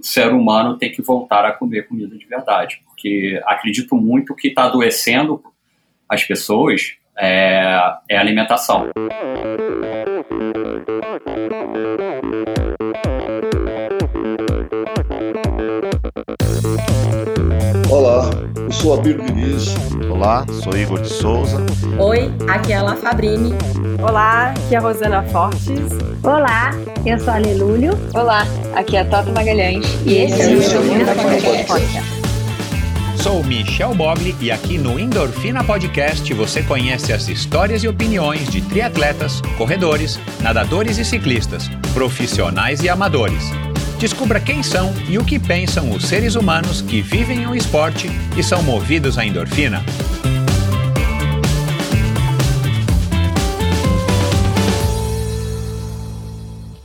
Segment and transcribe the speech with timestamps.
[0.00, 4.48] o ser humano tem que voltar a comer comida de verdade, porque acredito muito que
[4.48, 5.42] está adoecendo
[6.08, 8.88] as pessoas é, é a alimentação.
[17.90, 19.74] Olá, eu sou Abir Diniz.
[20.10, 21.58] Olá, sou Igor de Souza.
[21.98, 23.52] Oi, aqui é a La Fabrini.
[24.02, 26.09] Olá, aqui é a Rosana Fortes.
[26.22, 26.72] Olá,
[27.06, 27.92] eu sou a Lelúlio.
[28.12, 29.86] Olá, aqui é a Tota Magalhães.
[30.04, 32.02] E esse é o Endorfina Podcast.
[33.22, 38.60] Sou Michel Bogli e aqui no Endorfina Podcast você conhece as histórias e opiniões de
[38.60, 43.50] triatletas, corredores, nadadores e ciclistas, profissionais e amadores.
[43.98, 48.42] Descubra quem são e o que pensam os seres humanos que vivem o esporte e
[48.42, 49.82] são movidos à endorfina.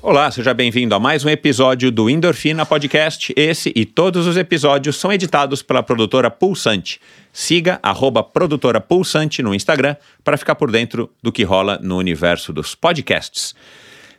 [0.08, 3.34] Olá, seja bem-vindo a mais um episódio do Endorfina Podcast.
[3.36, 7.02] Esse e todos os episódios são editados pela produtora Pulsante.
[7.34, 12.54] Siga arroba produtora Pulsante no Instagram para ficar por dentro do que rola no universo
[12.54, 13.56] dos podcasts.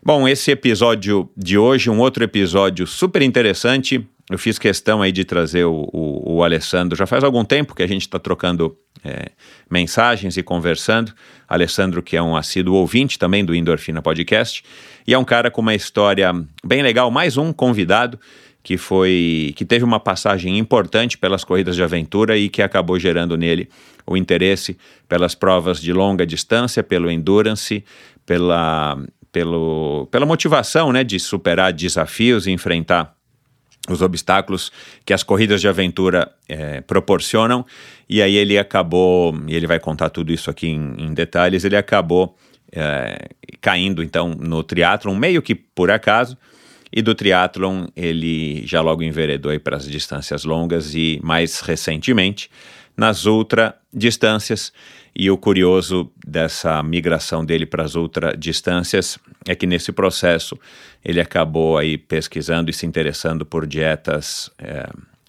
[0.05, 4.05] Bom, esse episódio de hoje, um outro episódio super interessante.
[4.28, 6.98] Eu fiz questão aí de trazer o, o, o Alessandro.
[6.98, 9.30] Já faz algum tempo que a gente está trocando é,
[9.70, 11.12] mensagens e conversando.
[11.48, 14.64] Alessandro, que é um assíduo ouvinte também do Endorfina Podcast.
[15.06, 16.32] E é um cara com uma história
[16.64, 18.18] bem legal, mais um convidado
[18.62, 23.36] que foi que teve uma passagem importante pelas corridas de aventura e que acabou gerando
[23.36, 23.68] nele
[24.04, 24.77] o interesse
[25.08, 27.84] pelas provas de longa distância, pelo endurance,
[28.24, 28.98] pela,
[29.30, 33.14] pelo, pela motivação né, de superar desafios e enfrentar
[33.88, 34.72] os obstáculos
[35.04, 37.64] que as corridas de aventura é, proporcionam.
[38.08, 41.77] E aí ele acabou, e ele vai contar tudo isso aqui em, em detalhes, ele
[41.77, 42.36] acabou
[42.72, 43.28] é,
[43.61, 46.36] caindo então no triatlon, meio que por acaso,
[46.92, 52.50] e do triatlon ele já logo enveredou para as distâncias longas e mais recentemente
[52.97, 54.73] nas ultra distâncias.
[55.19, 60.58] E o curioso dessa migração dele para as ultra distâncias é que nesse processo
[61.05, 64.86] ele acabou aí pesquisando e se interessando por dietas é,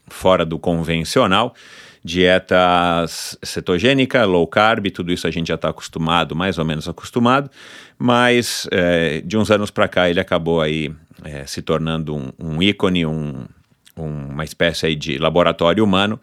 [0.07, 1.55] fora do convencional
[2.03, 7.49] dietas cetogênica, low carb, tudo isso a gente já está acostumado, mais ou menos acostumado,
[7.97, 10.91] mas é, de uns anos para cá ele acabou aí
[11.23, 13.45] é, se tornando um, um ícone, um,
[13.95, 16.19] uma espécie de laboratório humano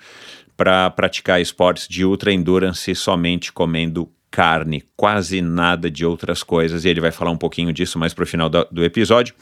[0.56, 6.88] para praticar esportes de ultra endurance somente comendo carne, quase nada de outras coisas, e
[6.88, 9.34] ele vai falar um pouquinho disso mais para o final do, do episódio.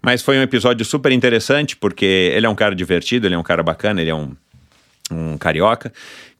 [0.00, 3.42] Mas foi um episódio super interessante porque ele é um cara divertido, ele é um
[3.42, 4.34] cara bacana, ele é um
[5.12, 5.92] um carioca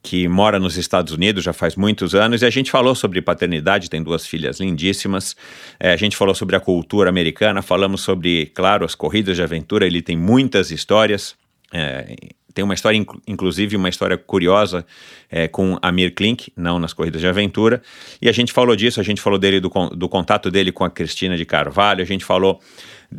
[0.02, 3.88] que mora nos Estados Unidos já faz muitos anos, e a gente falou sobre paternidade,
[3.88, 5.36] tem duas filhas lindíssimas.
[5.78, 9.86] É, a gente falou sobre a cultura americana, falamos sobre, claro, as corridas de aventura,
[9.86, 11.36] ele tem muitas histórias.
[11.72, 12.16] É,
[12.52, 14.84] tem uma história, inclusive, uma história curiosa
[15.30, 17.80] é, com Amir Klink, não nas corridas de aventura.
[18.20, 20.90] E a gente falou disso, a gente falou dele do, do contato dele com a
[20.90, 22.60] Cristina de Carvalho, a gente falou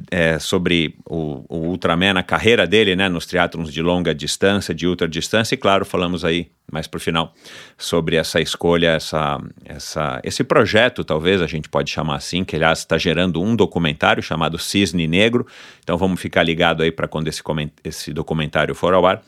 [0.09, 4.87] é, sobre o, o, Ultraman, a carreira dele, né, nos triatlons de longa distância, de
[4.87, 7.33] ultra distância, e claro, falamos aí mais para o final
[7.77, 12.79] sobre essa escolha, essa, essa, esse projeto, talvez a gente pode chamar assim, que aliás
[12.79, 15.45] está gerando um documentário chamado Cisne Negro,
[15.83, 17.43] então vamos ficar ligado aí para quando esse,
[17.83, 19.21] esse documentário for ao ar,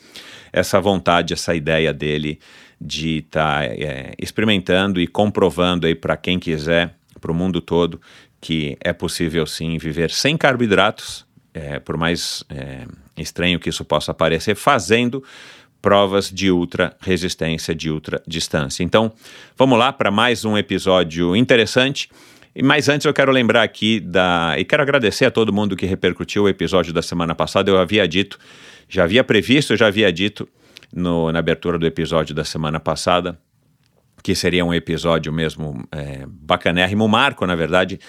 [0.52, 2.40] essa vontade, essa ideia dele
[2.80, 8.00] de estar tá, é, experimentando e comprovando aí para quem quiser, para o mundo todo,
[8.46, 12.86] que é possível sim viver sem carboidratos, é, por mais é,
[13.18, 15.24] estranho que isso possa parecer, fazendo
[15.82, 18.84] provas de ultra resistência, de ultra distância.
[18.84, 19.12] Então,
[19.58, 22.08] vamos lá para mais um episódio interessante.
[22.64, 24.54] Mas antes eu quero lembrar aqui da.
[24.60, 27.72] E quero agradecer a todo mundo que repercutiu o episódio da semana passada.
[27.72, 28.38] Eu havia dito,
[28.88, 30.48] já havia previsto, já havia dito
[30.94, 33.40] no, na abertura do episódio da semana passada
[34.26, 38.00] que seria um episódio mesmo é, bacanérrimo, marco, na verdade,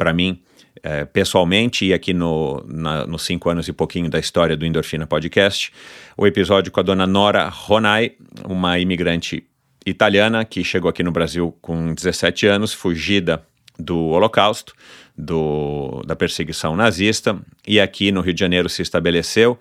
[0.00, 0.40] para mim,
[0.82, 5.06] é, pessoalmente, e aqui no, na, nos cinco anos e pouquinho da história do Endorfina
[5.06, 5.70] Podcast,
[6.16, 8.12] o episódio com a dona Nora Ronai,
[8.48, 9.44] uma imigrante
[9.84, 13.42] italiana que chegou aqui no Brasil com 17 anos, fugida
[13.78, 14.72] do Holocausto,
[15.14, 17.38] do, da perseguição nazista,
[17.68, 19.58] e aqui no Rio de Janeiro se estabeleceu,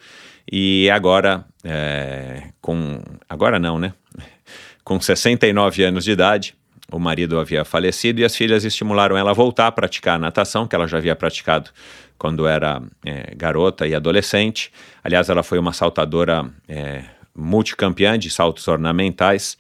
[0.49, 3.01] e agora, é, com.
[3.27, 3.93] Agora não, né?
[4.85, 6.55] Com 69 anos de idade,
[6.91, 10.67] o marido havia falecido e as filhas estimularam ela a voltar a praticar a natação,
[10.67, 11.69] que ela já havia praticado
[12.17, 14.71] quando era é, garota e adolescente.
[15.03, 17.03] Aliás, ela foi uma saltadora é,
[17.35, 19.57] multicampeã de saltos ornamentais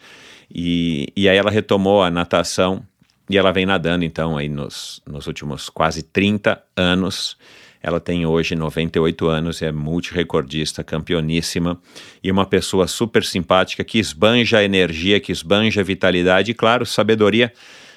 [0.53, 2.83] e, e aí ela retomou a natação
[3.29, 7.37] e ela vem nadando então aí nos, nos últimos quase 30 anos.
[7.81, 11.79] Ela tem hoje 98 anos, é multirecordista, campeoníssima
[12.21, 17.53] e uma pessoa super simpática que esbanja energia, que esbanja vitalidade e, claro, sabedoria.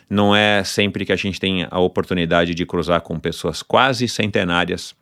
[0.08, 4.94] Não é sempre que a gente tem a oportunidade de cruzar com pessoas quase centenárias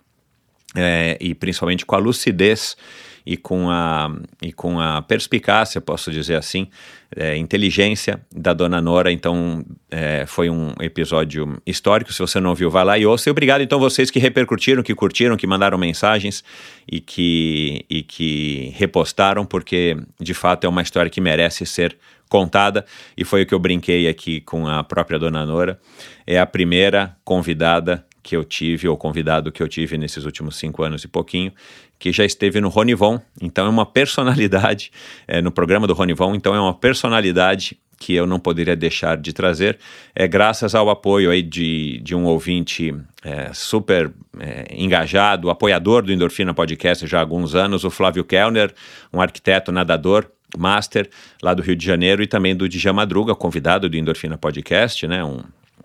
[0.75, 2.77] é, e principalmente com a lucidez
[3.25, 4.11] e com a,
[4.43, 6.69] e com a perspicácia, posso dizer assim,
[7.15, 9.11] é, inteligência da dona Nora.
[9.11, 12.13] Então, é, foi um episódio histórico.
[12.13, 13.29] Se você não ouviu, vai lá e ouça.
[13.29, 16.45] E obrigado, então, vocês que repercutiram, que curtiram, que mandaram mensagens
[16.91, 21.97] e que, e que repostaram, porque de fato é uma história que merece ser
[22.29, 22.87] contada.
[23.17, 25.79] E foi o que eu brinquei aqui com a própria dona Nora.
[26.27, 30.83] É a primeira convidada que eu tive, ou convidado que eu tive nesses últimos cinco
[30.83, 31.53] anos e pouquinho,
[31.99, 34.91] que já esteve no Ronivon, então é uma personalidade,
[35.29, 39.31] é, no programa do Ronivon, então é uma personalidade que eu não poderia deixar de
[39.31, 39.79] trazer,
[40.15, 46.11] é graças ao apoio aí de, de um ouvinte é, super é, engajado, apoiador do
[46.11, 48.73] Endorfina Podcast já há alguns anos, o Flávio Kellner,
[49.13, 51.09] um arquiteto nadador, master
[51.43, 55.23] lá do Rio de Janeiro e também do Dja Madruga, convidado do Endorfina Podcast, né,
[55.23, 55.43] um,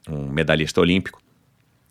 [0.09, 1.25] um medalhista olímpico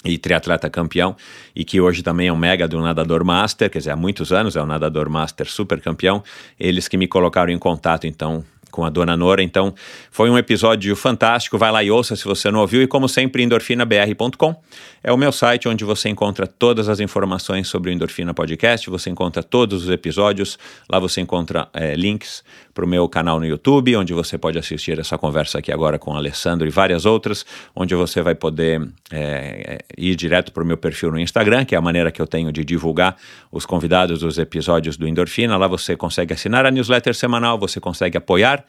[0.04, 1.16] e triatleta campeão,
[1.54, 4.56] e que hoje também é um mega do nadador master, quer dizer, há muitos anos
[4.56, 6.22] é um nadador master super campeão,
[6.60, 9.40] eles que me colocaram em contato, então, com a dona Nora.
[9.40, 9.72] Então,
[10.10, 11.56] foi um episódio fantástico.
[11.56, 12.82] Vai lá e ouça se você não ouviu.
[12.82, 14.60] E como sempre, endorfinabr.com
[15.02, 18.90] é o meu site onde você encontra todas as informações sobre o Endorfina Podcast.
[18.90, 20.58] Você encontra todos os episódios.
[20.90, 22.42] Lá você encontra é, links
[22.74, 26.12] para o meu canal no YouTube, onde você pode assistir essa conversa aqui agora com
[26.12, 30.76] o Alessandro e várias outras, onde você vai poder é, ir direto para o meu
[30.76, 33.16] perfil no Instagram, que é a maneira que eu tenho de divulgar
[33.52, 35.56] os convidados dos episódios do Endorfina.
[35.56, 38.64] Lá você consegue assinar a newsletter semanal, você consegue apoiar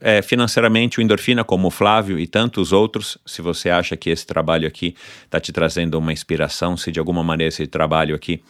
[0.00, 4.26] é, financeiramente o Endorfina, como o Flávio e tantos outros, se você acha que esse
[4.26, 4.94] trabalho aqui
[5.24, 8.42] está te trazendo uma inspiração, se de alguma maneira esse trabalho aqui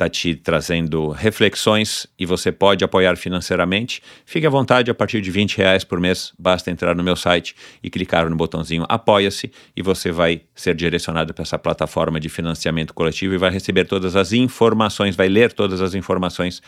[0.00, 5.30] está te trazendo reflexões e você pode apoiar financeiramente, fique à vontade, a partir de
[5.30, 9.82] 20 reais por mês, basta entrar no meu site e clicar no botãozinho Apoia-se e
[9.82, 14.32] você vai ser direcionado para essa plataforma de financiamento coletivo e vai receber todas as
[14.32, 16.62] informações, vai ler todas as informações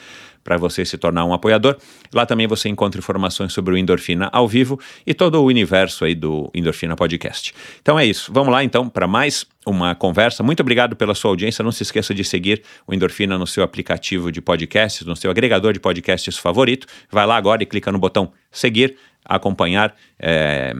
[0.45, 1.77] para você se tornar um apoiador.
[2.13, 6.15] Lá também você encontra informações sobre o Endorfina ao vivo e todo o universo aí
[6.15, 7.55] do Endorfina Podcast.
[7.81, 8.33] Então é isso.
[8.33, 10.43] Vamos lá então para mais uma conversa.
[10.43, 11.63] Muito obrigado pela sua audiência.
[11.63, 15.73] Não se esqueça de seguir o Endorfina no seu aplicativo de podcasts, no seu agregador
[15.73, 16.87] de podcasts favorito.
[17.11, 19.95] Vai lá agora e clica no botão seguir, acompanhar.
[20.19, 20.75] É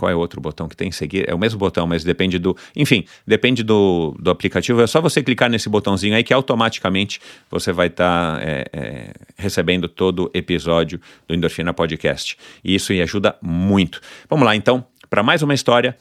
[0.00, 0.90] qual é o outro botão que tem?
[0.90, 1.28] Seguir?
[1.28, 2.56] É o mesmo botão, mas depende do.
[2.74, 4.80] Enfim, depende do, do aplicativo.
[4.80, 7.20] É só você clicar nesse botãozinho aí que automaticamente
[7.50, 10.98] você vai estar tá, é, é, recebendo todo episódio
[11.28, 12.38] do Endorfina Podcast.
[12.64, 14.00] E isso ajuda muito.
[14.26, 15.94] Vamos lá, então, para mais uma história.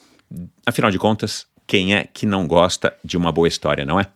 [0.65, 4.07] Afinal de contas, quem é que não gosta de uma boa história, não é?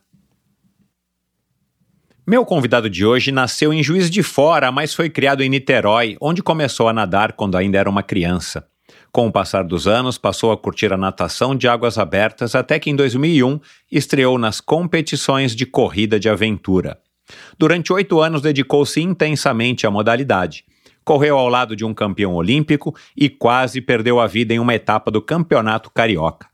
[2.26, 6.42] Meu convidado de hoje nasceu em Juiz de Fora, mas foi criado em Niterói, onde
[6.42, 8.68] começou a nadar quando ainda era uma criança.
[9.12, 12.90] Com o passar dos anos, passou a curtir a natação de águas abertas até que
[12.90, 13.60] em 2001
[13.92, 16.98] estreou nas competições de corrida de aventura.
[17.60, 20.66] Durante oito anos dedicou-se intensamente à modalidade.
[21.06, 25.12] Correu ao lado de um campeão olímpico e quase perdeu a vida em uma etapa
[25.12, 26.52] do Campeonato Carioca.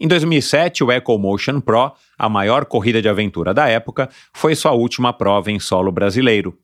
[0.00, 5.12] Em 2007, o EcoMotion Pro, a maior corrida de aventura da época, foi sua última
[5.12, 6.58] prova em solo brasileiro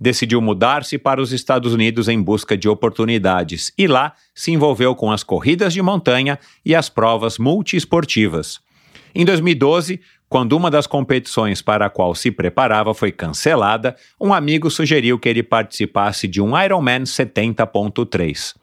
[0.00, 5.10] decidiu mudar-se para os Estados Unidos em busca de oportunidades e lá se envolveu com
[5.10, 8.60] as corridas de montanha e as provas multiesportivas.
[9.14, 14.70] Em 2012, quando uma das competições para a qual se preparava foi cancelada, um amigo
[14.70, 18.54] sugeriu que ele participasse de um Ironman 70.3.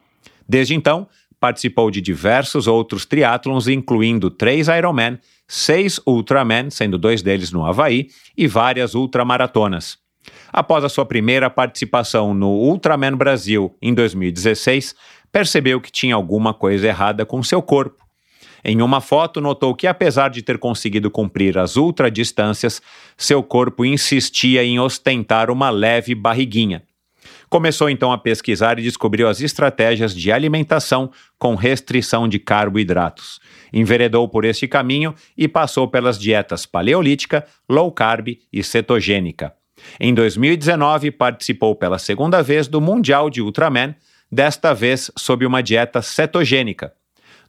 [0.48, 1.08] Desde então,
[1.40, 8.08] participou de diversos outros triatlons, incluindo três Ironman, seis Ultraman, sendo dois deles no Havaí,
[8.38, 9.98] e várias ultramaratonas.
[10.52, 14.96] Após a sua primeira participação no Ultraman Brasil em 2016,
[15.32, 18.06] percebeu que tinha alguma coisa errada com seu corpo.
[18.64, 22.82] Em uma foto, notou que, apesar de ter conseguido cumprir as ultradistâncias,
[23.18, 26.84] seu corpo insistia em ostentar uma leve barriguinha.
[27.50, 33.40] Começou então a pesquisar e descobriu as estratégias de alimentação com restrição de carboidratos.
[33.74, 39.54] Enveredou por este caminho e passou pelas dietas paleolítica, low carb e cetogênica.
[40.00, 43.96] Em 2019, participou pela segunda vez do Mundial de Ultraman,
[44.32, 46.94] desta vez sob uma dieta cetogênica.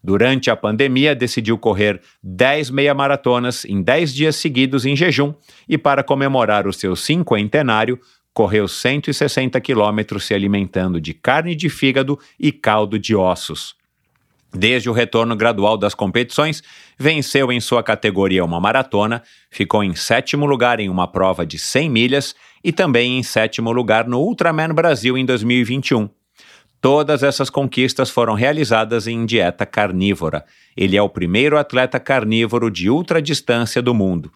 [0.03, 5.35] Durante a pandemia, decidiu correr 10 meia-maratonas em 10 dias seguidos em jejum
[5.69, 8.01] e, para comemorar o seu cinquentenário,
[8.33, 13.75] correu 160 quilômetros se alimentando de carne de fígado e caldo de ossos.
[14.53, 16.63] Desde o retorno gradual das competições,
[16.99, 21.89] venceu em sua categoria uma maratona, ficou em sétimo lugar em uma prova de 100
[21.89, 26.09] milhas e também em sétimo lugar no Ultraman Brasil em 2021.
[26.81, 30.45] Todas essas conquistas foram realizadas em dieta carnívora.
[30.77, 34.33] Ele é o primeiro atleta carnívoro de ultradistância do mundo.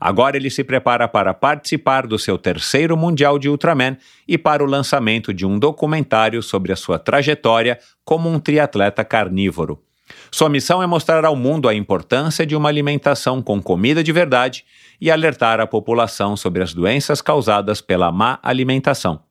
[0.00, 4.66] Agora ele se prepara para participar do seu terceiro Mundial de Ultraman e para o
[4.66, 9.82] lançamento de um documentário sobre a sua trajetória como um triatleta carnívoro.
[10.30, 14.64] Sua missão é mostrar ao mundo a importância de uma alimentação com comida de verdade
[15.00, 19.29] e alertar a população sobre as doenças causadas pela má alimentação.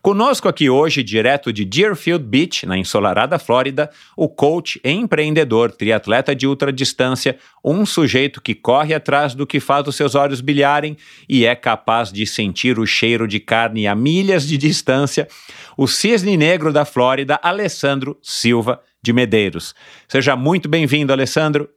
[0.00, 6.46] Conosco aqui hoje, direto de Deerfield Beach, na ensolarada Flórida, o coach empreendedor, triatleta de
[6.46, 10.96] ultradistância, um sujeito que corre atrás do que faz os seus olhos brilharem
[11.28, 15.28] e é capaz de sentir o cheiro de carne a milhas de distância,
[15.76, 19.74] o cisne negro da Flórida, Alessandro Silva de Medeiros.
[20.08, 21.68] Seja muito bem-vindo, Alessandro.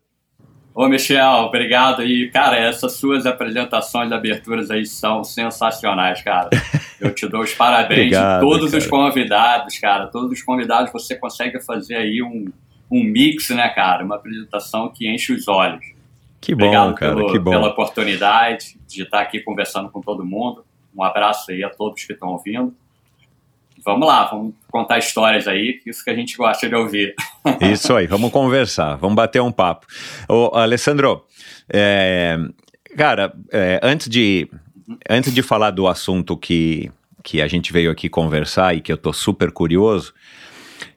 [0.75, 2.03] Ô, Michel, obrigado.
[2.03, 6.49] E, cara, essas suas apresentações, aberturas aí são sensacionais, cara.
[6.99, 8.83] Eu te dou os parabéns Obrigado, de todos cara.
[8.83, 10.07] os convidados, cara.
[10.07, 12.45] Todos os convidados você consegue fazer aí um,
[12.91, 14.03] um mix, né, cara?
[14.03, 15.85] Uma apresentação que enche os olhos.
[16.41, 17.51] Que bom, Obrigado cara, pelo- que bom.
[17.51, 20.65] pela oportunidade de estar aqui conversando com todo mundo.
[20.95, 22.73] Um abraço aí a todos que estão ouvindo.
[23.85, 27.13] Vamos lá, vamos contar histórias aí, isso que a gente gosta de ouvir.
[27.61, 29.85] Isso aí, vamos conversar, vamos bater um papo.
[30.27, 31.23] Ô, Alessandro,
[31.71, 32.35] é,
[32.97, 34.49] cara, é, antes, de,
[35.07, 36.91] antes de falar do assunto que,
[37.23, 40.11] que a gente veio aqui conversar e que eu tô super curioso,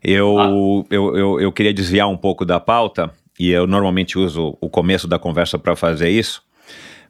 [0.03, 4.71] eu, eu, eu, eu queria desviar um pouco da pauta, e eu normalmente uso o
[4.71, 6.43] começo da conversa para fazer isso,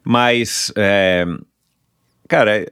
[0.02, 1.24] mas, é,
[2.26, 2.66] cara,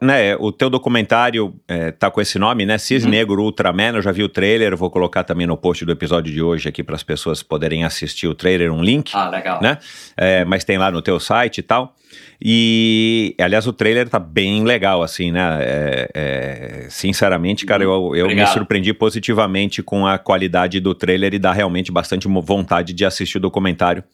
[0.00, 2.78] né, o teu documentário é, tá com esse nome, né?
[2.78, 6.32] Cis Negro Ultraman, eu já vi o trailer, vou colocar também no post do episódio
[6.32, 9.60] de hoje aqui para as pessoas poderem assistir o trailer, um link, Ah, legal.
[9.60, 9.78] né?
[10.16, 11.94] É, mas tem lá no teu site e tal.
[12.40, 15.58] E, aliás, o trailer tá bem legal, assim, né?
[15.60, 21.38] É, é, sinceramente, cara, eu, eu me surpreendi positivamente com a qualidade do trailer e
[21.38, 24.04] dá realmente bastante vontade de assistir o documentário,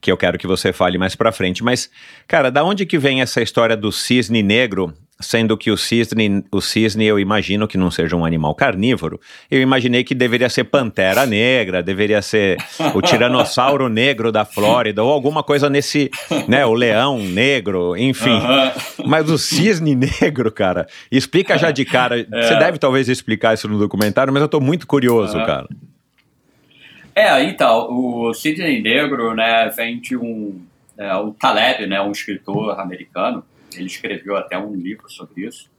[0.00, 1.64] que eu quero que você fale mais pra frente.
[1.64, 1.90] Mas,
[2.26, 4.92] cara, da onde que vem essa história do cisne negro?
[5.20, 9.60] Sendo que o cisne, o cisne eu imagino que não seja um animal carnívoro, eu
[9.60, 12.56] imaginei que deveria ser pantera negra, deveria ser
[12.94, 16.10] o tiranossauro negro da Flórida, ou alguma coisa nesse,
[16.48, 18.40] né, o leão negro, enfim.
[19.04, 22.16] Mas o cisne negro, cara, explica já de cara.
[22.30, 25.68] Você deve talvez explicar isso no documentário, mas eu tô muito curioso, cara.
[27.14, 30.60] É, então, o Sidney Negro, né, vem de um...
[30.96, 33.44] é, o Taleb, né, um escritor americano,
[33.76, 35.70] ele escreveu até um livro sobre isso.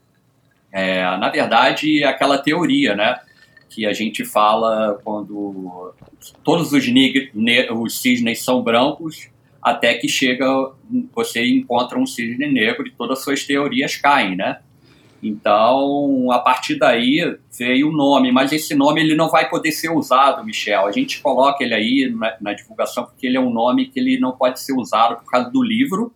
[0.71, 3.19] É, na verdade, aquela teoria, né,
[3.69, 5.93] que a gente fala quando
[6.43, 9.29] todos os, os cisnes são brancos,
[9.61, 10.45] até que chega,
[11.13, 14.59] você encontra um cisne negro e todas as suas teorias caem, né?
[15.23, 19.89] Então, a partir daí veio o nome, mas esse nome ele não vai poder ser
[19.91, 20.87] usado, Michel.
[20.87, 24.19] A gente coloca ele aí na, na divulgação porque ele é um nome que ele
[24.19, 26.11] não pode ser usado por causa do livro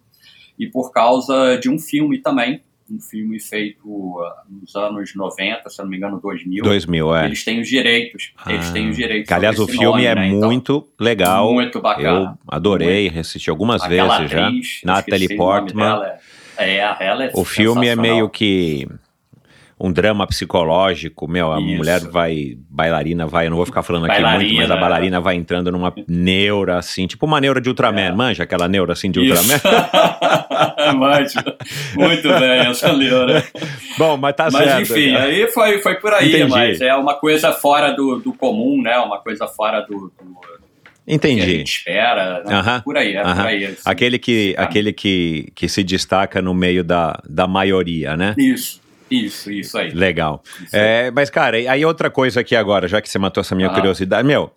[0.59, 5.81] e por causa de um filme também, um filme feito ah, nos anos 90, se
[5.81, 6.63] não me engano, 2000.
[6.63, 7.25] 2000, é.
[7.25, 9.27] Eles têm os direitos, eles Ah, têm os direitos.
[9.27, 10.27] Que, aliás, o filme nome, é né?
[10.27, 11.51] Então, muito legal.
[11.53, 12.19] muito bacana.
[12.31, 14.47] Eu adorei, assisti algumas Aquela vezes já.
[14.47, 15.83] atriz, eu Natalie Portman.
[15.83, 16.17] dela,
[16.57, 18.87] É, ela é O filme é meio que
[19.77, 21.75] um drama psicológico, meu, a Isso.
[21.75, 24.77] mulher vai, bailarina vai, eu não vou ficar falando aqui muito, mas a Bailarina.
[24.77, 28.11] bailarina vai entrando numa neura, assim, tipo uma neura de Ultraman, É.
[28.11, 29.33] manja aquela neura assim de Isso.
[29.43, 30.95] Ultraman?
[30.97, 31.39] Manjo.
[31.95, 33.43] Muito bem, essa neura.
[33.97, 34.81] Bom, mas tá Mas certo.
[34.93, 35.25] enfim, cara.
[35.25, 36.49] aí foi, foi por aí, Entendi.
[36.51, 38.97] mas é uma coisa fora do, do comum, né?
[38.99, 40.35] Uma coisa fora do, do
[41.07, 41.61] Entendi.
[41.63, 42.43] espera.
[42.45, 42.55] né?
[42.55, 42.81] Aham.
[42.81, 43.35] Por aí, é Aham.
[43.35, 43.65] por aí.
[43.65, 43.75] assim.
[43.85, 44.63] Aquele que, Tá.
[44.63, 48.33] aquele que, que se destaca no meio da, da maioria, né?
[48.37, 49.91] Isso, isso, isso aí.
[49.91, 50.41] Legal.
[50.63, 50.81] Isso aí.
[50.81, 53.73] É, mas, cara, aí outra coisa aqui agora, já que você matou essa minha Ah.
[53.73, 54.27] curiosidade.
[54.27, 54.51] Meu,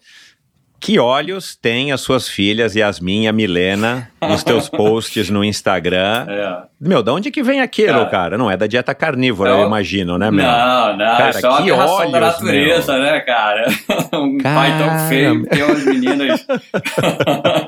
[0.81, 6.27] que olhos têm as suas filhas Yasmin e a Milena nos teus posts no Instagram?
[6.29, 6.63] É.
[6.81, 8.07] Meu, de onde que vem aquilo, Cara.
[8.11, 8.39] cara?
[8.39, 9.67] Não é da dieta carnívora, eu Não.
[9.67, 10.45] imagino, né, meu?
[10.45, 13.67] Não, não, Cara, é uma que olhos, da natureza, né, cara?
[14.15, 15.09] Um pai tão Cara.
[15.09, 16.47] feio que tem umas meninas.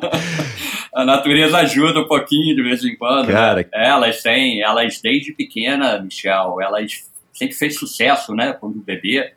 [0.95, 3.27] A natureza ajuda um pouquinho de vez em quando.
[3.29, 3.33] né?
[3.33, 3.69] Cara.
[3.73, 6.91] Elas têm, elas desde pequena, Michel, elas
[7.33, 8.53] sempre fez sucesso, né?
[8.59, 9.33] Quando bebê,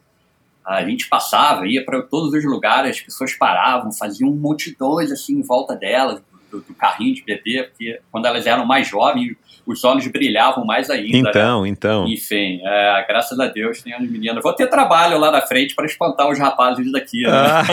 [0.66, 5.42] a gente passava, ia para todos os lugares, as pessoas paravam, faziam multidões assim em
[5.42, 10.06] volta delas, do, do, carrinho de bebê, porque quando elas eram mais jovens, os olhos
[10.08, 11.18] brilhavam mais ainda.
[11.30, 11.70] Então, né?
[11.70, 12.08] então.
[12.08, 14.44] Enfim, é, graças a Deus tem as meninas.
[14.44, 17.24] Vou ter trabalho lá na frente para espantar os rapazes daqui.
[17.24, 17.32] Né?
[17.32, 17.64] Ah.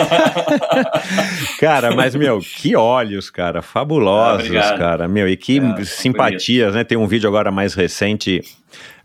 [1.59, 6.83] cara, mas, meu, que olhos, cara, fabulosos, ah, cara, meu, e que é, simpatias, né?
[6.83, 8.41] Tem um vídeo agora mais recente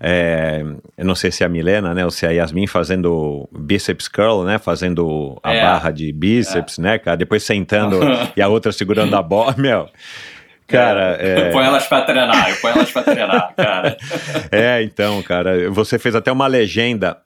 [0.01, 0.63] é,
[0.97, 4.09] eu não sei se é a Milena, né, ou se é a Yasmin fazendo bíceps
[4.09, 5.63] curl, né, fazendo a é.
[5.63, 6.83] barra de bíceps, é.
[6.83, 8.01] né, cara, depois sentando
[8.37, 9.89] e a outra segurando a bola, meu...
[10.69, 11.53] Cara, é...
[11.53, 13.97] põe elas pra treinar, eu ponho elas pra treinar, cara.
[14.51, 17.19] É, então, cara, você fez até uma legenda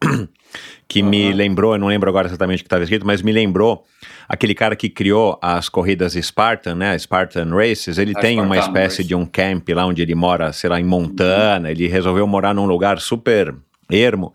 [0.90, 1.08] que uhum.
[1.08, 3.84] me lembrou, eu não lembro agora exatamente o que estava escrito, mas me lembrou
[4.28, 6.98] aquele cara que criou as corridas Spartan, né?
[6.98, 9.04] Spartan Races, ele a tem Spartan uma espécie Race.
[9.04, 11.70] de um camp lá onde ele mora, sei lá, em Montana, uhum.
[11.70, 13.54] ele resolveu morar num lugar super
[13.88, 14.34] ermo.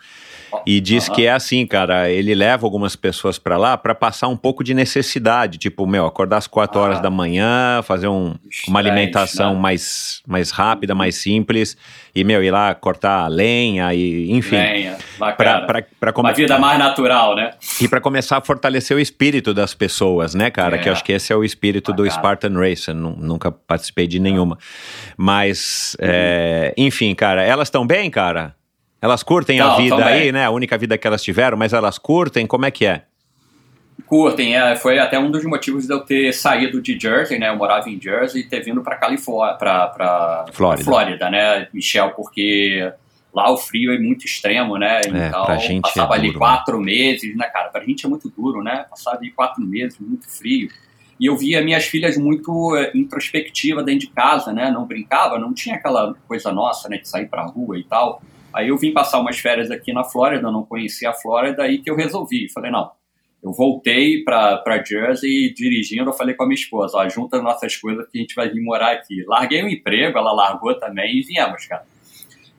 [0.66, 4.38] E diz que é assim, cara, ele leva algumas pessoas para lá para passar um
[4.38, 7.02] pouco de necessidade, tipo, meu, acordar às 4 horas ah.
[7.02, 8.36] da manhã, fazer um,
[8.68, 9.60] uma alimentação né?
[9.60, 11.78] mais, mais rápida, mais simples,
[12.16, 14.56] e, meu, ir lá cortar lenha, e enfim.
[14.56, 15.66] Lenha, bacana.
[15.66, 16.30] Pra, pra, pra come...
[16.30, 17.52] Uma vida mais natural, né?
[17.82, 20.78] E para começar a fortalecer o espírito das pessoas, né, cara?
[20.78, 20.80] É.
[20.80, 22.10] Que eu acho que esse é o espírito bacana.
[22.10, 24.58] do Spartan Race, eu nunca participei de nenhuma.
[25.18, 26.08] Mas, uhum.
[26.10, 28.56] é, enfim, cara, elas estão bem, cara?
[29.06, 30.14] Elas curtem Não, a vida também.
[30.14, 30.46] aí, né?
[30.46, 33.04] A única vida que elas tiveram, mas elas curtem, como é que é?
[34.08, 37.50] Curtem, é, foi até um dos motivos de eu ter saído de Jersey, né?
[37.50, 40.84] Eu morava em Jersey e ter vindo para Califórnia, para Flórida.
[40.84, 42.92] Flórida, né, Michel, porque
[43.32, 45.02] lá o frio é muito extremo, né?
[45.06, 46.86] É, então, pra gente passava é ali duro, quatro né?
[46.86, 47.70] meses, né, cara?
[47.70, 48.86] Pra gente é muito duro, né?
[48.90, 50.68] Passava ali quatro meses, muito frio.
[51.20, 54.72] E eu via minhas filhas muito é, introspectiva dentro de casa, né?
[54.72, 56.98] Não brincava, não tinha aquela coisa nossa, né?
[56.98, 58.20] De sair pra rua e tal.
[58.56, 61.90] Aí eu vim passar umas férias aqui na Flórida, não conhecia a Flórida, aí que
[61.90, 62.48] eu resolvi.
[62.50, 62.90] Falei, não,
[63.44, 68.08] eu voltei para Jersey dirigindo, eu falei com a minha esposa, ó, junta nossas coisas
[68.10, 69.24] que a gente vai vir morar aqui.
[69.28, 71.86] Larguei o emprego, ela largou também e viemos, cara.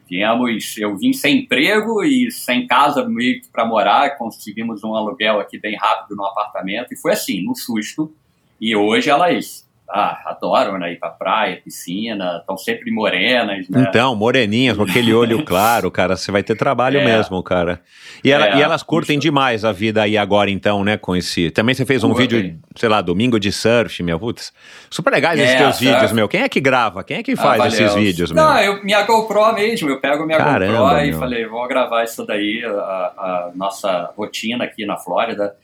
[0.08, 5.58] Viemos, eu vim sem emprego e sem casa meio para morar, conseguimos um aluguel aqui
[5.58, 8.14] bem rápido no apartamento e foi assim, no susto.
[8.60, 13.86] E hoje elas ah, adoram né, ir pra praia, piscina, estão sempre morenas, né?
[13.88, 17.04] Então, moreninhas, com aquele olho claro, cara, você vai ter trabalho é.
[17.04, 17.80] mesmo, cara.
[18.24, 21.50] E, ela, é, e elas curtem demais a vida aí agora, então, né, com esse...
[21.50, 24.52] Também você fez um vídeo, sei lá, domingo de surf, meu, putz,
[24.90, 25.92] super legais esses é, teus surf.
[25.92, 26.28] vídeos, meu.
[26.28, 27.04] Quem é que grava?
[27.04, 28.42] Quem é que ah, faz ah, esses vídeos, meu?
[28.42, 31.06] Não, eu, minha GoPro mesmo, eu pego minha Caramba, GoPro meu.
[31.06, 35.54] e falei, vou gravar isso daí, a, a nossa rotina aqui na Flórida.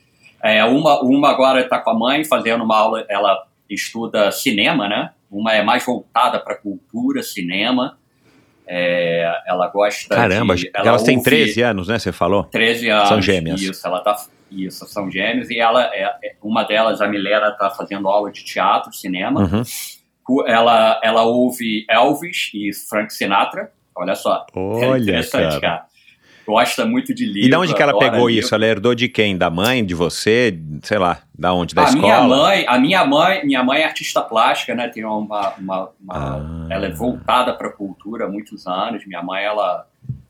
[0.41, 5.11] É, uma, uma agora está com a mãe fazendo uma aula, ela estuda cinema, né?
[5.29, 7.97] Uma é mais voltada para cultura, cinema.
[8.65, 11.99] É, ela gosta Caramba, de, ela elas têm 13 anos, né?
[11.99, 12.45] Você falou?
[12.45, 13.09] 13 anos.
[13.09, 13.61] São gêmeas.
[13.61, 14.15] Isso, ela tá,
[14.49, 15.49] isso, são gêmeas.
[15.49, 19.41] E ela, é, é uma delas, a Milena, está fazendo aula de teatro, cinema.
[19.41, 20.45] Uhum.
[20.47, 23.71] Ela, ela ouve Elvis e Frank Sinatra.
[23.95, 24.45] Olha só.
[24.55, 25.61] Olha, é interessante, cara.
[25.61, 25.92] cara
[26.45, 27.47] gosta muito de livro.
[27.47, 28.45] E de onde que ela pegou livro.
[28.45, 28.53] isso?
[28.55, 29.37] Ela herdou de quem?
[29.37, 30.57] Da mãe, de você?
[30.81, 31.73] Sei lá, da onde?
[31.73, 32.01] Da a escola?
[32.01, 34.87] Minha mãe, a minha mãe, minha mãe é artista plástica, né?
[34.87, 36.67] Tem uma, uma, uma ah.
[36.69, 39.05] ela é voltada para a cultura há muitos anos.
[39.05, 39.87] Minha mãe, ela,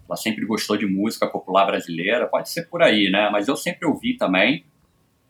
[0.07, 2.27] ela sempre gostou de música popular brasileira.
[2.27, 3.29] Pode ser por aí, né?
[3.31, 4.65] Mas eu sempre ouvi também.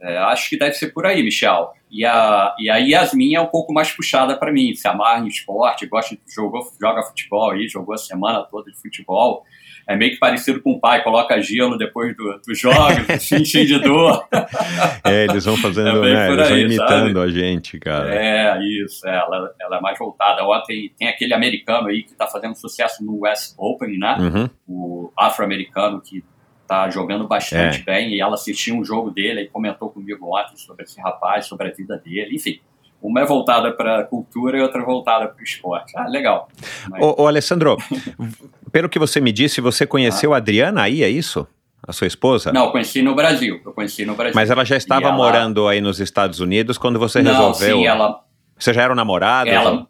[0.02, 1.72] É, acho que deve ser por aí, Michel.
[1.89, 5.28] E a, e a Yasmin é um pouco mais puxada para mim, se amarra em
[5.28, 9.46] esporte, gosta jogou, joga futebol aí, jogou a semana toda de futebol
[9.88, 13.80] é meio que parecido com o pai, coloca gelo depois dos do jogos, sentir de
[13.80, 14.28] dor.
[15.06, 17.19] É, eles vão fazendo, é né, eles vão imitando sabe?
[17.19, 18.15] a gente, cara.
[18.15, 20.43] É, isso, é, ela, ela é mais voltada.
[20.43, 24.15] Ontem tem aquele americano aí que está fazendo sucesso no West Open, né?
[24.19, 24.50] Uhum.
[24.67, 26.24] O afro-americano que
[26.67, 27.84] tá jogando bastante é.
[27.84, 31.67] bem, e ela assistiu um jogo dele e comentou comigo ontem sobre esse rapaz, sobre
[31.67, 32.60] a vida dele, enfim.
[33.04, 35.92] Uma é voltada para a cultura e outra voltada para o esporte.
[35.98, 36.48] Ah, legal.
[36.89, 37.04] Mas...
[37.04, 37.78] Ô, ô, Alessandro,
[38.72, 40.36] pelo que você me disse, você conheceu ah.
[40.36, 41.46] a Adriana aí, é isso?
[41.86, 42.54] A sua esposa?
[42.54, 43.60] Não, eu conheci no Brasil.
[43.66, 44.34] Eu conheci no Brasil.
[44.34, 45.18] Mas ela já estava ela...
[45.18, 47.78] morando aí nos Estados Unidos quando você não, resolveu?
[47.80, 48.22] Sim, ela.
[48.58, 49.50] Você já era namorada?
[49.50, 49.86] Ela.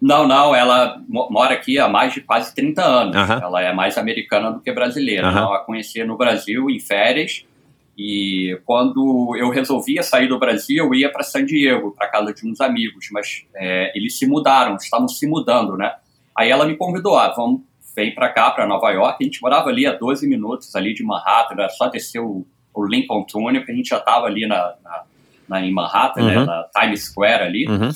[0.00, 3.16] Não, não, ela mora aqui há mais de quase 30 anos.
[3.16, 3.42] Uh -huh.
[3.42, 5.26] Ela é mais americana do que brasileira.
[5.26, 5.32] Uh -huh.
[5.32, 7.44] Então, ela conhecia no Brasil em férias
[7.98, 12.48] e quando eu resolvia sair do Brasil, eu ia para San Diego, para casa de
[12.48, 15.96] uns amigos, mas é, eles se mudaram, estavam se mudando, né?
[16.36, 17.62] Aí ela me convidou, ah, vamos,
[17.96, 19.16] vem para cá, para Nova York.
[19.20, 22.86] A gente morava ali a 12 minutos ali de Manhattan, era só descer o, o
[22.86, 25.02] Lincoln Tunnel, que a gente já estava ali na, na,
[25.48, 26.38] na, em Manhattan, né?
[26.38, 26.46] uhum.
[26.46, 26.46] né?
[26.46, 27.66] na Times Square ali.
[27.66, 27.90] Uhum.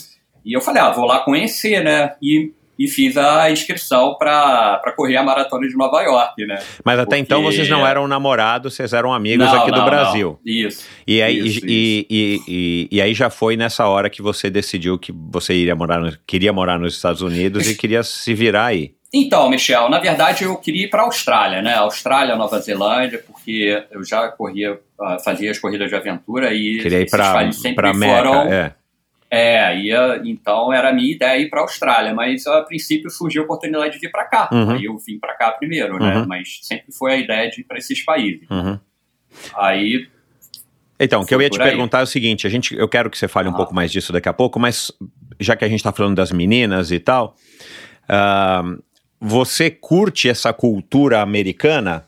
[0.45, 2.17] E eu falei, ah, vou lá conhecer, né?
[2.21, 6.59] E e fiz a inscrição para correr a maratona de Nova York, né?
[6.85, 9.79] Mas até então Porque- então vocês não eram namorados, vocês eram amigos Não, aqui do
[9.79, 10.39] não, Brasil.
[10.45, 10.53] não.
[10.53, 10.87] Isso.
[11.07, 14.99] E aí, Isso, e, e, e, e aí já foi nessa hora que você decidiu
[14.99, 18.95] que você iria morar no- queria morar nos Estados Unidos e queria se virar aí.
[19.15, 21.75] Então, Michel, na verdade eu queria ir para a Austrália, né?
[21.75, 27.01] Austrália, Nova Zelândia, porque eu já corria, ah, fazia as corridas de aventura e Queria
[27.03, 28.75] ir para sempre para Meca, foram é.
[29.35, 33.41] É, ia, então era a minha ideia ir para a Austrália, mas a princípio surgiu
[33.41, 34.51] a oportunidade de vir para cá.
[34.53, 34.73] Uhum.
[34.73, 36.19] Aí eu vim para cá primeiro, né?
[36.19, 36.27] Uhum.
[36.27, 38.47] Mas sempre foi a ideia de ir para esses países.
[38.51, 38.79] Uhum.
[39.57, 40.07] Aí,
[41.01, 43.17] Então, o que eu ia te perguntar é o seguinte: a gente, eu quero que
[43.17, 43.57] você fale um Ah.
[43.57, 44.93] pouco mais disso daqui a pouco, mas
[45.41, 47.35] já que a gente está falando das meninas e tal,
[48.07, 48.63] ah,
[49.19, 52.05] você curte essa cultura americana?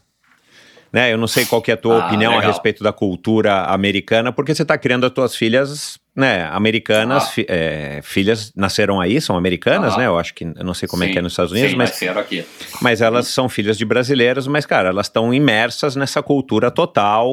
[0.92, 1.10] Né?
[1.12, 2.52] Eu não sei qual que é a tua Ah, opinião a legal.
[2.52, 7.26] respeito da cultura americana, porque você está criando as tuas filhas, né, americanas, Ah.
[7.26, 9.98] fi- é, filhas nasceram aí, são americanas, Ah.
[9.98, 10.06] né?
[10.06, 11.76] Eu acho que, eu não sei como é sim, que é nos Estados Unidos, sim,
[11.76, 12.44] mas nasceram aqui.
[12.80, 17.30] mas elas são filhas de brasileiros, mas, cara, elas estão imersas nessa cultura total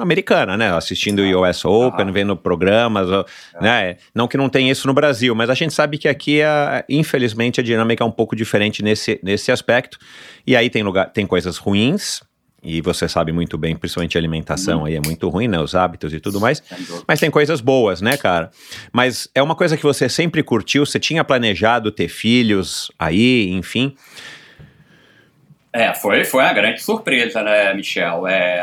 [0.00, 0.74] americana, né?
[0.76, 2.12] Assistindo o US Open, Ah.
[2.12, 3.24] vendo programas, ó,
[3.60, 3.96] né?
[4.14, 7.60] Não que não tem isso no Brasil, mas a gente sabe que aqui, a, infelizmente,
[7.60, 9.98] a dinâmica é um pouco diferente nesse, nesse aspecto.
[10.46, 12.20] E aí tem, lugar, tem coisas ruins,
[12.66, 15.58] e você sabe muito bem, principalmente a alimentação aí é muito ruim, né?
[15.60, 16.60] Os hábitos e tudo mais.
[17.06, 18.50] Mas tem coisas boas, né, cara?
[18.92, 23.94] Mas é uma coisa que você sempre curtiu, você tinha planejado ter filhos aí, enfim.
[25.72, 28.26] É, foi, foi uma grande surpresa, né, Michel?
[28.26, 28.62] É,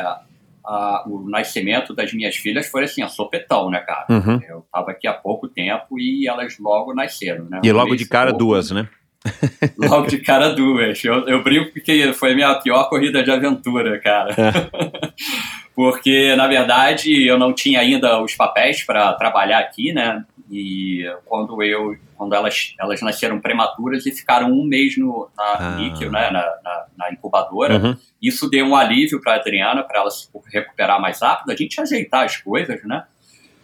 [0.65, 4.05] a- o nascimento das minhas filhas foi assim, a sopetão, né, cara?
[4.09, 4.39] Uhum.
[4.49, 7.61] Eu tava aqui há pouco tempo e elas logo nasceram, né?
[7.63, 8.45] E logo de cara pouco.
[8.45, 8.87] duas, né?
[9.77, 11.03] Logo de cara duas.
[11.03, 14.35] Eu, eu brinco porque foi a minha pior corrida de aventura, cara.
[15.75, 20.23] porque, na verdade, eu não tinha ainda os papéis para trabalhar aqui, né?
[20.51, 25.75] E quando eu, quando elas, elas nasceram prematuras e ficaram um mês no, na Ah.
[25.77, 26.29] níquel, né?
[26.29, 27.95] Na, na, na incubadora, Uhum.
[28.21, 31.79] isso deu um alívio para a Adriana, para ela se recuperar mais rápido, a gente
[31.81, 33.03] ajeitar as coisas, né?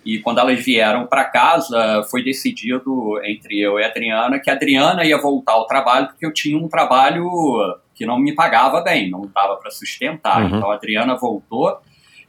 [0.10, 4.54] E quando elas vieram para casa, foi decidido entre eu e a Adriana que a
[4.54, 7.30] Adriana ia voltar ao trabalho porque eu tinha um trabalho
[7.93, 10.41] que não me pagava bem, não dava para sustentar.
[10.41, 10.58] Uhum.
[10.58, 11.80] Então a Adriana voltou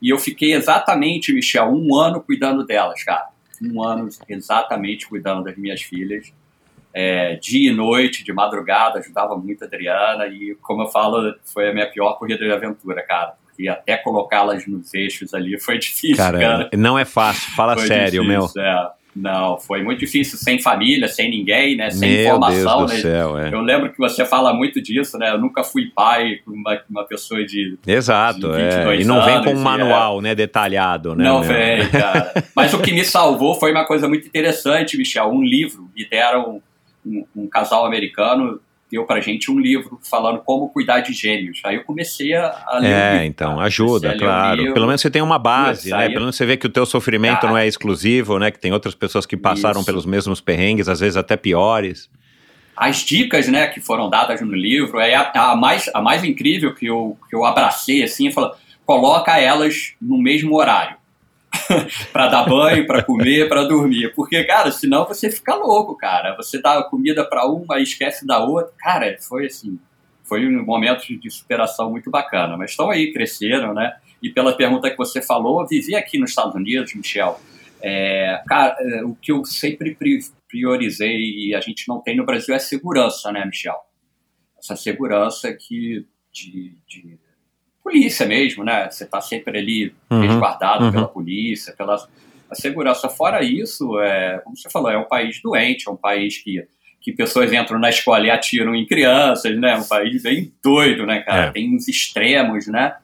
[0.02, 3.28] e eu fiquei exatamente, Michel, um ano cuidando delas, cara.
[3.62, 6.32] Um ano exatamente cuidando das minhas filhas.
[6.92, 11.70] É, dia e noite, de madrugada, ajudava muito a Adriana e, como eu falo, foi
[11.70, 13.39] a minha pior corrida de aventura, cara.
[13.60, 16.38] Porque até colocá-las nos eixos ali foi difícil, cara.
[16.38, 18.90] Cara, não é fácil, fala Foi sério, difícil, é.
[19.14, 21.86] Não, foi muito difícil, sem família, sem ninguém, né?
[21.86, 21.92] meu.
[21.92, 23.02] Sem Meu informação, Deus do né?
[23.02, 23.52] céu, é.
[23.52, 25.30] Eu lembro que você fala muito disso, né?
[25.30, 27.76] Eu nunca fui pai com uma, uma pessoa de.
[27.84, 28.70] Exato, de é.
[28.70, 31.24] 22 E não vem com um anos, e manual, né, detalhado, né?
[31.24, 31.48] não meu?
[31.48, 32.32] vem, cara.
[32.54, 35.28] Mas o que me salvou foi uma coisa muito interessante, Michel.
[35.28, 35.90] Um livro.
[35.94, 36.62] Me deram
[37.04, 41.60] um, um casal americano deu pra gente um livro falando como cuidar de gêmeos.
[41.64, 44.56] Aí eu comecei a, a ler É, então, ajuda, claro.
[44.58, 44.74] livro.
[44.74, 46.08] Pelo menos você tem uma base, né?
[46.08, 47.48] Pelo menos você vê que o teu sofrimento Cara.
[47.48, 48.50] não é exclusivo, né?
[48.50, 49.86] Que tem outras pessoas que passaram Isso.
[49.86, 52.10] pelos mesmos perrengues, às vezes até piores.
[52.76, 56.74] as dicas né, que foram dadas no livro é a, a mais, a mais incrível
[56.74, 58.52] que eu, que eu abracei assim, e falei,
[58.86, 60.96] coloca elas no mesmo horário.
[62.12, 64.12] para dar banho, para comer, para dormir.
[64.14, 66.36] Porque, cara, senão você fica louco, cara.
[66.36, 68.72] Você dá comida para uma e esquece da outra.
[68.78, 69.78] Cara, foi assim,
[70.24, 72.56] foi um momento de superação muito bacana.
[72.56, 73.96] Mas estão aí, cresceram, né?
[74.22, 77.40] E pela pergunta que você falou, vivi aqui nos Estados Unidos, Michel.
[77.82, 82.26] É, cara, é, o que eu sempre pri- priorizei e a gente não tem no
[82.26, 83.76] Brasil é segurança, né, Michel?
[84.58, 87.18] Essa segurança que de, de
[87.82, 88.90] polícia mesmo, né?
[88.90, 90.92] Você está sempre ali Uhum, resguardado uhum.
[90.92, 91.96] pela polícia, pela
[92.50, 93.08] a segurança.
[93.08, 96.66] Fora isso, é, como você falou, é um país doente, é um país que,
[97.00, 99.76] que pessoas entram na escola e atiram em crianças, né?
[99.76, 101.46] Um país bem doido, né, cara?
[101.46, 101.50] É.
[101.52, 102.96] Tem uns extremos, né?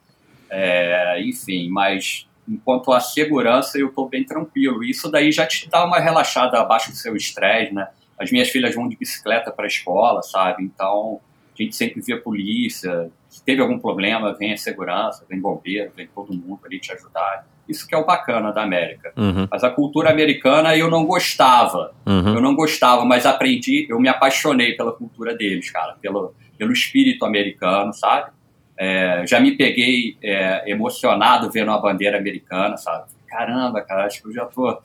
[0.51, 4.83] É, enfim, mas enquanto a segurança eu estou bem tranquilo.
[4.83, 7.89] Isso daí já te dá uma relaxada abaixo do seu estresse, né?
[8.19, 10.65] As minhas filhas vão de bicicleta para a escola, sabe?
[10.65, 11.21] Então
[11.59, 13.11] a gente sempre vê a polícia.
[13.37, 17.47] Se teve algum problema, vem a segurança, vem bombeiro, vem todo mundo ali te ajudar.
[17.69, 19.13] Isso que é o bacana da América.
[19.15, 21.93] Uhum, Mas a cultura americana eu não gostava.
[22.07, 22.35] uhum.
[22.35, 27.27] Eu não gostava, mas aprendi, eu me apaixonei pela cultura deles, cara, pelo, pelo espírito
[27.27, 28.31] americano, sabe?
[28.75, 33.05] É, já me peguei é, emocionado vendo a bandeira americana, sabe?
[33.29, 34.81] Caramba, cara, acho que eu já tô.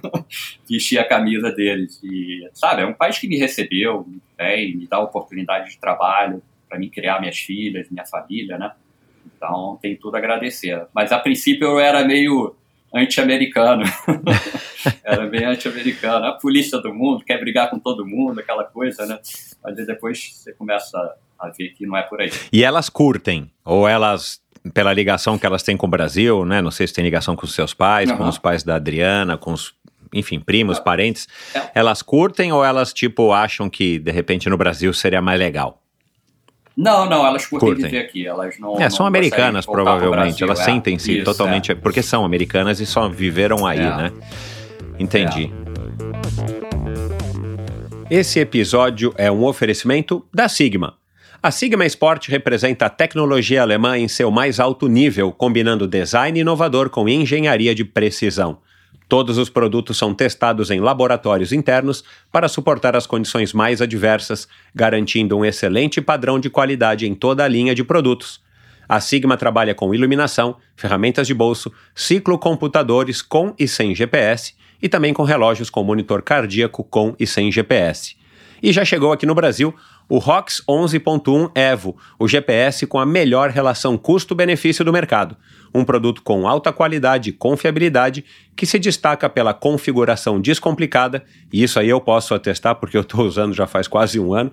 [0.68, 1.98] Vestir a camisa deles.
[2.04, 4.06] E, sabe, é um país que me recebeu
[4.36, 8.72] bem, me dá oportunidade de trabalho para mim criar minhas filhas, minha família, né?
[9.36, 10.86] Então tem tudo a agradecer.
[10.94, 12.54] Mas a princípio eu era meio
[12.94, 13.84] anti-americano.
[15.04, 16.26] era bem anti-americano.
[16.26, 19.18] A polícia do mundo, quer brigar com todo mundo, aquela coisa, né?
[19.62, 22.30] Mas depois você começa a ver que não é por aí.
[22.52, 23.50] E elas curtem?
[23.64, 24.40] Ou elas,
[24.72, 26.62] pela ligação que elas têm com o Brasil, né?
[26.62, 28.16] Não sei se tem ligação com os seus pais, uhum.
[28.16, 29.74] com os pais da Adriana, com os
[30.14, 31.70] enfim, primos, parentes, é.
[31.74, 35.82] elas curtem ou elas, tipo, acham que, de repente, no Brasil seria mais legal?
[36.76, 37.86] Não, não, elas curtem, curtem.
[37.86, 38.26] viver aqui.
[38.26, 38.78] Elas não.
[38.78, 40.42] É, são não americanas, provavelmente.
[40.42, 41.72] Elas é, sentem-se totalmente.
[41.72, 41.74] É.
[41.74, 43.96] Porque são americanas e só viveram aí, é.
[43.96, 44.12] né?
[44.98, 45.50] Entendi.
[48.10, 48.16] É.
[48.18, 50.94] Esse episódio é um oferecimento da Sigma.
[51.42, 56.90] A Sigma Sport representa a tecnologia alemã em seu mais alto nível, combinando design inovador
[56.90, 58.58] com engenharia de precisão.
[59.08, 65.36] Todos os produtos são testados em laboratórios internos para suportar as condições mais adversas, garantindo
[65.36, 68.40] um excelente padrão de qualidade em toda a linha de produtos.
[68.88, 75.14] A Sigma trabalha com iluminação, ferramentas de bolso, ciclocomputadores com e sem GPS e também
[75.14, 78.16] com relógios com monitor cardíaco com e sem GPS.
[78.62, 79.74] E já chegou aqui no Brasil
[80.08, 85.36] o ROX 11.1 Evo, o GPS com a melhor relação custo-benefício do mercado.
[85.74, 91.78] Um produto com alta qualidade e confiabilidade que se destaca pela configuração descomplicada, e isso
[91.78, 94.52] aí eu posso atestar porque eu estou usando já faz quase um ano.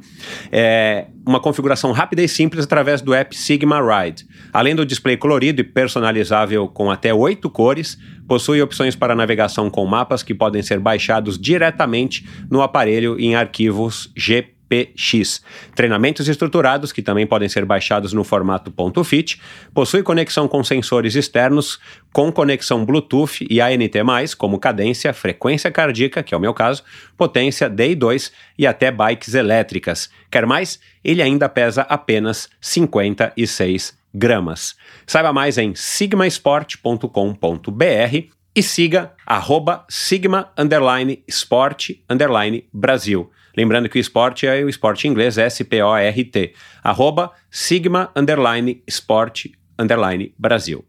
[0.51, 4.25] É uma configuração rápida e simples através do app Sigma Ride.
[4.51, 9.85] Além do display colorido e personalizável com até oito cores, possui opções para navegação com
[9.85, 15.43] mapas que podem ser baixados diretamente no aparelho em arquivos GP PX.
[15.75, 19.39] Treinamentos estruturados, que também podem ser baixados no formato .fit,
[19.73, 21.79] possui conexão com sensores externos,
[22.11, 26.83] com conexão Bluetooth e ANT+, como cadência, frequência cardíaca, que é o meu caso,
[27.15, 30.09] potência DI2 e até bikes elétricas.
[30.31, 30.79] Quer mais?
[31.03, 34.75] Ele ainda pesa apenas 56 gramas.
[35.05, 43.31] Saiba mais em sigmasport.com.br e siga arroba sigma underline sport underline Brasil.
[43.55, 46.53] Lembrando que o esporte é o esporte em inglês, S-P-O-R-T.
[46.83, 49.45] Arroba sigma underline sport
[49.77, 50.83] underline Brasil.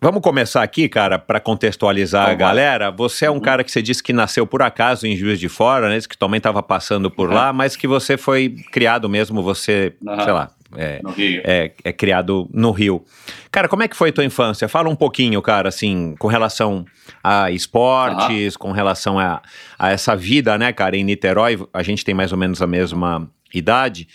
[0.00, 2.90] Vamos começar aqui, cara, para contextualizar a galera.
[2.90, 3.40] Você é um uhum.
[3.40, 6.00] cara que você disse que nasceu por acaso em Juiz de Fora, né?
[6.00, 7.34] Que também estava passando por uhum.
[7.36, 10.20] lá, mas que você foi criado mesmo, você, uhum.
[10.24, 11.00] sei lá, é,
[11.44, 13.04] é, é, criado no Rio.
[13.50, 14.68] Cara, como é que foi tua infância?
[14.68, 16.84] Fala um pouquinho, cara, assim, com relação
[17.22, 18.58] a esportes, uhum.
[18.58, 19.42] com relação a,
[19.78, 23.28] a essa vida, né, cara, em Niterói, a gente tem mais ou menos a mesma
[23.54, 24.08] idade.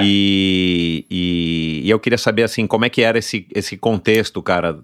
[0.00, 4.80] E, e, e, eu queria saber, assim, como é que era esse, esse contexto, cara,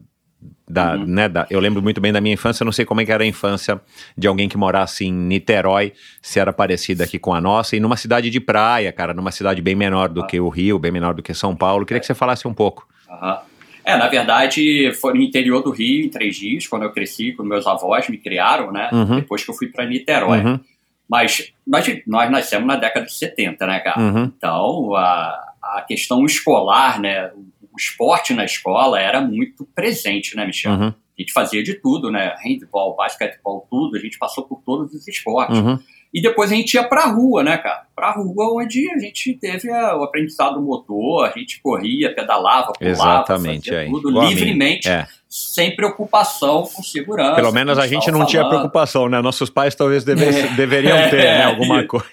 [0.68, 1.04] da, uhum.
[1.06, 3.22] né, da, eu lembro muito bem da minha infância, não sei como é que era
[3.22, 3.80] a infância
[4.16, 7.96] de alguém que morasse em Niterói, se era parecida aqui com a nossa, e numa
[7.96, 10.26] cidade de praia, cara, numa cidade bem menor do ah.
[10.26, 11.86] que o Rio, bem menor do que São Paulo.
[11.86, 12.86] Queria que você falasse um pouco.
[13.08, 13.36] Uhum.
[13.84, 17.48] É, na verdade, foi no interior do Rio, em três dias, quando eu cresci, quando
[17.48, 18.90] meus avós me criaram, né?
[18.92, 19.20] Uhum.
[19.20, 20.40] Depois que eu fui para Niterói.
[20.40, 20.60] Uhum.
[21.08, 24.00] Mas nós, nós nascemos na década de 70, né, cara?
[24.00, 24.32] Uhum.
[24.36, 27.30] Então, a, a questão escolar, né?
[27.76, 30.72] O esporte na escola era muito presente, né, Michel?
[30.72, 30.88] Uhum.
[30.88, 32.34] A gente fazia de tudo, né?
[32.42, 33.96] Handball, basquetebol, tudo.
[33.96, 35.58] A gente passou por todos os esportes.
[35.58, 35.78] Uhum.
[36.12, 37.86] E depois a gente ia pra rua, né, cara?
[37.94, 42.90] Pra rua onde a gente teve a, o aprendizado motor, a gente corria, pedalava, pulava,
[42.90, 45.06] Exatamente, fazia tudo Igual livremente, é.
[45.36, 47.34] Sem preocupação com segurança.
[47.34, 48.28] Pelo menos a gente não falando.
[48.28, 49.20] tinha preocupação, né?
[49.20, 50.48] Nossos pais talvez devesse, é.
[50.54, 51.44] deveriam ter, né?
[51.44, 52.06] Alguma coisa.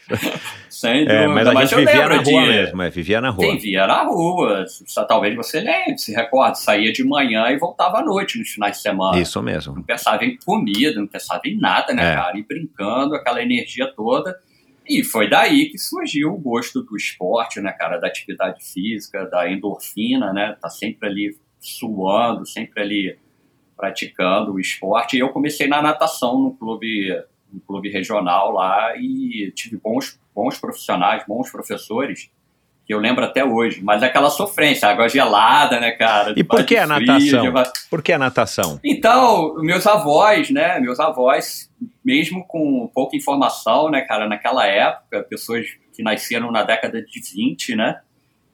[0.69, 1.13] Sem dúvida.
[1.13, 2.47] É, mas a gente vivia na rua de...
[2.49, 3.51] mesmo, é, vivia na rua.
[3.53, 4.65] Vivia na rua.
[5.07, 8.81] Talvez você lembre, se recorde, saía de manhã e voltava à noite nos finais de
[8.81, 9.17] semana.
[9.17, 9.73] Isso mesmo.
[9.73, 12.15] Não pensava em comida, não pensava em nada, né, é.
[12.15, 12.37] cara?
[12.37, 14.37] E brincando, aquela energia toda.
[14.85, 17.97] E foi daí que surgiu o gosto do esporte, né, cara?
[17.99, 20.57] Da atividade física, da endorfina, né?
[20.61, 23.19] Tá sempre ali suando, sempre ali
[23.75, 25.15] praticando o esporte.
[25.15, 27.09] E eu comecei na natação no clube,
[27.51, 32.29] no clube regional lá e tive bons bons profissionais, bons professores,
[32.85, 33.81] que eu lembro até hoje.
[33.81, 36.33] Mas é aquela sofrência, água gelada, né, cara?
[36.35, 37.53] E por que a natação?
[37.89, 38.79] Por que a natação?
[38.83, 41.71] Então, meus avós, né, meus avós,
[42.03, 47.75] mesmo com pouca informação, né, cara, naquela época, pessoas que nasceram na década de 20,
[47.75, 48.01] né,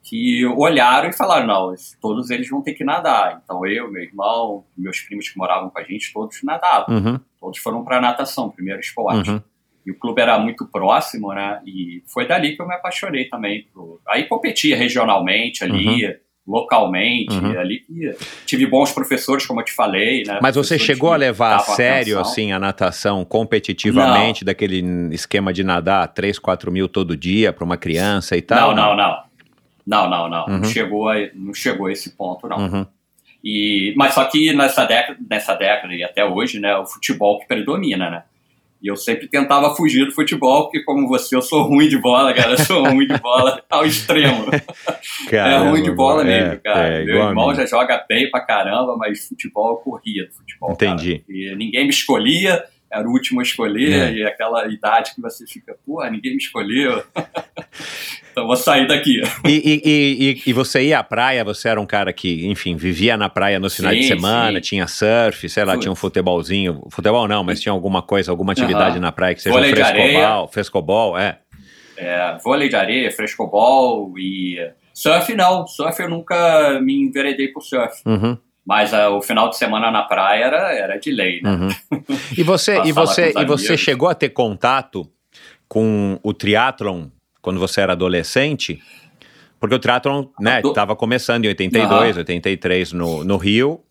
[0.04, 3.42] que olharam e falaram, não, todos eles vão ter que nadar.
[3.44, 6.96] Então eu, meu irmão, meus primos que moravam com a gente, todos nadavam.
[6.96, 7.20] Uhum.
[7.40, 9.30] Todos foram para natação, primeiro esporte.
[9.30, 9.42] Uhum.
[9.86, 11.62] E o clube era muito próximo, né?
[11.66, 13.68] E foi dali que eu me apaixonei também.
[13.74, 14.02] Por...
[14.08, 16.06] Aí competia regionalmente ali.
[16.06, 16.16] Uhum
[16.50, 17.60] localmente, uhum.
[17.60, 17.86] ali
[18.44, 20.40] tive bons professores, como eu te falei, né?
[20.42, 22.32] Mas você chegou a levar a sério, atenção.
[22.32, 24.48] assim, a natação competitivamente, não.
[24.48, 24.84] daquele
[25.14, 28.76] esquema de nadar 3, 4 mil todo dia para uma criança e tal?
[28.76, 29.10] Não, não, não.
[29.12, 29.29] Não,
[29.90, 30.46] não, não.
[30.46, 30.58] Uhum.
[30.60, 32.58] Não, chegou a, não chegou a esse ponto, não.
[32.58, 32.86] Uhum.
[33.44, 37.48] E, mas só que nessa década, nessa década e até hoje, né, o futebol que
[37.48, 38.24] predomina, né?
[38.82, 42.34] E eu sempre tentava fugir do futebol, porque como você, eu sou ruim de bola,
[42.34, 42.52] cara.
[42.52, 44.46] Eu sou ruim de bola ao extremo.
[45.30, 46.88] Caramba, é ruim de bola é, mesmo, cara.
[46.88, 50.72] É, Meu irmão já joga bem pra caramba, mas futebol eu corria do futebol.
[50.72, 51.20] Entendi.
[51.20, 51.26] Cara.
[51.28, 54.14] E ninguém me escolhia, era o último a escolher, é.
[54.14, 57.04] e aquela idade que você fica, pô, ninguém me escolheu.
[58.40, 59.22] então vou sair daqui.
[59.46, 63.18] E, e, e, e, você ia à praia, você era um cara que, enfim, vivia
[63.18, 64.62] na praia nos finais sim, de semana, sim.
[64.62, 65.84] tinha surf, sei lá, Putz.
[65.84, 66.82] tinha um futebolzinho.
[66.90, 69.02] Futebol não, mas tinha alguma coisa, alguma atividade uhum.
[69.02, 71.40] na praia que seja vôlei um frescobol, frescobol, é.
[71.98, 74.58] É, vôlei de areia, frescobol e
[74.94, 78.02] surf não, surf eu nunca me enveredei por surf.
[78.06, 78.38] Uhum.
[78.66, 81.50] Mas uh, o final de semana na praia era, era de lei, né?
[81.52, 81.70] Uhum.
[82.38, 85.10] E você, e você, e você chegou a ter contato
[85.68, 87.08] com o triatlon
[87.42, 88.82] quando você era adolescente?
[89.60, 92.20] Porque o triatlon, né, estava começando em 82, uhum.
[92.20, 93.82] 83 no, no Rio.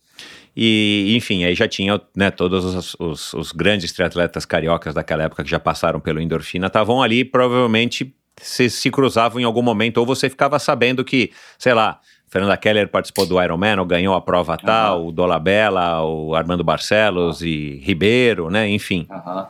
[0.57, 5.45] E, enfim, aí já tinha, né, todos os, os, os, grandes triatletas cariocas daquela época
[5.45, 10.07] que já passaram pelo Endorfina, estavam ali, provavelmente se, se cruzavam em algum momento, ou
[10.07, 14.59] você ficava sabendo que, sei lá, Fernanda Keller participou do Ironman, ganhou a prova uhum.
[14.59, 17.47] tal, o Dolabella, o Armando Barcelos uhum.
[17.47, 18.69] e Ribeiro, né?
[18.69, 19.07] Enfim.
[19.11, 19.47] Uhum.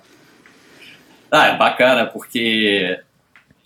[1.31, 2.99] Ah, é bacana, porque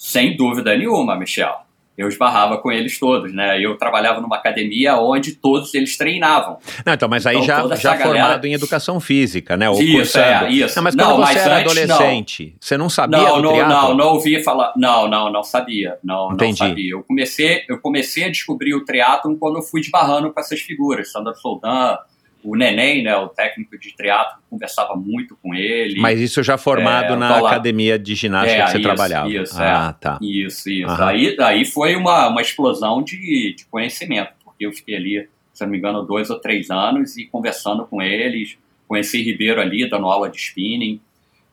[0.02, 1.60] sem dúvida nenhuma, Michel,
[1.96, 3.64] eu esbarrava com eles todos, né?
[3.64, 6.58] Eu trabalhava numa academia onde todos eles treinavam.
[6.84, 8.48] Não, então, mas aí então, já, já formado galera...
[8.48, 9.70] em educação física, né?
[9.70, 10.46] Ou isso, cursando.
[10.46, 10.74] é, isso.
[10.74, 12.52] Não, mas quando não, você mas era antes, adolescente, não.
[12.60, 14.72] você não sabia não, não, Não, não ouvia falar.
[14.76, 15.96] Não, não, não sabia.
[16.02, 16.60] Não, Entendi.
[16.60, 16.90] não sabia.
[16.90, 21.12] Eu comecei, eu comecei a descobrir o triatlon quando eu fui esbarrando com essas figuras,
[21.12, 21.96] Sandra Soldan,
[22.44, 26.00] o Neném, né, o técnico de teatro, conversava muito com ele.
[26.00, 29.28] Mas isso já formado é, na academia de ginástica é, que você isso, trabalhava.
[29.31, 30.02] Isso, ah, é.
[30.02, 30.18] tá.
[30.20, 31.02] Isso, isso.
[31.02, 35.70] Aí, aí foi uma, uma explosão de, de conhecimento, porque eu fiquei ali, se não
[35.70, 40.28] me engano, dois ou três anos e conversando com eles, conheci Ribeiro ali, dando aula
[40.28, 41.00] de spinning,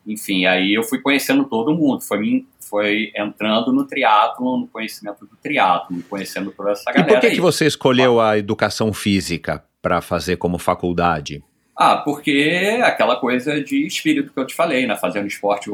[0.06, 5.36] enfim, aí eu fui conhecendo todo mundo, foi, foi entrando no triatlo, no conhecimento do
[5.36, 7.10] triatlo, conhecendo toda essa galera.
[7.10, 7.34] E por que, aí.
[7.34, 9.62] que você escolheu a educação física?
[9.82, 11.42] Para fazer como faculdade?
[11.76, 14.96] Ah, porque aquela coisa de espírito que eu te falei, né?
[14.96, 15.70] Fazendo esporte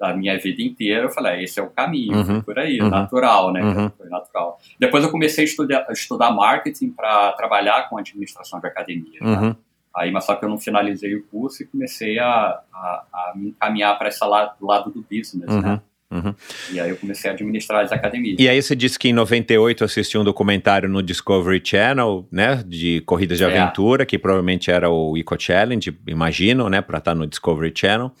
[0.00, 2.88] a minha vida inteira, eu falei, ah, esse é o caminho, uhum, por aí, uhum,
[2.88, 3.62] natural, né?
[3.62, 3.90] Uhum.
[3.90, 4.58] Foi natural.
[4.78, 9.18] Depois eu comecei a estudar, estudar marketing para trabalhar com administração de academia.
[9.20, 9.36] Né?
[9.36, 9.56] Uhum.
[9.94, 13.50] Aí, mas só que eu não finalizei o curso e comecei a, a, a me
[13.50, 15.80] encaminhar para esse lado, lado do business, né?
[16.14, 16.32] Uhum.
[16.72, 18.36] E aí eu comecei a administrar as academias.
[18.38, 23.02] E aí você disse que em 98 assistiu um documentário no Discovery Channel, né, de
[23.04, 23.46] corridas de é.
[23.48, 28.12] aventura, que provavelmente era o Eco Challenge, imagino, né, para estar tá no Discovery Channel.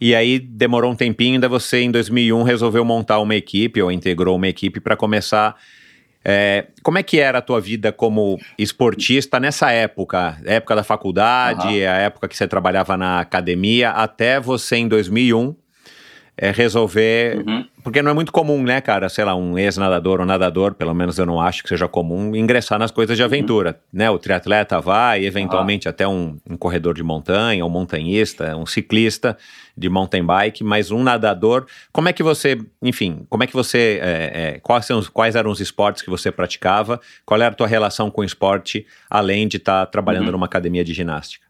[0.00, 4.36] E aí demorou um tempinho, ainda você em 2001 resolveu montar uma equipe ou integrou
[4.36, 5.56] uma equipe para começar
[6.24, 10.36] é, como é que era a tua vida como esportista nessa época?
[10.44, 11.88] Época da faculdade, uhum.
[11.88, 15.54] a época que você trabalhava na academia, até você em 2001
[16.38, 17.44] é resolver.
[17.44, 17.64] Uhum.
[17.82, 19.08] Porque não é muito comum, né, cara?
[19.08, 22.78] Sei lá, um ex-nadador ou nadador, pelo menos eu não acho que seja comum, ingressar
[22.78, 23.26] nas coisas de uhum.
[23.26, 23.70] aventura.
[23.70, 23.98] Uhum.
[23.98, 24.10] Né?
[24.10, 29.36] O triatleta vai, eventualmente até um, um, corredor de montanha, um montanhista, um ciclista
[29.76, 31.66] de mountain bike, mas um nadador.
[31.92, 33.98] Como é que você, enfim, como é que você.
[34.00, 37.00] É, é, quais, são, quais eram os esportes que você praticava?
[37.26, 40.32] Qual era a tua relação com o esporte, além de estar tá trabalhando uhum.
[40.32, 41.47] numa academia de ginástica?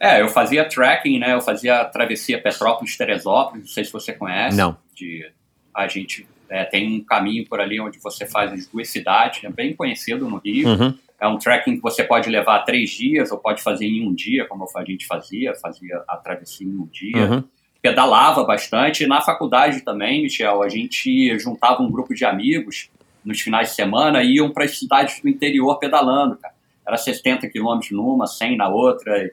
[0.00, 1.34] É, eu fazia trekking, né?
[1.34, 4.56] Eu fazia travessia Petrópolis-Teresópolis, não sei se você conhece.
[4.56, 4.76] Não.
[4.94, 5.30] De,
[5.74, 9.50] a gente é, tem um caminho por ali onde você faz as duas cidades, é
[9.50, 10.68] bem conhecido no Rio.
[10.68, 10.94] Uhum.
[11.20, 14.46] É um trekking que você pode levar três dias ou pode fazer em um dia,
[14.46, 17.30] como a gente fazia, fazia a travessia em um dia.
[17.30, 17.44] Uhum.
[17.82, 19.06] Pedalava bastante.
[19.06, 22.88] Na faculdade também, Michel, a gente juntava um grupo de amigos
[23.24, 26.54] nos finais de semana e iam para as cidades do interior pedalando, cara.
[26.86, 29.32] Era 70 quilômetros numa, 100 na outra e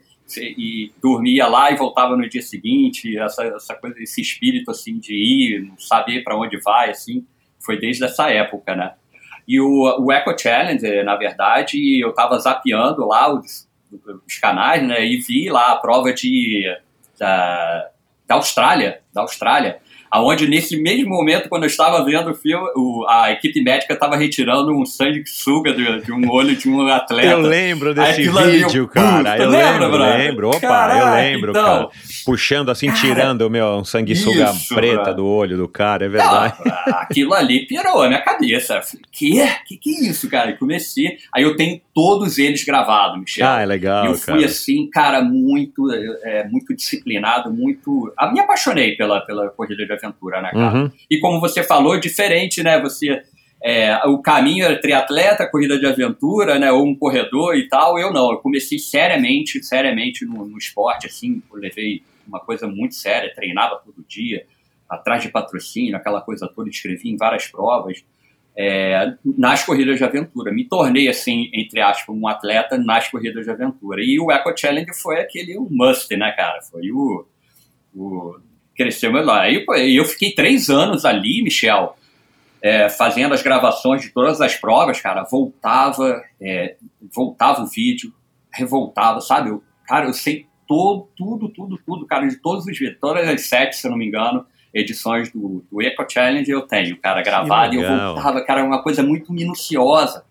[1.02, 5.68] dormia lá e voltava no dia seguinte, essa, essa coisa, esse espírito assim de ir,
[5.68, 7.26] não saber para onde vai, assim,
[7.60, 8.94] foi desde essa época, né?
[9.48, 15.06] E o, o Eco Challenge, na verdade, eu estava zapeando lá os, os, canais, né,
[15.06, 16.66] e vi lá a prova de
[17.20, 17.90] da,
[18.28, 19.80] da Austrália, da Austrália,
[20.10, 24.16] aonde nesse mesmo momento, quando eu estava vendo o filme, o, a equipe médica estava
[24.16, 27.28] retirando um sanguessuga de, de um olho de um atleta.
[27.28, 29.38] Eu lembro desse vídeo, eu, cara.
[29.38, 30.50] Eu lembro, lembro, lembro.
[30.50, 31.90] Opa, Caraca, eu lembro, então, cara.
[32.26, 36.10] Puxando assim, cara, tirando o meu um sanguessuga isso, preta do olho do cara, é
[36.10, 36.56] verdade.
[36.66, 38.76] Não, aquilo ali pirou a minha cabeça.
[38.76, 39.46] Eu falei, que?
[39.66, 40.52] Que que é isso, cara?
[40.52, 41.18] E comecei.
[41.34, 43.48] Aí eu tenho todos eles gravados, Michel.
[43.48, 44.06] Ah, é legal.
[44.06, 44.46] E eu fui cara.
[44.46, 45.92] assim, cara, muito,
[46.24, 48.14] é, muito disciplinado, muito.
[48.20, 50.78] Eu me apaixonei pela, pela corrida de aventura, né, cara?
[50.78, 50.92] Uhum.
[51.10, 52.80] E como você falou, diferente, né?
[52.82, 53.22] Você
[53.64, 57.98] é, o caminho era triatleta, corrida de aventura, né, ou um corredor e tal.
[57.98, 62.94] Eu não, eu comecei seriamente, seriamente no, no esporte, assim, eu levei uma coisa muito
[62.94, 64.46] séria, treinava todo dia,
[64.88, 68.06] atrás de patrocínio, aquela coisa toda, escrevi em várias provas,
[68.56, 70.52] é, nas corridas de aventura.
[70.52, 74.02] Me tornei, assim, entre aspas, um atleta nas corridas de aventura.
[74.04, 76.62] E o Eco Challenge foi aquele o must, né, cara?
[76.62, 77.26] Foi o,
[77.96, 78.38] o
[78.76, 81.96] cresceu meu Aí eu fiquei três anos ali, Michel,
[82.62, 85.24] é, fazendo as gravações de todas as provas, cara.
[85.24, 86.76] Voltava, é,
[87.14, 88.14] voltava o vídeo,
[88.52, 89.50] revoltava, sabe?
[89.50, 93.42] Eu, cara, eu sei todo, tudo, tudo, tudo, cara, de todos os vídeos, todas as
[93.42, 97.76] sete, se eu não me engano, edições do, do Eco Challenge eu tenho, cara, gravado,
[97.76, 100.26] e eu voltava, cara, uma coisa muito minuciosa.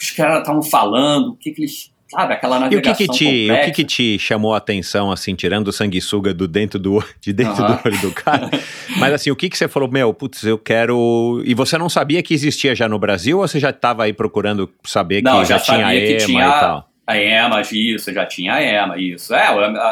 [0.00, 3.18] Os caras estavam falando, o que, que eles sabe, aquela navegação E o que que
[3.18, 7.04] te, o que que te chamou a atenção, assim, tirando o sanguessuga do dentro do,
[7.20, 7.76] de dentro uhum.
[7.76, 8.50] do olho do cara?
[8.98, 11.42] Mas assim, o que que você falou, meu, putz, eu quero...
[11.44, 14.70] E você não sabia que existia já no Brasil ou você já estava aí procurando
[14.84, 16.46] saber não, que já, já tinha a EMA tinha...
[16.46, 16.88] e tal?
[17.06, 19.34] A EMA, isso, já tinha a EMA, isso.
[19.34, 19.46] É,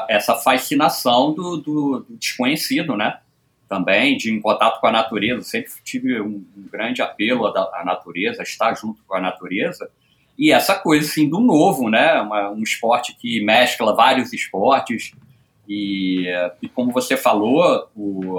[0.09, 3.19] essa fascinação do, do, do desconhecido, né?
[3.69, 5.43] também, de em contato com a natureza.
[5.43, 9.91] Sempre tive um, um grande apelo à, à, natureza, estar junto com a natureza.
[10.39, 12.20] E essa coisa, assim, do novo, né?
[12.20, 15.12] Uma, um esporte que mescla vários esportes.
[15.68, 16.26] E,
[16.62, 18.39] e como você falou, o,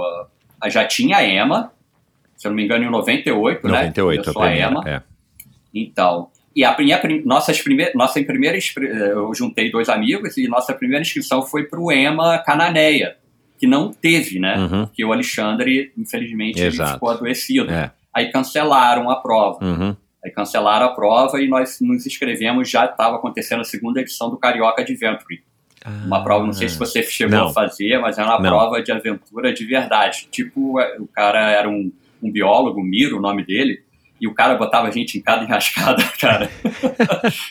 [0.68, 1.72] já tinha a EMA,
[2.36, 4.34] se eu não me engano, em 98, 98 né?
[4.34, 4.84] 98, a, EMA.
[4.86, 5.02] É.
[5.74, 11.04] Então, e a minha, nossas primeiras, nossa primeira, eu juntei dois amigos e nossa primeira
[11.04, 13.18] inscrição foi para o EMA Cananéia,
[13.60, 14.58] que não teve, né?
[14.58, 14.86] Uhum.
[14.86, 17.72] Porque o Alexandre, infelizmente, ficou adoecido.
[17.72, 17.92] É.
[18.14, 19.64] Aí cancelaram a prova.
[19.64, 19.96] Uhum.
[20.28, 24.38] Aí cancelaram a prova e nós nos inscrevemos, já estava acontecendo a segunda edição do
[24.38, 25.42] Carioca Adventure.
[25.86, 27.48] Ah, uma prova, não sei se você chegou não.
[27.48, 28.50] a fazer, mas era uma não.
[28.50, 30.28] prova de aventura de verdade.
[30.30, 33.84] Tipo, o cara era um, um biólogo, Miro, o nome dele,
[34.20, 36.50] e o cara botava a gente em cada enrascada, cara.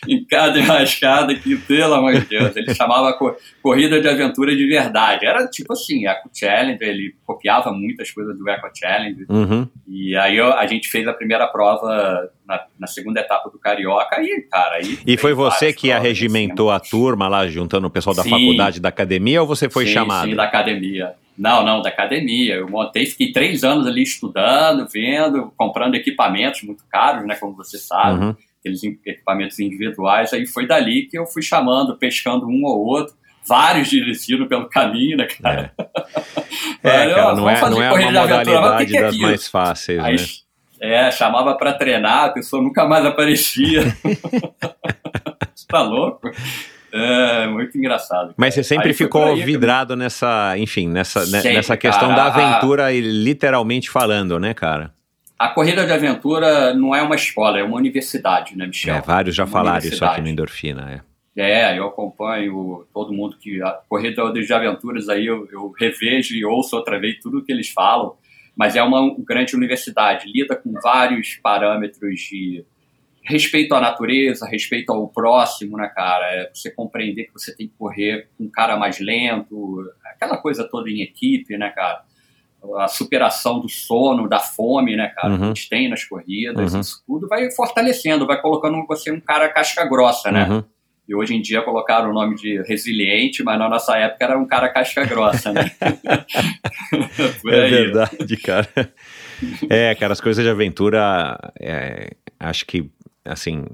[0.07, 4.67] em cada enrascada, que, pelo amor de Deus, ele chamava co corrida de aventura de
[4.67, 5.27] verdade.
[5.27, 9.27] Era tipo assim, Eco Challenge, ele copiava muitas coisas do Eco Challenge.
[9.29, 9.69] Uhum.
[9.87, 14.21] E aí eu, a gente fez a primeira prova na, na, segunda etapa do Carioca
[14.21, 14.99] e, cara, aí...
[15.07, 18.31] E foi você que arregimentou a turma lá, juntando o pessoal da sim.
[18.31, 20.29] faculdade, da academia, ou você foi sim, chamado?
[20.29, 21.15] Sim, da academia.
[21.37, 22.55] Não, não, da academia.
[22.55, 27.79] Eu montei, fiquei três anos ali estudando, vendo, comprando equipamentos muito caros, né, como você
[27.79, 28.37] sabe, uhum.
[28.61, 30.33] aqueles equipamentos individuais.
[30.33, 33.15] Aí foi dali que eu fui chamando, pescando um ou outro,
[33.47, 35.73] vários dirigindo pelo caminho, né, cara?
[36.83, 40.17] É, é cara, não, é, não é uma modalidade que é das mais fáceis, Aí,
[40.17, 40.25] né?
[40.79, 43.83] É, chamava para treinar, a pessoa nunca mais aparecia.
[45.55, 46.31] Você tá louco?
[46.97, 48.35] É, muito engraçado.
[48.37, 49.97] Mas você sempre ficou aí, vidrado eu...
[49.97, 52.93] nessa, enfim, nessa, sempre, nessa questão cara, da aventura, a...
[52.93, 54.95] literalmente falando, né, cara?
[55.39, 58.95] A corrida de aventura não é uma escola, é uma universidade, né, Michel?
[58.95, 61.17] É, vários já falaram isso aqui no Endorfina, é.
[61.39, 63.63] É, eu acompanho todo mundo que.
[63.63, 67.69] A corrida de aventuras aí eu, eu revejo e ouço outra vez tudo que eles
[67.69, 68.15] falam,
[68.57, 72.65] mas é uma grande universidade, lida com vários parâmetros de
[73.27, 76.27] respeito à natureza, respeito ao próximo, né, cara?
[76.27, 80.65] É você compreender que você tem que correr com um cara mais lento, aquela coisa
[80.65, 82.05] toda em equipe, né, cara?
[82.77, 85.31] A superação do sono, da fome, né, cara?
[85.31, 85.39] Uhum.
[85.39, 86.81] Que a gente tem nas corridas, uhum.
[86.81, 90.49] isso tudo vai fortalecendo, vai colocando você um cara casca grossa, né?
[90.49, 90.65] Uhum.
[91.09, 94.47] E hoje em dia colocaram o nome de resiliente, mas na nossa época era um
[94.47, 95.71] cara casca grossa, né?
[97.47, 98.69] é verdade, cara.
[99.71, 102.11] É, cara, as coisas de aventura, é,
[102.41, 102.91] acho que
[103.27, 103.65] assim,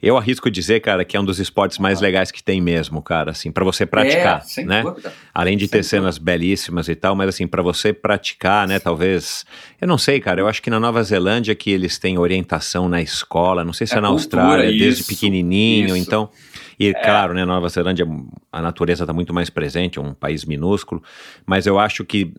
[0.00, 3.32] eu arrisco dizer, cara, que é um dos esportes mais legais que tem mesmo, cara,
[3.32, 4.82] assim, para você praticar, é, né?
[4.82, 5.12] Dúvida.
[5.34, 5.88] Além de sem ter dúvida.
[5.88, 9.44] cenas belíssimas e tal, mas assim, para você praticar, né, talvez,
[9.80, 13.02] eu não sei, cara, eu acho que na Nova Zelândia que eles têm orientação na
[13.02, 15.96] escola, não sei se é, é na cultura, Austrália, isso, desde pequenininho, isso.
[15.96, 16.30] então,
[16.78, 16.94] e é.
[16.94, 18.06] claro, né, Nova Zelândia,
[18.52, 21.02] a natureza está muito mais presente, é um país minúsculo,
[21.44, 22.32] mas eu acho que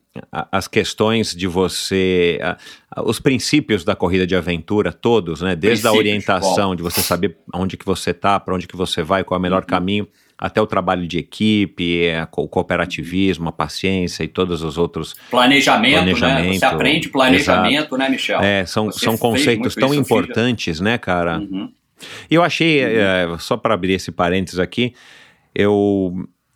[0.51, 2.39] as questões de você,
[3.03, 7.75] os princípios da corrida de aventura todos, né, desde a orientação, de você saber onde
[7.75, 9.67] que você está, para onde que você vai, qual é o melhor uhum.
[9.67, 15.13] caminho, até o trabalho de equipe, o cooperativismo, a paciência e todos os outros.
[15.29, 16.53] Planejamento, planejamento né?
[16.53, 17.97] Você aprende planejamento, exato.
[17.97, 18.39] né, Michel?
[18.39, 21.39] É, são, são conceitos tão importantes, né, cara?
[21.39, 21.69] Uhum.
[22.29, 24.93] Eu achei, é, só para abrir esse parênteses aqui,
[25.53, 26.13] eu,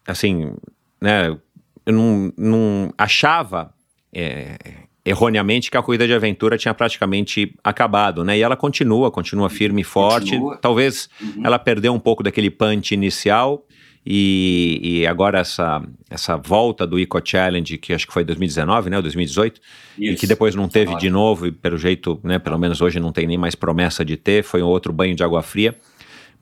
[0.07, 0.53] assim,
[1.01, 1.37] né,
[1.85, 3.73] eu não, não achava
[4.13, 4.57] é,
[5.05, 8.37] erroneamente que a corrida de aventura tinha praticamente acabado, né?
[8.37, 10.31] E ela continua, continua firme e forte.
[10.31, 10.57] Continua.
[10.57, 11.45] Talvez uhum.
[11.45, 13.65] ela perdeu um pouco daquele punch inicial
[14.05, 18.97] E, e, agora essa, essa volta do Eco Challenge, que acho que foi 2019, né,
[18.97, 19.61] ou 2018,
[19.97, 20.13] Isso.
[20.13, 23.13] e que depois não teve de novo, e pelo jeito, né, pelo menos hoje não
[23.13, 25.75] tem nem mais promessa de ter, foi um outro banho de água fria.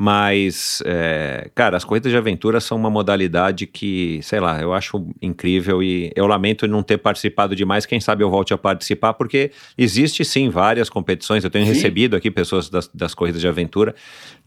[0.04, 5.06] Mas, é, cara, as corridas de aventura são uma modalidade que, sei lá, eu acho
[5.22, 7.86] incrível e eu lamento não ter participado demais.
[7.86, 11.44] Quem sabe eu volte a participar, porque existe sim várias competições.
[11.44, 11.74] Eu tenho sim.
[11.74, 13.94] recebido aqui pessoas das, das corridas de aventura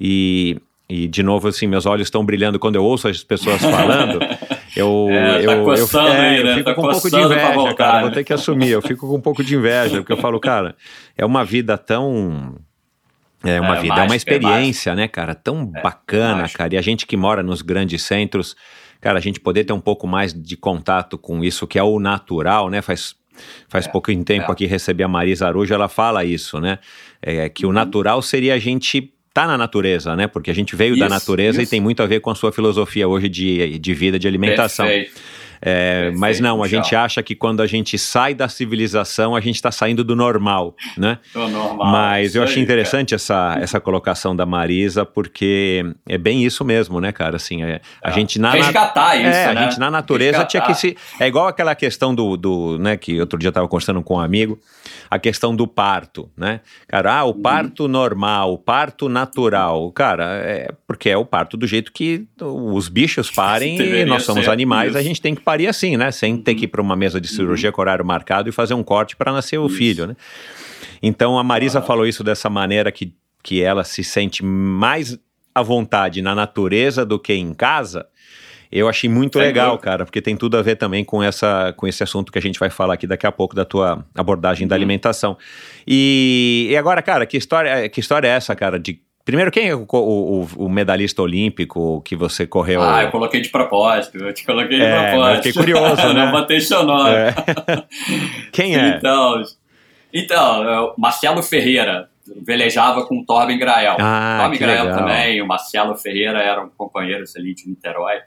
[0.01, 4.18] e e, de novo, assim, meus olhos estão brilhando quando eu ouço as pessoas falando.
[4.76, 6.51] Eu, é, tá eu, eu, é, aí, né?
[6.51, 7.95] eu fico tá com um pouco de inveja, voltar, cara.
[7.95, 8.01] Né?
[8.01, 8.70] Vou ter que assumir.
[8.70, 10.74] Eu fico com um pouco de inveja, porque eu falo, cara,
[11.16, 12.57] é uma vida tão.
[13.45, 15.32] É uma é, vida, mágica, é uma experiência, é né, cara?
[15.32, 16.74] Tão é, bacana, cara.
[16.74, 18.57] E a gente que mora nos grandes centros,
[19.01, 22.01] cara, a gente poder ter um pouco mais de contato com isso que é o
[22.01, 22.82] natural, né?
[22.82, 23.14] Faz
[23.68, 24.53] Faz é, pouco tempo é.
[24.53, 26.78] aqui recebi a Marisa Arujo, ela fala isso, né?
[27.20, 27.70] É, que uhum.
[27.70, 30.28] o natural seria a gente tá na natureza, né?
[30.28, 31.68] Porque a gente veio isso, da natureza isso.
[31.68, 34.87] e tem muito a ver com a sua filosofia hoje de, de vida, de alimentação.
[34.87, 35.20] Perfeito.
[35.61, 39.57] É, mas não, a gente acha que quando a gente sai da civilização, a gente
[39.57, 41.19] está saindo do normal, né?
[41.33, 41.91] Do normal.
[41.91, 47.13] Mas eu achei interessante essa, essa colocação da Marisa, porque é bem isso mesmo, né,
[47.13, 47.37] cara?
[47.37, 48.13] Assim, é, a é.
[48.13, 49.61] gente na Resgatar isso, é, né?
[49.61, 50.49] a gente na natureza Resgatar.
[50.49, 53.69] tinha que se é igual aquela questão do, do né, que outro dia eu estava
[53.69, 54.59] conversando com um amigo,
[55.11, 56.61] a questão do parto, né?
[56.89, 57.43] Cara, ah, o uhum.
[57.43, 62.89] parto normal, o parto natural, cara, é porque é o parto do jeito que os
[62.89, 64.99] bichos parem e nós somos animais, isso.
[64.99, 66.11] a gente tem que parir assim, né?
[66.11, 68.83] Sem ter que ir para uma mesa de cirurgia com horário marcado e fazer um
[68.83, 69.77] corte para nascer o isso.
[69.77, 70.17] filho, né?
[71.03, 71.83] Então a Marisa ah.
[71.83, 75.19] falou isso dessa maneira que, que ela se sente mais
[75.55, 78.07] à vontade na natureza do que em casa.
[78.73, 81.87] Eu achei muito é legal, cara, porque tem tudo a ver também com, essa, com
[81.87, 84.75] esse assunto que a gente vai falar aqui daqui a pouco, da tua abordagem da
[84.75, 84.79] uhum.
[84.79, 85.39] alimentação.
[85.87, 89.75] E, e agora, cara, que história, que história é essa, cara, de Primeiro, quem é
[89.75, 92.83] o, o, o, medalhista olímpico que você correu?
[92.83, 94.18] Ah, eu coloquei de propósito.
[94.18, 95.45] Eu te coloquei de é, propósito.
[95.45, 96.25] Fiquei curioso, né?
[96.27, 97.11] Não botei seu nome.
[97.11, 97.35] É.
[98.53, 98.89] quem é?
[98.89, 99.43] Então,
[100.12, 102.11] então, é Marcelo Ferreira
[102.43, 103.97] velejava com o Torben Grael.
[103.99, 104.99] Ah, Torben Grael legal.
[104.99, 108.20] também, o Marcelo Ferreira eram companheiros ali de Niterói.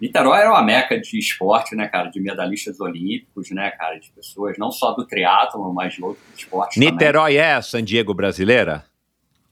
[0.00, 2.10] Niterói era uma meca de esporte, né, cara?
[2.10, 4.00] De medalhistas olímpicos, né, cara?
[4.00, 7.46] De pessoas não só do triatlo, mas de outros esportes Niterói também.
[7.46, 8.89] é San Diego brasileira?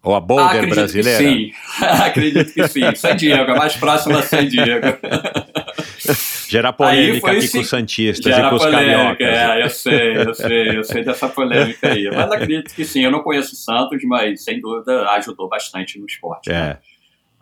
[0.08, 1.18] Ou a Boulder Acredito brasileira?
[1.18, 1.52] sim,
[1.84, 2.94] acredito que sim.
[2.94, 4.86] San Diego, é mais próximo da San Diego.
[6.48, 7.52] Gerar polêmica aqui esse...
[7.52, 9.28] com os Santistas e com os polêmica, cariocas.
[9.28, 12.08] É, eu sei, eu sei, eu sei dessa polêmica aí.
[12.10, 16.50] Mas acredito que sim, eu não conheço Santos, mas sem dúvida ajudou bastante no esporte.
[16.50, 16.54] É.
[16.54, 16.78] Né?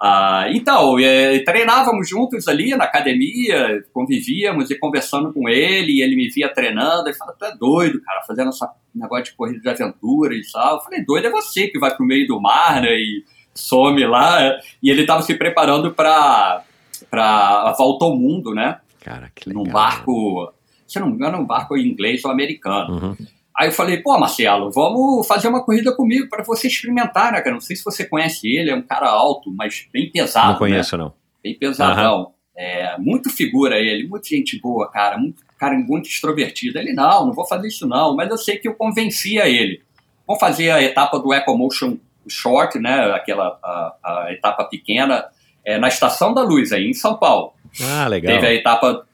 [0.00, 6.16] Ah, então, é, treinávamos juntos ali na academia, convivíamos e conversando com ele, e ele
[6.16, 9.68] me via treinando, ele falava, tu é doido, cara, fazendo esse negócio de corrida de
[9.68, 10.76] aventura e tal.
[10.76, 13.24] Eu falei, doido é você que vai pro meio do mar, né, e
[13.54, 14.58] some lá.
[14.82, 16.62] E ele estava se preparando para
[17.12, 18.78] a volta ao mundo, né?
[19.00, 19.64] Cara, que legal.
[19.64, 20.52] Num barco,
[20.86, 22.94] se não me engano, um barco inglês ou americano.
[22.94, 23.16] Uhum.
[23.58, 27.52] Aí eu falei, pô, Marcelo, vamos fazer uma corrida comigo para você experimentar, né, cara?
[27.52, 30.52] Não sei se você conhece ele, é um cara alto, mas bem pesado.
[30.52, 31.04] Não conheço, né?
[31.04, 31.14] não.
[31.42, 32.20] Bem pesadão.
[32.20, 32.26] Uhum.
[32.54, 36.78] É, muito figura ele, muita gente boa, cara, muito, cara muito extrovertido.
[36.78, 39.82] Ele, não, não vou fazer isso não, mas eu sei que eu convencia ele.
[40.26, 41.96] Vamos fazer a etapa do EcoMotion
[42.28, 45.24] Short, né, aquela a, a etapa pequena,
[45.64, 47.52] é, na Estação da Luz, aí em São Paulo.
[47.80, 48.34] Ah, legal.
[48.34, 49.06] Teve a etapa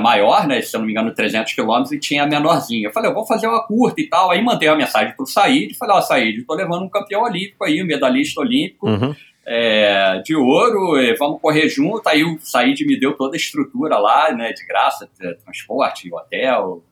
[0.00, 2.88] maior, né, se eu não me engano, 300 quilômetros, e tinha a menorzinha.
[2.88, 4.30] Eu falei, eu vou fazer uma curta e tal.
[4.30, 7.22] Aí mandei uma mensagem pro Said e falei, ó, oh, Said, tô levando um campeão
[7.22, 9.14] olímpico aí, um medalhista olímpico uhum.
[9.46, 12.08] é, de ouro, vamos correr junto.
[12.08, 15.08] Aí o Said me deu toda a estrutura lá, né, de graça,
[15.44, 16.82] transporte, hotel,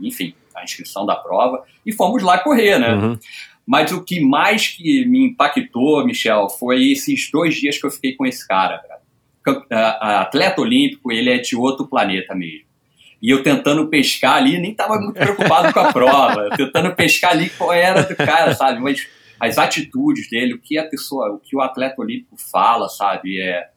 [0.00, 2.94] enfim, a inscrição da prova, e fomos lá correr, né.
[2.94, 3.18] Uhum.
[3.66, 8.14] Mas o que mais que me impactou, Michel, foi esses dois dias que eu fiquei
[8.14, 8.95] com esse cara, cara
[9.70, 12.66] atleta olímpico, ele é de outro planeta mesmo.
[13.22, 17.48] E eu tentando pescar ali, nem estava muito preocupado com a prova, tentando pescar ali
[17.50, 18.80] qual era do cara, sabe?
[18.80, 19.06] Mas
[19.40, 23.40] as atitudes dele, o que a pessoa, o que o atleta olímpico fala, sabe?
[23.40, 23.68] É,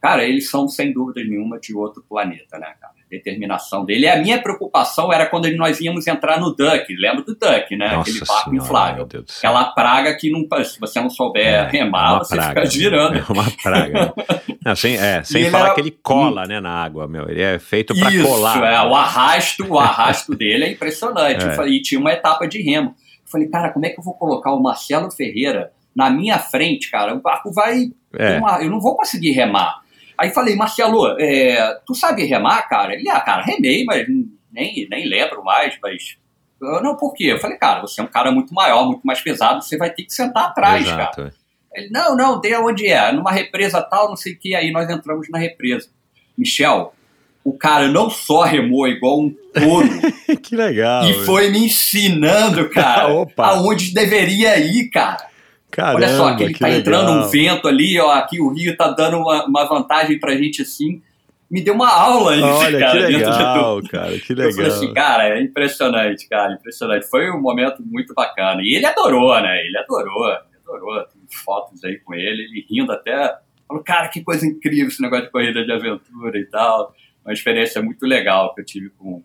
[0.00, 2.97] cara, eles são sem dúvida nenhuma de outro planeta, né, cara?
[3.10, 4.04] Determinação dele.
[4.04, 7.88] E a minha preocupação era quando nós íamos entrar no Duck, lembra do Duck, né?
[7.88, 9.08] Nossa Aquele barco senhora, inflável.
[9.38, 13.18] Aquela praga que não, se você não souber é, remar, é você praga, fica girando.
[13.18, 14.14] É uma praga.
[14.64, 15.74] não, sem é, sem falar era...
[15.74, 17.28] que ele cola né, na água, meu.
[17.28, 18.56] Ele é feito para colar.
[18.56, 21.44] Isso, é, o arrasto, o arrasto dele é impressionante.
[21.44, 21.68] É.
[21.68, 22.90] E tinha uma etapa de remo.
[22.90, 26.90] Eu falei, cara, como é que eu vou colocar o Marcelo Ferreira na minha frente,
[26.90, 27.14] cara?
[27.14, 27.90] O barco vai.
[28.16, 28.38] É.
[28.38, 28.62] Uma...
[28.62, 29.80] eu não vou conseguir remar.
[30.18, 32.94] Aí falei, Marcelo, é, tu sabe remar, cara?
[32.94, 34.06] Ele, ah, cara, remei, mas
[34.52, 36.16] nem, nem lembro mais, mas.
[36.60, 37.26] Eu, não, por quê?
[37.26, 40.02] Eu falei, cara, você é um cara muito maior, muito mais pesado, você vai ter
[40.02, 41.16] que sentar atrás, Exato.
[41.16, 41.34] cara.
[41.72, 44.90] Ele, não, não, tem aonde é, numa represa tal, não sei o que, aí nós
[44.90, 45.88] entramos na represa.
[46.36, 46.92] Michel,
[47.44, 49.88] o cara não só remou igual um touro.
[50.42, 51.04] que legal.
[51.04, 53.08] E foi me ensinando, cara,
[53.38, 55.27] aonde deveria ir, cara.
[55.70, 56.80] Caramba, Olha só, aqui que tá legal.
[56.80, 60.62] entrando um vento ali, ó, aqui o rio tá dando uma, uma vantagem pra gente
[60.62, 61.02] assim.
[61.50, 63.06] Me deu uma aula isso, Olha, cara.
[63.06, 63.88] que legal, do...
[63.88, 64.66] cara, que Eu falei legal.
[64.66, 67.06] assim, cara, é impressionante, cara, impressionante.
[67.08, 68.60] Foi um momento muito bacana.
[68.62, 69.64] E ele adorou, né?
[69.64, 70.24] Ele adorou,
[70.66, 71.04] adorou.
[71.04, 73.34] Tem fotos aí com ele, ele rindo até.
[73.66, 76.94] Falou, cara, que coisa incrível esse negócio de corrida de aventura e tal.
[77.24, 79.22] Uma experiência muito legal que eu tive com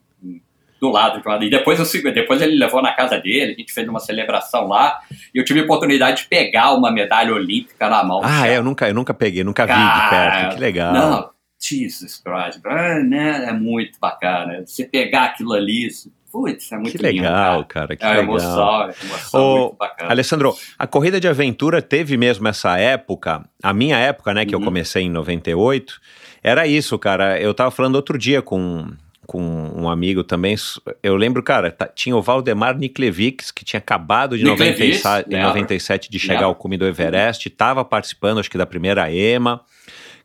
[0.84, 1.44] do lado de lado.
[1.46, 5.00] E depois, eu, depois ele levou na casa dele, a gente fez uma celebração lá,
[5.34, 8.20] e eu tive a oportunidade de pegar uma medalha olímpica na mão.
[8.22, 10.56] Ah, é, eu nunca, eu nunca peguei, nunca vi de Cara, perto.
[10.56, 10.94] Que legal.
[10.94, 11.30] Não,
[11.62, 13.46] Jesus Christ, ah, né?
[13.48, 14.64] É muito bacana.
[14.66, 17.88] Você pegar aquilo ali, isso- putz, é muito que legal, lindo, cara.
[17.90, 18.18] Que cara.
[18.18, 18.36] É legal.
[18.36, 20.12] emoção, é emoção Ô, muito bacana.
[20.12, 24.60] Alessandro, a corrida de aventura teve mesmo essa época, a minha época, né, que eu
[24.60, 24.66] Uhum.
[24.66, 26.02] comecei em 98,
[26.44, 27.40] era isso, cara.
[27.40, 28.88] Eu tava falando outro dia com,
[29.26, 29.42] com
[29.76, 30.56] um amigo também.
[31.02, 35.34] Eu lembro, cara, tá- tinha o Valdemar Niklevics, que tinha acabado de Niklevics, 97, em
[35.34, 35.48] lembro.
[35.50, 39.62] 97 de chegar ao cume do Everest, tava participando, acho que da primeira EMA.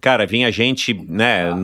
[0.00, 1.56] Cara, vinha gente, né, Ah.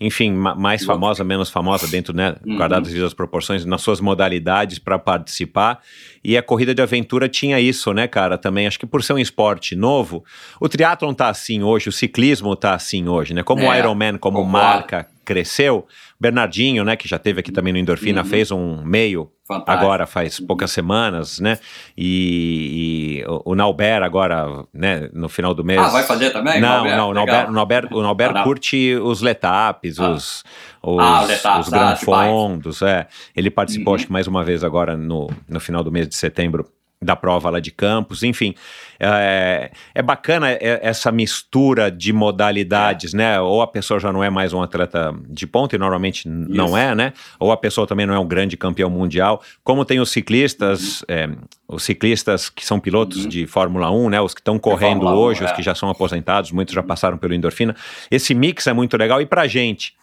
[0.00, 2.56] enfim, ma- mais famosa, menos famosa, dentro, né, Uhum.
[2.56, 5.80] guardadas as proporções, nas suas modalidades para participar.
[6.22, 8.68] E a corrida de aventura tinha isso, né, cara, também.
[8.68, 10.24] Acho que por ser um esporte novo,
[10.60, 13.42] o triatlon tá assim hoje, o ciclismo tá assim hoje, né?
[13.42, 14.52] Como o É, Ironman, como concordo.
[14.52, 15.86] marca, cresceu.
[16.18, 18.26] Bernardinho, né, que já teve aqui também no Endorfina, Uhum.
[18.28, 19.70] fez um meio Fantástico.
[19.72, 21.58] agora faz poucas semanas, né?
[21.96, 25.80] E, e o o Nauber agora, né, no final do mês.
[25.80, 26.60] Ah, vai fazer também?
[26.60, 26.96] Não, Nauber?
[26.96, 27.12] não.
[27.14, 30.10] Nauber, o Nauber, o Nauber Ah, curte os letapes, Ah.
[30.10, 30.44] os,
[30.82, 33.06] os, Ah, os ah, Gran de Fondos, é.
[33.34, 33.96] Ele participou, Uhum.
[33.96, 36.66] acho que mais uma vez agora no, no final do mês de setembro
[37.02, 38.54] da prova lá de Campos, enfim,
[38.98, 43.40] é, é bacana essa mistura de modalidades, né?
[43.40, 46.66] Ou a pessoa já não é mais um atleta de ponta, e normalmente n- não
[46.66, 46.76] Isso.
[46.76, 47.12] é, né?
[47.38, 51.26] Ou a pessoa também não é um grande campeão mundial, como tem os ciclistas, é,
[51.66, 53.28] os ciclistas que são pilotos Uhum.
[53.30, 54.20] de Fórmula 1, né?
[54.20, 55.54] Os que estão correndo Fórmula 1, hoje, os é.
[55.54, 57.74] que já são aposentados, muitos já passaram pelo endorfina.
[58.10, 59.94] Esse mix é muito legal e pra gente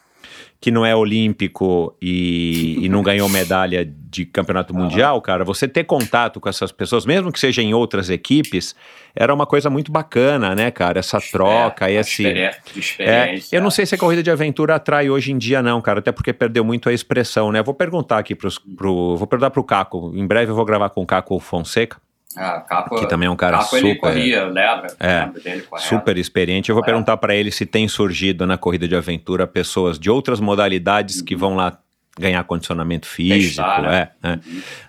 [0.59, 5.83] que não é olímpico e, e não ganhou medalha de campeonato mundial, cara, você ter
[5.83, 8.75] contato com essas pessoas, mesmo que seja em outras equipes,
[9.15, 10.99] era uma coisa muito bacana, né, cara?
[10.99, 12.23] Essa troca, É, esse.
[12.99, 15.99] É, eu não sei se a corrida de aventura atrai hoje em dia, não, cara,
[15.99, 17.61] até porque perdeu muito a expressão, né?
[17.61, 19.15] Vou perguntar aqui pros, pro.
[19.15, 20.11] Vou perguntar pro Caco.
[20.15, 21.97] Em breve eu vou gravar com o Caco Fonseca,
[22.37, 24.87] Ah, Capo, que também é um cara Capo super- corria, lembra?
[24.99, 26.69] É, dele super experiente.
[26.69, 26.97] Eu vou Correto.
[26.97, 31.35] perguntar pra ele se tem surgido na corrida de aventura pessoas de outras modalidades que
[31.35, 31.79] vão lá
[32.19, 33.63] ganhar condicionamento físico.
[33.63, 34.09] Testar, né?
[34.23, 34.39] é, é.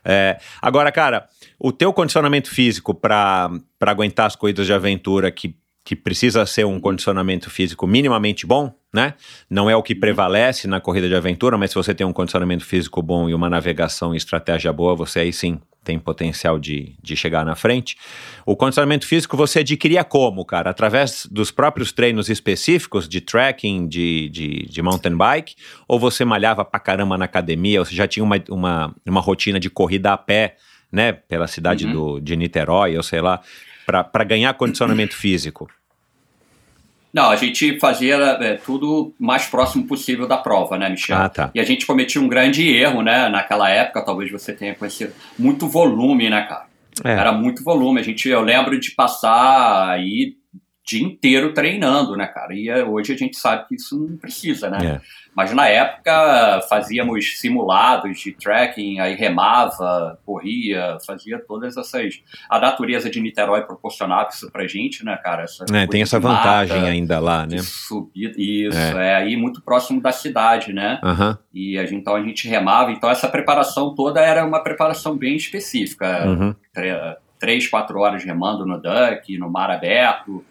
[0.05, 1.27] É, Agora, cara,
[1.59, 6.79] o teu condicionamento físico para aguentar as corridas de aventura que, que precisa ser um
[6.81, 9.15] condicionamento físico minimamente bom, né?
[9.49, 12.65] Não é o que prevalece na corrida de aventura, mas se você tem um condicionamento
[12.65, 17.17] físico bom e uma navegação e estratégia boa, você aí sim tem potencial de, de
[17.17, 17.97] chegar na frente.
[18.45, 20.69] O condicionamento físico você adquiria como, cara?
[20.69, 25.55] Através dos próprios treinos específicos de trekking, de, de, de mountain bike?
[25.89, 27.79] Ou você malhava pra caramba na academia?
[27.81, 30.57] Ou você já tinha uma, uma, uma rotina de corrida a pé,
[30.93, 31.11] né?
[31.13, 31.93] Pela cidade Uhum.
[31.93, 33.41] do, de Niterói, ou sei lá,
[33.87, 35.71] para ganhar condicionamento físico?
[37.19, 41.17] Não, a gente fazia é, tudo o mais próximo possível da prova, né, Michel?
[41.17, 41.51] Ah, tá.
[41.53, 43.29] E a gente cometia um grande erro, né?
[43.29, 46.67] Naquela época, talvez você tenha conhecido muito volume, né, cara?
[47.05, 47.11] É.
[47.11, 47.99] Era muito volume.
[47.99, 50.37] A gente, eu lembro de passar aí
[50.89, 52.55] dia inteiro treinando, né, cara?
[52.55, 54.79] E eh, hoje a gente sabe que isso não precisa, né?
[54.97, 55.01] É.
[55.37, 62.23] Mas na época fazíamos simulados de trekking, aí remava, corria, fazia todas essas.
[62.49, 65.43] A natureza de Niterói proporcionava isso pra gente, né, cara?
[65.45, 67.57] Essa É, tem essa mata, vantagem ainda lá, né?
[67.57, 68.35] de subida.
[68.39, 69.11] Isso, É.
[69.11, 69.15] é.
[69.17, 70.99] aí muito próximo da cidade, né?
[71.05, 71.39] Aham.
[71.53, 75.37] E a gente, então a gente remava, então essa preparação toda era uma preparação bem
[75.37, 76.27] específica.
[76.27, 76.55] Uhum.
[76.73, 80.45] Tre- Três, quatro horas remando no duck, no mar aberto,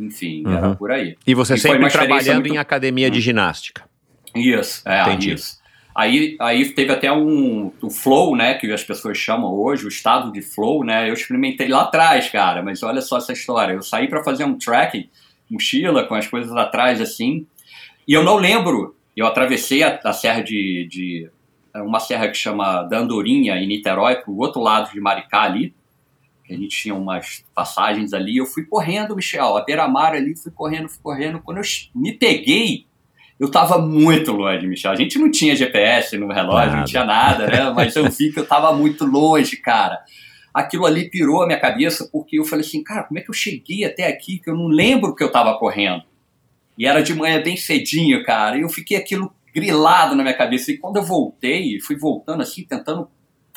[0.00, 0.74] enfim, era Uhum.
[0.76, 1.16] por aí.
[1.26, 3.22] E você E sempre trabalhando muito- em academia de Hum.
[3.22, 3.84] ginástica.
[4.34, 5.32] Isso, é, Entendi.
[5.34, 5.58] isso.
[5.94, 10.32] Aí, aí teve até um o flow, né, que as pessoas chamam hoje, o estado
[10.32, 11.08] de flow, né?
[11.10, 13.72] Eu experimentei lá atrás, cara, mas olha só essa história.
[13.74, 15.08] Eu saí para fazer um trekking,
[15.50, 17.44] mochila com as coisas atrás assim,
[18.06, 18.94] e eu não lembro.
[19.16, 21.28] Eu atravessei a, a serra de, de
[21.74, 25.74] uma serra que chama da Andorinha em Niterói, pro outro lado de Maricá ali.
[26.54, 30.88] A gente tinha umas passagens ali, eu fui correndo, Michel, a beira-mar ali, fui correndo,
[30.88, 31.40] fui correndo.
[31.40, 32.86] Quando eu me peguei,
[33.38, 34.92] eu tava muito longe, Michel.
[34.92, 36.76] A gente não tinha GPS no relógio, Nada.
[36.76, 37.70] não tinha nada, né?
[37.74, 39.98] Mas eu vi que eu tava muito longe, cara.
[40.52, 43.34] aquilo ali pirou a minha cabeça, porque eu falei assim, cara, como é que eu
[43.34, 46.02] cheguei até aqui, que eu não lembro que eu estava correndo.
[46.76, 50.70] E era de manhã bem cedinho, cara, e eu fiquei aquilo grilado na minha cabeça.
[50.70, 53.08] E quando eu voltei, fui voltando assim, tentando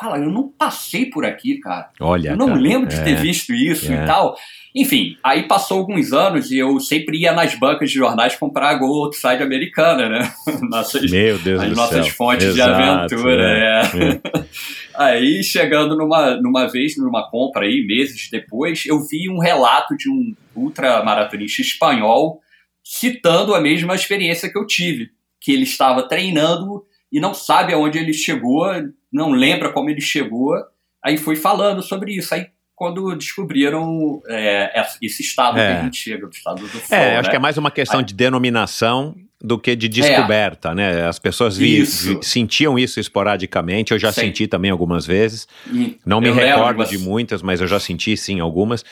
[0.04, 1.90] Fala, eu não passei por aqui, cara.
[1.98, 2.32] Olha.
[2.32, 4.04] Eu não cara, lembro de é, ter visto isso é.
[4.04, 4.36] e tal.
[4.76, 8.74] Enfim, aí passou alguns anos e eu sempre ia nas bancas de jornais comprar a
[8.74, 10.34] Go Outside americana, né?
[10.70, 12.16] Nossas, Meu Deus as do nossas céu.
[12.16, 13.44] fontes Exato, de aventura.
[13.44, 14.46] é, é.
[14.94, 20.10] aí, chegando numa, numa vez, numa compra aí, meses depois, eu vi um relato de
[20.10, 22.42] um ultramaratonista espanhol
[22.84, 25.12] citando a mesma experiência que eu tive.
[25.40, 28.66] Que ele estava treinando e não sabe aonde ele chegou,
[29.14, 30.56] não lembra como ele chegou,
[31.04, 32.34] aí foi falando sobre isso.
[32.34, 35.68] Aí quando descobriram é, esse estado É.
[35.76, 37.30] que a gente chega, o estado do flow, É, acho né?
[37.30, 41.06] que é mais uma questão Aí- de denominação do que de descoberta, né?
[41.06, 42.18] As pessoas vi- Isso.
[42.20, 44.22] vi- sentiam isso esporadicamente, eu já Sim.
[44.22, 45.48] senti também algumas vezes.
[45.72, 48.84] E Não me recordo mas- de muitas, mas eu já senti sim algumas.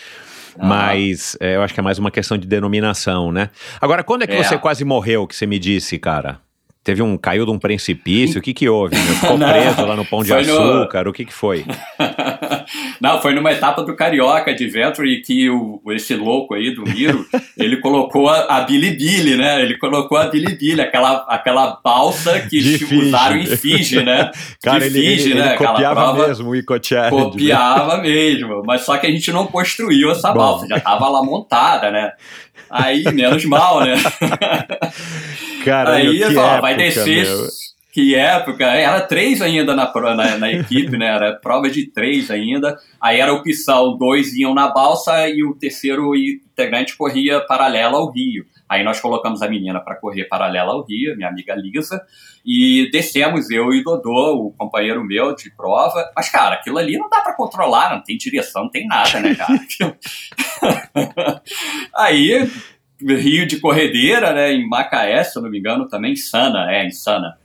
[0.60, 0.66] Ah.
[0.68, 3.50] Mas é, eu acho que é mais uma questão de denominação, né?
[3.80, 4.44] Agora, quando é que É.
[4.44, 6.40] você quase morreu, que você me disse, cara?
[6.84, 7.16] Teve um.
[7.18, 8.40] caiu de um precipício?
[8.40, 8.96] O que que houve?
[8.96, 9.16] meu?
[9.16, 11.08] Ficou preso lá no pão de foi no- açúcar?
[11.08, 11.64] O que que foi?
[13.00, 17.26] Não, foi numa etapa do Carioca Adventure que o, esse louco aí do Miro,
[17.58, 19.62] ele colocou a, a Bilibili, né?
[19.62, 24.32] Ele colocou a Bilibili, aquela, aquela balsa que De usaram em Fiji, né?
[24.64, 25.48] Cara, de ele, Fiji, ele, né?
[25.50, 27.16] ele copiava prova- mesmo o Ico Challenge.
[27.18, 27.24] né?
[27.32, 30.38] Copiava mesmo, mas só que a gente não construiu essa Bom.
[30.40, 32.12] balsa, já tava lá montada, né?
[32.70, 33.96] Aí, menos mal, né?
[35.66, 37.26] Cara, Aí, que ó, época, vai descer.
[37.26, 37.48] meu.
[37.92, 41.08] Que época, era três ainda na, na, na equipe, né?
[41.08, 42.80] Era prova de três ainda.
[43.02, 48.46] Aí era opção, dois iam na balsa e o terceiro integrante corria paralela ao rio.
[48.70, 52.02] Aí nós colocamos a menina para correr paralela ao rio, minha amiga Lisa,
[52.46, 56.10] e descemos eu e Dodô, o companheiro meu de prova.
[56.16, 59.36] Mas, cara, aquilo ali não dá para controlar, não tem direção, não tem nada, né,
[59.36, 59.60] cara?
[61.94, 62.50] Aí,
[63.02, 66.92] Rio de Corredeira, né, em Macaé, se eu não me engano, também, Sana, é, em
[66.92, 67.41] Sana.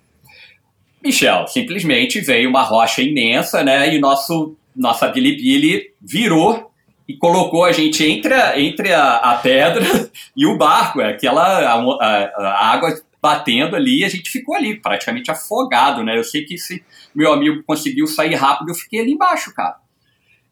[1.07, 6.71] Michel, simplesmente veio uma rocha imensa, né, e nosso, nossa bilibili virou
[7.09, 9.85] e colocou a gente entre a, entre a, a pedra
[10.37, 12.93] e o barco, é aquela a, a- água
[13.23, 16.85] batendo ali, e a gente ficou ali, praticamente afogado, né, eu sei que se
[17.15, 19.77] meu amigo conseguiu sair rápido, eu fiquei ali embaixo, cara.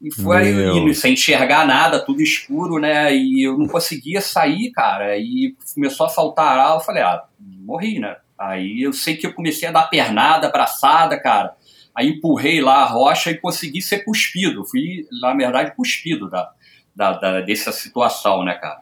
[0.01, 3.15] E foi indo sem enxergar nada, tudo escuro, né?
[3.15, 5.17] E eu não conseguia sair, cara.
[5.17, 6.75] E começou a faltar ar.
[6.75, 8.15] Eu falei, ah, morri, né?
[8.37, 11.53] Aí eu sei que eu comecei a dar pernada, abraçada, cara.
[11.95, 14.65] Aí empurrei lá a rocha e consegui ser cuspido.
[14.65, 16.49] Fui, na verdade, cuspido da,
[16.95, 18.79] da, da- dessa situação, né, cara?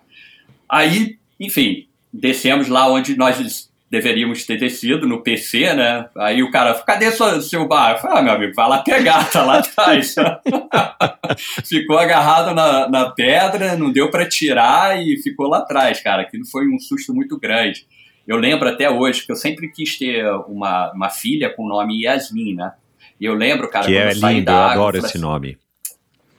[0.67, 6.07] Aí, enfim, descemos lá onde nós deveríamos ter descido, no PC, né?
[6.17, 7.91] Aí o cara, cadê seu, seu bar?
[7.91, 10.15] Eu falei, ah, meu amigo, vai lá pegar, tá lá atrás.
[11.67, 16.23] ficou agarrado na, na pedra, não deu para tirar e ficou lá atrás, cara.
[16.23, 17.85] Aquilo foi um susto muito grande.
[18.27, 22.03] Eu lembro até hoje que eu sempre quis ter uma, uma filha com o nome
[22.03, 22.71] Yasmin, né?
[23.19, 24.99] E eu lembro, cara, Que quando é eu saí lindo, da eu água, adoro falei
[24.99, 25.57] esse assim, nome.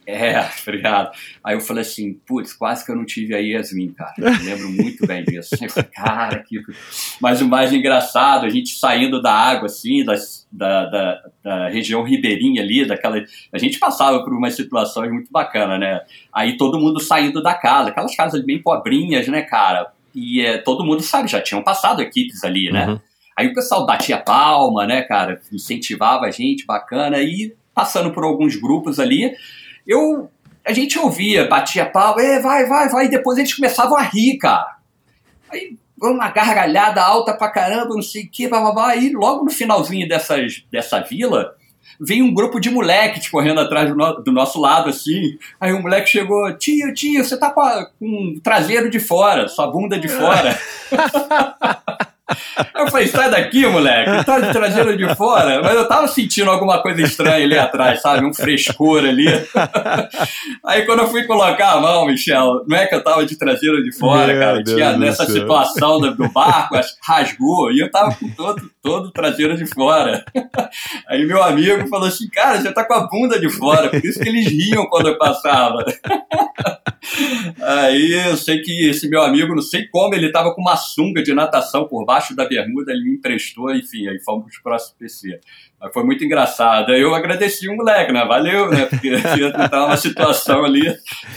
[0.06, 1.10] é, obrigado.
[1.42, 4.14] Aí eu falei assim, putz, quase que eu não tive a Yasmin, cara.
[4.18, 5.56] Eu lembro muito bem disso.
[5.60, 6.58] Eu falei, cara, que...
[7.20, 12.02] Mas o mais engraçado, a gente saindo da água, assim, das, da, da, da região
[12.02, 13.22] ribeirinha ali, daquela...
[13.52, 16.00] A gente passava por umas situações muito bacanas, né?
[16.32, 19.92] Aí todo mundo saindo da casa, aquelas casas bem pobrinhas, né, cara?
[20.14, 22.86] E é, todo mundo sabe, já tinham passado equipes ali, né?
[22.86, 23.00] Uhum.
[23.36, 25.40] Aí o pessoal batia palma, né, cara?
[25.52, 27.18] Incentivava a gente, bacana.
[27.20, 29.34] E passando por alguns grupos ali,
[29.86, 30.30] eu
[30.66, 34.38] a gente ouvia, batia palma, é, vai, vai, vai, e depois eles começavam a rir,
[34.38, 34.78] cara.
[35.50, 38.88] Aí uma gargalhada alta pra caramba, não sei o que, bababá.
[38.88, 41.54] Aí logo no finalzinho dessas, dessa vila,
[42.00, 45.38] veio um grupo de moleques correndo atrás do, no- do nosso lado, assim.
[45.60, 48.06] Aí o moleque chegou, tio, tio, você tá com, a- com
[48.36, 50.58] o traseiro de fora, sua bunda de fora.
[52.74, 55.60] Eu falei, sai daqui, moleque, tá de traseiro de fora.
[55.62, 58.24] Mas eu tava sentindo alguma coisa estranha ali atrás, sabe?
[58.24, 59.26] Um frescor ali.
[60.64, 63.82] Aí quando eu fui colocar a mão, Michel, não é que eu tava de traseiro
[63.82, 64.62] de fora, Meu cara.
[64.62, 65.34] Deus Tinha nessa céu.
[65.34, 70.24] situação do, barco, rasgou, e eu tava com todo, todo traseiro de fora.
[71.08, 74.18] Aí meu amigo falou assim, cara, você tá com a bunda de fora, por isso
[74.18, 75.84] que eles riam quando eu passava.
[77.60, 81.22] Aí eu sei que esse meu amigo, não sei como, ele tava com uma sunga
[81.22, 85.40] de natação por baixo da bermuda, ele me emprestou, enfim, aí fomos pro próximo PC.
[85.80, 86.92] Mas foi muito engraçado.
[86.92, 88.24] Aí eu agradeci o moleque, né?
[88.24, 88.86] Valeu, né?
[88.86, 89.10] Porque
[89.70, 90.82] tava uma situação ali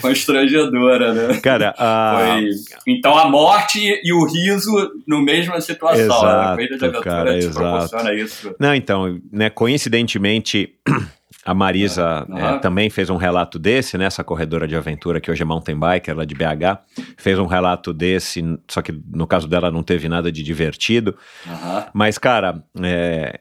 [0.01, 1.39] constrangedora, né?
[1.41, 2.37] Cara, a...
[2.37, 2.49] Foi...
[2.87, 4.71] Então a morte e o riso
[5.07, 5.97] no mesma situação.
[5.97, 6.05] né?
[6.05, 7.55] Exato, A corrida de aventura cara, te exato.
[7.57, 8.55] proporciona isso.
[8.59, 10.73] Não, então, né, coincidentemente,
[11.47, 12.37] A Marisa Uhum.
[12.37, 14.05] é, também fez um relato desse, né?
[14.05, 16.79] Essa corredora de aventura que hoje é mountain biker, ela é de BH,
[17.17, 21.15] fez um relato desse, só que no caso dela não teve nada de divertido.
[21.47, 21.85] Aham.
[21.93, 23.39] Mas, cara, é,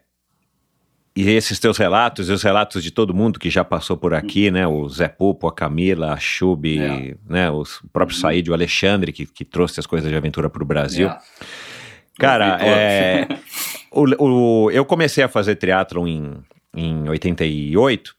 [1.17, 4.51] e esses teus relatos, e os relatos de todo mundo que já passou por aqui,
[4.51, 4.67] né?
[4.67, 7.15] O Zé Pupo, a Camila, a Chub, É.
[7.29, 7.51] né?
[7.51, 8.29] Os próprios Uhum.
[8.31, 11.09] Said, o Alexandre, que, que trouxe as coisas de aventura para o Brasil.
[11.09, 11.19] É.
[12.19, 13.27] Cara, é,
[13.91, 16.33] o, o- eu comecei a fazer triatlon em,
[16.77, 18.15] em 88,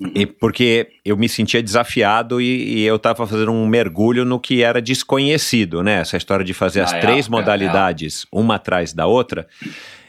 [0.00, 0.12] Uhum.
[0.14, 4.62] e porque eu me sentia desafiado e, e eu estava fazendo um mergulho no que
[4.62, 5.94] era desconhecido, né?
[6.00, 9.48] Essa história de fazer as três época, modalidades, uma atrás da outra,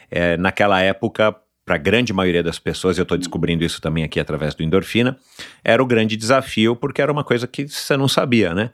[0.08, 4.20] é, naquela época, para a grande maioria das pessoas, eu estou descobrindo isso também aqui
[4.20, 5.16] através do Endorfina,
[5.64, 8.70] era o grande desafio, porque era uma coisa que você não sabia, né?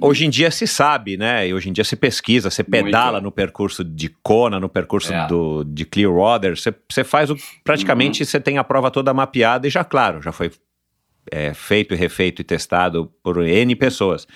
[0.00, 1.48] Hoje em dia se sabe, né?
[1.48, 3.24] E hoje em dia se pesquisa, você pedala Muito.
[3.24, 5.26] no percurso de Kona, no percurso É.
[5.26, 7.36] do, de Clearwater, você, você faz o.
[7.64, 10.52] Praticamente você tem a prova toda mapeada e já, claro, já foi
[11.30, 14.26] é, feito e refeito e testado por N pessoas.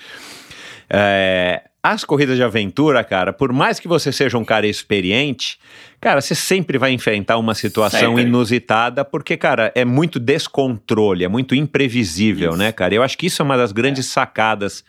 [0.90, 5.59] É, as corridas de aventura, cara, por mais que você seja um cara experiente,
[6.01, 8.22] cara, você sempre vai enfrentar uma situação Sempre.
[8.22, 12.59] inusitada, porque, cara, é muito descontrole, é muito imprevisível, Isso.
[12.59, 12.94] né, cara?
[12.94, 14.84] Eu acho que isso é uma das grandes sacadas.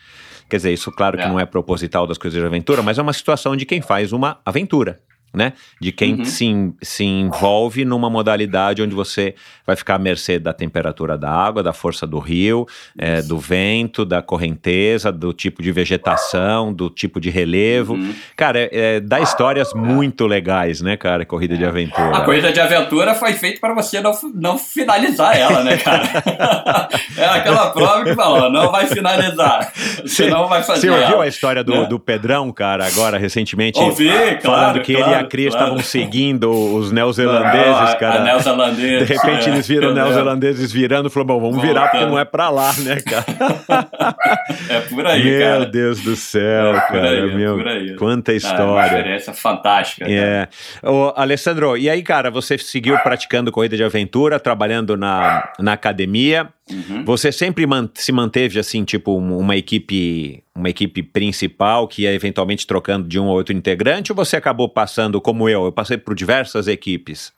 [0.49, 1.27] Quer dizer, isso, claro, que É.
[1.27, 4.39] não é proposital das coisas de aventura, mas é uma situação de quem faz uma
[4.45, 4.99] aventura.
[5.33, 5.53] Né?
[5.79, 6.25] De quem Uhum.
[6.25, 9.35] se, se envolve numa modalidade onde você
[9.67, 12.65] vai ficar à mercê da temperatura da água, da força do rio,
[12.97, 17.93] é, do vento, da correnteza, do tipo de vegetação, do tipo de relevo.
[17.93, 18.15] Uhum.
[18.35, 21.25] Cara, é, é, dá histórias muito legais, né, cara?
[21.25, 22.17] Corrida de aventura.
[22.17, 26.07] A corrida de aventura foi feita para você não, não finalizar ela, né, cara?
[27.17, 29.71] é aquela prova que falou, não vai finalizar.
[30.01, 31.85] Você não vai fazer Você ouviu ela, a história do, né?
[31.85, 33.79] do Pedrão, cara, agora recentemente?
[33.79, 35.65] Ouvi, Falando claro, que ele e claro, a Cris claro.
[35.65, 38.21] estavam seguindo os neozelandeses, Ah, cara.
[38.21, 39.05] A neozelandesa.
[39.05, 40.03] De repente é, eles viram lembro.
[40.03, 43.25] neozelandeses virando e falou: bom, vamos virar porque não é pra lá, né, cara?
[44.69, 45.65] É por aí, Meu cara.
[45.65, 47.09] Deus do céu, É cara.
[47.09, 47.95] aí, é meu, por aí.
[47.95, 48.85] quanta Ah, uma história.
[48.87, 50.05] experiência fantástica.
[50.05, 50.17] cara.
[50.17, 50.47] É.
[50.83, 56.47] Ô, Alessandro, e aí, cara, você seguiu praticando corrida de aventura, trabalhando na, na academia.
[56.69, 57.05] Uhum.
[57.05, 62.13] Você sempre man- se manteve assim, tipo, um- uma equipe, uma equipe principal que ia
[62.13, 65.65] eventualmente trocando de um ou outro integrante, ou você acabou passando como eu?
[65.65, 67.31] Eu passei por diversas equipes.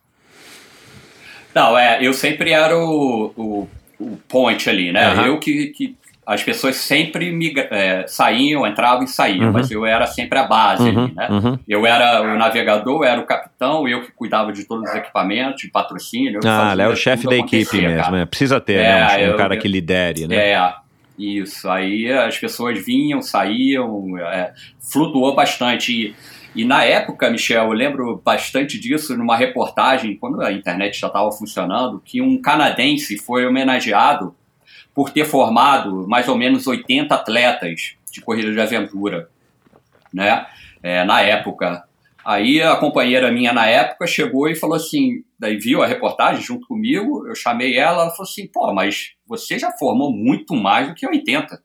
[1.53, 3.69] Não, é, eu sempre era o, o,
[3.99, 5.05] o point ali, né?
[5.05, 5.25] Aham.
[5.27, 5.95] Eu que, que
[6.31, 9.51] as pessoas sempre migra- é, saíam, entravam e saíam, Uhum.
[9.53, 11.27] mas eu era sempre a base Uhum, ali, né?
[11.31, 11.59] uhum.
[11.67, 15.61] Eu era o navegador, eu era o capitão, eu que cuidava de todos os equipamentos,
[15.63, 16.39] de patrocínio.
[16.45, 18.11] Ah, é o chefe da equipe mesmo, cara.
[18.11, 18.25] né?
[18.25, 19.07] Precisa ter, É, né?
[19.07, 20.35] Um, um eu- cara que lidere, né?
[20.51, 20.73] É,
[21.17, 21.67] isso.
[21.69, 24.53] Aí as pessoas vinham, saíam, é,
[24.91, 25.91] flutuou bastante.
[25.91, 31.07] E, e na época, Michel, eu lembro bastante disso numa reportagem, quando a internet já
[31.07, 34.35] estava funcionando, que um canadense foi homenageado
[34.93, 39.29] por ter formado mais ou menos 80 atletas de corrida de aventura,
[40.13, 40.45] né?
[40.81, 41.83] É, na época.
[42.25, 46.67] Aí a companheira minha na época chegou e falou assim, daí viu a reportagem junto
[46.67, 50.93] comigo, eu chamei ela, ela falou assim, pô, mas você já formou muito mais do
[50.93, 51.61] que 80.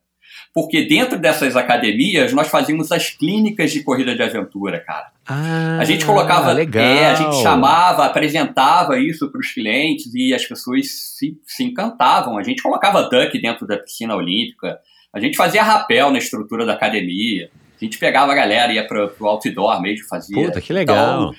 [0.53, 5.14] Porque dentro dessas academias nós fazíamos as clínicas de corrida de aventura, cara.
[5.27, 6.85] Ah, A gente colocava, legal.
[6.85, 12.37] é, a gente chamava, apresentava isso para os clientes e as pessoas se, se encantavam.
[12.37, 14.79] A gente colocava duck dentro da piscina olímpica,
[15.13, 17.51] a gente fazia rapel na estrutura da academia,
[17.81, 20.47] a gente pegava a galera, ia para o outdoor mesmo, fazia.
[20.47, 21.31] Puta, que legal.
[21.31, 21.35] Então,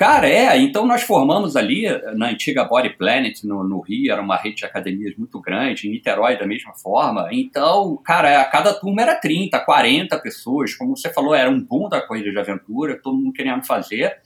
[0.00, 1.84] Cara, é, então nós formamos ali
[2.16, 5.90] na antiga Body Planet, no, no Rio, era uma rede de academias muito grande, em
[5.90, 7.28] Niterói da mesma forma.
[7.30, 11.86] Então, cara, a cada turma era 30, 40 pessoas, como você falou, era um boom
[11.90, 14.16] da corrida de aventura, todo mundo querendo fazer.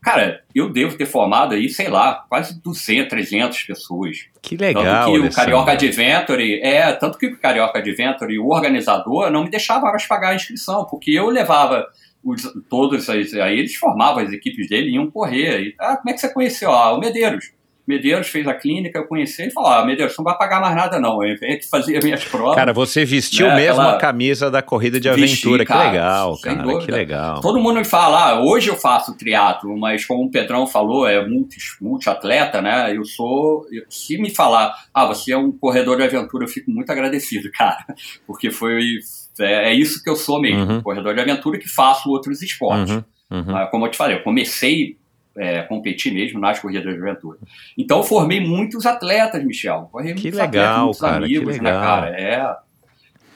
[0.00, 4.28] Cara, eu devo ter formado aí, sei lá, quase 200, 300 pessoas.
[4.40, 5.34] Que legal, tanto que o.
[5.34, 10.28] Carioca Adventure, é, tanto que o Carioca Adventure, o organizador, não me deixava mais pagar
[10.28, 11.84] a inscrição, porque eu levava
[12.26, 15.60] os, todos, as, aí eles formavam as equipes dele e iam correr.
[15.60, 16.70] E, ah, como é que você conheceu?
[16.72, 17.52] Ah, o Medeiros.
[17.88, 20.74] Medeiros fez a clínica, eu conheci e falou: Ah, Medeiros, você não vai pagar mais
[20.74, 21.22] nada, não.
[21.24, 22.56] Eu venho aqui fazer as minhas provas.
[22.56, 25.64] Cara, você vestiu Né, mesmo aquela- a camisa da corrida de Vesti, aventura.
[25.64, 26.66] que cara, legal, sem cara.
[26.66, 26.84] dúvida.
[26.86, 27.40] Que legal.
[27.40, 31.24] Todo mundo me fala, ah, hoje eu faço triatlo, mas como o Pedrão falou, é
[31.28, 32.92] multi, multiatleta, né?
[32.96, 33.64] Eu sou.
[33.70, 37.48] eu- se me falar, ah, você é um corredor de aventura, eu fico muito agradecido,
[37.54, 37.84] cara.
[38.26, 38.98] Porque foi.
[39.40, 40.82] É, é isso que eu sou mesmo, Uhum.
[40.82, 42.94] corredor de aventura que faço outros esportes.
[42.94, 43.66] Uhum, uhum.
[43.70, 44.96] Como eu te falei, eu comecei
[45.36, 47.38] é, a competir mesmo nas corridas de aventura.
[47.76, 49.88] Então eu formei muitos atletas, Michel.
[49.92, 52.08] Formei Que muitos legal, atletas, muitos cara, amigos, né, cara?
[52.20, 52.56] É,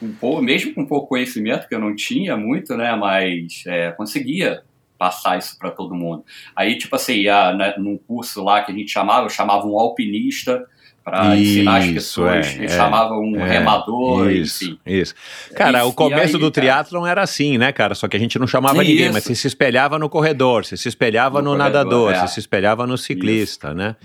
[0.01, 2.95] um pouco, mesmo com pouco conhecimento, que eu não tinha muito, né?
[2.95, 4.63] Mas é, conseguia
[4.97, 6.23] passar isso para todo mundo.
[6.55, 9.79] Aí, tipo assim, ia, né, num curso lá que a gente chamava, eu chamava um
[9.79, 10.63] alpinista,
[11.03, 12.47] para ensinar as pessoas.
[12.47, 14.79] é, Eles é, chamavam um é, remador, Isso, enfim.
[14.85, 15.13] isso.
[15.55, 16.51] Cara, E- o começo aí, do cara?
[16.51, 17.95] triatlon era assim, né, cara?
[17.95, 19.13] Só que a gente não chamava ninguém, Isso.
[19.13, 22.15] mas você se espelhava no corredor, você se espelhava no, No corredor, nadador, é.
[22.19, 23.95] você se espelhava no ciclista, né?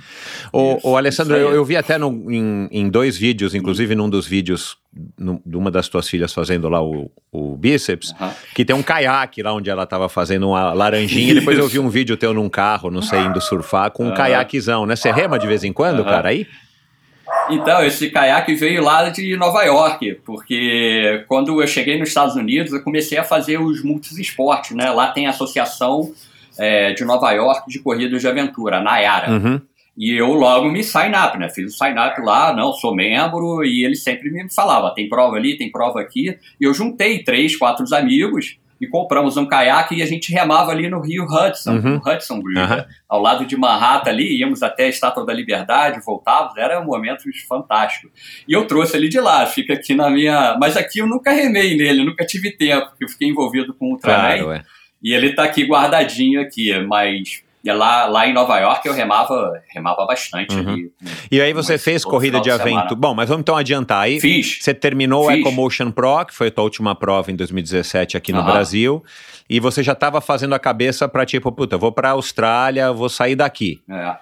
[0.53, 3.95] O, Isso, o Alessandro, isso eu, eu vi até no- em, em dois vídeos, inclusive
[3.95, 4.77] num dos vídeos
[5.19, 8.15] no- de uma das tuas filhas fazendo lá o, o bíceps,
[8.55, 11.79] que tem um caiaque lá onde ela tava fazendo uma laranjinha, e depois eu vi
[11.79, 14.97] um vídeo teu num carro, não sei, indo surfar, com um caiaquezão, né?
[14.97, 16.47] Você rema de vez em quando, cara, aí?
[17.51, 22.73] Então, esse caiaque veio lá de Nova York, porque quando eu cheguei nos Estados Unidos,
[22.73, 24.91] eu comecei a fazer os multisportes, né?
[24.91, 26.13] Lá tem a Associação
[26.59, 29.31] é, de Nova York de Corridas de Aventura, a Nayara.
[29.31, 29.61] Uhum.
[29.97, 31.49] E eu logo me sign up, né?
[31.49, 35.37] Fiz o sign up lá, não, sou membro, e ele sempre me falava, tem prova
[35.37, 36.37] ali, tem prova aqui.
[36.61, 40.89] E eu juntei três, quatro amigos e compramos um caiaque e a gente remava ali
[40.89, 41.95] no Rio Hudson, Uhum.
[41.95, 42.87] no Hudson River, Aham.
[43.09, 47.23] ao lado de Manhattan ali, íamos até a Estátua da Liberdade, voltávamos, era um momento
[47.49, 48.11] fantástico.
[48.47, 50.57] E eu trouxe ele de lá, fica aqui na minha...
[50.61, 53.91] Mas aqui eu nunca remei nele, nunca tive tempo, porque eu fiquei envolvido com o
[53.93, 54.37] Ultraman.
[54.39, 54.63] Claro, é.
[55.03, 59.53] E ele tá aqui guardadinho aqui, mas é lá, lá em Nova York eu remava,
[59.69, 60.69] remava bastante Uhum.
[60.73, 60.93] ali.
[61.31, 62.95] E aí você fez corrida de aventura.
[62.95, 64.21] Bom, mas vamos então adiantar aí.
[64.21, 64.59] Fiz.
[64.61, 65.31] Você terminou o.
[65.31, 68.53] EcoMotion Pro, que foi a tua última prova em 2017 aqui no Aham.
[68.53, 69.05] Brasil,
[69.49, 73.35] e você já estava fazendo a cabeça para tipo, puta, vou para Austrália, vou sair
[73.37, 73.81] daqui.
[73.91, 74.17] É.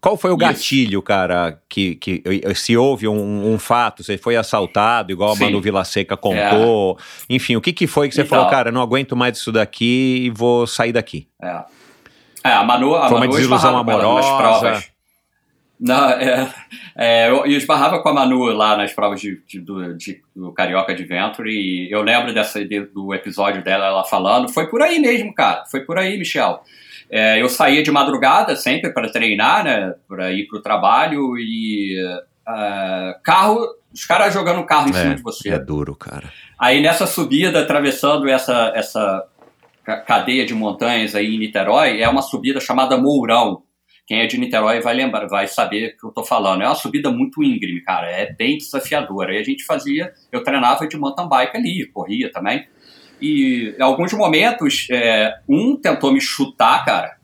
[0.00, 0.40] Qual foi o Isso.
[0.40, 2.22] gatilho, cara, que, que
[2.54, 5.44] se houve um, um fato, você foi assaltado, igual a Sim.
[5.44, 8.38] Manu Vila Seca contou, enfim, o que, que foi que você Então.
[8.38, 11.28] falou, cara, não aguento mais isso daqui e vou sair daqui?
[11.42, 11.62] É.
[12.48, 14.36] É, a Manu, a Foi uma Manu desilusão ela nas amorosa?
[14.36, 14.90] provas.
[15.78, 16.48] Não, é,
[16.96, 20.50] é, eu, eu esbarrava com a Manu lá nas provas de, de- do, de- do
[20.52, 24.48] Carioca Adventure e eu lembro dessa, de- do episódio dela ela falando.
[24.50, 25.64] Foi por aí mesmo, cara.
[25.70, 26.62] Foi por aí, Michel.
[27.10, 29.94] É, eu saía de madrugada sempre para treinar, né?
[30.08, 31.94] Para ir para o trabalho e
[32.46, 33.60] ah, carro,
[33.92, 35.50] os caras jogando carro em cima de você.
[35.50, 36.32] é duro, cara.
[36.58, 39.26] Aí nessa subida, atravessando essa, essa
[40.06, 43.62] cadeia de montanhas aí em Niterói, é uma subida chamada Mourão.
[44.06, 46.62] Quem é de Niterói vai lembrar, vai saber o que eu tô falando.
[46.62, 48.08] É uma subida muito íngreme, cara.
[48.08, 49.34] É bem desafiadora.
[49.34, 52.66] E a gente fazia, eu treinava de mountain bike ali, corria também.
[53.20, 57.16] E em alguns momentos, é, um tentou me chutar, cara,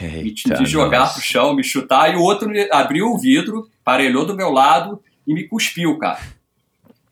[0.00, 1.14] Eita, me jogar nossa.
[1.14, 5.32] pro chão, me chutar, e o outro abriu o vidro, parelhou do meu lado e
[5.32, 6.20] me cuspiu, cara.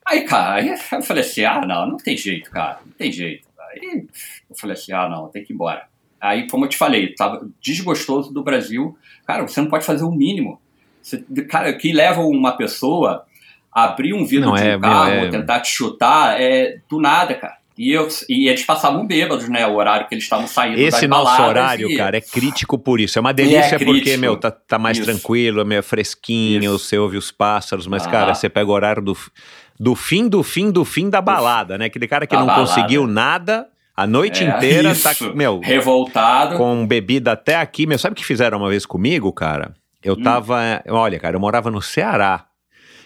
[0.05, 3.47] Aí, cara, eu falei assim, ah, não, não tem jeito, cara, não tem jeito.
[3.71, 4.05] Aí
[4.49, 5.83] eu falei assim, ah, não, tem que ir embora.
[6.19, 8.97] Aí, como eu te falei, tava desgostoso do Brasil.
[9.27, 10.59] Cara, você não pode fazer o mínimo.
[11.01, 11.19] Você,
[11.49, 13.25] cara, o que leva uma pessoa
[13.71, 16.99] a abrir um vidro Não, de um é, carro, é- tentar te chutar, é do
[16.99, 17.57] nada, cara.
[17.77, 19.67] E, eu, e eles passavam bêbados, né?
[19.67, 23.19] O horário que eles estavam saindo Esse nosso horário, e- cara, é crítico por isso.
[23.19, 24.19] É uma delícia porque, crítico.
[24.21, 25.05] meu, tá, tá mais Isso.
[25.05, 26.79] tranquilo, é meio fresquinho, Isso.
[26.85, 28.09] você ouve os pássaros, mas, Ah.
[28.09, 29.17] cara, você pega o horário do,
[29.77, 31.85] do fim, do fim, do fim da balada, né?
[31.85, 32.65] Aquele cara que Da não balada.
[32.65, 35.03] conseguiu nada a noite É, inteira, isso.
[35.03, 36.57] tá, meu, revoltado.
[36.57, 37.85] com bebida até aqui.
[37.87, 39.73] Meu, sabe o que fizeram uma vez comigo, cara?
[40.03, 40.21] Eu Hum.
[40.21, 40.59] tava.
[40.89, 42.45] Olha, cara, eu morava no Ceará.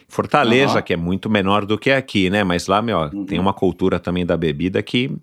[0.08, 0.82] Fortaleza, Aham.
[0.82, 2.44] que é muito menor do que aqui, né?
[2.44, 3.26] Mas lá, meu, Uhum.
[3.26, 5.16] tem uma cultura também da bebida que.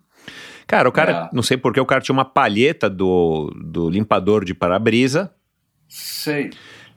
[0.66, 1.36] Cara, o cara, É.
[1.36, 5.30] não sei porque, o cara tinha uma palheta do, do limpador de para-brisa.
[5.88, 6.50] Sei.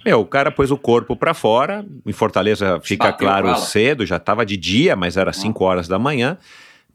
[0.05, 1.85] Meu, o cara pôs o corpo pra fora.
[2.05, 5.99] Em Fortaleza fica Bateu claro cedo, já tava de dia, mas era 5 horas da
[5.99, 6.37] manhã.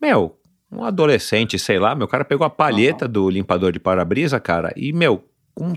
[0.01, 0.37] Meu,
[0.71, 4.93] um adolescente, sei lá, meu cara pegou a palheta do limpador de para-brisa, cara, e,
[4.93, 5.75] meu, com,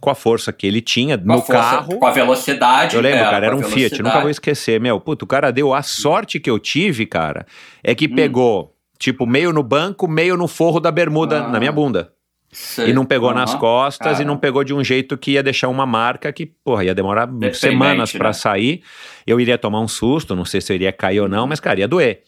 [0.00, 1.98] com a força que ele tinha Com no força, carro.
[1.98, 2.94] Com a velocidade.
[2.96, 4.78] Eu lembro, é, cara, era um Fiat, nunca vou esquecer.
[4.80, 7.46] Meu, puto, o cara deu a sorte que eu tive, cara,
[7.82, 8.14] é que Hum.
[8.14, 11.48] pegou, tipo, meio no banco, meio no forro da bermuda, Ah.
[11.48, 12.12] na minha bunda.
[12.52, 12.90] Sei.
[12.90, 13.58] E não pegou nas Aham.
[13.58, 14.24] costas e Cara.
[14.24, 18.12] não pegou de um jeito que ia deixar uma marca que, porra, ia demorar semanas
[18.12, 18.32] pra né?
[18.32, 18.82] sair.
[19.26, 21.80] Eu iria tomar um susto, não sei se eu iria cair ou não, mas, cara,
[21.80, 22.22] ia doer.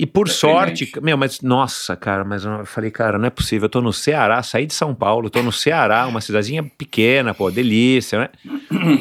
[0.00, 0.86] E por Deprimente.
[0.86, 3.64] sorte, meu, mas nossa, cara, mas eu falei, cara, não é possível.
[3.66, 7.50] Eu tô no Ceará, saí de São Paulo, tô no Ceará, uma cidadezinha pequena, pô,
[7.50, 8.28] delícia, né?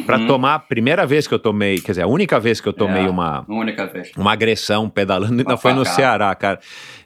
[0.07, 2.73] Pra tomar a primeira vez que eu tomei, quer dizer, a única vez que eu
[2.73, 3.07] tomei Uhum.
[3.07, 3.11] É.
[3.11, 4.11] uma, Única vez.
[4.17, 5.85] uma agressão pedalando, ainda Uma foi no.
[5.85, 6.59] Ceará, cara.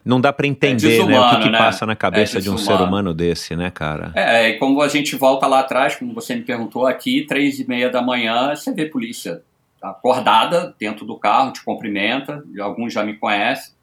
[0.06, 1.58] Não dá pra entender, né, o que, que né?
[1.58, 4.12] passa na cabeça É de um ser humano desse, né, cara?
[4.16, 7.68] É, e como a gente volta lá atrás, como você me perguntou aqui, três e
[7.68, 9.42] meia da manhã, você vê polícia
[9.82, 13.74] acordada dentro do carro, te cumprimenta, alguns já me conhecem,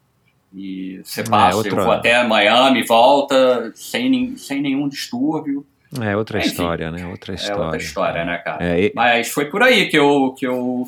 [0.55, 5.64] e você passa, É, outra- eu vou até Miami, volta, sem, sem nenhum distúrbio.
[6.03, 7.07] É outra Enfim, história, né?
[7.07, 7.62] Outra É história.
[7.62, 8.62] outra história, né, cara?
[8.64, 10.34] É, e- Mas foi por aí que eu...
[10.38, 10.84] Que eu,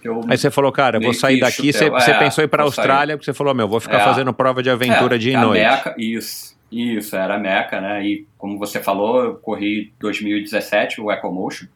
[0.00, 1.72] que eu Aí você falou, cara, eu vou sair daqui.
[1.72, 2.64] Você, chutel, você é, pensou em ir vou sair.
[2.64, 4.04] Austrália, porque você falou, meu, vou ficar É.
[4.04, 5.60] fazendo prova de aventura É, dia e a noite.
[5.62, 8.02] Meca, isso, isso, era a Meca, né?
[8.06, 11.66] E como você falou, eu corri 2017 o EcoMotion.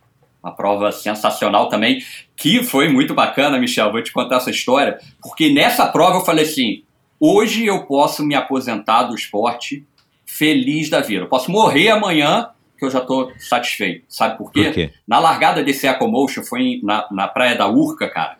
[0.42, 2.02] Uma prova sensacional também,
[2.36, 3.90] que foi muito bacana, Michel.
[3.90, 6.82] Vou te contar essa história, porque nessa prova eu falei assim:
[7.18, 9.86] hoje eu posso me aposentar do esporte
[10.24, 11.22] feliz da vida.
[11.22, 14.04] Eu posso morrer amanhã que eu já estou satisfeito.
[14.08, 14.64] Sabe por quê?
[14.64, 14.90] Por quê?
[15.06, 18.36] Na largada desse Ecomotion, foi na, na praia da Urca, cara.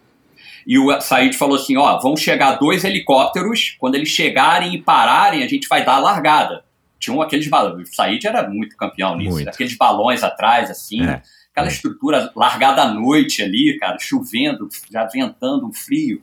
[0.67, 5.43] E o Said falou assim: ó, vão chegar dois helicópteros, quando eles chegarem e pararem,
[5.43, 6.65] a gente vai dar a largada.
[6.99, 7.91] Tinham aqueles balões.
[7.91, 9.31] O Said era muito campeão nisso.
[9.31, 9.49] Muito.
[9.49, 11.07] Aqueles balões atrás, assim.
[11.07, 11.23] É.
[11.53, 16.21] Aquela estrutura largada à noite ali, cara, chovendo, já ventando, um frio.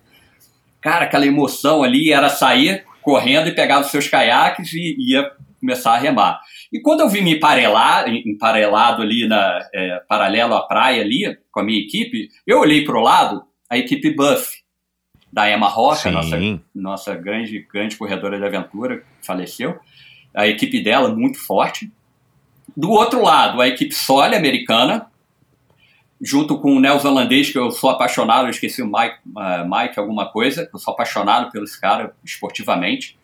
[0.81, 5.93] Cara, aquela emoção ali era sair correndo e pegar os seus caiaques e ia começar
[5.93, 6.41] a remar.
[6.73, 11.59] E quando eu vi me emparelar, emparelado ali, na, é, paralelo à praia ali, com
[11.59, 14.61] a minha equipe, eu olhei para o lado, a equipe Buff,
[15.31, 16.15] da Emma Rocha, Sim.
[16.15, 19.79] nossa, nossa grande, grande corredora de aventura, que faleceu.
[20.33, 21.91] A equipe dela muito forte.
[22.75, 25.10] Do outro lado, a equipe Sole americana,
[26.21, 30.31] junto com o neozelandês, que eu sou apaixonado, eu esqueci o Mike, uh, Mike alguma
[30.31, 33.19] coisa, eu sou apaixonado pelos caras esportivamente.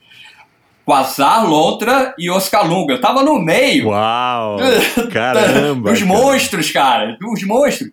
[0.83, 2.93] Quasar Lontra e Oscar Lunga.
[2.93, 3.89] Eu tava no meio.
[3.89, 4.57] Uau!
[5.11, 5.93] Caramba!
[5.93, 6.05] Cara.
[6.05, 7.17] monstros, cara.
[7.19, 7.91] Dos monstros.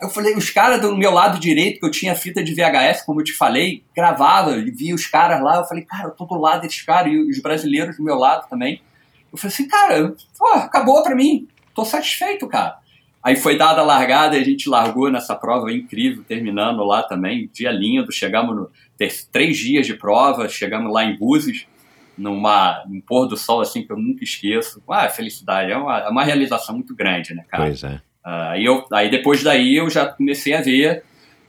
[0.00, 3.20] Eu falei, os caras do meu lado direito, que eu tinha fita de VHS, como
[3.20, 5.56] eu te falei, gravava e via os caras lá.
[5.56, 8.46] Eu falei, cara, eu tô do lado desses caras e os brasileiros do meu lado
[8.50, 8.82] também.
[9.32, 11.48] Eu falei assim, cara, pô, acabou pra mim.
[11.74, 12.76] Tô satisfeito, cara.
[13.24, 17.48] Aí foi dada a largada e a gente largou nessa prova incrível, terminando lá também.
[17.52, 21.66] Dia lindo, chegamos no ter três dias de prova, chegamos lá em Búzios,
[22.18, 24.82] numa, num pôr do sol assim que eu nunca esqueço.
[24.88, 27.64] Ah, felicidade, é uma, é uma realização muito grande, né, cara?
[27.64, 28.00] Pois é.
[28.22, 31.02] Ah, Aí, eu, aí depois daí eu já comecei a ver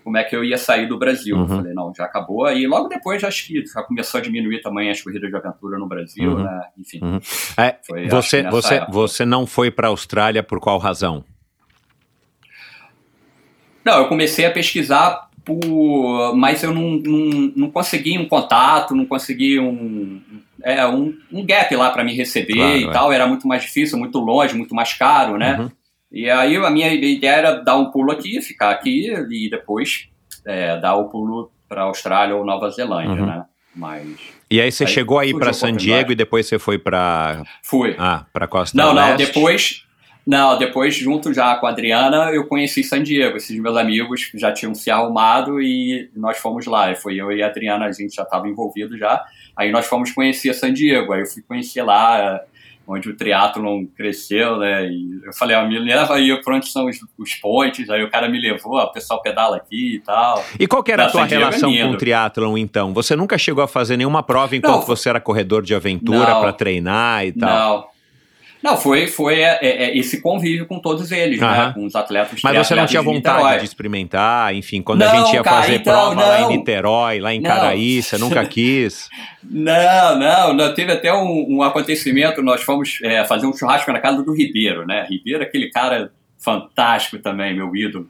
[0.04, 1.36] como é que eu ia sair do Brasil.
[1.36, 1.42] Uhum.
[1.44, 2.46] Eu falei, não, já acabou.
[2.46, 5.78] Aí logo depois já acho que já começou a diminuir também as corridas de aventura
[5.78, 6.44] no Brasil, Uhum.
[6.44, 6.62] né?
[6.78, 7.00] Enfim.
[7.04, 7.20] Uhum.
[7.58, 8.92] É, Foi, você, você, época.
[8.92, 11.24] você não foi para a Austrália por qual razão?
[13.86, 16.36] Não, eu comecei a pesquisar por.
[16.36, 20.20] Mas eu não, não, não consegui um contato, não consegui um.
[20.64, 22.92] É, um, um gap lá para me receber Claro, e é.
[22.92, 23.12] tal.
[23.14, 25.60] Era muito mais difícil, muito longe, muito mais caro, né?
[25.60, 25.70] Uhum.
[26.12, 30.08] E aí a minha ideia era dar um pulo aqui, ficar aqui e depois
[30.46, 33.26] é, dar o pulo para Austrália ou Nova Zelândia, Uhum.
[33.28, 33.46] né?
[33.76, 34.08] Mas
[34.50, 35.74] E aí você Aí chegou aí para San.
[35.76, 37.94] Diego e depois você foi para fui.
[38.00, 39.85] ah, para Costa Não, não, depois.
[40.26, 43.38] Não, depois, junto já com a Adriana, eu conheci San Diego.
[43.38, 46.92] Esses meus amigos já tinham se arrumado e nós fomos lá.
[46.92, 49.24] E Foi eu e a Adriana, a gente já estava envolvido já.
[49.56, 51.14] Aí nós fomos conhecer San Diego.
[51.14, 52.42] Aí eu fui conhecer lá,
[52.88, 54.88] onde o triatlon cresceu, né?
[54.88, 57.88] E eu falei, ah, me leva aí pra onde são os, os pontes.
[57.92, 60.44] Aí o cara me levou, o pessoal pedala aqui e tal.
[60.60, 62.94] E qual que era a tua é relação com o triatlon então?
[62.96, 66.52] Você nunca chegou a fazer nenhuma prova enquanto Não, você era corredor de aventura para
[66.52, 67.78] treinar e tal?
[67.78, 67.95] Não.
[68.66, 71.68] Não, foi, foi é, é, esse convívio com todos eles, Aham.
[71.68, 71.74] né?
[71.76, 73.60] Com os atletas Mas você não tinha de vontade Niterói.
[73.60, 76.50] de experimentar, enfim, quando a Não, gente ia cara, fazer então, prova lá em não.
[76.50, 77.48] Niterói, lá em Não.
[77.52, 79.08] Caraí, você nunca quis.
[79.44, 84.00] Não, não, não, teve até um, um acontecimento, nós fomos é, fazer um churrasco na
[84.00, 85.06] casa do Ribeiro, né?
[85.08, 88.10] Ribeiro é aquele cara fantástico também, meu ídolo.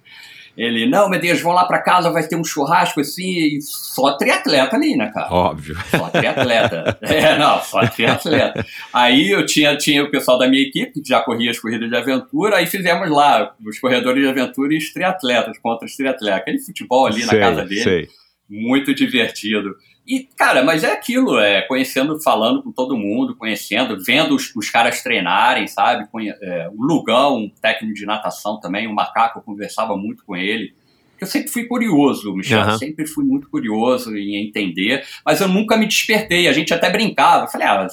[0.58, 4.16] Ele, não, meu Deus, vão lá pra casa, vai ter um churrasco assim, e só
[4.18, 5.34] triatleta ali, né, cara?
[5.34, 5.76] Óbvio.
[5.92, 6.98] Só triatleta.
[7.04, 8.66] é, não, só triatleta.
[8.94, 11.96] Aí eu tinha, tinha o pessoal da minha equipe, que já corria as corridas de
[11.96, 16.40] aventura, aí fizemos lá os corredores de aventura e os triatletas contra os triatletas.
[16.40, 18.08] Aquele futebol ali sei, na casa dele sei.
[18.50, 19.76] muito divertido.
[20.08, 24.70] E, cara, mas é aquilo, é conhecendo, falando com todo mundo, conhecendo, vendo os, os
[24.70, 26.08] caras treinarem, sabe?
[26.12, 30.36] Conhe- é, o Lugão, um técnico de natação também, o Macaco, eu conversava muito com
[30.36, 30.74] ele.
[31.20, 32.78] Eu sempre fui curioso, Michel, Aham.
[32.78, 36.48] sempre fui muito curioso em entender, mas eu nunca me despertei.
[36.48, 37.88] A gente até brincava, eu falei, ah,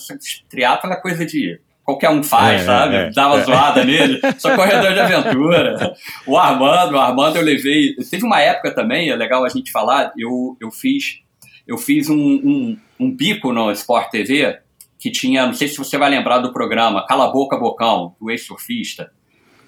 [0.51, 2.95] triatlo é coisa de qualquer um faz, É, sabe?
[2.97, 3.45] é, Dava é.
[3.45, 5.95] zoada nele, sou corredor de aventura.
[6.27, 7.95] O Armando, o Armando eu levei.
[8.11, 11.21] Teve uma época também, é legal a gente falar, eu, eu fiz,
[11.67, 14.59] eu fiz um, um, um bico no Sport TV
[14.99, 18.31] que tinha, não sei se você vai lembrar do programa, Cala a Boca Bocão, do
[18.31, 19.11] ex-surfista.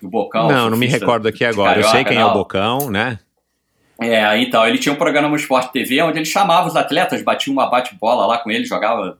[0.01, 0.49] Do Bocão.
[0.49, 1.79] não, não me recordo aqui agora.
[1.81, 2.35] Eu sei Carioca, quem é o não.
[2.35, 3.19] Bocão, né?
[4.01, 7.53] É, então, ele tinha um programa no Sport TV onde ele chamava os atletas, batia
[7.53, 9.19] uma bate-bola lá com ele, jogava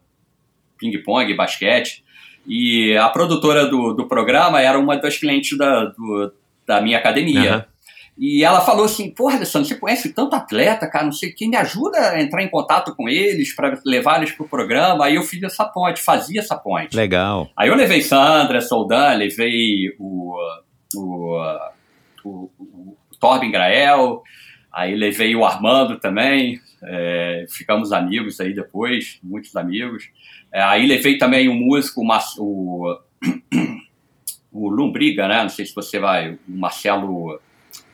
[0.79, 2.05] ping-pong, basquete.
[2.47, 6.33] E a produtora do, do programa era uma das clientes da, do-
[6.67, 7.51] da minha academia.
[7.55, 7.65] Aham.
[8.17, 11.49] E ela falou assim: Porra, Alessandro, você conhece tanto atleta, cara, não sei o que,
[11.49, 15.07] me ajuda a entrar em contato com eles para levar eles pro programa.
[15.07, 16.97] Aí eu fiz essa ponte, fazia essa ponte.
[16.97, 17.51] Legal.
[17.57, 20.37] Aí eu levei Sandra, Soldan, levei o,
[20.95, 21.41] o,
[22.25, 24.23] o, o Torben Grael,
[24.73, 30.09] aí levei o Armando também, é, ficamos amigos aí depois, muitos amigos.
[30.53, 32.07] É, aí levei também o músico, o,
[32.39, 32.99] o,
[34.53, 35.43] o Lombriga, né?
[35.43, 37.41] Não sei se você vai, o Marcelo.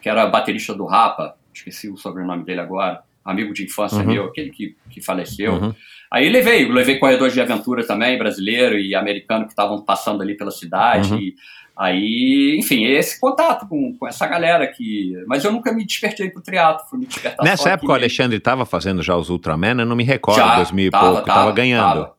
[0.00, 4.06] Que era baterista do Rapa, esqueci o sobrenome dele agora, amigo de infância Uhum.
[4.06, 5.54] meu, aquele que, que faleceu.
[5.54, 5.74] Uhum.
[6.10, 10.50] Aí levei, levei corredores de aventura também, brasileiro e americano que estavam passando ali pela
[10.50, 11.12] cidade.
[11.12, 11.32] Uhum.
[11.76, 15.14] Aí, enfim, esse contato com, com essa galera que.
[15.26, 17.94] Mas eu nunca me despertei pro triatlo, fui me despertar Nessa época o.
[17.94, 21.22] Alexandre estava fazendo já os Ultraman, eu não me recordo, Já, 2000 e pouco, tava,
[21.24, 22.02] tava, ganhando.
[22.02, 22.14] Tava,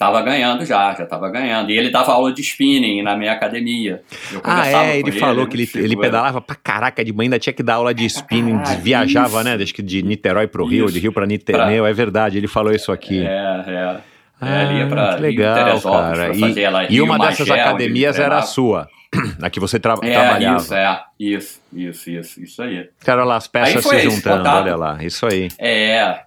[0.00, 1.70] Tava ganhando já, já tava ganhando.
[1.70, 4.00] E ele dava aula de spinning na minha academia.
[4.32, 4.72] Eu Ah, é,
[5.02, 7.74] com ele falou que ele, ele pedalava pra caraca de manhã, ainda tinha que dar
[7.74, 9.44] aula de spinning, caralho, viajava, isso.
[9.44, 9.58] né?
[9.62, 10.94] Acho que de Niterói pro Rio, Isso.
[10.94, 13.20] de Rio pra Niterói, é verdade, ele falou isso aqui.
[13.20, 13.96] É, é.
[14.40, 16.14] Ah, é, ele ia pra que legal, cara.
[16.14, 18.88] pra E- fazer ela E uma dessas Magé, ele academias era a sua,
[19.42, 20.56] a que você tra- É, trabalhava.
[20.62, 21.00] isso, é.
[21.20, 22.88] Isso, isso, isso, isso aí.
[23.04, 25.48] Cara, olha lá, as peças se juntando, olha lá, isso aí.
[25.58, 26.20] É.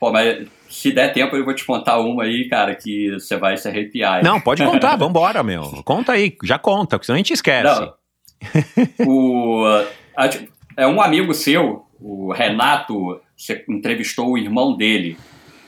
[0.00, 3.56] Pô, mas se der tempo eu vou te contar uma aí, cara, que você vai
[3.56, 4.22] se arrepiar.
[4.22, 5.62] Não, pode contar, vambora, meu.
[5.84, 7.90] Conta aí, já conta, porque senão a gente esquece.
[9.06, 9.64] O,
[10.16, 10.30] a-
[10.76, 15.16] é um amigo seu, o Renato, você entrevistou o irmão dele.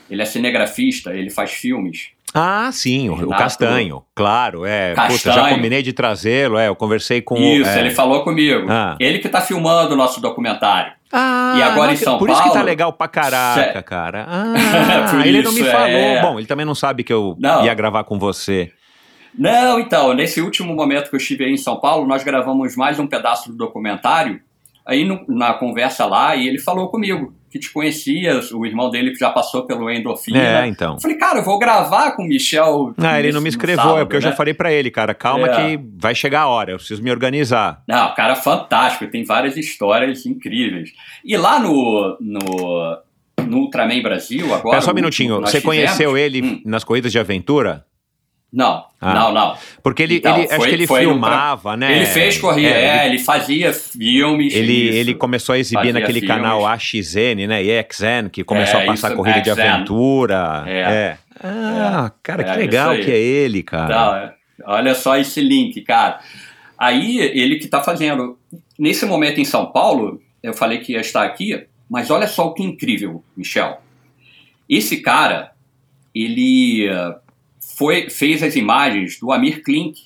[0.09, 2.09] Ele é cinegrafista, ele faz filmes.
[2.33, 4.91] Ah, sim, o, o Castanho, claro, é.
[4.93, 5.55] Puta, já Castanho.
[5.55, 7.79] combinei de trazê-lo, é, eu conversei com o- Isso, é.
[7.81, 8.67] ele falou comigo.
[8.69, 8.95] Ah.
[9.01, 10.93] Ele que tá filmando o nosso documentário.
[11.11, 14.25] Ah, E agora em São por isso que tá Paulo- legal pra caraca, Cê- cara.
[14.29, 15.87] Ah, Por ele não me falou.
[15.87, 16.21] é.
[16.21, 17.65] Bom, ele também não sabe que eu Não.
[17.65, 18.71] ia gravar com você.
[19.37, 22.99] Não, então, nesse último momento que eu estive aí em São Paulo, nós gravamos mais
[22.99, 24.41] um pedaço do documentário,
[24.85, 29.13] aí no- na conversa lá, e ele falou comigo que te conhecia, o irmão dele
[29.15, 30.41] já passou pelo Endorfina.
[30.41, 30.93] É, então.
[30.95, 32.93] Eu falei, cara, eu vou gravar com o Michel.
[32.97, 34.35] Ah, ele não me escreveu, sábado, é porque eu já né?
[34.35, 35.55] falei pra ele, cara, calma É.
[35.77, 37.83] que vai chegar a hora, eu preciso me organizar.
[37.87, 40.91] Não, o cara é fantástico, tem várias histórias incríveis.
[41.25, 42.97] E lá no, no,
[43.45, 44.59] no Ultraman Brasil, agora.
[44.77, 46.61] Espera só um minutinho, você conheceu ele Hum.
[46.65, 47.85] nas corridas de aventura?
[48.53, 49.13] Não, Ah.
[49.13, 49.57] não, não.
[49.81, 51.95] Porque ele, Então, ele- acho foi- que ele filmava, né?
[51.95, 54.53] Ele fez corrida, É, é, ele- fazia filmes.
[54.53, 54.97] Ele, isso.
[54.97, 56.35] ele começou a exibir Fazia naquele filmes.
[56.35, 57.63] canal AXN, né?
[57.63, 59.61] EXN, que começou É, a passar isso, corrida de XN.
[59.69, 60.63] aventura.
[60.67, 61.17] É.
[61.41, 63.05] Ah, cara, que É, legal isso aí.
[63.05, 63.85] que é ele, cara.
[63.85, 64.33] Então, é,
[64.75, 66.19] olha só esse link, cara.
[66.77, 68.37] Aí ele que está fazendo.
[68.77, 72.53] Nesse momento em São Paulo, eu falei que ia estar aqui, mas olha só o
[72.53, 73.79] que incrível, Michel.
[74.67, 75.51] Esse cara,
[76.13, 76.89] ele
[77.77, 79.99] foi, fez as imagens do Amir Klink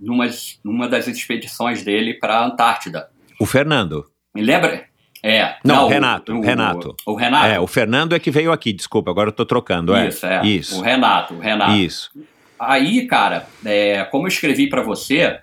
[0.00, 0.26] numa,
[0.64, 3.08] numa das expedições dele para a Antártida.
[3.40, 4.06] O Fernando.
[4.34, 4.84] Me lembra?
[5.22, 5.56] É.
[5.64, 6.96] Não, o- Renato, O, Renato.
[7.06, 7.46] O, Renato.
[7.46, 9.94] É, o Fernando é que veio aqui, desculpa, agora eu tô trocando.
[9.94, 10.08] é.
[10.08, 10.46] Isso, é.
[10.46, 10.78] Isso.
[10.78, 11.72] O Renato, o Renato.
[11.72, 12.10] Isso.
[12.58, 15.40] Aí, cara, é, como eu escrevi para você,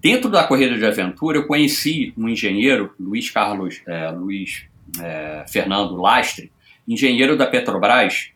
[0.00, 4.64] dentro da corrida de aventura eu conheci um engenheiro, Luiz Carlos, é, Luiz
[5.02, 6.52] é, Fernando Lastre,
[6.86, 8.30] engenheiro da Petrobras,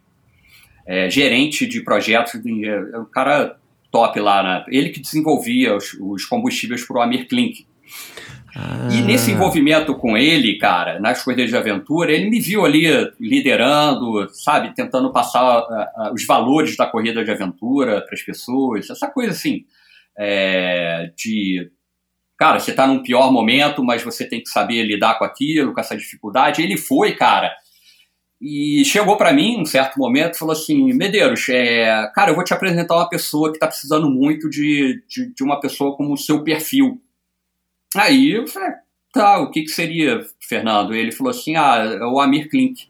[0.88, 3.58] é, gerente de projetos, de, é um cara
[3.92, 7.66] top lá, na, ele que desenvolvia os, os combustíveis para o Amir Klink.
[8.90, 12.86] E nesse envolvimento com ele, cara, nas corridas de aventura, ele me viu ali
[13.20, 18.90] liderando, sabe, tentando passar ah, ah, os valores da corrida de aventura para as pessoas,
[18.90, 19.64] essa coisa assim,
[20.18, 21.70] é, de,
[22.36, 25.80] cara, você está num pior momento, mas você tem que saber lidar com aquilo, com
[25.80, 26.60] essa dificuldade.
[26.60, 27.52] Ele foi, cara,
[28.40, 32.44] e chegou para mim um certo momento e falou assim: Medeiros, é, cara, eu vou
[32.44, 36.18] te apresentar uma pessoa que está precisando muito de, de, de uma pessoa como o
[36.18, 37.00] seu perfil.
[37.96, 38.70] Aí eu falei,
[39.12, 40.94] tá, o que, que seria, Fernando?
[40.94, 42.86] Ele falou assim, ah, é o Amir Klink.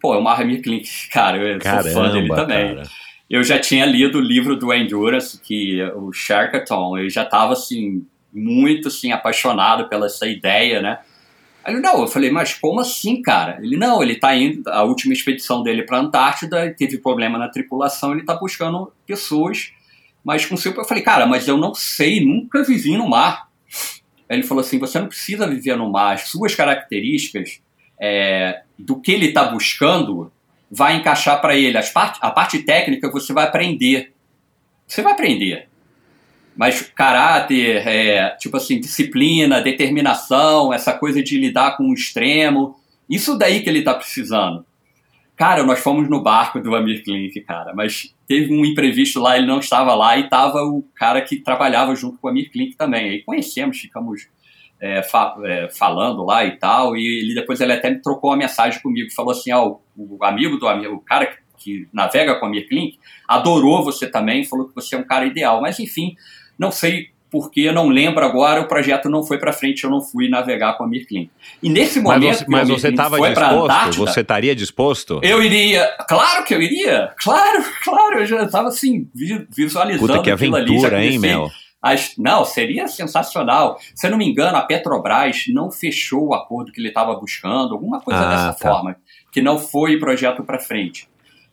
[0.00, 2.74] Pô, é o Amir Klink, cara, eu sou fã dele Caramba, também.
[2.76, 2.88] cara.
[3.30, 8.06] Eu já tinha lido o livro do Endurance, que o Shackleton, eu já estava, assim,
[8.32, 10.98] muito, assim, apaixonado pela essa ideia, né?
[11.64, 13.58] Aí ele, não, eu falei, mas como assim, cara?
[13.62, 17.48] Ele, não, ele tá indo, a última expedição dele para a Antártida, teve problema na
[17.48, 19.72] tripulação, ele tá buscando pessoas,
[20.22, 20.74] mas com seu...
[20.74, 23.48] Eu falei, cara, mas eu não sei, nunca vivi no mar.
[24.28, 27.60] Aí ele falou assim, você não precisa viver no mar, as suas características
[28.00, 30.30] é, do que ele está buscando
[30.70, 31.78] vai encaixar para ele.
[31.78, 34.12] As part, a parte técnica você vai aprender.
[34.86, 35.68] Você vai aprender.
[36.56, 42.76] Mas caráter, é, tipo assim, disciplina, determinação, essa coisa de lidar com o extremo,
[43.10, 44.64] isso daí que ele está precisando.
[45.36, 49.48] Cara, nós fomos no barco do Amir Klink, cara, mas teve um imprevisto lá, ele
[49.48, 53.10] não estava lá e estava o cara que trabalhava junto com o Amir Klink também.
[53.10, 54.28] Aí conhecemos, ficamos
[54.80, 58.36] é, fa é, falando lá e tal, e ele, depois ele até me trocou uma
[58.36, 62.46] mensagem comigo, falou assim, ó, o, amigo do amigo, o cara que, que navega com
[62.46, 66.14] a Amir Klink, adorou você também, falou que você é um cara ideal, mas enfim,
[66.58, 70.28] não sei porque, não lembro agora, o projeto não foi para frente, eu não fui
[70.28, 71.32] navegar com a Amir Klink.
[71.60, 73.64] E nesse momento mas você estava disposto?
[73.64, 75.20] Antártida, Você estaria disposto?
[75.20, 80.22] eu iria, claro que eu iria, claro, claro, eu já estava assim, vi- visualizando Puta,
[80.22, 81.50] que aquilo ali, aventura, hein, Mel?
[81.82, 83.78] As, não, seria sensacional.
[83.96, 87.74] Se eu não me engano, a Petrobras não fechou o acordo que ele estava buscando,
[87.74, 88.68] alguma coisa Ah, dessa tá.
[88.70, 88.96] forma,
[89.32, 91.08] que não foi projeto para frente.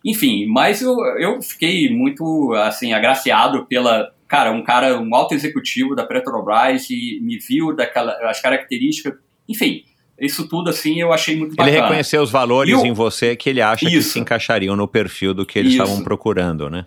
[0.05, 5.93] Enfim, mas eu, eu fiquei muito assim agraciado pela cara, um cara, um alto executivo
[5.93, 9.13] da Petrobras e me viu daquela as características,
[9.49, 9.83] enfim,
[10.19, 11.81] isso tudo assim eu achei muito Ele bacana.
[11.81, 14.11] reconheceu os valores E o- em você que ele acha que Isso.
[14.11, 15.83] se encaixariam no perfil do que eles Isso.
[15.83, 16.85] estavam procurando, né?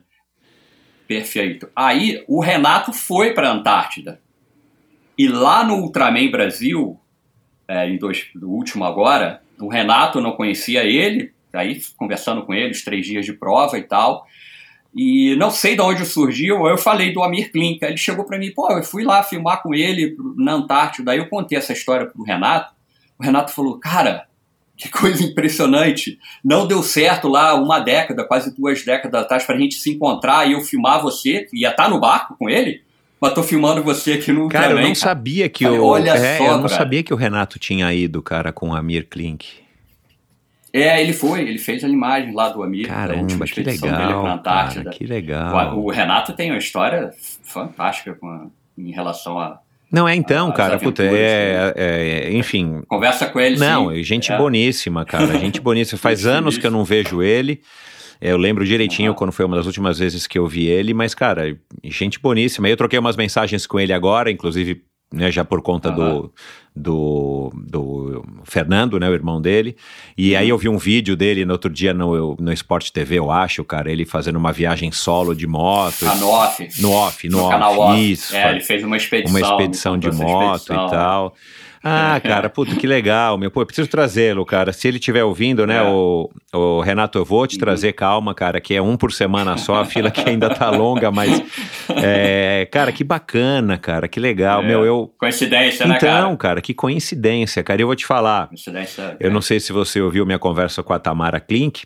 [1.07, 1.69] Perfeito.
[1.77, 4.21] Aí o Renato foi para a Antártida.
[5.19, 6.99] E lá no Ultraman Brasil,
[7.69, 12.71] é, em dois, do último agora, o Renato não conhecia ele, aí conversando com ele,
[12.73, 14.25] os três dias de prova e tal.
[14.95, 17.85] E não sei de onde surgiu, eu falei do Amir Klink.
[17.85, 21.11] Aí Ele chegou para mim, pô, eu fui lá filmar com ele na Antártida.
[21.11, 22.73] Aí eu contei essa história pro Renato.
[23.19, 24.27] O Renato falou, cara,
[24.77, 26.19] que coisa impressionante.
[26.45, 30.53] Não deu certo lá uma década, quase duas décadas atrás, pra gente se encontrar e
[30.53, 31.49] eu filmar você.
[31.53, 32.83] Ia estar no barco com ele,
[33.21, 35.85] mas tô filmando você aqui no Cara, eu Ultraman, não sabia que Falei, o.
[35.85, 36.77] olha é, só, eu não cara.
[36.77, 39.64] sabia que o Renato tinha ido, cara, com o Amir Klink.
[40.77, 44.23] É, ele foi, ele fez a imagem lá do Amir, da última Caramba, dele legal.
[44.23, 44.85] pra Antártida.
[44.85, 45.79] Cara, que legal.
[45.79, 47.11] O, o Renato tem uma história
[47.45, 48.47] fantástica com a-
[48.77, 49.61] em relação a.
[49.93, 52.83] Não, é então, as cara, puta, aventuras, é, é- enfim.
[52.89, 54.03] Conversa com ele, Não, sim.
[54.03, 54.37] gente É.
[54.37, 55.97] boníssima, cara, gente boníssima.
[55.99, 57.61] Faz anos que eu não vejo ele.
[58.21, 59.19] Eu lembro direitinho Aham.
[59.19, 62.69] quando foi uma das últimas vezes que eu vi ele, mas, cara, gente boníssima.
[62.69, 64.83] Eu troquei umas mensagens com ele agora, inclusive,
[65.13, 66.33] né, já por conta do,
[66.75, 69.77] do, do Fernando, né, o irmão dele.
[70.19, 73.31] E aí eu vi um vídeo dele no outro dia no, no Sport TV, eu
[73.31, 76.07] acho, cara, ele fazendo uma viagem solo de moto.
[76.07, 76.69] A no off.
[76.81, 77.53] No off, no, no off.
[77.53, 78.13] canal off.
[78.13, 78.35] Isso.
[78.35, 79.31] É, ele fez uma expedição.
[79.31, 80.87] uma expedição de moto expedição.
[80.87, 81.35] e tal.
[81.85, 83.51] Ah, cara, puta, que legal, meu.
[83.51, 84.73] Pô, eu preciso trazê-lo, cara.
[84.73, 85.83] Se ele estiver ouvindo, né, É.
[85.83, 87.61] o, o Renato, eu vou te Uhum.
[87.61, 91.11] trazer, calma, cara, que é um por semana só, a fila que ainda tá longa,
[91.11, 91.43] mas.
[92.03, 94.63] é, cara, que bacana, cara, que legal.
[94.63, 94.67] É.
[94.67, 95.13] Meu, eu.
[95.19, 96.19] Coincidência, né, cara?
[96.21, 97.81] Então, cara, que coincidência, cara.
[97.83, 98.49] Eu vou te falar.
[98.49, 99.17] Coincidência.
[99.21, 101.83] Eu não sei se você ouviu minha conversa com a Tamara Klink.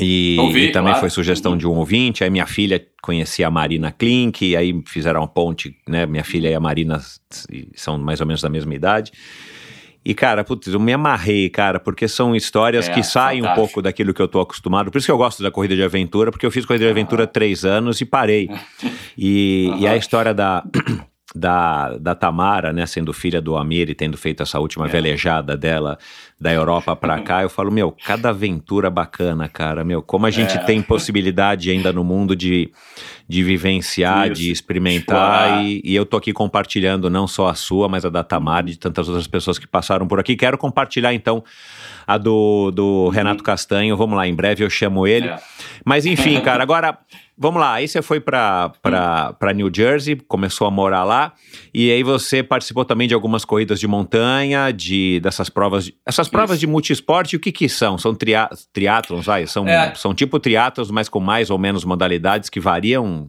[0.00, 1.00] E, Ouvi, e também claro.
[1.00, 2.24] foi sugestão de um ouvinte.
[2.24, 6.06] Aí minha filha conhecia a Marina Klink, e aí fizeram uma ponte, né?
[6.06, 7.00] Minha filha e a Marina
[7.74, 9.12] são mais ou menos da mesma idade.
[10.02, 13.66] E, cara, putz, eu me amarrei, cara, porque são histórias É, que saem um fantástico.
[13.66, 14.90] pouco daquilo que eu tô acostumado.
[14.90, 17.24] Por isso que eu gosto da corrida de aventura, porque eu fiz corrida de aventura
[17.24, 18.48] há três anos e parei.
[19.22, 20.64] E, e a história da,
[21.34, 24.88] da, da Tamara, né, sendo filha do Amir e tendo feito essa última É.
[24.88, 25.96] velejada dela
[26.40, 30.56] da Europa pra cá, eu falo, meu, cada aventura bacana, cara, meu, como a gente
[30.56, 30.60] É.
[30.64, 32.72] tem possibilidade ainda no mundo de,
[33.28, 35.64] de vivenciar, Isso, de experimentar, explorar.
[35.64, 38.72] e, e eu tô aqui compartilhando não só a sua, mas a da Tamara e
[38.72, 40.34] de tantas outras pessoas que passaram por aqui.
[40.34, 41.44] Quero compartilhar, então,
[42.06, 45.28] a do, do Renato Castanho, vamos lá, em breve eu chamo ele.
[45.28, 45.38] É.
[45.84, 46.98] Mas enfim, cara, agora
[47.36, 47.74] vamos lá.
[47.74, 48.72] Aí você foi pra
[49.54, 51.32] New Jersey, começou a morar lá,
[51.72, 55.86] e aí você participou também de algumas corridas de montanha, de dessas provas.
[55.86, 57.96] de- essas provas de multiesporte, o que que são?
[57.98, 59.46] São tria, triatlons, vai?
[59.46, 59.94] São, É.
[59.94, 63.28] são tipo triatlons, mas com mais ou menos modalidades que variam?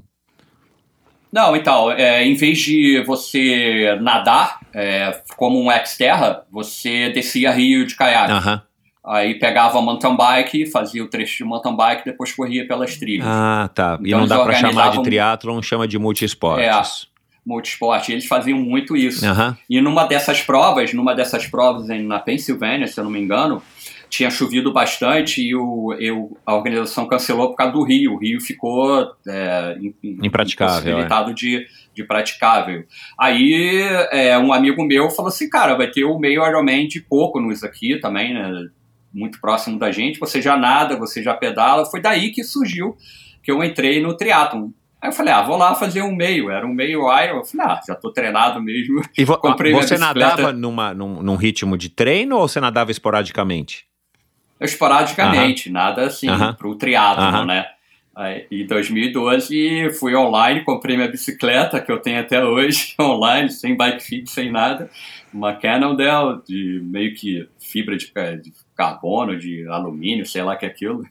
[1.32, 7.86] Não, então, é, em vez de você nadar é, como um ex-terra, você descia rio
[7.86, 8.32] de caiaque.
[8.34, 8.62] Aham.
[9.04, 13.26] Aí pegava a mountain bike, fazia o trecho de mountain bike, depois corria pelas trilhas.
[13.28, 13.98] Ah, tá.
[14.00, 17.10] e Então não eles dá pra chamar de triatlon, chama de multiesportes.
[17.44, 19.26] Multisport, eles faziam muito isso.
[19.68, 23.64] E numa dessas provas, numa dessas provas em, na Pensilvânia, se eu não me engano,
[24.12, 28.14] tinha chovido bastante e o, eu, a organização cancelou por causa do rio.
[28.14, 31.66] O rio ficou é, im- im- Impraticável, impossibilitado de,
[31.96, 32.84] de praticável.
[33.18, 33.82] Aí
[34.12, 37.98] é, um amigo meu falou assim, cara, vai ter o meio Ironman de Poconos aqui
[38.02, 38.52] também, né?
[39.14, 40.20] Muito próximo da gente.
[40.20, 41.86] Você já nada, você já pedala.
[41.86, 42.96] Foi daí que surgiu
[43.42, 44.70] que eu entrei no triatlon.
[45.02, 46.50] Aí eu falei, ah, vou lá fazer um meio.
[46.52, 47.38] Era um meio Iron.
[47.40, 49.02] Eu falei, ah, já tô treinado mesmo.
[49.18, 53.86] E vo- Comprei você nadava numa, num, num ritmo de treino ou você nadava esporadicamente?
[54.62, 56.54] Esporadicamente, nada assim, Aham.
[56.54, 57.46] pro triatlon, Aham.
[57.46, 57.66] né?
[58.14, 63.76] Aí, em 2012 fui online, comprei minha bicicleta, que eu tenho até hoje, online, sem
[63.76, 64.90] bike fit, sem nada.
[65.34, 68.08] Uma Cannondale de meio que fibra de,
[68.42, 71.04] de carbono, de alumínio, sei lá que é aquilo.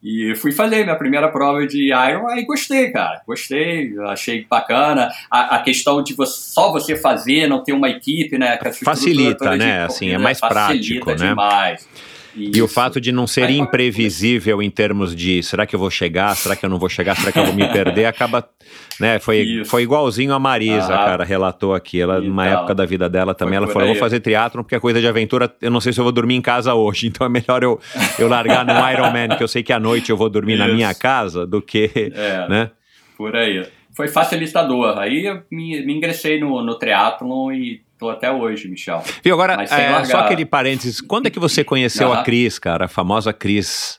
[0.00, 3.22] E fui fazer minha primeira prova de Iron, aí gostei, cara.
[3.26, 5.10] Gostei, achei bacana.
[5.28, 8.56] A, a questão de você- só você fazer, não ter uma equipe, né?
[8.84, 9.82] Facilita, né?
[9.82, 11.28] Assim, é mais facilita prático, né?
[11.30, 11.88] demais.
[12.36, 15.90] E o fato de não ser Aí, imprevisível em termos de será que eu vou
[15.90, 18.46] chegar, será que eu não vou chegar, será que eu vou me perder, acaba,
[19.00, 19.70] né, foi, Isso.
[19.70, 21.04] foi igualzinho a Marisa, Ah.
[21.06, 23.94] cara, relatou aqui, ela numa Então, época da vida dela também, foi ela falou, eu
[23.94, 26.34] vou fazer triatlon porque a coisa de aventura, eu não sei se eu vou dormir
[26.34, 27.80] em casa hoje, então é melhor eu,
[28.18, 30.74] eu largar no Ironman, que eu sei que à noite eu vou dormir na Isso.
[30.74, 32.70] minha casa, do que, É, né?
[33.16, 33.66] por aí.
[33.94, 34.98] foi facilitador.
[34.98, 39.02] Aí eu me, me ingressei no, no triatlon e tô até hoje, Michel.
[39.22, 42.24] Viu, agora, é, só aquele parênteses, quando é que você conheceu a Aham.
[42.24, 42.84] Cris, cara?
[42.86, 43.98] A famosa Cris,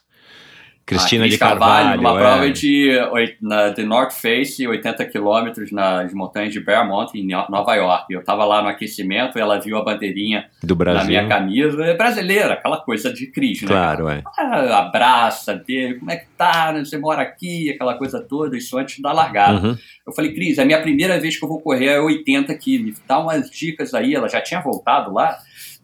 [0.88, 1.96] Cristina Cris de Carvalho.
[1.98, 2.18] numa é.
[2.18, 2.98] prova de,
[3.42, 8.06] na, de North Face, 80 quilômetros nas montanhas de Bearmont, em Nova York.
[8.10, 11.08] Eu tava lá no aquecimento, ela viu a bandeirinha do na Brasil.
[11.08, 11.84] minha camisa.
[11.84, 13.68] É brasileira, aquela coisa de Cris, né?
[13.68, 14.22] Claro, é.
[14.38, 16.72] Ah, abraça dele, como é que tá?
[16.72, 19.68] Você mora aqui, aquela coisa toda, isso antes da largada.
[19.68, 19.76] Uhum.
[20.06, 22.78] Eu falei, Cris, é a minha primeira vez que eu vou correr é 80 aqui,
[22.78, 24.14] me dá umas dicas aí.
[24.14, 25.36] Ela já tinha voltado lá,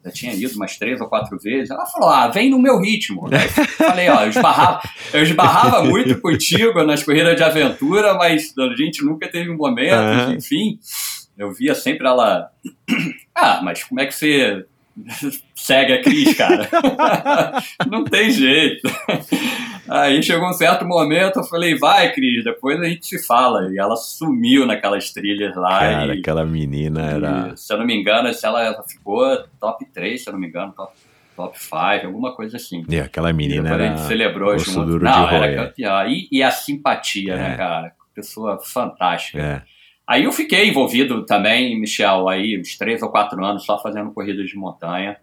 [0.05, 1.71] já tinha ido umas três ou quatro vezes.
[1.71, 3.29] Ela falou, ah, vem no meu ritmo.
[3.79, 4.81] Falei, ó, eu esbarrava,
[5.13, 9.95] eu esbarrava muito contigo nas corridas de aventura, mas a gente nunca teve um momento,
[9.95, 10.35] Aham.
[10.35, 10.79] enfim.
[11.37, 12.51] Eu via sempre ela,
[13.35, 14.67] ah, mas como é que você
[15.55, 16.69] segue a Cris, cara?
[17.91, 18.83] Não tem jeito.
[19.89, 23.71] Aí chegou um certo momento, eu falei, vai, Cris, depois a gente se fala.
[23.73, 25.81] E ela sumiu naquelas trilhas lá.
[25.81, 27.51] Cara, e, aquela menina era.
[27.53, 29.27] e, se eu não me engano, se ela ela ficou
[29.61, 30.93] top 3, se eu não me engano, top,
[31.37, 32.85] top 5, alguma coisa assim.
[32.91, 33.97] É, aquela menina Depois a era.
[33.97, 34.87] gente celebrou junto.
[34.87, 36.05] duro Não, de era campeã.
[36.07, 37.37] E, e a simpatia, É.
[37.37, 37.93] né, cara?
[38.15, 39.39] Pessoa fantástica.
[39.39, 39.62] É.
[40.07, 44.49] Aí eu fiquei envolvido também, Michel, aí uns três ou quatro anos só fazendo corridas
[44.49, 45.19] de montanha.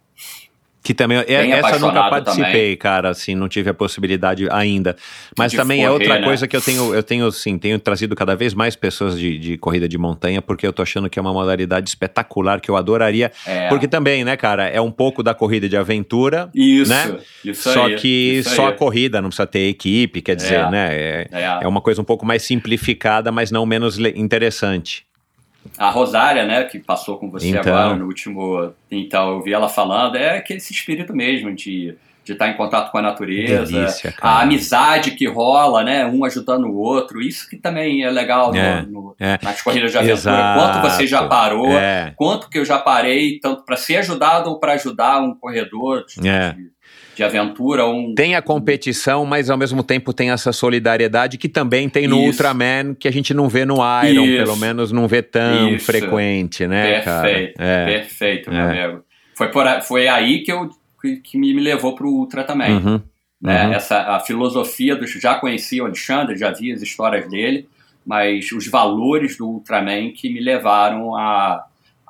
[0.83, 2.77] Que também, é- Bem essa eu nunca participei, também.
[2.77, 4.95] cara, assim, não tive a possibilidade ainda.
[5.37, 6.25] Mas De também é correr, outra né?
[6.25, 9.57] coisa que eu tenho, eu tenho, assim, tenho trazido cada vez mais pessoas de, de
[9.59, 13.31] corrida de montanha, porque eu tô achando que é uma modalidade espetacular, que eu adoraria.
[13.45, 17.15] É, Porque também, né, cara, é um pouco da corrida de aventura, isso, né?
[17.45, 18.07] isso só aí, que
[18.39, 20.69] isso só a corrida, não precisa ter equipe, quer dizer, É.
[20.71, 20.87] né?
[20.91, 21.59] É, É.
[21.61, 25.03] é uma coisa um pouco mais simplificada, mas não menos interessante.
[25.77, 27.61] A Rosária, né, que passou com você Então.
[27.61, 28.73] agora no último.
[28.89, 32.91] Então, eu vi ela falando, é aquele esse espírito mesmo de de estar em contato
[32.91, 37.57] com a natureza, Delícia, a amizade que rola, né, um ajudando o outro, isso que
[37.57, 39.39] também é legal no- É, no- é.
[39.41, 40.13] nas corridas de aventura.
[40.19, 40.59] Exato.
[40.59, 44.59] Quanto você já parou, É, quanto que eu já parei, tanto para ser ajudado ou
[44.59, 46.55] para ajudar um corredor É.
[47.15, 51.87] de- aventura, um Tem a competição, mas ao mesmo tempo tem essa solidariedade que também
[51.89, 52.27] tem no Isso.
[52.27, 53.75] Ultraman, que a gente não vê no
[54.05, 54.43] Iron, Isso.
[54.43, 55.85] pelo menos não vê tão Isso.
[55.85, 57.21] frequente, né, cara?
[57.23, 57.85] Perfeito, É.
[57.85, 58.83] perfeito, meu É.
[58.85, 59.03] amigo.
[59.35, 60.69] Foi, por, foi aí que, eu,
[61.01, 62.71] que, que me me levou para o Ultra também.
[62.73, 63.01] Uhum.
[63.41, 63.65] né?
[63.67, 63.73] Uhum.
[63.73, 65.07] Essa, a filosofia do.
[65.07, 67.67] Já conhecia o Alexandre, já vi as histórias dele,
[68.05, 71.63] mas os valores do Ultraman que me levaram a,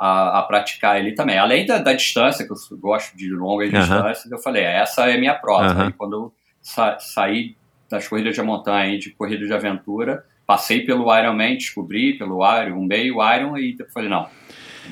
[0.04, 1.38] a, a praticar ele também.
[1.38, 3.80] Além da, da distância, que eu gosto de longas Aham.
[3.82, 5.84] distâncias, eu falei, essa é a minha prova.
[5.84, 7.56] Aí quando eu sa saí
[7.88, 12.78] das corridas de montanha e de corridas de aventura, passei pelo Ironman, descobri pelo Iron,
[12.80, 14.28] um meio Iron, e depois falei, não.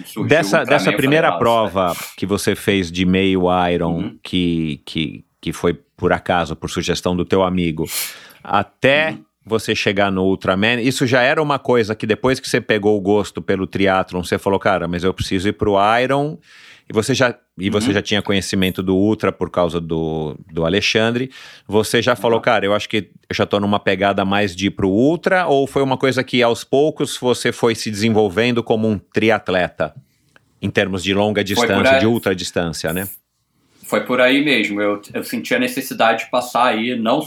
[0.06, 4.19] surgiu Dessa, dessa falei, primeira "Não, isso prova que você fez de meio Iron, Uhum.
[4.22, 7.86] que, que, que foi por acaso, por sugestão do teu amigo,
[8.44, 9.26] até Uhum.
[9.50, 13.02] Você chegar no Ultraman, isso já era uma coisa que depois que você pegou o
[13.02, 16.38] gosto pelo triatlon, você falou, cara, mas eu preciso ir pro Iron,
[16.90, 17.94] e você já, e você Uhum.
[17.94, 21.30] já tinha conhecimento do Ultra por causa do, do Alexandre,
[21.68, 24.72] você já falou, cara, eu acho que eu já tô numa pegada mais de ir
[24.72, 28.98] pro Ultra, ou foi uma coisa que aos poucos você foi se desenvolvendo como um
[28.98, 29.94] triatleta?
[30.62, 33.08] Em termos de longa distância, de ultra distância, né?
[33.86, 34.82] Foi por aí mesmo.
[34.82, 37.00] Eu, eu senti a necessidade de passar aí.
[37.00, 37.26] Não,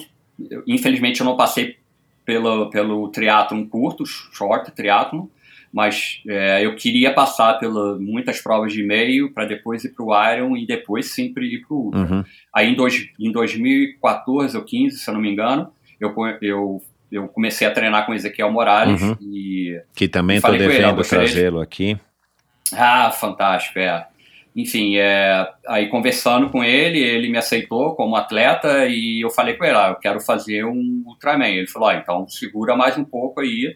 [0.51, 1.77] eu- infelizmente eu não passei
[2.25, 5.27] pelo, pelo triatlon curto, short triatlon,
[5.73, 10.33] mas é, eu queria passar por muitas provas de meio para depois ir para o
[10.33, 12.01] Iron e depois sim pra ir para o Ultra.
[12.01, 12.25] Uhum.
[12.55, 17.29] Aí em, dois, em 2014 ou 15, se eu não me engano, eu, eu, eu
[17.29, 19.17] comecei a treinar com Ezequiel Morales Uhum.
[19.21, 21.97] e Que também eu devendo trazê-lo aqui.
[22.75, 24.07] Ah, fantástico, é.
[24.55, 29.65] Enfim, é, aí conversando com ele, ele me aceitou como atleta e eu falei com
[29.65, 31.49] ele, ah, eu quero fazer um Ultraman.
[31.49, 33.75] Ele falou, ah, então segura mais um pouco aí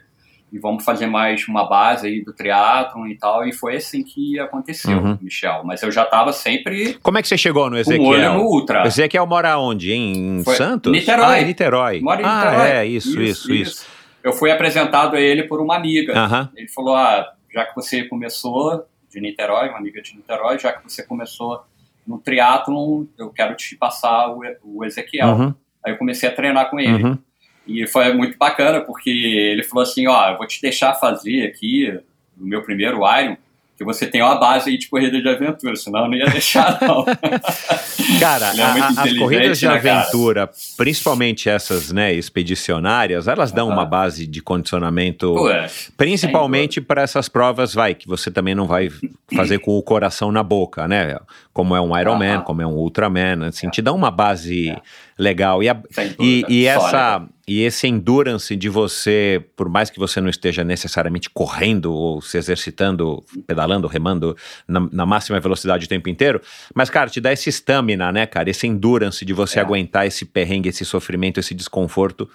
[0.53, 3.47] e vamos fazer mais uma base aí do triatlon e tal.
[3.49, 5.19] E foi assim que aconteceu, Uhum.
[5.21, 5.63] Michel.
[5.65, 8.15] Mas eu já estava sempre Como é que você chegou no com o olho no
[8.15, 8.41] Ezequiel?
[8.43, 8.85] Ultra.
[8.85, 9.93] O Ezequiel mora onde?
[9.95, 10.93] Em Foi- Santos?
[10.93, 11.25] Niterói.
[11.39, 12.01] Ah, em Niterói.
[12.01, 12.71] Mora em ah, Niterói.
[12.71, 13.87] é, isso, isso, isso.
[14.23, 16.13] Eu fui apresentado a ele por uma amiga.
[16.17, 16.51] Aham.
[16.55, 18.85] Ele falou: Ah, já que você começou
[19.17, 21.65] de Niterói, uma amiga de Niterói, já que você começou
[22.07, 25.29] no triatlon, eu quero te passar o, o Ezequiel.
[25.29, 27.03] Uhum, Aí eu comecei a treinar com ele.
[27.03, 27.19] uhum.
[27.67, 31.93] E foi muito bacana, porque ele falou assim: Ó, eu vou te deixar fazer aqui,
[32.37, 33.37] no meu primeiro Iron,
[33.77, 36.79] que você tem uma base aí de corrida de aventura, senão eu não ia deixar,
[36.81, 37.05] não.
[38.21, 40.01] Cara, é a- as corridas de né, cara?
[40.01, 45.69] aventura, principalmente essas, né, expedicionárias, elas dão uma base de condicionamento, Pô, é.
[45.97, 48.89] principalmente para essas provas, vai, que você também não vai
[49.35, 51.19] fazer com o coração na boca, né?
[51.57, 52.41] Como é um Ironman, Aham.
[52.43, 54.77] como é um Ultraman, assim, te dão uma base
[55.19, 55.63] Legal.
[55.63, 55.83] E, a,
[56.21, 56.69] e, e sólida.
[56.69, 62.21] essa, e esse endurance de você, por mais que você não esteja necessariamente correndo ou
[62.21, 64.37] se exercitando, pedalando, remando
[64.69, 66.39] na, na máxima velocidade o tempo inteiro,
[66.75, 68.51] mas, cara, te dá esse stamina, né, cara?
[68.51, 69.63] Esse endurance de você É.
[69.63, 72.29] aguentar esse perrengue, esse sofrimento, esse desconforto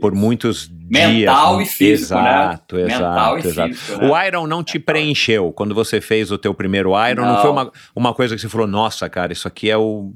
[0.00, 1.26] por muitos dias.
[1.26, 1.62] Mental né?
[1.62, 2.20] e físico, né?
[2.20, 3.74] exato, Mental Exato, e exato.
[3.74, 4.10] físico, né?
[4.10, 7.22] O Iron não te preencheu quando você fez o teu primeiro Iron?
[7.24, 7.40] Não, Não.
[7.42, 10.12] foi uma, uma coisa que você falou, nossa, cara, isso aqui é o...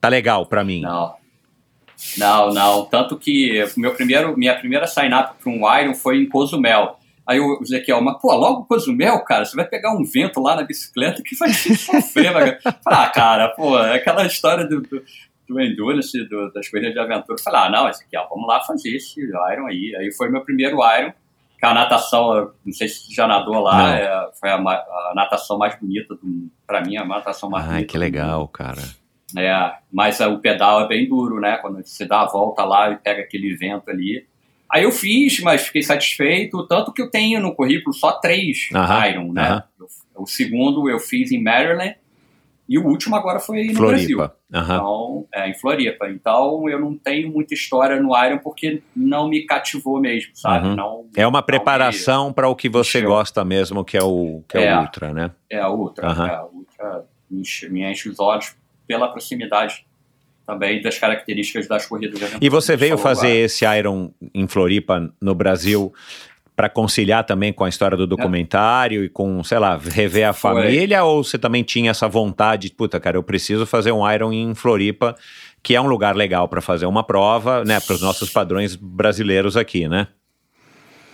[0.00, 0.80] Tá legal pra mim.
[0.80, 1.14] Não.
[2.18, 2.84] Não, não.
[2.86, 6.98] Tanto que meu primeiro, minha primeira sign-up para um Iron foi em Cozumel.
[7.24, 10.64] Aí o Ezequiel, mas pô, logo Cozumel, cara, você vai pegar um vento lá na
[10.64, 12.58] bicicleta que vai te sofrer.
[12.84, 15.02] Ah, cara, pô, é aquela história do, do,
[15.48, 17.38] do endurance, do, das corridas de aventura.
[17.42, 19.94] Falei, ah, não, Ezequiel, vamos lá fazer esse Iron aí.
[19.96, 21.12] Aí foi meu primeiro Iron,
[21.70, 25.58] a natação, eu não sei se você já nadou lá, é, foi a, a natação
[25.58, 27.86] mais bonita, do, pra mim, a natação mais Ai, bonita.
[27.92, 28.82] que legal, cara.
[29.36, 31.56] É, mas é, o pedal é bem duro, né?
[31.58, 34.26] Quando você dá a volta lá e pega aquele vento ali.
[34.70, 39.06] Aí eu fiz, mas fiquei satisfeito, tanto que eu tenho no currículo só três Aham,
[39.08, 39.42] Iron, né?
[39.48, 39.64] aham.
[40.16, 41.94] O segundo eu fiz em Maryland
[42.68, 44.16] e o último agora foi no Brasil.
[44.18, 44.36] Floripa.
[44.54, 44.74] Aham.
[44.76, 46.08] Então, é, em Floripa.
[46.10, 50.68] Então eu não tenho muita história no Iron porque não me cativou mesmo, sabe?
[50.68, 50.76] Uhum.
[50.76, 53.10] Não, É uma preparação para o que você encheu.
[53.10, 54.76] gosta mesmo, que é o, que é É.
[54.76, 55.30] o Ultra, né?
[55.50, 56.06] é a Ultra.
[56.08, 56.26] Aham.
[56.28, 58.54] É, a Ultra me enche, me enche os olhos
[58.86, 59.84] pela proximidade
[60.46, 62.20] também das características das corridas.
[62.40, 63.40] E você veio fazer agora.
[63.44, 65.92] esse Iron em Floripa, no Brasil,
[66.54, 70.32] para conciliar também com a história do documentário e com, sei lá, rever a É.
[70.32, 70.54] Foi.
[70.54, 71.02] família?
[71.04, 75.16] Ou você também tinha essa vontade, puta, cara, eu preciso fazer um Iron em Floripa,
[75.62, 79.56] que é um lugar legal para fazer uma prova, né, para os nossos padrões brasileiros
[79.56, 80.08] aqui, né?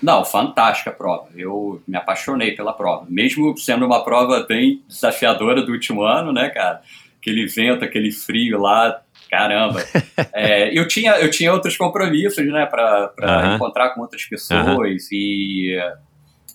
[0.02, 1.27] Não, fantástica a prova.
[1.36, 3.05] Eu me apaixonei pela prova.
[3.09, 6.81] Mesmo sendo uma prova bem desafiadora do último ano, né, cara?
[7.20, 9.80] Aquele vento, aquele frio lá, caramba.
[10.32, 13.55] É, eu, tinha, eu tinha outros compromissos, né, para Aham.
[13.56, 15.76] encontrar com outras pessoas e,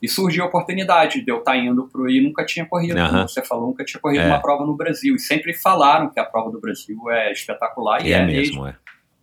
[0.02, 3.42] e surgiu a oportunidade de eu estar indo pro e nunca tinha corrido, como você
[3.42, 4.28] falou, nunca tinha corrido É.
[4.28, 5.16] uma prova no Brasil.
[5.16, 8.68] E sempre falaram que a prova do Brasil é espetacular e, E é, é mesmo,
[8.68, 8.76] é.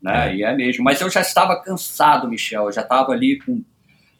[0.02, 0.35] né?
[0.36, 0.82] E é mesmo.
[0.85, 2.64] Mas eu já estava cansado, Michel.
[2.66, 3.62] Eu já estava ali com.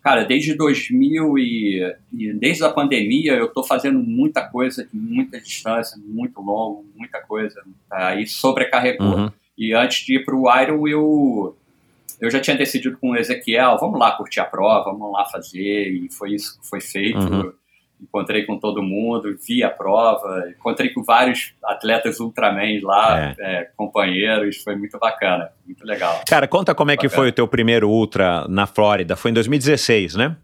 [0.03, 5.39] Cara, desde 2000 e, e desde a pandemia eu estou fazendo muita coisa de muita
[5.39, 7.63] distância, muito longo, muita coisa.
[7.91, 9.07] Aí sobrecarregou.
[9.07, 9.31] Uhum.
[9.59, 11.57] E antes de ir para o Iron, eu,
[12.19, 15.93] eu já tinha decidido com o Ezequiel, vamos lá curtir a prova, vamos lá fazer.
[15.93, 17.19] E foi isso que foi feito.
[17.19, 17.53] Uhum.
[18.03, 24.57] Encontrei com todo mundo, vi a prova, encontrei com vários atletas Ultraman lá, é, companheiros,
[24.63, 26.23] foi muito bacana, muito legal.
[26.27, 29.17] Cara, conta como é que foi o teu primeiro Ultra na Flórida.
[29.17, 30.37] Foi em 2016, né?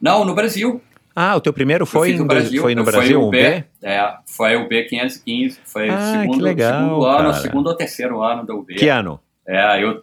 [0.00, 0.80] Não, no Brasil.
[1.16, 2.62] Ah, o teu primeiro foi, no Bra- Brasil.
[2.62, 3.42] foi no Foi Brasil, o um B.
[3.42, 3.64] B?
[3.82, 8.46] É, foi o B515, foi Ah, o segundo, legal, segundo ano, segundo ou terceiro ano
[8.46, 8.74] do UB.
[8.76, 9.18] Que ano?
[9.46, 10.02] É, eu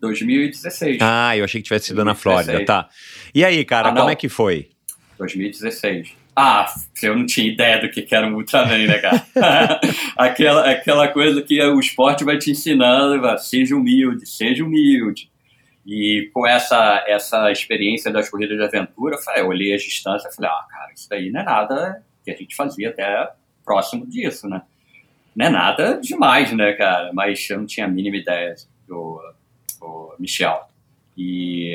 [0.00, 0.98] 2016.
[1.00, 2.46] Ah, eu achei que tivesse sido na 2016.
[2.46, 2.88] Flórida, tá.
[3.34, 4.70] E aí, cara, Ah, como é que foi?
[5.18, 6.16] 2016.
[6.36, 6.66] Ah,
[7.02, 9.24] eu não tinha ideia do que era um Ultraman, né, cara?
[10.18, 15.30] aquela, aquela coisa que o esporte vai te ensinando, vai, seja humilde, seja humilde.
[15.86, 20.32] E com essa, essa experiência das corridas de aventura, eu, falei, eu olhei as distâncias
[20.32, 23.30] e falei, ah, cara, isso daí não é nada que a gente fazia até
[23.64, 24.62] próximo disso, né?
[25.36, 27.12] Não é nada demais, né, cara?
[27.12, 28.54] Mas eu não tinha a mínima ideia
[28.88, 29.20] do,
[29.78, 30.68] do Michel.
[31.16, 31.74] E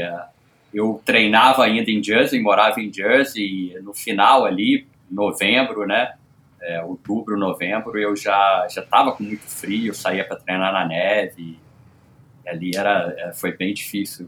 [0.73, 6.13] eu treinava ainda em Jersey, morava em Jersey, e no final ali, novembro, né?
[6.61, 11.57] É, outubro, novembro, eu já já estava com muito frio, saía para treinar na neve.
[12.47, 14.27] Ali era, é, foi bem difícil.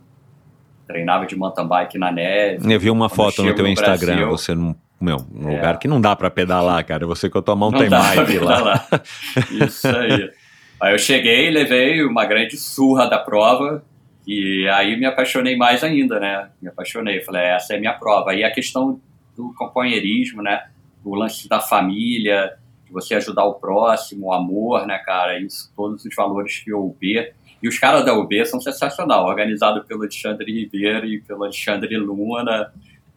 [0.88, 2.73] Treinava de mountain bike na neve.
[2.73, 5.55] Eu vi uma Quando foto no teu no Instagram, Brasil- você num, meu, num É.
[5.55, 7.05] lugar que não dá pra pedalar, cara.
[7.07, 8.88] Você com a tua mountain Não pra bike lá.
[9.68, 10.31] Isso aí.
[10.80, 13.84] Aí eu cheguei, levei uma grande surra da prova
[14.26, 16.49] e aí me apaixonei mais ainda, né?
[16.61, 17.22] Me apaixonei.
[17.22, 18.31] Falei, essa é minha prova.
[18.31, 19.02] Aí a questão
[19.35, 20.69] do companheirismo, né?
[21.03, 25.39] O lance da família, de você ajudar o próximo, o amor, né, cara?
[25.39, 27.34] Isso, todos os valores que o UB.
[27.61, 32.72] E os caras da UB são sensacional, organizado pelo Alexandre Ribeiro e pelo Alexandre Luna.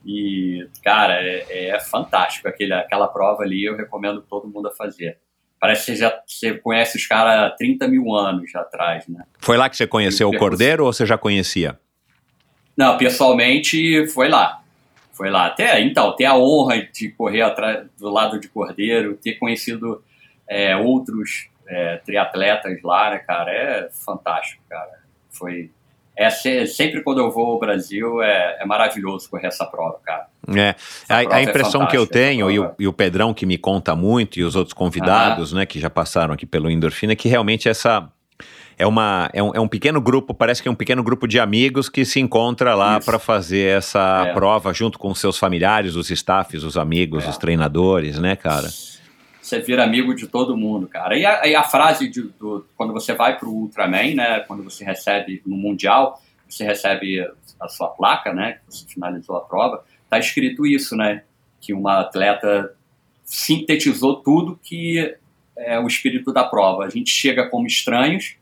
[0.04, 2.48] E, cara, é, é fantástico.
[2.48, 5.18] Aquele, aquela prova ali, eu recomendo todo mundo a fazer.
[5.64, 9.24] Parece que você já você conhece os caras há 30 mil anos atrás, né?
[9.38, 11.80] Foi lá que você conheceu o Cordeiro ou você já conhecia?
[12.76, 14.60] Não, pessoalmente foi lá.
[15.14, 15.46] Foi lá.
[15.46, 20.04] Até então, ter a honra de correr atrás do lado de Cordeiro, ter conhecido
[20.46, 25.00] é, outros é, triatletas lá, né, cara, é fantástico, cara.
[25.30, 25.70] Foi.
[26.16, 30.26] É, se- sempre quando eu vou ao Brasil é, é maravilhoso correr essa prova, cara.
[30.54, 30.74] É,
[31.08, 33.58] a, prova a é impressão que eu tenho, e o, e o Pedrão que me
[33.58, 37.28] conta muito, e os outros convidados, né, que já passaram aqui pelo Endorfina, é que
[37.28, 38.08] realmente essa,
[38.78, 41.40] é, uma, é, um, é um pequeno grupo, parece que é um pequeno grupo de
[41.40, 44.32] amigos que se encontra lá para fazer essa É.
[44.34, 47.28] prova junto com seus familiares, os staffs, os amigos, É.
[47.30, 48.68] os treinadores, né, cara?
[49.44, 51.18] Você vira amigo de todo mundo, cara.
[51.18, 54.40] E a, e a frase de, do, quando você vai pro Ultraman, né?
[54.40, 56.18] Quando você recebe no Mundial,
[56.48, 57.20] você recebe
[57.60, 58.54] a sua placa, né?
[58.54, 61.24] Que você finalizou a prova, tá escrito isso, né?
[61.60, 62.74] Que uma atleta
[63.22, 65.14] sintetizou tudo que
[65.58, 66.86] é o espírito da prova.
[66.86, 68.36] A gente chega como estranhos,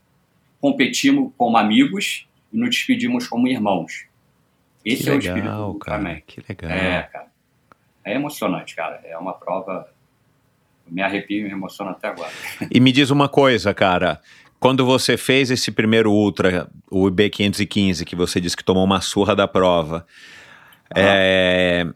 [0.61, 4.07] competimos como amigos e nos despedimos como irmãos.
[4.85, 6.05] Esse que é o espírito do legal, Ultraman.
[6.05, 6.23] cara.
[6.25, 6.71] Que legal.
[6.71, 7.27] É, cara.
[8.05, 9.01] É emocionante, cara.
[9.05, 9.93] É uma prova.
[10.93, 12.31] Me arrepio e me emociona até agora.
[12.71, 14.21] E me diz uma coisa, cara.
[14.61, 19.35] Quando você fez esse primeiro Ultra, o IB515, que você disse que tomou uma surra
[19.35, 20.07] da prova,
[20.95, 21.87] é,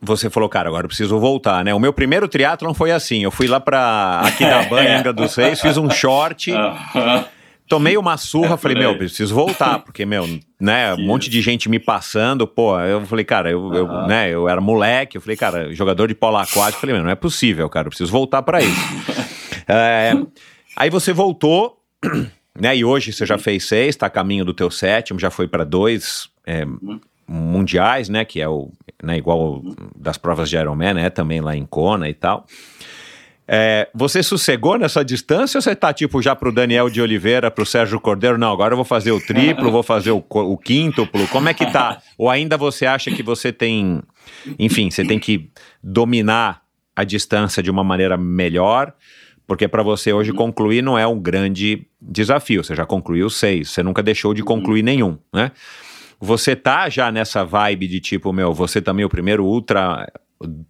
[0.00, 1.74] você falou, cara, agora eu preciso voltar, né?
[1.74, 5.60] O meu primeiro triatlon foi assim, eu fui lá pra Aquidauã, em Angra dos Reis,
[5.60, 6.52] fiz um short.
[7.68, 10.26] Tomei uma surra, É, falei, meu, preciso voltar, porque, meu,
[10.58, 14.48] né, um monte de gente me passando, pô, eu falei, cara, eu, eu, né, eu
[14.48, 17.86] era moleque, eu falei, cara, jogador de polo aquático, falei, meu, não é possível, cara,
[17.86, 19.28] eu preciso voltar pra isso.
[19.70, 20.14] É,
[20.74, 21.78] aí você voltou,
[22.58, 25.46] né, e hoje você já fez seis, tá a caminho do teu sétimo, já foi
[25.46, 26.64] pra dois é,
[27.28, 28.72] mundiais, né, que é o,
[29.02, 29.62] né, igual
[29.94, 32.46] das provas de Ironman, né, também lá em Kona e tal.
[33.50, 37.64] É, você sossegou nessa distância ou você tá tipo já pro Daniel de Oliveira, pro
[37.64, 38.36] Sérgio Cordeiro?
[38.36, 41.26] Não, agora eu vou fazer o triplo, vou fazer o, o quíntuplo.
[41.28, 42.02] Como é que tá?
[42.18, 44.02] Ou ainda você acha que você tem,
[44.58, 45.50] enfim, você tem que
[45.82, 46.60] dominar
[46.94, 48.92] a distância de uma maneira melhor?
[49.46, 52.62] Porque para você hoje concluir não é um grande desafio.
[52.62, 55.52] Você já concluiu seis, você nunca deixou de concluir nenhum, né?
[56.20, 60.06] Você tá já nessa vibe de tipo, meu, você também é o primeiro ultra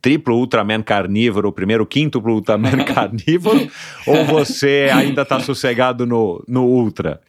[0.01, 3.71] triplo Ultraman carnívoro, o primeiro quíntuplo Ultraman carnívoro,
[4.07, 7.21] ou você ainda tá sossegado no, no Ultra?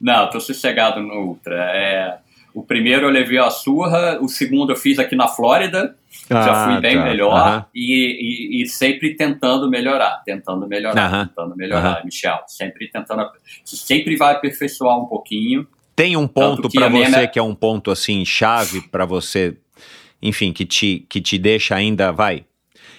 [0.00, 1.54] Não, tô sossegado no Ultra.
[1.74, 2.18] É,
[2.52, 5.94] o primeiro eu levei a surra, o segundo eu fiz aqui na Flórida,
[6.30, 7.04] já Ah, fui bem tá.
[7.04, 7.66] melhor Aham.
[7.74, 11.26] e, e- e sempre tentando melhorar, tentando melhorar, Aham.
[11.28, 12.04] tentando melhorar, Aham.
[12.04, 12.40] Michel.
[12.46, 13.26] Sempre tentando.
[13.64, 15.66] Sempre vai aperfeiçoar um pouquinho.
[15.94, 18.22] Tem um ponto Tanto que pra a minha você me- que é um ponto assim
[18.24, 19.56] chave pra você,
[20.22, 22.44] enfim, que te, que te deixa ainda, vai,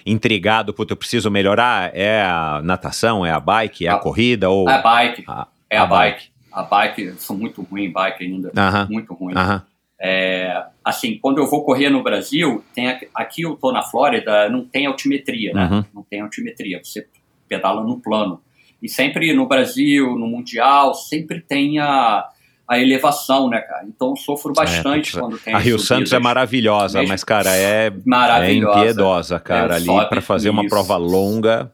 [0.06, 1.90] intrigado, puta, eu preciso melhorar?
[1.94, 5.46] É a natação, é a bike, é a, A- corrida ou É a bike, a,
[5.70, 6.28] é a, bike.
[6.52, 8.86] A bike, sou muito ruim em bike ainda, Aham.
[8.90, 9.34] muito ruim.
[9.36, 9.62] Aham.
[10.00, 14.64] É, assim, quando eu vou correr no Brasil, tem aqui, eu tô na Flórida, não
[14.64, 15.68] tem altimetria, né?
[15.70, 15.84] Uhum.
[15.92, 17.06] Não tem altimetria, você
[17.48, 18.40] pedala no plano.
[18.80, 22.24] E sempre no Brasil, no Mundial, sempre tem a,
[22.68, 23.86] a elevação, né, cara?
[23.86, 27.86] Então sofro bastante putz, quando tem A Rio Santos é maravilhosa, Mesmo- mas, cara, é,
[27.86, 29.74] é impiedosa, cara.
[29.74, 30.68] É, ali pra fazer uma isso.
[30.68, 31.72] prova longa.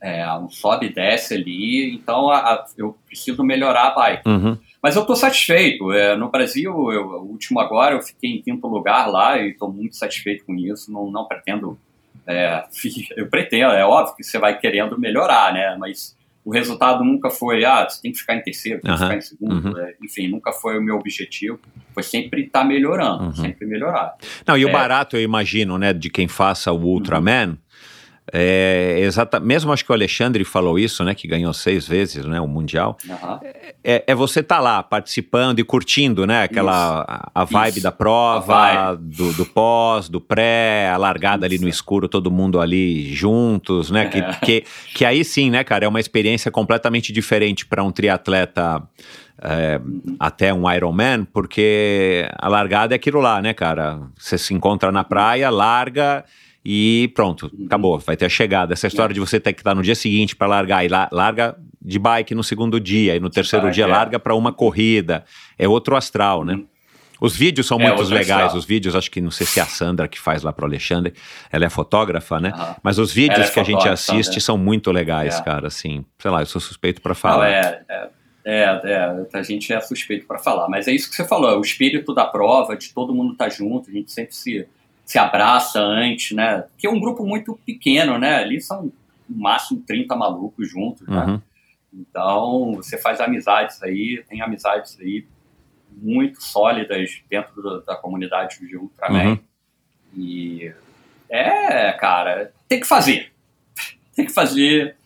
[0.00, 4.28] É, um sobe e desce ali, então a- a- eu preciso melhorar a bike.
[4.28, 4.58] Uhum.
[4.82, 5.90] Mas eu estou satisfeito.
[5.92, 9.72] É, no Brasil, eu, o último agora, eu fiquei em quinto lugar lá e estou
[9.72, 10.92] muito satisfeito com isso.
[10.92, 11.78] Não, não pretendo.
[12.26, 12.64] é,
[13.16, 15.74] eu pretendo, é óbvio que você vai querendo melhorar, né?
[15.78, 16.14] Mas
[16.44, 19.06] o resultado nunca foi, ah, você tem que ficar em terceiro, tem que Aham.
[19.06, 19.68] ficar em segundo.
[19.70, 19.78] Uhum.
[19.78, 21.58] é, enfim, nunca foi o meu objetivo.
[21.94, 23.34] Foi sempre estar melhorando, Uhum.
[23.34, 24.14] sempre melhorar.
[24.46, 24.72] Não, e o É.
[24.72, 27.56] barato, eu imagino, né, de quem faça o Ultraman,
[28.32, 32.40] é exata, mesmo acho que o Alexandre falou isso, né, que ganhou seis vezes, né,
[32.40, 33.40] o Mundial, Aham.
[33.82, 37.82] é, é você tá lá participando e curtindo, né, aquela, a, a vibe Isso.
[37.82, 41.78] da prova, do, do pós, do pré, a largada ali no Isso.
[41.80, 44.32] escuro, todo mundo ali juntos, né, que, É.
[44.42, 44.64] que,
[44.94, 48.82] que aí sim, né, cara, é uma experiência completamente diferente para um triatleta
[49.42, 49.80] é,
[50.18, 54.00] até um Ironman, porque a largada é aquilo lá, né, cara?
[54.16, 56.24] Você se encontra na praia, larga
[56.64, 58.72] e pronto, acabou, vai ter a chegada.
[58.72, 61.56] Essa história de você ter que estar no dia seguinte para largar e la- larga
[61.82, 63.88] de bike no segundo dia e no terceiro bike, dia é.
[63.88, 65.24] larga para uma corrida,
[65.58, 66.60] é outro astral, né?
[67.20, 68.56] Os vídeos são É muito legais, astral.
[68.56, 71.14] os vídeos, acho que não sei se é a Sandra que faz lá pro Alexandre,
[71.50, 72.50] ela é fotógrafa, né?
[72.54, 72.76] Aham.
[72.82, 74.40] Mas os vídeos é que a gente assiste né?
[74.40, 75.42] são muito legais, É.
[75.42, 77.48] cara, assim, sei lá, eu sou suspeito para falar.
[77.48, 78.08] é, é,
[78.44, 81.56] é, é, a gente é suspeito para falar, mas é isso que você falou, é
[81.56, 84.66] o espírito da prova, de todo mundo estar junto, a gente sempre se,
[85.04, 86.62] se abraça antes, né?
[86.62, 88.36] Porque é um grupo muito pequeno, né?
[88.36, 88.92] Ali são
[89.28, 91.24] no máximo 30 malucos juntos, né?
[91.24, 91.42] Uhum.
[91.92, 95.26] Então você faz amizades aí, tem amizades aí
[95.90, 99.30] muito sólidas dentro da, da comunidade de Ultraman.
[99.30, 99.38] Uhum.
[100.16, 100.72] E
[101.28, 103.32] é, cara, tem que fazer.
[104.14, 104.96] Tem que fazer.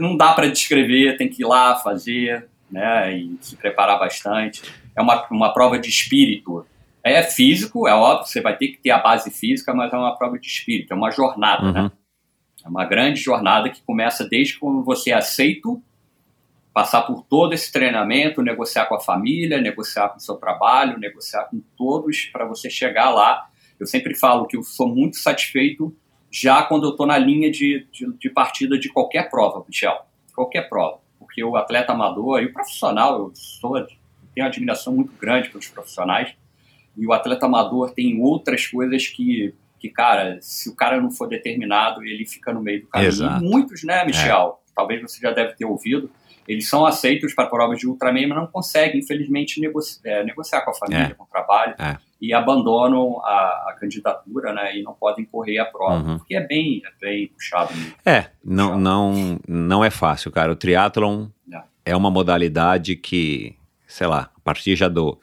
[0.00, 3.16] Não dá para descrever, tem que ir lá fazer, né?
[3.16, 4.62] E se preparar bastante.
[4.94, 6.66] É uma, uma prova de espírito.
[7.08, 10.16] É físico, é óbvio, você vai ter que ter a base física, mas é uma
[10.16, 11.72] prova de espírito, é uma jornada, Uhum.
[11.72, 11.92] né?
[12.64, 15.80] É uma grande jornada que começa desde quando você é aceito
[16.76, 21.44] passar por todo esse treinamento, negociar com a família, negociar com o seu trabalho, negociar
[21.44, 23.48] com todos para você chegar lá.
[23.80, 25.96] Eu sempre falo que eu sou muito satisfeito
[26.30, 29.96] já quando eu estou na linha de, de, de, partida de qualquer prova, Michel.
[30.34, 30.98] Qualquer prova.
[31.18, 33.96] Porque o atleta amador e o profissional, eu sou, tenho
[34.36, 36.34] uma admiração muito grande pelos profissionais,
[36.96, 41.28] e o atleta amador tem outras coisas que, que, cara, se o cara não for
[41.28, 43.08] determinado, ele fica no meio do caminho.
[43.08, 43.44] Exato.
[43.44, 44.60] E muitos, né, Michel?
[44.62, 44.72] É.
[44.74, 46.10] Talvez você já deve ter ouvido
[46.48, 50.70] eles são aceitos para provas de Ultraman, mas não conseguem, infelizmente, negoci é, negociar com
[50.70, 51.14] a família, é.
[51.14, 51.96] com o trabalho, é.
[52.20, 56.18] e abandonam a, a, candidatura, né, e não podem correr a prova, Uhum.
[56.18, 57.74] porque é bem, é bem puxado.
[57.74, 57.94] mesmo.
[58.04, 60.52] É, não, não, não é fácil, cara.
[60.52, 61.62] O triatlon É.
[61.86, 63.56] é uma modalidade que,
[63.86, 65.18] sei lá, a partir já do,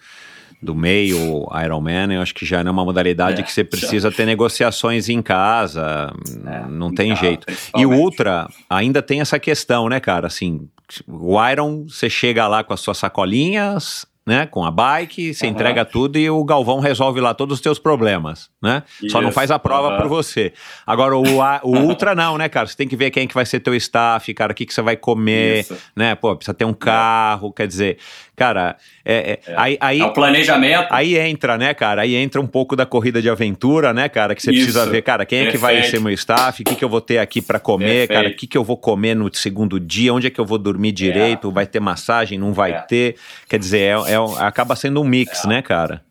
[0.64, 4.12] do meio Ironman, eu acho que já não é uma modalidade É, que você precisa
[4.12, 6.14] ter negociações em casa,
[6.46, 7.48] É, não em tem casa, jeito.
[7.78, 7.92] E o.
[7.92, 10.28] Ultra ainda tem essa questão, né, cara?
[10.28, 10.68] Assim,
[11.08, 15.54] o Iron, você chega lá com as suas sacolinhas, né, com a bike, você Aham.
[15.54, 18.84] entrega tudo e o Galvão resolve lá todos os teus problemas, né?
[19.10, 19.98] Só não Isso, faz a prova aham.
[19.98, 20.54] por você.
[20.88, 22.66] Agora, o, a- o Ultra não, né, cara?
[22.66, 24.82] Você tem que ver quem que vai ser teu staff, cara, o que, que você
[24.82, 25.78] vai comer, Isso.
[25.94, 26.16] né?
[26.16, 27.98] Pô, precisa ter um carro, quer dizer,
[28.36, 30.88] cara, é, é- aí, aí, É o planejamento.
[30.92, 32.02] aí entra, né, cara?
[32.02, 34.34] Aí entra um pouco da corrida de aventura, né, cara?
[34.36, 34.64] Que você Isso.
[34.66, 37.02] precisa ver, cara, quem é que vai ser meu staff, o que, que eu vou
[37.02, 38.14] ter aqui pra comer, Perfeito.
[38.14, 40.58] cara, o que, que eu vou comer no segundo dia, onde é que eu vou
[40.58, 42.80] dormir direito, vai ter massagem, não vai É.
[42.82, 43.16] ter.
[43.48, 46.02] Quer dizer, é, é acaba sendo um mix, né, cara?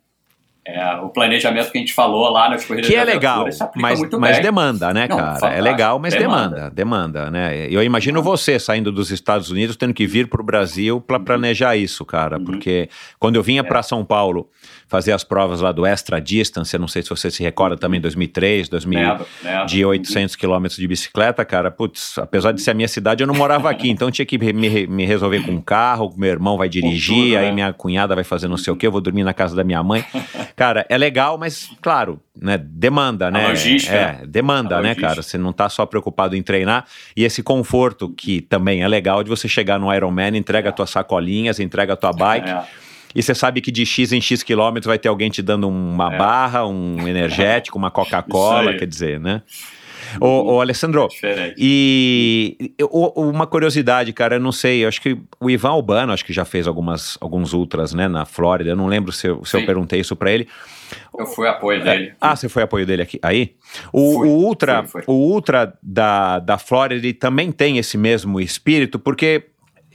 [0.64, 3.44] É, o planejamento que a gente falou lá nas corridas Que é legal,
[3.74, 5.54] mas, mas demanda, né, Não, cara?
[5.54, 6.70] É legal, mas demanda.
[6.70, 6.70] Demanda.
[6.70, 7.66] demanda, né?
[7.68, 11.74] Eu imagino você saindo dos Estados Unidos tendo que vir para o Brasil para planejar
[11.74, 12.44] isso, cara, Uhum.
[12.44, 13.64] porque quando eu vinha É.
[13.64, 14.48] para São Paulo
[14.92, 17.98] fazer as provas lá do Extra Distance, eu não sei se você se recorda também,
[17.98, 19.66] 2003, 2000, Lembro, lembro.
[19.66, 23.34] de 800 quilômetros de bicicleta, cara, putz, apesar de ser a minha cidade, eu não
[23.34, 27.14] morava aqui, então tinha que me, me- resolver com um carro, meu irmão vai dirigir,
[27.14, 27.52] tudo, aí né?
[27.52, 29.82] minha cunhada vai fazer não sei o que, eu vou dormir na casa da minha
[29.82, 30.04] mãe.
[30.54, 33.48] Cara, é legal, mas claro, né, demanda, né?
[33.48, 33.94] logística.
[33.96, 35.08] É, demanda, A né, logística.
[35.08, 35.22] cara?
[35.22, 36.84] Você não tá só preocupado em treinar
[37.16, 41.58] e esse conforto que também é legal de você chegar no Ironman, entrega tuas sacolinhas,
[41.58, 42.50] entrega tua bike.
[42.50, 42.62] É.
[43.14, 46.14] E você sabe que de X em X quilômetros vai ter alguém te dando uma
[46.14, 46.18] É.
[46.18, 49.42] barra, um energético, uma Coca-Cola, quer dizer, né?
[50.20, 51.08] Ô, ô, Alessandro,
[51.56, 52.56] e
[53.16, 56.44] uma curiosidade, cara, eu não sei, eu acho que o Ivan Albano, acho que já
[56.44, 60.00] fez algumas, alguns ultras, né, na Flórida, eu não lembro se eu, se eu perguntei
[60.00, 60.46] isso pra ele.
[61.18, 62.12] Eu fui apoio dele.
[62.20, 63.18] Ah, você foi apoio dele aqui?
[63.22, 63.54] Aí?
[63.92, 65.14] O, Fui, o Ultra, fui, fui.
[65.14, 69.46] o Ultra da, da Flórida ele também tem esse mesmo espírito, porque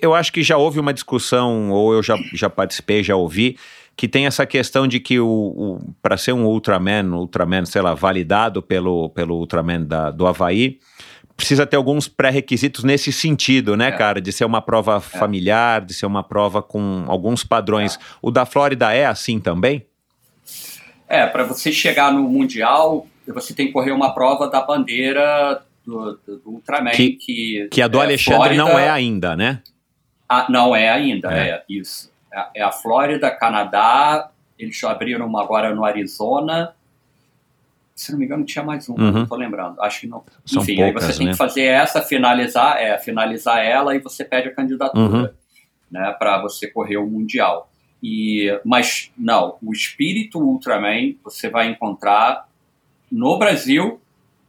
[0.01, 3.57] eu acho que já houve uma discussão, ou eu já, já participei, já ouvi,
[3.95, 7.93] que tem essa questão de que o, o para ser um Ultraman, Ultraman, sei lá,
[7.93, 10.79] validado pelo, pelo Ultraman da, do Havaí,
[11.35, 13.91] precisa ter alguns pré-requisitos nesse sentido, né, É.
[13.91, 14.19] cara?
[14.21, 17.99] De ser uma prova familiar, de ser uma prova com alguns padrões.
[18.21, 19.85] O da Flórida é assim também?
[21.07, 26.19] É, para você chegar no Mundial, você tem que correr uma prova da bandeira do,
[26.27, 26.91] do, Ultraman.
[26.91, 29.61] Que- Que, Que a do é Alexandre não Flórida- é ainda, né?
[30.27, 31.49] Ah, não é ainda, É.
[31.49, 32.11] é, isso.
[32.33, 34.29] É, é a Flórida, Canadá,
[34.59, 36.73] eles abriram uma agora no Arizona.
[37.95, 39.11] Se não me engano, tinha mais uma, Uhum.
[39.11, 39.81] não tô lembrando.
[39.81, 40.23] Acho que não.
[40.45, 41.31] São Enfim, aí poucas, você tem né?
[41.31, 45.29] que fazer essa, finalizar, é, finalizar ela e você pede a candidatura, Uhum.
[45.89, 47.69] né, para você correr o Mundial.
[48.03, 52.47] E, mas, não, o espírito Ultraman você vai encontrar
[53.11, 53.99] no Brasil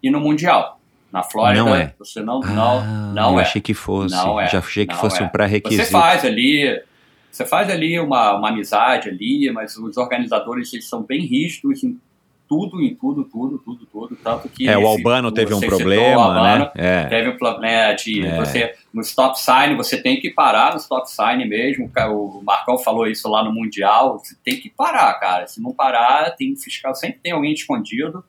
[0.02, 0.77] e no Mundial.
[1.12, 1.94] Na Flórida, Não é.
[1.98, 3.42] você não, Ah, não, não eu é.
[3.42, 4.14] achei que fosse.
[4.14, 5.24] Não é, Já achei que não fosse é.
[5.24, 5.84] um pré-requisito.
[5.84, 6.82] Você faz ali,
[7.30, 11.98] você faz ali uma, uma amizade ali, mas os organizadores eles são bem rígidos em
[12.46, 15.60] tudo, em tudo, tudo, tudo, tudo, tanto que É, o esse- Albano teve um o
[15.66, 16.70] problema, Albano, né?
[16.76, 17.04] É.
[17.04, 18.36] Teve um problema de É.
[18.36, 21.90] você no stop sign, você tem que parar no stop sign mesmo.
[22.10, 24.18] O Marcão falou isso lá no Mundial.
[24.18, 25.46] Você tem que parar, cara.
[25.46, 28.24] Se não parar, tem fiscal, sempre tem alguém escondido.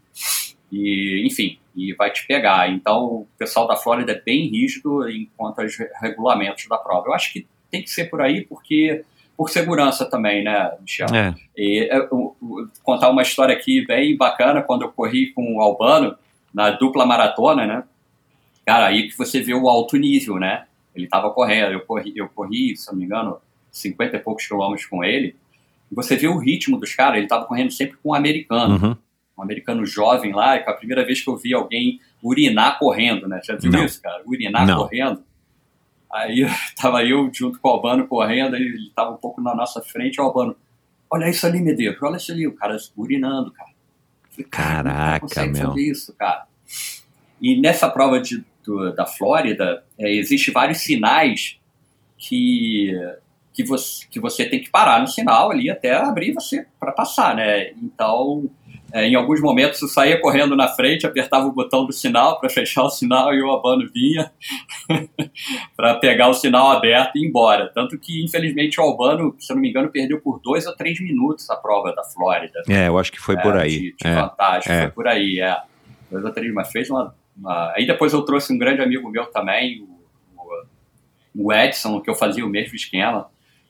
[0.71, 2.69] E, enfim, e vai te pegar.
[2.71, 7.07] Então, o pessoal da Flórida é bem rígido em quanto aos re- regulamentos da prova.
[7.07, 9.03] Eu acho que tem que ser por aí, porque
[9.37, 11.07] por segurança também, né, Michel?
[11.15, 11.33] É.
[11.57, 15.61] E eu, eu- eu- contar uma história aqui bem bacana quando eu corri com o
[15.61, 16.15] Albano
[16.53, 17.83] na dupla maratona, né?
[18.65, 20.65] Cara, aí que você vê o alto nível, né?
[20.95, 23.37] Ele tava correndo, eu corri, eu corri, se não me engano,
[23.71, 25.35] 50 e poucos quilômetros com ele.
[25.91, 28.97] Você vê o ritmo dos caras, ele tava correndo sempre com um americano, Uhum.
[29.39, 33.27] Um americano jovem lá, e foi a primeira vez que eu vi alguém urinar correndo,
[33.27, 33.39] né?
[33.43, 33.83] Já viu Não.
[33.85, 34.21] isso, cara?
[34.25, 34.77] Urinar Não.
[34.77, 35.23] correndo.
[36.11, 36.45] Aí
[36.79, 40.19] tava eu junto com o Albano correndo, aí ele tava um pouco na nossa frente,
[40.19, 40.55] o Albano,
[41.09, 43.69] olha isso ali, Medeiros, olha isso ali, o cara urinando, cara.
[44.31, 45.67] Falei, cara, como Caraca, meu.
[45.69, 46.45] fazer isso, cara?
[47.41, 51.57] E nessa prova de, do- da Flórida, é, existe vários sinais
[52.17, 52.91] que,
[53.53, 57.35] que, você, que você tem que parar no sinal ali até abrir você para passar,
[57.35, 57.69] né?
[57.71, 58.49] Então,
[58.91, 62.49] é, em alguns momentos eu saía correndo na frente, apertava o botão do sinal para
[62.49, 64.31] fechar o sinal e o Albano vinha
[65.75, 67.71] para pegar o sinal aberto e ir embora.
[67.73, 70.99] Tanto que, infelizmente, o Albano, se eu não me engano, perdeu por dois ou três
[70.99, 72.61] minutos a prova da Flórida.
[72.67, 73.69] É, eu acho que foi é, por aí.
[73.69, 74.81] De, de é, vantagem, é.
[74.81, 75.57] foi por aí, é.
[76.11, 77.71] Dois ou três, mas fez uma, uma...
[77.75, 79.99] Aí depois eu trouxe um grande amigo meu também, o,
[81.35, 83.27] o, o Edson, que eu fazia o mesmo esquema.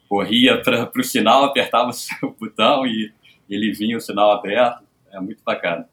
[0.08, 1.92] Corria para o sinal, apertava
[2.24, 3.12] o botão e
[3.50, 5.88] ele vinha o sinal aberto é muito bacana.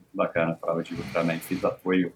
[0.00, 1.38] Muito bacana a prova de também.
[1.38, 2.12] Fiz apoio.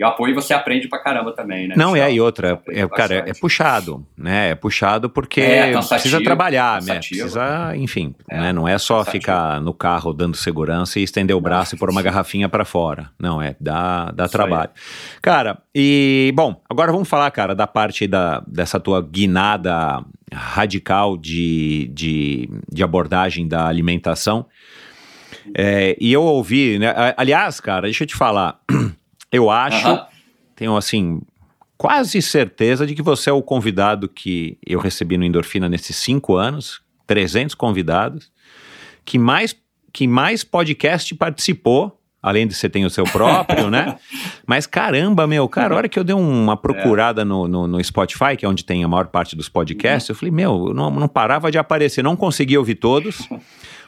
[0.00, 1.74] E o apoio você aprende pra caramba também, né?
[1.76, 4.52] Não, é, e outra, é, cara, é puxado, né?
[4.52, 6.94] É puxado porque é, precisa trabalhar, né?
[7.00, 8.50] Precisa, enfim, é, né?
[8.50, 9.20] Não é só cansativo.
[9.20, 13.10] ficar no carro dando segurança e estender o braço e pôr uma garrafinha para fora.
[13.18, 14.70] Não, é, dá, dá trabalho.
[14.74, 15.20] Aí.
[15.20, 20.02] Cara, e, bom, agora vamos falar, cara, da parte da, dessa tua guinada
[20.32, 24.46] radical de, de, de abordagem da alimentação.
[25.54, 26.94] É, e eu ouvi, né?
[27.16, 28.60] Aliás, cara, deixa eu te falar.
[29.32, 30.06] Eu acho, uh -huh.
[30.56, 31.20] tenho assim,
[31.80, 36.36] quase certeza de que você é o convidado que eu recebi no Endorfina nesses cinco
[36.36, 38.30] anos, 300 convidados,
[39.02, 39.56] que mais,
[39.90, 41.96] que mais podcast participou.
[42.22, 43.96] Além de você ter o seu próprio, né?
[44.46, 48.36] Mas caramba, meu, cara, a hora que eu dei uma procurada no, no, no Spotify,
[48.36, 51.50] que é onde tem a maior parte dos podcasts, eu falei, meu, não, não parava
[51.50, 53.26] de aparecer, não consegui ouvir todos.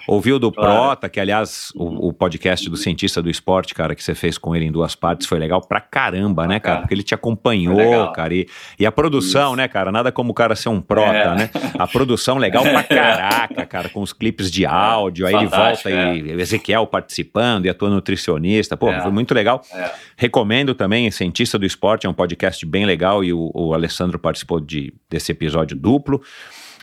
[0.06, 0.72] Ouviu do claro.
[0.72, 4.54] Prota, que aliás, o, o, podcast do cientista do esporte, cara, que você fez com
[4.54, 6.80] ele em duas partes, foi legal pra caramba, né, cara?
[6.80, 8.34] Porque ele te acompanhou, cara.
[8.34, 8.46] E,
[8.78, 9.56] e, a produção, Isso.
[9.56, 9.92] né, cara?
[9.92, 11.34] Nada como o cara ser um prota, é.
[11.34, 11.50] né?
[11.78, 15.26] A produção legal pra caraca, cara, com os clipes de áudio.
[15.26, 16.36] Aí Fantástico, ele volta é.
[16.36, 18.76] e Ezequiel participando e a tua nutricionista.
[18.76, 19.00] Pô, é.
[19.00, 19.62] foi muito legal.
[19.72, 19.90] É.
[20.16, 24.60] Recomendo também, Cientista do Esporte, é um podcast bem legal e o, o Alessandro participou
[24.60, 26.20] de, desse episódio duplo.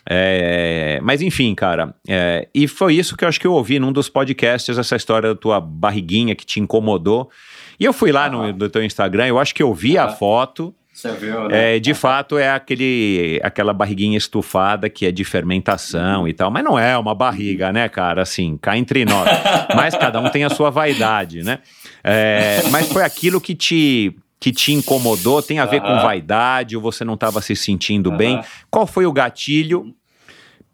[0.08, 3.92] É, mas enfim, cara, é, e foi isso que eu acho que eu ouvi num
[3.92, 7.30] dos podcasts, essa história da tua barriguinha que te incomodou.
[7.80, 8.30] E eu fui lá ah.
[8.30, 10.06] no, no teu Instagram, eu acho que eu vi ah.
[10.06, 10.74] a foto.
[10.92, 11.78] Você viu, né?
[11.78, 16.52] É, de fato, é aquele, aquela barriguinha estufada que é de fermentação e tal.
[16.52, 18.24] Mas não é uma barriga, né, cara?
[18.24, 19.30] Assim, cá entre nós.
[19.74, 21.60] mas cada um tem a sua vaidade, né?
[22.04, 25.42] É, mas foi aquilo que te, que te incomodou?
[25.42, 25.88] Tem a ver uhum.
[25.88, 28.18] com vaidade ou você não estava se sentindo uhum.
[28.18, 28.42] bem?
[28.70, 29.94] Qual foi o gatilho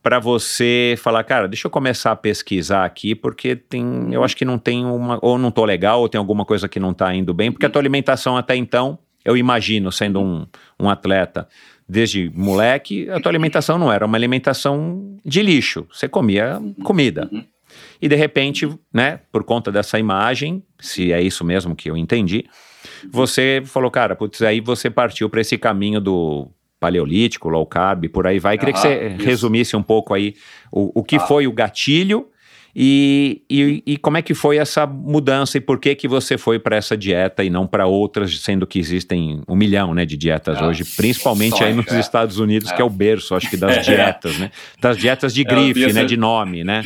[0.06, 4.46] para você falar, cara, deixa eu começar a pesquisar aqui, porque tem, eu acho que
[4.46, 7.34] não tem uma, ou não tô legal, ou tem alguma coisa que não tá indo
[7.34, 10.46] bem, porque a tua alimentação até então, eu imagino, sendo um,
[10.80, 11.48] um atleta,
[11.90, 17.28] desde moleque, a tua alimentação não era uma alimentação de lixo, você comia comida.
[17.32, 17.44] Uhum.
[18.00, 22.46] E de repente, né, por conta dessa imagem, se é isso mesmo que eu entendi,
[23.12, 26.48] você falou, cara, putz, aí você partiu para esse caminho do
[26.80, 28.58] paleolítico, low carb, por aí vai.
[28.58, 29.26] Queria que você isso.
[29.26, 30.36] resumisse um pouco aí
[30.72, 31.22] o, o que ah.
[31.22, 32.28] foi o gatilho
[32.78, 36.60] e, e, e, como é que foi essa mudança e por que que você foi
[36.60, 40.58] para essa dieta e não para outras, sendo que existem um milhão né, de dietas
[40.58, 42.00] ah, hoje, principalmente aí nos é.
[42.02, 42.76] Estados Unidos, é.
[42.76, 44.52] que é o berço, acho que, das dietas, né?
[44.82, 46.04] Das dietas de é, grife, né?
[46.04, 46.84] De nome, né?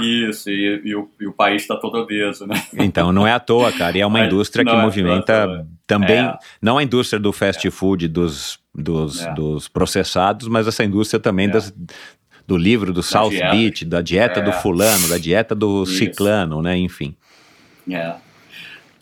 [0.00, 2.54] Isso, e, e, o, e o, país está todo obeso, né?
[2.72, 3.98] Então, não é à toa, cara.
[3.98, 6.38] E é uma Mas, indústria que movimenta é também, é.
[6.60, 9.34] não a indústria do fast food, dos, dos, é.
[9.34, 11.50] dos processados, mas essa indústria também é.
[11.50, 11.74] das,
[12.46, 13.50] do livro do da South dieta.
[13.50, 14.52] Beach, da dieta do é.
[14.52, 15.96] fulano, da dieta do Isso.
[15.96, 16.76] ciclano, né?
[16.76, 17.14] Enfim.
[17.90, 18.14] É.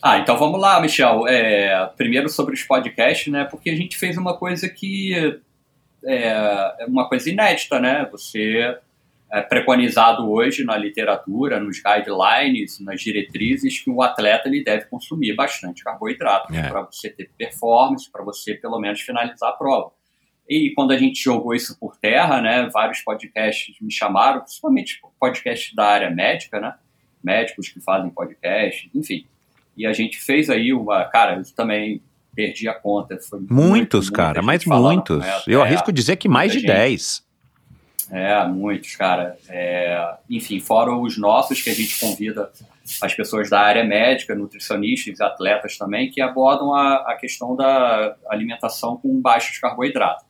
[0.01, 1.27] Ah, então vamos lá, Michel.
[1.27, 3.45] É, primeiro sobre os podcasts, né?
[3.45, 5.39] Porque a gente fez uma coisa que
[6.03, 8.07] é uma coisa inédita, né?
[8.11, 8.75] Você
[9.33, 15.33] é preconizado hoje na literatura, nos guidelines, nas diretrizes, que o atleta ele deve consumir
[15.35, 16.67] bastante carboidrato é.
[16.67, 19.91] para você ter performance, para você pelo menos finalizar a prova.
[20.49, 25.73] E quando a gente jogou isso por terra, né, vários podcasts me chamaram, principalmente podcasts
[25.73, 26.75] da área médica, né,
[27.23, 29.25] médicos que fazem podcast, enfim.
[29.77, 32.01] E a gente fez aí uma, cara, eu também
[32.35, 33.17] perdi a conta.
[33.49, 35.23] muitos, muito, cara, mas muitos.
[35.47, 36.67] Eu arrisco dizer que mais de gente.
[36.67, 37.30] 10.
[38.11, 39.37] É, muitos, cara.
[39.47, 42.51] É, enfim, fora os nossos que a gente convida
[43.01, 48.97] as pessoas da área médica, nutricionistas, atletas também, que abordam a, a questão da alimentação
[48.97, 50.25] com baixos carboidratos.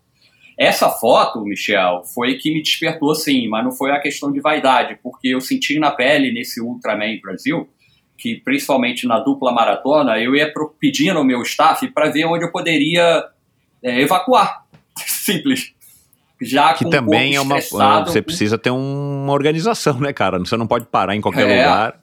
[0.55, 4.99] Essa foto, Michel, foi que me despertou sim, mas não foi a questão de vaidade,
[5.01, 7.67] porque eu senti na pele nesse Ultraman Brasil
[8.15, 12.51] que principalmente na dupla maratona eu ia pedindo ao meu staff para ver onde eu
[12.51, 13.25] poderia
[13.81, 14.67] é, evacuar.
[14.95, 15.73] Simples
[16.41, 17.59] já que também é uma
[18.05, 20.39] você precisa ter uma organização, né, cara?
[20.39, 22.01] Você não pode parar em qualquer é, lugar.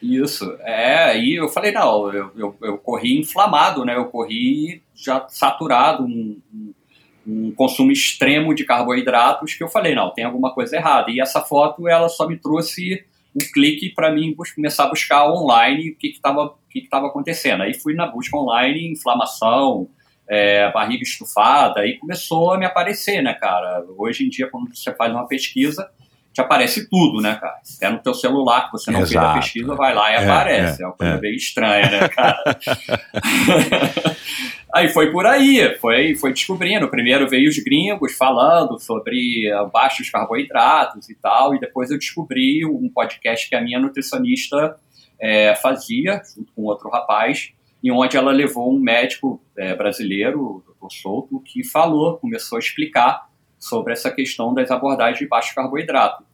[0.00, 5.26] Isso, é, e eu falei, não, eu, eu, eu, corri inflamado, né, eu corri já
[5.28, 6.74] saturado, um, um,
[7.26, 11.10] um consumo extremo de carboidratos que eu falei, não, tem alguma coisa errada.
[11.10, 13.02] E essa foto, ela só me trouxe
[13.34, 17.62] um clique para mim começar a buscar online o que estava que que que acontecendo.
[17.62, 19.88] Aí fui na busca online, inflamação,
[20.28, 23.84] é, barriga estufada, aí começou a me aparecer, né, cara?
[23.96, 25.88] Hoje em dia, quando você faz uma pesquisa,
[26.34, 27.60] te aparece tudo, né, cara?
[27.62, 29.12] Se é no teu celular que você não Exato.
[29.12, 30.82] fez a pesquisa, vai lá e é, aparece.
[30.82, 31.18] É, é uma coisa é.
[31.18, 32.42] bem estranha, né, cara?
[34.74, 36.90] aí foi por aí, foi, foi descobrindo.
[36.90, 42.90] Primeiro veio os gringos falando sobre baixos carboidratos e tal, e depois eu descobri um
[42.92, 44.76] podcast que a minha nutricionista
[45.20, 47.52] é, fazia, junto com outro rapaz,
[47.84, 50.90] em onde ela levou um médico é, brasileiro, o Dr.
[50.90, 53.28] Souto, que falou, começou a explicar
[53.58, 56.24] sobre essa questão das abordagens de baixo carboidrato.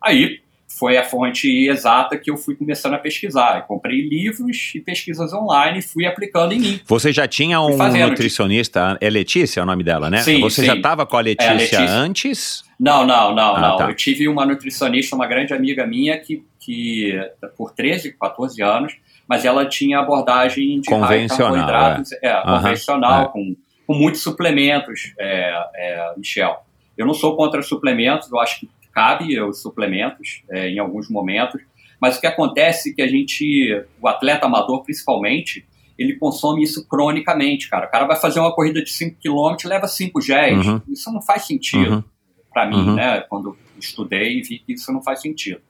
[0.00, 3.58] Aí foi a fonte exata que eu fui começando a pesquisar.
[3.58, 6.80] Eu comprei livros e pesquisas online e fui aplicando em mim.
[6.86, 10.18] Você já tinha um nutricionista, é Letícia é o nome dela, né?
[10.18, 10.66] Sim, Você sim.
[10.68, 12.62] já estava com a Letícia, é, a Letícia, antes?
[12.78, 13.76] Não, não, não, ah, não.
[13.78, 13.90] Tá.
[13.90, 17.20] Eu tive uma nutricionista, uma grande amiga minha, que, que
[17.56, 18.96] por 13, 14 anos,
[19.30, 23.28] mas ela tinha abordagem de convencional, carboidratos, é, é convencional, é.
[23.28, 26.64] Com, com muitos suplementos, é, é, Michel.
[26.98, 31.62] Eu não sou contra suplementos, eu acho que cabe os suplementos é, em alguns momentos,
[32.00, 35.64] mas o que acontece é que a gente, o atleta amador principalmente,
[35.96, 37.86] ele consome isso cronicamente, cara.
[37.86, 40.66] O cara vai fazer uma corrida de 5 km leva 5 géis.
[40.66, 40.82] Uhum.
[40.88, 42.04] Isso não faz sentido uhum.
[42.52, 42.94] para mim, uhum.
[42.96, 43.20] né?
[43.28, 45.60] Quando estudei e vi que isso não faz sentido.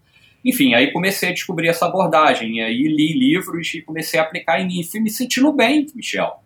[0.44, 4.60] Enfim, aí comecei a descobrir essa abordagem, e aí li livros e comecei a aplicar
[4.60, 4.82] em mim.
[4.82, 6.40] Fui me sentindo bem, Michel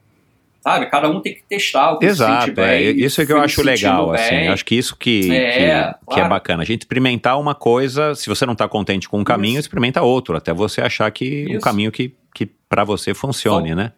[0.64, 0.86] sabe?
[0.86, 3.38] Cada um tem que testar o que Exato, se bem, é, isso é que eu
[3.38, 5.98] acho legal, assim, acho que isso que é, que, claro.
[6.10, 9.24] que, é bacana, a gente experimentar uma coisa, se você não está contente com um
[9.24, 9.68] caminho, isso.
[9.68, 13.92] experimenta outro, até você achar que um caminho que, que para você funcione, somos, né?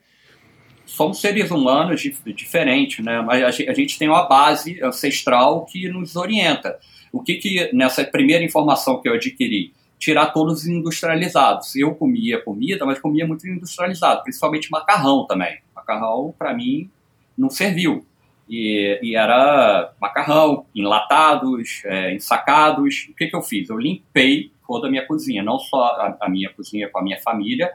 [0.84, 2.02] Somos seres humanos
[2.34, 3.22] diferentes, né?
[3.22, 6.76] Mas a gente tem uma base ancestral que nos orienta.
[7.12, 11.74] O que que, nessa primeira informação que eu adquiri, tirar todos os industrializados.
[11.76, 15.58] Eu comia comida, mas comia muito industrializado, principalmente macarrão também.
[15.74, 16.90] Macarrão, para mim,
[17.36, 18.04] não serviu.
[18.48, 23.08] E, e, era macarrão, enlatados, é, ensacados.
[23.10, 23.68] O que, que eu fiz?
[23.68, 27.20] Eu limpei toda a minha cozinha, não só a, a minha cozinha com a minha
[27.20, 27.72] família,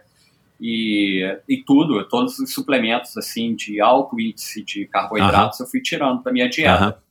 [0.60, 6.22] e, e tudo, todos os suplementos assim de alto índice de carboidratos eu fui tirando
[6.22, 7.02] da minha dieta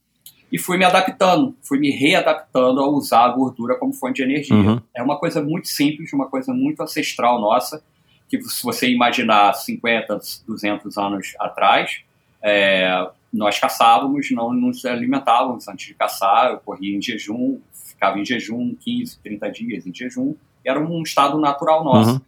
[0.51, 4.55] e fui me adaptando, fui me readaptando a usar a gordura como fonte de energia.
[4.55, 4.81] Uhum.
[4.93, 7.81] É uma coisa muito simples, uma coisa muito ancestral nossa,
[8.27, 12.01] que se você imaginar 50, 200 anos atrás,
[12.43, 18.25] é, nós caçávamos, não nos alimentávamos antes de caçar, eu corria em jejum, ficava em
[18.25, 22.11] jejum 15, 30 dias em jejum, era um estado natural nosso.
[22.11, 22.21] Uhum.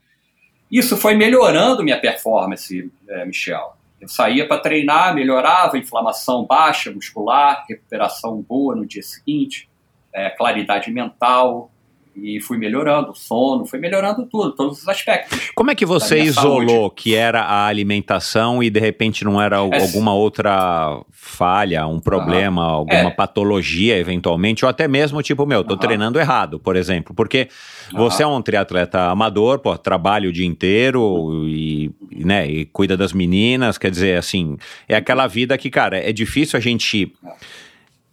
[0.72, 3.76] Isso foi melhorando minha performance, é, Michel.
[4.04, 9.70] Eu saía para treinar, melhorava, inflamação baixa muscular, recuperação boa no dia seguinte,
[10.14, 11.72] é, claridade mental,
[12.15, 15.52] e fui melhorando o sono, fui melhorando tudo, todos os aspectos.
[15.56, 16.95] Como é que você isolou saúde.
[16.95, 22.64] que era a alimentação e de repente não era é, alguma outra falha, um problema,
[22.64, 23.11] alguma é.
[23.11, 27.48] patologia eventualmente, ou até mesmo tipo, meu, tô treinando errado, por exemplo, porque
[27.91, 33.14] você é um triatleta amador, pô, trabalha o dia inteiro e, né, e cuida das
[33.14, 34.57] meninas, quer dizer, assim,
[34.88, 37.14] é aquela vida que, cara, é difícil a gente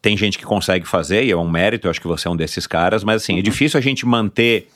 [0.02, 2.36] tem gente que consegue fazer, e é um mérito, eu acho que você é um
[2.36, 3.40] desses caras, mas assim, é uhum.
[3.40, 4.68] é difícil a gente manter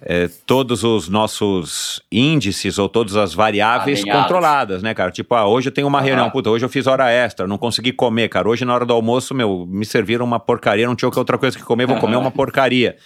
[0.00, 5.10] é, todos os nossos índices ou todas as variáveis controladas, né, cara?
[5.10, 6.04] Tipo, ah, hoje eu tenho uma uhum.
[6.04, 8.48] reunião, puta, hoje eu fiz hora extra, não consegui comer, cara.
[8.48, 11.64] Hoje na hora do almoço, meu, me serviram uma porcaria, não tinha outra coisa que
[11.64, 12.96] comer, vou comer uma porcaria.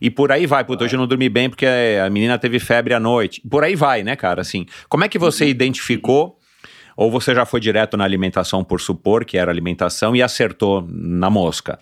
[0.00, 2.94] E por aí vai, puta, hoje eu não dormi bem porque a menina teve febre
[2.94, 3.42] à noite.
[3.48, 4.40] Por aí vai, né, cara?
[4.40, 5.50] Assim, como é que você uhum.
[5.50, 6.39] identificou
[7.00, 11.30] ou você já foi direto na alimentação por supor que era alimentação e acertou na
[11.30, 11.78] mosca?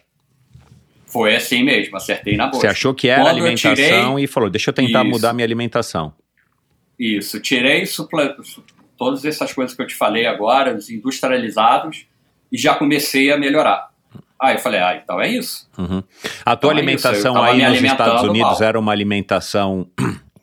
[1.07, 2.61] Foi assim mesmo, acertei na mosca.
[2.61, 4.25] Você achou que era Quando alimentação tirei...
[4.25, 5.11] e falou, deixa eu tentar Isso.
[5.11, 6.13] mudar minha alimentação.
[6.97, 7.83] Isso, tirei
[8.97, 12.07] todas essas coisas que eu te falei agora, os industrializados,
[12.53, 13.89] e já comecei a melhorar.
[14.41, 15.69] Aí eu falei, ah, então é isso.
[15.77, 16.01] Uhum.
[16.47, 18.63] A tua então é alimentação é aí nos Estados Unidos mal.
[18.63, 19.91] era uma alimentação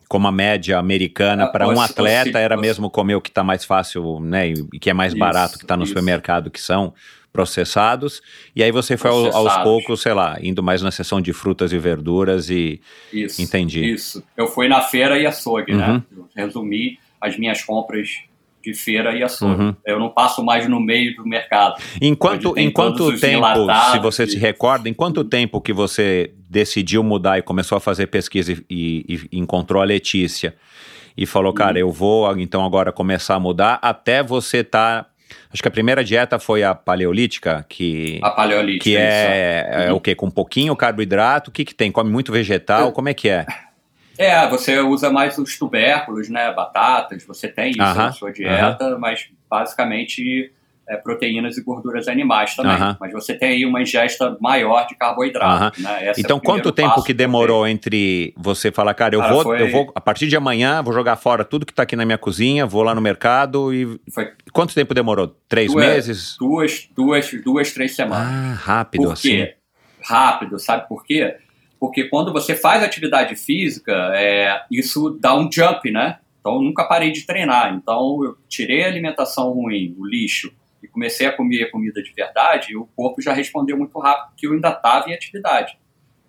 [0.08, 4.20] como a média americana, para um atleta era mesmo comer o que está mais fácil,
[4.20, 5.92] né, e que é mais isso, barato, que está no isso.
[5.92, 6.94] supermercado, que são
[7.34, 8.22] processados,
[8.56, 11.78] e aí você foi aos poucos, sei lá, indo mais na seção de frutas e
[11.78, 12.80] verduras e...
[13.12, 13.84] Isso, entendi.
[13.86, 15.88] Isso, eu fui na feira e açougue, né?
[15.88, 15.94] uhum.
[15.96, 18.24] né, eu resumi as minhas compras
[18.66, 19.64] de feira e açougue.
[19.64, 19.76] Uhum.
[19.86, 21.76] Eu não passo mais no meio do mercado.
[22.02, 23.46] Em quanto, em quanto tempo,
[23.92, 24.30] se você e...
[24.32, 29.28] se recorda, em quanto tempo que você decidiu mudar e começou a fazer pesquisa e,
[29.32, 30.56] e, encontrou a Letícia
[31.16, 31.56] e falou, uhum.
[31.56, 35.10] cara, eu vou então agora começar a mudar até você estar tá
[35.52, 38.84] Acho que a primeira dieta foi a paleolítica, que, A paleolítica.
[38.84, 39.00] que isso.
[39.00, 39.98] é, é Uhum.
[39.98, 40.14] o quê?
[40.14, 41.92] Com pouquinho carboidrato, o que, que tem?
[41.92, 43.46] Come muito vegetal, como é que é?
[44.18, 46.54] É, você usa mais os tubérculos, né?
[46.54, 50.52] Batatas, você tem isso Aham, na sua dieta, mas basicamente
[50.88, 52.74] é, proteínas e gorduras animais também.
[52.74, 52.98] Aham.
[53.00, 55.82] Mas você tem aí uma ingesta maior de carboidrato.
[55.82, 56.08] Né?
[56.08, 59.62] É Então, primeiro quanto tempo que demorou entre você falar, cara, eu, Cara, vou, foi-
[59.62, 62.18] eu vou, a partir de amanhã, vou jogar fora tudo que tá aqui na minha
[62.20, 64.00] cozinha, vou lá no mercado e.
[64.14, 65.36] Foi Quanto tempo demorou?
[65.50, 66.38] Três Duas- meses?
[66.40, 68.28] duas, duas, duas, três semanas.
[68.28, 69.30] Ah, rápido Por assim.
[69.30, 69.56] quê?
[70.04, 71.36] Rápido, sabe por quê?
[71.86, 76.18] Porque quando você faz atividade física, é, isso dá um jump, né?
[76.40, 77.76] Então eu nunca parei de treinar.
[77.76, 80.52] Então eu tirei a alimentação ruim, o lixo,
[80.82, 84.48] e comecei a comer comida de verdade, e o corpo já respondeu muito rápido, porque
[84.48, 85.78] eu ainda estava em atividade.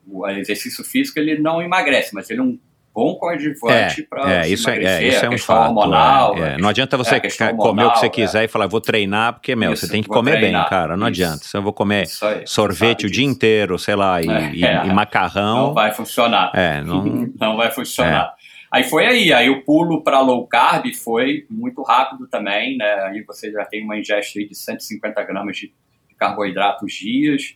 [0.06, 2.58] O exercício físico ele não emagrece, mas ele é um
[2.96, 5.68] bom coadjuvante para É, isso é, é, isso é a um questão fato.
[5.68, 6.36] hormonal.
[6.38, 6.58] é, é.
[6.58, 9.34] Não adianta você é, ca- comer o que você hormonal, quiser e falar, vou treinar,
[9.34, 10.96] porque, meu, Isso, você tem que comer treinar, bem, cara.
[10.96, 11.22] Não isso.
[11.22, 11.44] adianta.
[11.44, 12.06] Se eu vou comer
[12.46, 14.86] sorvete o dia inteiro, sei lá, e, É, e- é.
[14.86, 15.66] e macarrão.
[15.66, 16.50] Não vai funcionar.
[16.54, 17.04] É, não.
[17.38, 18.32] não vai funcionar.
[18.72, 22.90] Aí foi aí, aí o pulo para low carb foi muito rápido também, né?
[23.08, 25.72] Aí você já tem uma ingesta aí de 150 gramas de
[26.18, 27.54] carboidratos dias.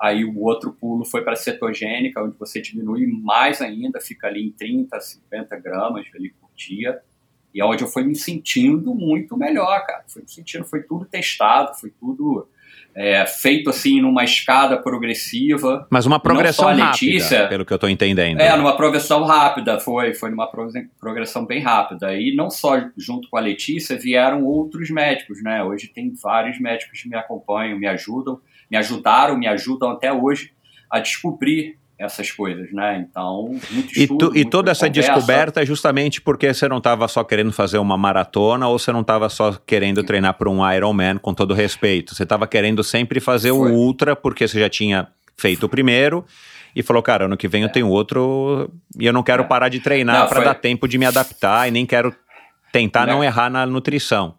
[0.00, 4.52] Aí o outro pulo foi para cetogênica, onde você diminui mais ainda, fica ali em
[4.52, 7.00] 30, 50 gramas ali por dia.
[7.54, 10.04] E é onde eu fui me sentindo muito melhor, cara.
[10.06, 12.46] Fui me sentindo, foi tudo testado, foi tudo
[12.94, 15.86] é, feito assim numa escada progressiva.
[15.90, 18.40] Mas uma progressão a rápida, Letícia- pelo que eu tô entendendo.
[18.40, 20.70] É, numa progressão rápida, foi, foi numa pro-
[21.00, 22.14] progressão bem rápida.
[22.14, 25.62] E não só junto com a Letícia, vieram outros médicos, né?
[25.64, 30.52] Hoje tem vários médicos que me acompanham, me ajudam, me ajudaram, me ajudam até hoje
[30.90, 33.04] a descobrir essas coisas, né?
[33.10, 35.12] Então, muito E, estudo, tu- e toda essa conversa.
[35.14, 39.00] descoberta é justamente porque você não estava só querendo fazer uma maratona ou você não
[39.00, 42.14] estava só querendo treinar para um Ironman, com todo respeito.
[42.14, 43.72] Você estava querendo sempre fazer Foi.
[43.72, 46.24] o ultra porque você já tinha feito o primeiro
[46.74, 49.46] e falou, cara, ano que vem eu tenho outro e eu não quero É.
[49.46, 52.14] parar de treinar Não, para foi- dar tempo de me adaptar e nem quero
[52.72, 53.12] tentar Né?
[53.12, 54.37] não errar na nutrição.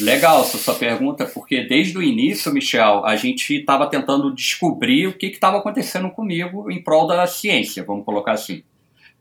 [0.00, 5.16] Legal essa sua pergunta, porque desde o início, Michel, a gente estava tentando descobrir o
[5.16, 8.62] que estava acontecendo comigo em prol da ciência, vamos colocar assim.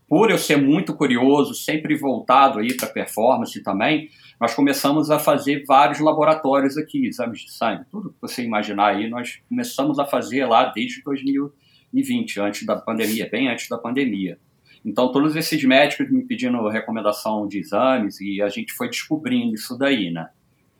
[0.07, 4.09] Por eu ser muito curioso, sempre voltado aí para performance também,
[4.39, 9.09] nós começamos a fazer vários laboratórios aqui, exames de sangue, tudo que você imaginar aí,
[9.09, 14.37] nós começamos a fazer lá desde 2020, antes da pandemia, bem antes da pandemia.
[14.85, 19.75] Então, todos esses médicos me pedindo recomendação de exames e a gente foi descobrindo isso
[19.75, 20.29] daí, né?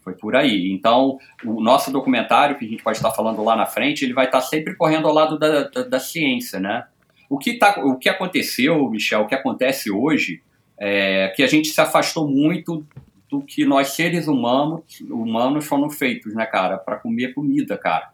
[0.07, 0.71] Foi por aí.
[0.71, 4.23] Então, o nosso documentário, que a gente pode estar falando lá na frente, ele vai
[4.23, 6.85] estar sempre correndo ao lado da, da, da ciência, né?
[7.29, 10.41] O que, tá, o que aconteceu, Michel, o que acontece hoje,
[10.79, 12.87] é que a gente se afastou muito
[13.29, 16.77] do que nós seres humanos, humanos foram feitos, né, cara?
[16.77, 18.07] Para comer comida, cara.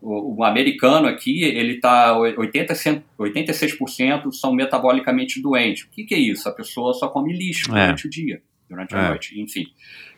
[0.00, 2.72] O, o americano aqui, ele tá 80,
[3.18, 5.84] 86% são metabolicamente doentes.
[5.84, 6.48] O que, que é isso?
[6.48, 7.84] A pessoa só come lixo É.
[7.84, 9.08] durante o dia, durante a É.
[9.10, 9.66] noite, enfim.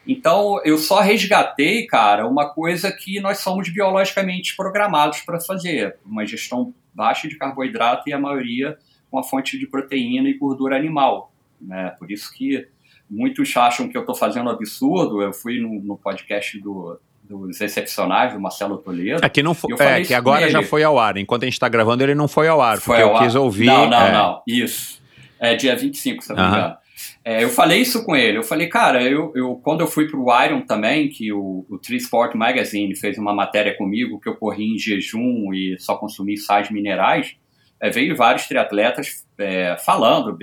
[0.06, 6.26] Então, eu só resgatei, cara, uma coisa que nós somos biologicamente programados para fazer, uma
[6.26, 8.76] gestão baixa de carboidrato e a maioria
[9.10, 11.94] com a fonte de proteína e gordura animal, né?
[11.98, 12.66] Por isso que
[13.08, 15.22] muitos acham que eu estou fazendo absurdo.
[15.22, 19.24] Eu fui no, no podcast do, dos Excepcionais, do Marcelo Toledo.
[19.24, 21.16] Aqui não foi, é, que agora já foi ao ar.
[21.16, 23.24] Enquanto a gente está gravando, ele não foi ao ar, Foi porque eu ar.
[23.24, 23.66] quis ouvir.
[23.66, 24.42] Não, não, é, não.
[24.46, 25.02] Isso.
[25.38, 26.76] É dia 25, se não me engano.
[27.24, 28.38] É, eu falei isso com ele.
[28.38, 31.98] Eu falei, cara, eu, eu quando eu fui pro Iron também, que o, o Tree
[31.98, 36.70] Sport Magazine fez uma matéria comigo que eu corri em jejum e só consumi sais
[36.70, 37.36] minerais,
[37.80, 40.36] é, veio vários triatletas é, falando,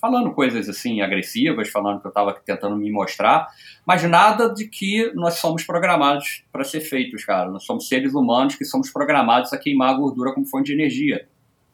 [0.00, 3.48] falando coisas assim agressivas, falando que eu estava tentando me mostrar,
[3.86, 7.50] mas nada de que nós somos programados para ser feitos, cara.
[7.50, 11.28] Nós somos seres humanos que somos programados a queimar a gordura como fonte de energia.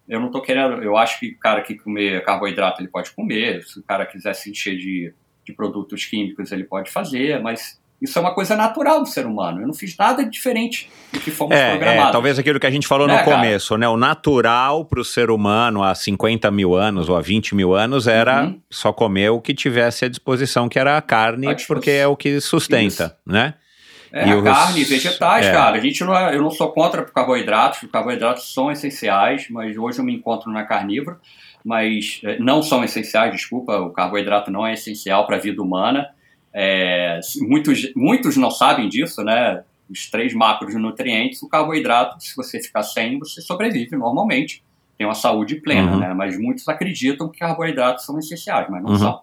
[0.09, 0.83] Eu não tô querendo.
[0.83, 3.63] Eu acho que o cara que comer carboidrato ele pode comer.
[3.65, 5.13] Se o cara quiser se encher de,
[5.47, 9.63] de produtos químicos, ele pode fazer, mas isso é uma coisa natural do ser humano.
[9.63, 12.09] Eu não fiz nada diferente do que fomos É, programados.
[12.11, 13.37] é, talvez aquilo que a gente falou Né, no cara?
[13.37, 13.89] começo, né?
[13.89, 18.07] O natural para o ser humano há 50 mil anos ou há 20 mil anos
[18.07, 18.61] era Uhum.
[18.69, 22.41] só comer o que tivesse à disposição, que era a carne, porque é o que
[22.43, 23.55] sustenta, né?
[24.17, 25.51] É, E carne e vegetais, é.
[25.53, 25.77] cara.
[25.77, 29.99] A gente não é- eu não sou contra carboidratos, os carboidratos são essenciais, mas hoje
[29.99, 31.19] eu me encontro na carnívora,
[31.65, 36.11] mas é, não são essenciais, desculpa, o carboidrato não é essencial para a vida humana.
[36.53, 39.65] É, muitos, muitos não sabem disso, né?
[39.91, 44.63] Os três macronutrientes, o carboidrato, se você ficar sem, você sobrevive normalmente,
[44.97, 45.99] tem uma saúde plena, Uhum.
[45.99, 46.15] né?
[46.15, 48.99] Mas muitos acreditam que carboidratos são essenciais, mas não Uhum.
[48.99, 49.21] são.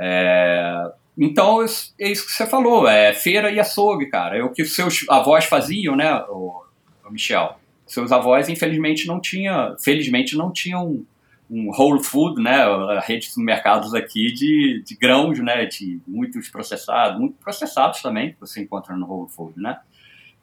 [0.00, 4.36] É, então, é isso que você falou, é feira e açougue, cara.
[4.36, 6.62] É o que seus avós faziam, né, o,
[7.06, 7.58] o Michel?
[7.86, 11.04] Seus avós, infelizmente, não tinham, felizmente, não tinham
[11.48, 16.48] um whole food, né, a rede de mercados aqui de, de grãos, né, de muitos
[16.48, 19.78] processados, muito processados também, que você encontra no whole food, né.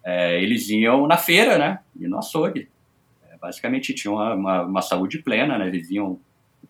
[0.03, 2.69] É, eles iam na feira, né, e no açougue.
[3.29, 6.19] É, basicamente tinham uma, uma, uma, saúde plena, né, viviam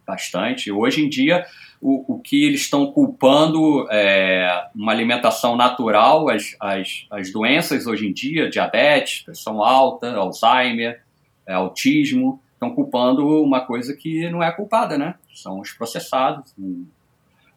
[0.05, 0.71] bastante.
[0.71, 1.45] Hoje em dia,
[1.81, 8.07] o, o que eles estão culpando é uma alimentação natural, as, as, as doenças hoje
[8.07, 11.01] em dia, diabetes, pressão alta, Alzheimer,
[11.47, 15.15] é, autismo, estão culpando uma coisa que não é culpada, né?
[15.33, 16.53] São os processados.
[16.57, 16.85] Um,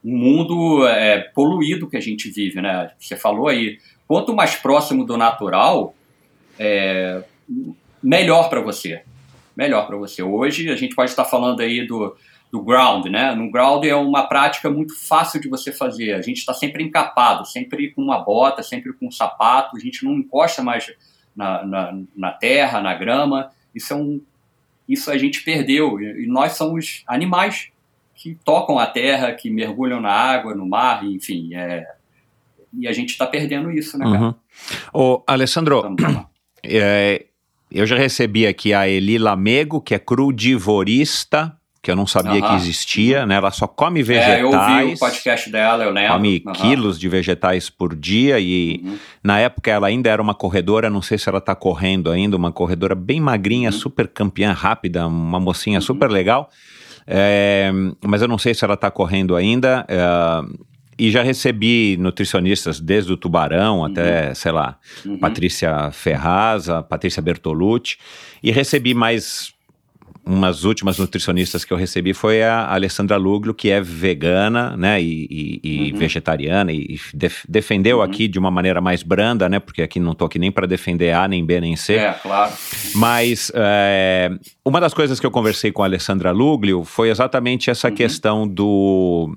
[0.03, 2.91] um mundo é, poluído que a gente vive, né?
[2.99, 5.95] Você falou aí, quanto mais próximo do natural,
[6.59, 7.23] é,
[8.03, 9.03] melhor para você.
[9.55, 10.23] Melhor para você.
[10.23, 12.17] Hoje a gente pode estar falando aí do,
[12.55, 13.35] do ground, né?
[13.35, 16.13] No ground é uma prática muito fácil de você fazer.
[16.13, 19.77] A gente está sempre encapado, sempre com uma bota, sempre com um sapato.
[19.77, 20.89] A gente não encosta mais
[21.35, 23.51] na, na, na terra, na grama.
[23.75, 24.21] Isso é um
[24.89, 26.01] isso a gente perdeu.
[26.01, 27.73] E nós somos animais
[28.15, 31.57] que tocam a terra, que mergulham na água, no mar, enfim.
[31.57, 31.85] É...
[32.73, 34.23] E a gente está perdendo isso, né, cara?
[34.27, 34.35] Uhum.
[34.93, 35.83] Ô, Alessandro,
[36.63, 37.27] é,
[37.69, 42.55] eu já recebi aqui a Eli Lamego, que é crudivorista, que eu não sabia que
[42.55, 43.35] existia, né?
[43.35, 44.39] Ela só come vegetais.
[44.39, 46.15] É, eu ouvi o podcast dela, eu lembro.
[46.15, 48.99] Come quilos de vegetais por dia e uhum.
[49.23, 52.51] na época ela ainda era uma corredora, não sei se ela está correndo ainda, uma
[52.51, 53.77] corredora bem magrinha, uhum.
[53.77, 55.83] super campeã rápida, uma mocinha uhum.
[55.83, 56.49] super legal.
[57.07, 57.71] É,
[58.03, 59.85] mas eu não sei se ela está correndo ainda.
[59.87, 60.65] É,
[60.99, 63.85] e já recebi nutricionistas desde o Tubarão uhum.
[63.85, 65.19] até, sei lá, uhum.
[65.19, 67.99] Patrícia Ferraz, Patrícia Bertolucci,
[68.43, 69.54] e recebi mais
[70.27, 75.27] umas últimas nutricionistas que eu recebi foi a Alessandra Luglio, que é vegana, né, e,
[75.31, 75.99] e, e uhum.
[75.99, 78.03] vegetariana, e def, defendeu uhum.
[78.03, 81.13] aqui de uma maneira mais branda, né, porque aqui não estou aqui nem para defender
[81.13, 81.95] A, nem B, nem C.
[81.95, 82.53] É, claro.
[82.95, 84.31] Mas é,
[84.65, 87.95] uma das coisas que eu conversei com a Alessandra Luglio foi exatamente essa uhum.
[87.95, 89.37] questão do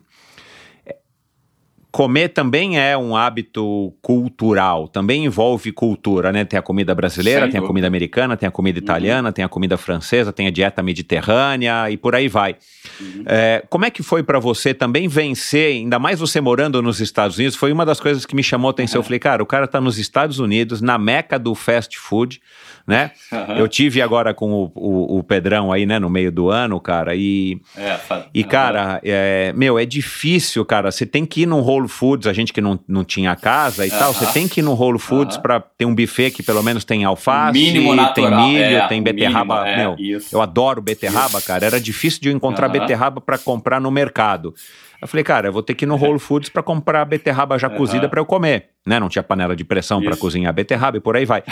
[1.91, 6.45] comer também é um hábito cultural, também envolve cultura, né?
[6.45, 8.83] Tem a comida brasileira, tem a comida americana, tem a comida uhum.
[8.83, 9.33] italiana, uhum.
[9.33, 12.55] tem a comida francesa, tem a dieta mediterrânea e por aí vai.
[12.99, 13.23] Uhum.
[13.25, 17.37] É, como é que foi para você também vencer, ainda mais você morando nos Estados
[17.37, 17.55] Unidos?
[17.55, 18.99] Foi uma das coisas que me chamou a atenção.
[18.99, 19.03] Uhum.
[19.03, 22.41] Eu falei, cara, o cara tá nos Estados Unidos, na meca do fast food,
[22.87, 23.11] né?
[23.57, 27.15] Eu tive agora com o, o, o, Pedrão aí, né, no meio do ano, cara,
[27.15, 27.99] e, é,
[28.33, 32.33] e cara, é, meu, é difícil, cara, você tem que ir num Whole Foods, a
[32.33, 35.37] gente que não, não tinha casa e tal, você tem que ir no Whole Foods
[35.37, 39.63] para ter um buffet que pelo menos tem alface, mínimo tem milho, é, tem beterraba,
[39.63, 41.47] mínimo, é, meu, eu adoro beterraba, isso.
[41.47, 44.53] cara, era difícil de eu encontrar beterraba para comprar no mercado.
[44.99, 47.69] Eu falei, cara, eu vou ter que ir no Whole Foods para comprar beterraba já
[47.69, 48.99] cozida para eu comer, né?
[48.99, 51.43] Não tinha panela de pressão para cozinhar beterraba e por aí vai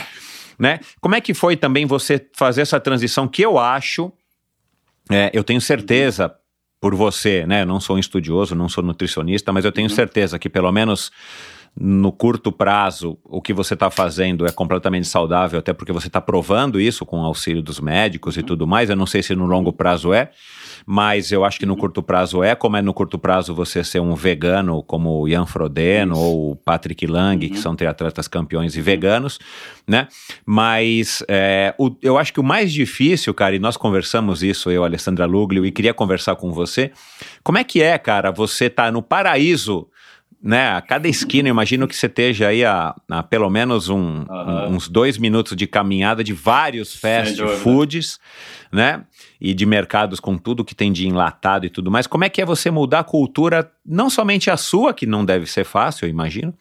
[0.57, 0.79] né?
[1.01, 4.11] Como é que foi também você fazer essa transição que eu acho,
[5.09, 6.33] é, eu tenho certeza
[6.85, 7.63] por você, né?
[7.63, 9.95] Eu não sou um estudioso, não sou nutricionista, mas eu tenho uhum.
[9.95, 11.11] certeza que pelo menos
[11.77, 16.21] no curto prazo, o que você está fazendo é completamente saudável, até porque você está
[16.21, 18.41] provando isso com o auxílio dos médicos uhum.
[18.41, 18.89] e tudo mais.
[18.89, 20.31] Eu não sei se no longo prazo é,
[20.85, 21.79] mas eu acho que no uhum.
[21.79, 22.55] curto prazo é.
[22.55, 26.21] Como é no curto prazo você ser um vegano, como o Ian Frodeno isso.
[26.21, 27.51] ou o Patrick Lang, uhum.
[27.51, 28.85] que são triatletas campeões e uhum.
[28.85, 29.37] veganos,
[29.85, 30.07] né?
[30.45, 34.85] Mas é, o, eu acho que o mais difícil, cara, e nós conversamos isso, eu,
[34.85, 36.91] Alessandra Luglio, e queria conversar com você.
[37.43, 39.89] Como é que é, cara, você tá no paraíso
[40.45, 44.23] né, a cada esquina, imagino que você esteja aí a, a pelo menos um,
[44.69, 48.19] uns dois minutos de caminhada de vários fast foods,
[48.71, 49.03] né,
[49.41, 52.05] e de mercados com tudo que tem de enlatado e tudo mais.
[52.05, 55.47] Como é que é você mudar a cultura, não somente a sua, que não deve
[55.47, 56.53] ser fácil, eu imagino,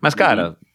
[0.00, 0.67] mas, cara, uhum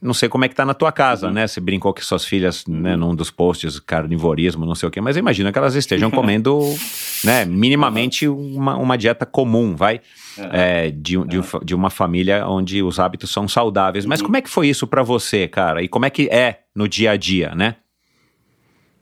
[0.00, 1.32] não sei como é que tá na tua casa, uhum.
[1.32, 1.46] né?
[1.46, 5.16] Você brincou que suas filhas, né, num dos posts, carnivorismo, não sei o quê, mas
[5.16, 6.58] imagina que elas estejam comendo,
[7.22, 10.00] né, minimamente uma, uma dieta comum, vai,
[10.38, 10.44] uhum.
[10.52, 14.06] é, de, de, de, uma família onde os hábitos são saudáveis.
[14.06, 14.26] Mas uhum.
[14.26, 15.82] como é que foi isso para você, cara?
[15.82, 17.76] E como é que é no dia a dia, né?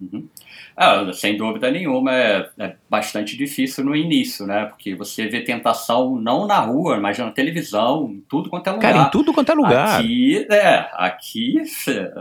[0.00, 0.28] Uhum.
[0.80, 4.66] Ah, sem dúvida nenhuma, é, é, bastante difícil no início, né?
[4.66, 8.92] Porque você vê tentação não na rua, mas na televisão, em tudo quanto é lugar.
[8.92, 9.98] Cara, em tudo quanto é lugar.
[9.98, 11.62] Aqui, é, aqui,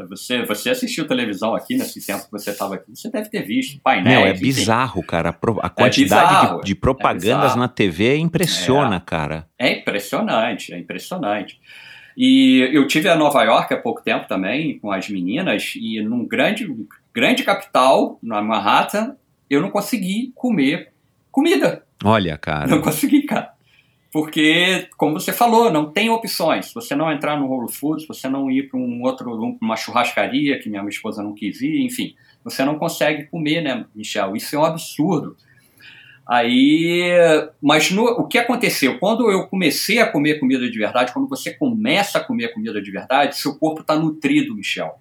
[0.09, 3.79] você, você assistiu televisão aqui nesse tempo que você estava aqui, você deve ter visto
[3.79, 4.17] painéis.
[4.17, 5.29] Meu, é bizarro, cara.
[5.29, 9.01] A é quantidade é bizarro, de, de, propagandas é na TV impressiona, é.
[9.05, 9.47] cara.
[9.59, 11.59] É impressionante, é impressionante.
[12.17, 16.25] E eu tive a Nova York há pouco tempo também, com as meninas, e num
[16.25, 16.67] grande
[17.17, 19.15] grande capital, na Manhattan,
[19.49, 20.93] eu não consegui comer
[21.31, 21.83] comida.
[22.03, 22.67] Olha, cara.
[22.67, 23.53] Não consegui, cara.
[24.13, 26.67] porque, como você falou, não tem opções.
[26.67, 29.75] Se você não entrar no Whole Foods, se você não ir para um outro, uma
[29.75, 32.13] churrascaria que minha esposa não quis ir, enfim,
[32.43, 34.35] você não consegue comer, né, Michel?
[34.35, 35.35] Isso é um absurdo.
[36.29, 37.01] Aí,
[37.59, 38.99] mas no, o que aconteceu?
[38.99, 42.91] Quando eu comecei a comer comida de verdade, quando você começa a comer comida de
[42.91, 44.99] verdade, seu corpo está nutrido, Michel.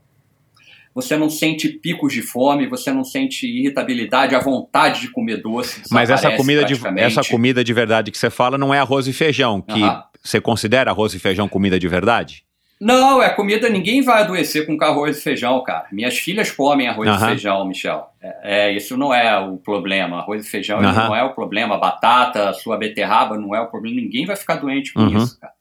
[0.97, 5.82] Você não sente picos de fome, você não sente irritabilidade, a vontade de comer doce.
[5.90, 9.12] Mas essa comida, de, essa comida de verdade que você fala não é arroz e
[9.12, 9.78] feijão, que
[10.24, 12.47] você considera arroz e feijão comida de verdade?
[12.81, 15.86] Não, é comida, ninguém vai adoecer com arroz e feijão, cara.
[15.93, 18.06] Minhas filhas comem arroz e feijão, Michel.
[18.23, 20.20] É, é, isso não é o problema.
[20.20, 21.77] Arroz e feijão não é o problema.
[21.77, 24.01] Batata, sua beterraba não é o problema.
[24.01, 25.18] Ninguém vai ficar doente com Uhum.
[25.18, 25.52] isso, cara.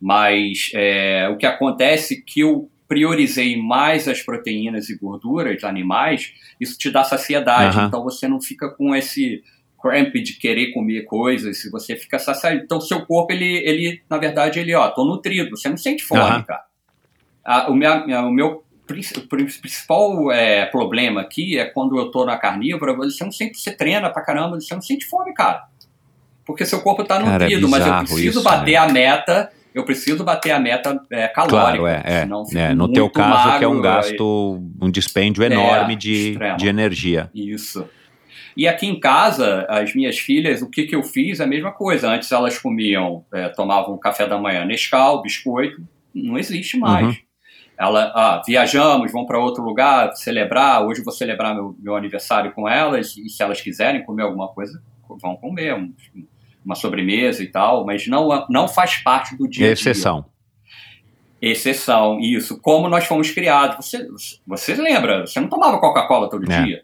[0.00, 6.32] Mas é, o que acontece é que eu priorizei mais as proteínas e gorduras animais,
[6.60, 7.78] isso te dá saciedade.
[7.78, 7.86] Aham.
[7.86, 9.44] Então você não fica com esse
[9.80, 12.56] cramp de querer comer coisas, se você fica saciado.
[12.56, 16.20] Então, seu corpo, ele, ele na verdade, ele, ó, tô nutrido, você não sente fome,
[16.20, 16.42] Aham.
[16.42, 17.68] cara.
[17.70, 18.64] O, minha- o meu
[19.28, 24.10] principal é, problema aqui é quando eu tô na carnívora, você não sente, você treina
[24.10, 25.62] pra caramba, você não sente fome, cara.
[26.44, 28.76] Porque seu corpo tá Cara, é nutrido, mas eu preciso isso, bater né?
[28.78, 31.78] a meta, eu preciso bater a meta é, calórica.
[31.78, 32.02] Claro, é.
[32.04, 32.74] é, é.
[32.74, 36.56] No teu caso, que é um magro, gasto, um dispêndio enorme É, de, extremo.
[36.56, 37.30] de energia.
[37.34, 37.88] Isso.
[38.56, 41.40] E aqui em casa, as minhas filhas, o que, que eu fiz?
[41.40, 42.10] A mesma coisa.
[42.10, 45.80] Antes elas comiam, eh, tomavam café da manhã Nescau, biscoito.
[46.12, 47.06] Não existe mais.
[47.06, 47.16] Uhum.
[47.78, 50.84] Ela, ah, viajamos, vão para outro lugar celebrar.
[50.84, 53.16] Hoje vou celebrar meu, meu aniversário com elas.
[53.16, 54.82] E se elas quiserem comer alguma coisa,
[55.22, 55.74] vão comer.
[55.74, 55.94] um-
[56.64, 57.84] uma sobremesa e tal.
[57.86, 59.72] Mas não, não faz parte do dia a dia.
[59.72, 60.24] Exceção.
[61.42, 62.60] Exceção, isso.
[62.60, 63.76] Como nós fomos criados.
[63.86, 64.06] Você,
[64.46, 65.26] você lembra?
[65.26, 66.62] Você não tomava Coca-Cola todo É.
[66.64, 66.82] dia.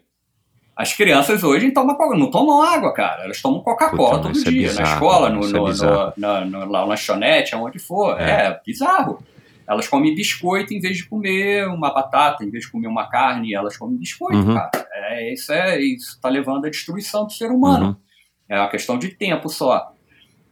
[0.75, 3.23] As crianças hoje tomam, não tomam água, cara.
[3.23, 4.67] Elas tomam Coca-Cola todo é dia.
[4.69, 8.19] bizarro, na escola, no, isso é no, no, na, no, na lanchonete, aonde for.
[8.19, 8.47] É.
[8.47, 8.61] É.
[8.65, 9.23] bizarro.
[9.67, 13.53] Elas comem biscoito em vez de comer uma batata, em vez de comer uma carne,
[13.53, 14.53] elas comem biscoito, Uhum.
[14.55, 14.69] cara.
[14.93, 17.87] É, isso é, isso está levando à destruição do ser humano.
[17.87, 17.95] Uhum.
[18.49, 19.91] É uma questão de tempo só.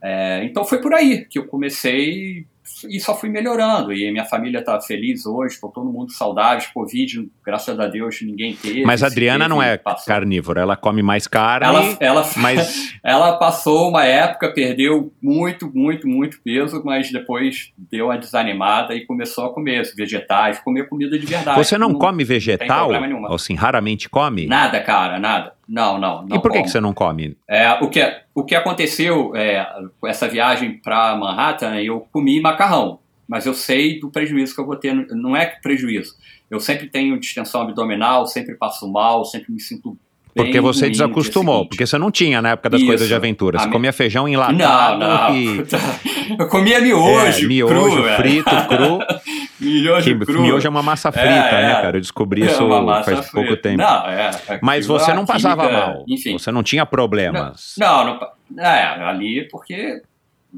[0.02, 2.46] É, então foi por aí que eu comecei
[2.88, 3.92] e só fui melhorando.
[3.92, 6.66] E minha família está feliz hoje, estou todo mundo saudável.
[6.74, 8.84] Covid, graças a Deus, ninguém teve.
[8.84, 10.06] Mas a Adriana teve, não é passou.
[10.06, 16.06] carnívora, ela come mais carne, Ela, ela, mas ela passou uma época, perdeu muito, muito,
[16.06, 21.26] muito peso, mas depois deu uma desanimada e começou a comer vegetais, comer comida de
[21.26, 21.56] verdade.
[21.56, 22.90] você não, come tem vegetal?
[23.32, 24.46] assim, raramente come?
[24.46, 25.55] Nada, cara, nada.
[25.68, 26.24] Não, não.
[26.24, 26.64] não e por que, como.
[26.64, 27.36] que você não come?
[27.48, 28.00] É, o, que,
[28.34, 29.66] o que aconteceu é,
[30.00, 34.66] com essa viagem para Manhattan, eu comi macarrão, mas eu sei do prejuízo que eu
[34.66, 34.94] vou ter.
[34.94, 36.14] Não é prejuízo.
[36.48, 39.98] Eu sempre tenho distensão abdominal, sempre passo mal, sempre me sinto
[40.36, 42.88] Porque você dia desacostumou, porque você não tinha na época das Isso.
[42.88, 43.58] coisas de aventura.
[43.58, 45.34] Você comia feijão Não, enlatado não.
[45.36, 45.64] e
[46.38, 48.16] Eu comia miojo, é, miojo cru, velho.
[48.16, 48.98] frito, cru.
[49.60, 50.42] miojo que cru.
[50.42, 51.74] miojo é uma massa frita, É, né, é.
[51.82, 51.96] cara?
[51.96, 52.62] Eu descobri É isso
[53.02, 53.62] faz pouco frita.
[53.62, 53.82] tempo.
[53.82, 56.04] Não, é, é Mas você não passava química, mal.
[56.08, 56.32] Enfim.
[56.38, 57.74] Você não tinha problemas.
[57.78, 60.02] Não, não, pa- é, ali porque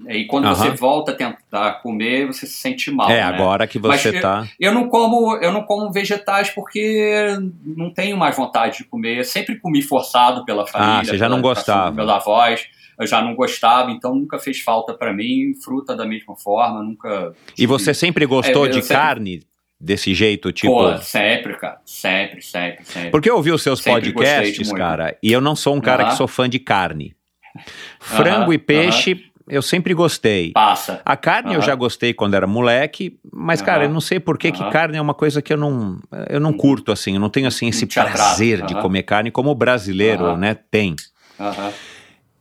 [0.07, 0.55] aí quando Aham.
[0.55, 3.11] você volta a tentar comer, você se sente mal.
[3.11, 3.23] é, né?
[3.23, 4.47] agora que Mas você eu- tá.
[4.61, 9.19] Eu não como, eu não como vegetais porque não tenho mais vontade de comer.
[9.19, 11.01] Eu sempre comi forçado pela família.
[11.01, 11.91] Ah, você já pela não gostava.
[11.91, 12.67] Meus avós,
[13.01, 15.53] eu já não gostava, então nunca fez falta pra mim.
[15.65, 17.33] Fruta da mesma forma, nunca.
[17.57, 19.43] E você sempre gostou É, eu de sempre- carne
[19.81, 20.73] desse jeito, tipo.
[20.73, 21.81] Pô, sempre, cara.
[21.85, 23.11] Sempre, sempre, sempre.
[23.11, 26.17] Porque eu ouvi os seus Sempre podcasts, cara, e eu não sou um cara que
[26.17, 27.15] sou fã de carne.
[28.01, 30.53] Frango e peixe, eu sempre gostei.
[30.53, 31.01] Passa.
[31.05, 31.67] A carne eu Aham.
[31.67, 33.91] já gostei quando era moleque, mas, cara, Aham.
[33.91, 34.71] eu não sei por que, que Aham.
[34.71, 35.99] carne é uma coisa que eu não,
[36.29, 37.15] eu não curto, assim.
[37.15, 40.95] Eu não tenho, assim, esse prazer de comer carne como o brasileiro, né, tem.
[41.39, 41.73] Aham.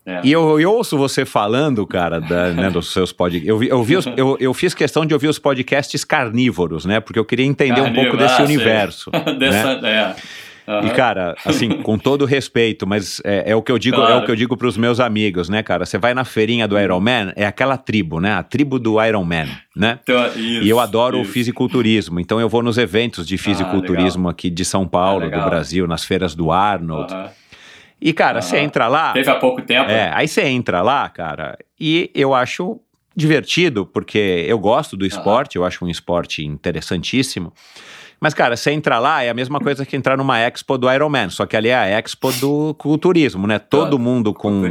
[0.07, 0.21] É.
[0.23, 3.49] E eu, eu ouço você falando, cara, da, né, dos seus podcasts.
[3.49, 3.85] Eu, eu,
[4.15, 7.01] eu, eu fiz questão de ouvir os podcasts carnívoros, né?
[7.01, 9.11] Porque eu queria entender um pouco desse ah, universo.
[9.37, 9.89] Dessa, né?
[9.91, 10.15] é.
[10.67, 10.85] Aham.
[10.85, 14.17] E, cara, assim, com todo respeito, mas é, é o que eu digo, é Claro.
[14.17, 15.85] o que eu digo pros meus amigos, né, cara?
[15.85, 18.33] Você vai na feirinha do Iron Man, é aquela tribo, né?
[18.33, 19.99] A tribo do Iron Man, né?
[20.03, 21.31] Então, isso, e eu adoro o isso.
[21.31, 25.41] fisiculturismo, então eu vou nos eventos de fisiculturismo aqui de São Paulo, Ah, do.
[25.45, 27.13] Brasil, nas feiras do Arnold.
[27.13, 27.29] Aham.
[27.99, 28.65] E, cara, você Aham.
[28.65, 29.13] entra lá.
[29.13, 29.89] Teve há pouco tempo.
[29.89, 32.79] É, aí você entra lá, cara, e eu acho
[33.15, 37.51] divertido, porque eu gosto do esporte, eu acho um esporte interessantíssimo.
[38.19, 41.29] Mas, cara, você entra lá, é a mesma coisa que entrar numa expo do Ironman,
[41.29, 43.59] só que ali é a expo do culturismo, né?
[43.59, 44.61] Todo Todo mundo com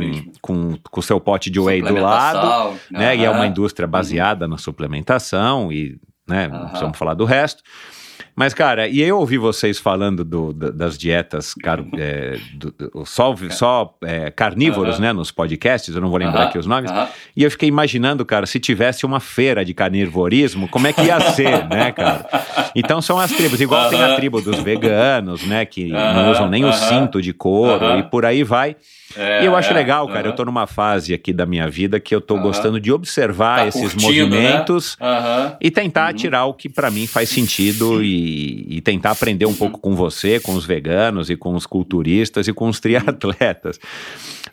[0.41, 3.17] com o seu pote de whey do lado, né?
[3.17, 5.99] E é uma indústria baseada na suplementação e,
[6.29, 6.67] né, Aham.
[6.67, 7.63] precisamos falar do resto.
[8.37, 13.35] Mas, cara, e eu ouvi vocês falando do, do, das dietas car, é, do, só,
[13.49, 16.91] só é, carnívoros, né, nos podcasts, eu não vou lembrar aqui os nomes,
[17.35, 21.19] e eu fiquei imaginando, cara, se tivesse uma feira de carnivorismo, como é que ia
[21.33, 22.29] ser, né, cara?
[22.75, 26.63] Então são as tribos, igual tem a tribo dos veganos, né, que não usam nem
[26.67, 28.77] o cinto de couro e por aí vai.
[29.17, 30.21] É, e eu acho é, legal, cara.
[30.21, 30.33] Uh -huh.
[30.33, 32.43] Eu tô numa fase aqui da minha vida que eu tô uh -huh.
[32.43, 34.43] gostando de observar tá esses curtindo, né?
[34.43, 35.07] movimentos né?
[35.07, 35.57] uh -huh.
[35.61, 36.17] e tentar uhum.
[36.17, 39.55] tirar o que para mim faz sentido e, e, tentar aprender um uhum.
[39.55, 43.79] pouco com você, com os veganos e com os culturistas e com os triatletas.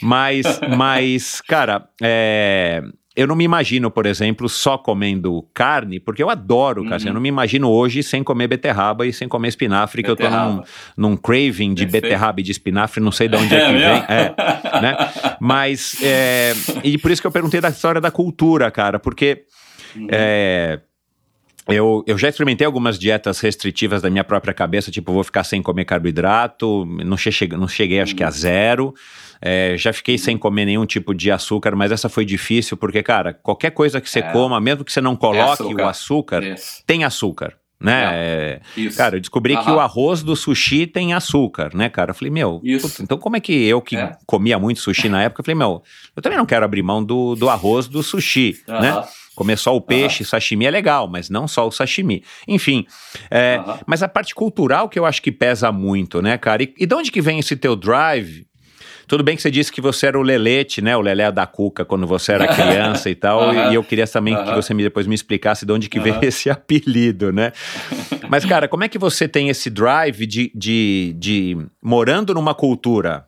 [0.02, 0.46] Mas,
[0.76, 2.84] mas cara, é,
[3.16, 6.90] eu não me imagino, por exemplo, só comendo carne, porque eu adoro, uhum.
[6.90, 7.04] cara.
[7.06, 10.54] Eu não me imagino hoje sem comer beterraba e sem comer espinafre, beterraba.
[10.54, 12.04] que eu tô num, num craving de Perfeito.
[12.04, 13.84] beterraba e de espinafre, não sei de onde é, é que vem.
[13.84, 14.98] É, né?
[15.40, 16.54] Mas, é,
[16.84, 19.44] e por isso que eu perguntei da história da cultura, cara, porque.
[19.96, 20.08] Uhum.
[20.10, 20.80] É,
[21.68, 25.62] eu, eu já experimentei algumas dietas restritivas da minha própria cabeça, tipo, vou ficar sem
[25.62, 28.94] comer carboidrato, não cheguei, não cheguei acho que a zero.
[29.46, 33.34] É, já fiquei sem comer nenhum tipo de açúcar, mas essa foi difícil, porque, cara,
[33.34, 34.32] qualquer coisa que você é.
[34.32, 35.84] coma, mesmo que você não coloque açúcar.
[35.84, 36.82] o açúcar, Isso.
[36.88, 37.54] tem açúcar.
[37.78, 38.02] Né?
[38.14, 38.62] É,
[38.96, 39.66] cara, eu descobri Aham.
[39.66, 42.12] que o arroz do sushi tem açúcar, né, cara?
[42.12, 44.16] Eu falei, meu, puta, então como é que eu que é.
[44.26, 45.84] comia muito sushi na época, eu falei, meu,
[46.16, 48.80] eu também não quero abrir mão do, do arroz do sushi, Aham.
[48.80, 49.04] né?
[49.36, 50.30] Comer só o peixe, uhum.
[50.30, 52.24] sashimi é legal, mas não só o sashimi.
[52.48, 52.86] Enfim,
[53.30, 56.64] é, mas a parte cultural que eu acho que pesa muito, né, cara?
[56.64, 58.46] E, e de onde que vem esse teu drive
[59.14, 60.98] tudo bem que você disse que você era o Lelete, né?
[60.98, 63.50] O Lelé da Cuca quando você era criança e tal.
[63.50, 63.72] Uhum.
[63.72, 64.44] E eu queria também uhum.
[64.44, 67.52] que você me, depois me explicasse de onde que veio esse apelido, né?
[68.28, 73.28] Mas, cara, como é que você tem esse drive de, de, de morando numa cultura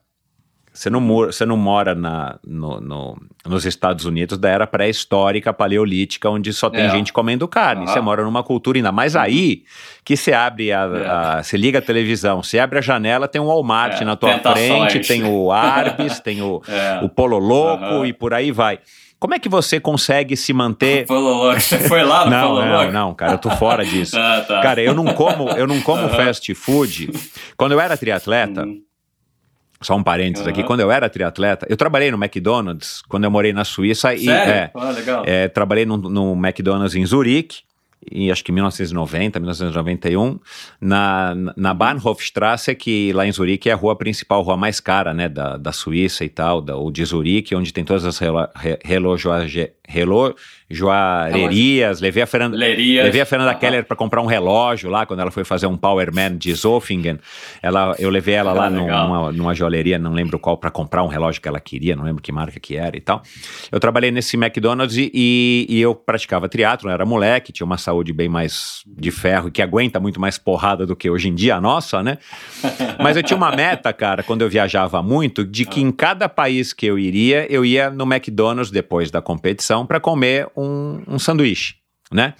[0.75, 6.29] você não, você não mora na, no, no, nos Estados Unidos da era pré-histórica, paleolítica,
[6.29, 6.89] onde só tem é.
[6.89, 7.87] gente comendo carne.
[7.87, 9.63] Você mora numa cultura ainda mais aí
[10.03, 11.07] que você abre a, é.
[11.07, 14.05] a, Você liga a televisão, você abre a janela, tem um Walmart é.
[14.05, 14.91] na tua Tentações.
[14.91, 16.99] frente, tem o Arbis, tem o, é.
[17.01, 18.79] o Polo Louco e por aí vai.
[19.17, 21.05] Como é que você consegue se manter?
[21.55, 24.17] Você foi lá no não, Polo Não, não, cara, eu tô fora disso.
[24.19, 24.61] ah, tá.
[24.61, 27.09] Cara, eu não como, eu não como fast food.
[27.55, 28.81] Quando eu era triatleta, uhum.
[29.85, 30.51] Só um parênteses uhum.
[30.51, 34.23] aqui, quando eu era triatleta, eu trabalhei no McDonald's quando eu morei na Suíça Sério?
[34.23, 35.23] e é, ah, legal.
[35.27, 37.65] É, trabalhei no, no McDonald's em Zurique
[38.11, 40.39] em acho que 1990, 1991,
[40.79, 45.13] na, na Bahnhofstrasse, que lá em Zurique é a rua principal, a rua mais cara,
[45.13, 49.15] né, da, da Suíça e tal, da, ou de Zurique, onde tem todas as relo,
[49.87, 50.35] relojoarias,
[50.69, 55.31] joalherias, levei a Fernanda, levei a Fernanda Keller para comprar um relógio lá, quando ela
[55.31, 57.19] foi fazer um Powerman de Zofingen,
[57.61, 61.07] ela, eu levei ela ah, lá numa, numa joalheria, não lembro qual, para comprar um
[61.07, 63.21] relógio que ela queria, não lembro que marca que era e tal.
[63.71, 68.11] Eu trabalhei nesse McDonald's e, e, e eu praticava triatlo, era moleque, tinha uma saúde
[68.11, 71.61] bem mais de ferro, que aguenta muito mais porrada do que hoje em dia a
[71.61, 72.17] nossa, né?
[72.99, 76.73] Mas eu tinha uma meta, cara, quando eu viajava muito, de que em cada país
[76.73, 81.73] que eu iria, eu ia no McDonald's depois da competição para comer um, um sanduíche,
[82.11, 82.35] né?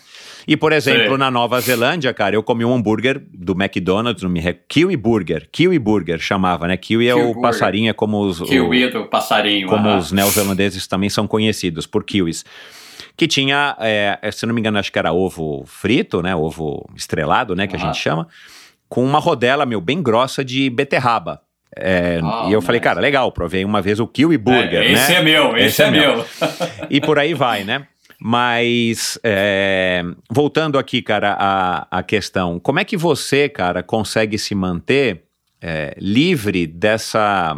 [0.47, 1.17] E, por exemplo, Sim.
[1.17, 4.31] na Nova Zelândia, cara, eu comi um hambúrguer do McDonald's, no
[4.67, 5.49] Kiwi Burger.
[5.51, 6.77] Kiwi Burger chamava, né?
[6.77, 7.41] Kiwi é Kiwi o burger.
[7.41, 8.41] passarinho, é como os.
[8.41, 9.67] Kiwi é o passarinho.
[9.67, 12.45] Como os neozelandeses também são conhecidos por kiwis.
[13.17, 16.35] Que tinha, é, se não me engano, acho que era ovo frito, né?
[16.35, 17.65] Ovo estrelado, né?
[17.65, 18.27] Que a gente chama.
[18.87, 21.41] Com uma rodela, meu, bem grossa de beterraba.
[21.77, 25.11] É, oh, e eu falei, cara, legal, provei uma vez o Kiwi Burger, é, esse
[25.11, 25.17] né?
[25.17, 26.25] É meu, esse, esse é, é meu, meu.
[26.89, 27.85] e por aí vai, né?
[28.19, 34.55] Mas, é, voltando aqui, cara, a, a questão, como é que você, cara, consegue se
[34.55, 35.23] manter
[35.61, 37.57] é, livre dessa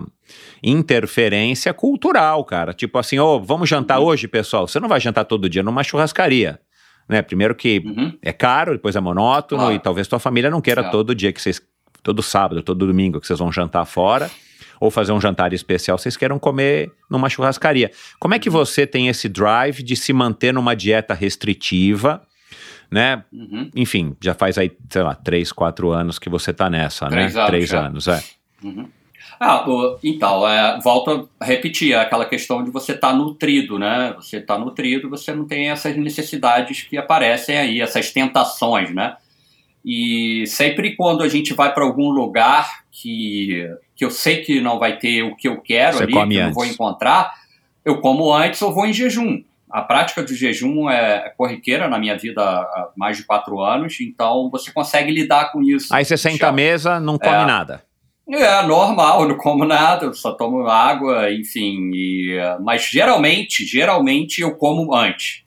[0.64, 2.74] interferência cultural, cara?
[2.74, 4.06] Tipo assim, ô, oh, vamos jantar uhum.
[4.06, 4.68] hoje, pessoal?
[4.68, 6.60] Você não vai jantar todo dia numa churrascaria.
[7.08, 7.22] Né?
[7.22, 8.18] Primeiro que uhum.
[8.22, 9.76] é caro, depois é monótono claro.
[9.76, 10.98] e talvez tua família não queira claro.
[10.98, 11.62] todo dia que vocês
[12.08, 14.32] todo sábado, todo domingo que vocês vão jantar fora
[14.80, 17.92] ou fazer um jantar especial, vocês queiram comer numa churrascaria.
[18.18, 22.22] Como é que você tem esse drive de se manter numa dieta restritiva,
[22.90, 23.26] né?
[23.34, 23.70] Uhum.
[23.76, 27.42] Enfim, já faz aí, sei lá, três, quatro anos que você tá nessa, três né?
[27.42, 27.86] Anos três já.
[27.86, 28.24] anos, é.
[28.64, 28.88] Uhum.
[29.38, 29.66] Ah,
[30.02, 34.14] então, é, volto a repetir aquela questão de você estar tá nutrido, né?
[34.16, 39.18] Você está nutrido, você não tem essas necessidades que aparecem aí, essas tentações, né?
[39.90, 43.66] E sempre quando a gente vai para algum lugar que,
[43.96, 46.44] que eu sei que não vai ter o que eu quero Você ali, que eu
[46.44, 47.32] não vou encontrar,
[47.86, 49.42] eu como antes ou vou em jejum.
[49.72, 54.50] A prática do jejum é corriqueira na minha vida há mais de quatro anos, então
[54.52, 55.96] você consegue lidar com isso.
[55.96, 57.82] Aí você senta à mesa, não come é, nada.
[58.30, 61.92] É normal, não como nada, só tomo água, enfim.
[61.94, 65.46] E, mas geralmente, geralmente eu como antes.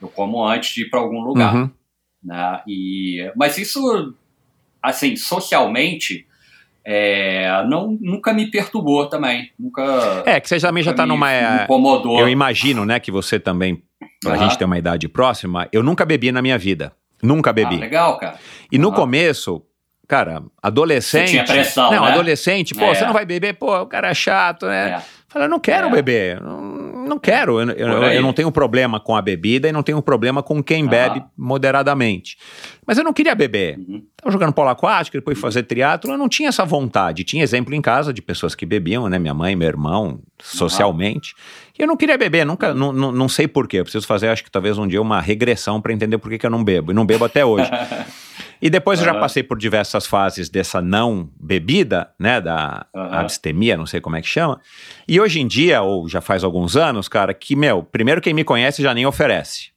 [0.00, 1.54] Eu como antes de ir para algum lugar.
[1.54, 1.70] Uhum.
[2.28, 2.60] Né?
[2.68, 4.14] E, mas isso
[4.82, 6.26] assim, socialmente,
[6.84, 9.50] é, não, nunca me perturbou também.
[9.58, 10.22] Nunca.
[10.26, 11.28] É, que você também já está numa.
[11.30, 12.20] Me incomodou.
[12.20, 13.82] Eu imagino, né, que você também.
[14.26, 15.68] A gente tem uma idade próxima.
[15.72, 16.92] Eu nunca bebi na minha vida.
[17.22, 17.76] Nunca bebi.
[17.76, 18.38] Ah, legal, cara.
[18.70, 19.62] E no começo,
[20.06, 21.28] cara, adolescente.
[21.28, 22.10] Você tinha pressão, não, né?
[22.12, 22.94] adolescente, pô, É.
[22.94, 24.90] você não vai beber, pô, o cara é chato, né?
[24.90, 25.02] É.
[25.28, 25.90] Fala, eu não quero É.
[25.90, 27.60] beber, não, não quero.
[27.60, 30.82] Eu, eu- eu não tenho problema com a bebida e não tenho problema com quem
[30.82, 30.90] Aham.
[30.90, 32.36] bebe moderadamente.
[32.86, 33.78] Mas eu não queria beber.
[33.78, 34.02] Uhum.
[34.16, 37.24] Tava jogando polo aquático, depois fazer triatlo, eu não tinha essa vontade.
[37.24, 39.18] Tinha exemplo em casa de pessoas que bebiam, né?
[39.18, 41.34] Minha mãe, meu irmão, socialmente.
[41.78, 43.78] E eu não queria beber, nunca, não, não, não sei porquê.
[43.78, 46.46] Eu preciso fazer, acho que talvez um dia, uma regressão para entender por que, que
[46.46, 46.90] eu não bebo.
[46.90, 47.70] E não bebo até hoje.
[48.60, 53.86] E depois eu já passei por diversas fases dessa não bebida, né, da abstemia, não
[53.86, 54.60] sei como é que chama.
[55.06, 58.44] E hoje em dia, ou já faz alguns anos, cara, que, meu, primeiro quem me
[58.44, 59.68] conhece já nem oferece.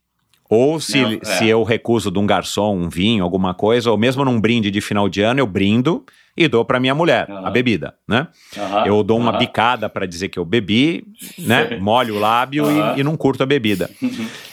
[0.50, 1.26] Ou se, Não, é.
[1.26, 4.82] se eu recuso de um garçom, um vinho, alguma coisa, ou mesmo num brinde de
[4.82, 6.04] final de ano, eu brindo
[6.36, 7.48] e dou pra minha mulher Aham.
[7.48, 8.28] a bebida, né?
[8.58, 9.38] Aham, Eu dou uma aham.
[9.40, 11.06] bicada pra dizer que eu bebi,
[11.38, 11.78] né?
[11.80, 13.90] Molho o lábio e- e, não curto a bebida.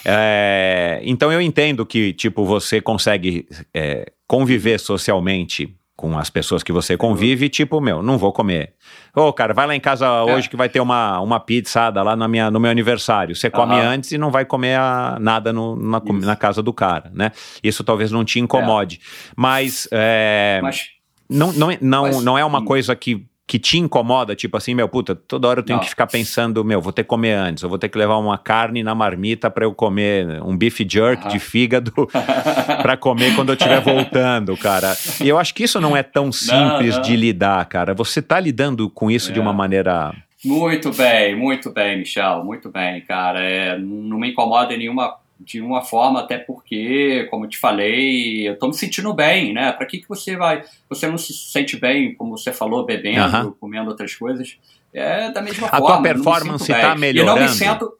[0.04, 6.70] É, então eu entendo que, tipo, você consegue é, conviver socialmente com as pessoas que
[6.70, 8.74] você convive, tipo, meu, não vou comer.
[9.16, 10.22] Ô, cara, vai lá em casa É.
[10.32, 13.34] hoje que vai ter uma, uma pizzada lá na minha, no meu aniversário.
[13.34, 13.88] Você come Aham.
[13.88, 16.12] antes e não vai comer a- nada no- na, Isso.
[16.24, 17.32] na casa do cara, né?
[17.64, 19.00] Isso talvez não te incomode.
[19.34, 20.86] Mas, é, Mas
[21.28, 24.74] não, não, é- não, Mas- não é uma coisa que, que te incomoda, tipo assim,
[24.74, 25.82] meu, puta, toda hora eu tenho Não.
[25.82, 28.36] que ficar pensando, meu, vou ter que comer antes, eu vou ter que levar uma
[28.36, 31.28] carne na marmita pra eu comer um beef jerk Aham.
[31.32, 31.92] de fígado
[32.82, 34.94] pra comer quando eu estiver voltando, cara.
[35.24, 37.02] E eu acho que isso não é tão simples não.
[37.02, 37.94] de lidar, cara.
[37.94, 39.42] Você tá lidando com isso de É.
[39.42, 40.12] uma maneira.
[40.44, 43.40] Muito bem, muito bem, Michel, muito bem, cara.
[43.40, 48.48] É, não me incomoda em nenhuma, de nenhuma forma, até porque, como eu te falei,
[48.48, 49.72] eu tô me sentindo bem, né?
[49.72, 50.62] Pra que, que você vai.
[50.88, 54.56] Você não se sente bem, como você falou, bebendo, comendo outras coisas?
[54.92, 55.86] É da mesma A forma.
[55.86, 57.12] tua não me performance sinto tá bem.
[57.12, 57.52] E eu não me melhorando?
[57.52, 57.92] sinto.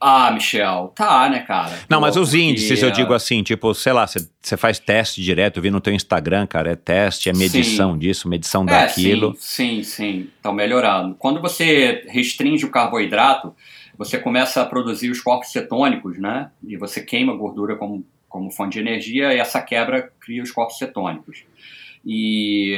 [0.00, 1.76] Ah, Michel, tá, né, cara?
[1.90, 5.20] Não, Pô, mas os porque, índices, eu digo assim, tipo, sei lá, você faz teste
[5.20, 7.98] direto, eu vi no teu Instagram, cara, é teste, é medição Sim.
[7.98, 9.34] disso, medição É, daquilo.
[9.36, 11.16] sim, sim, sim, estão melhorando.
[11.16, 13.52] Quando você restringe o carboidrato,
[13.98, 16.50] você começa a produzir os corpos cetônicos, né?
[16.64, 20.52] E você queima a gordura como, como fonte de energia e essa quebra cria os
[20.52, 21.42] corpos cetônicos.
[22.06, 22.76] E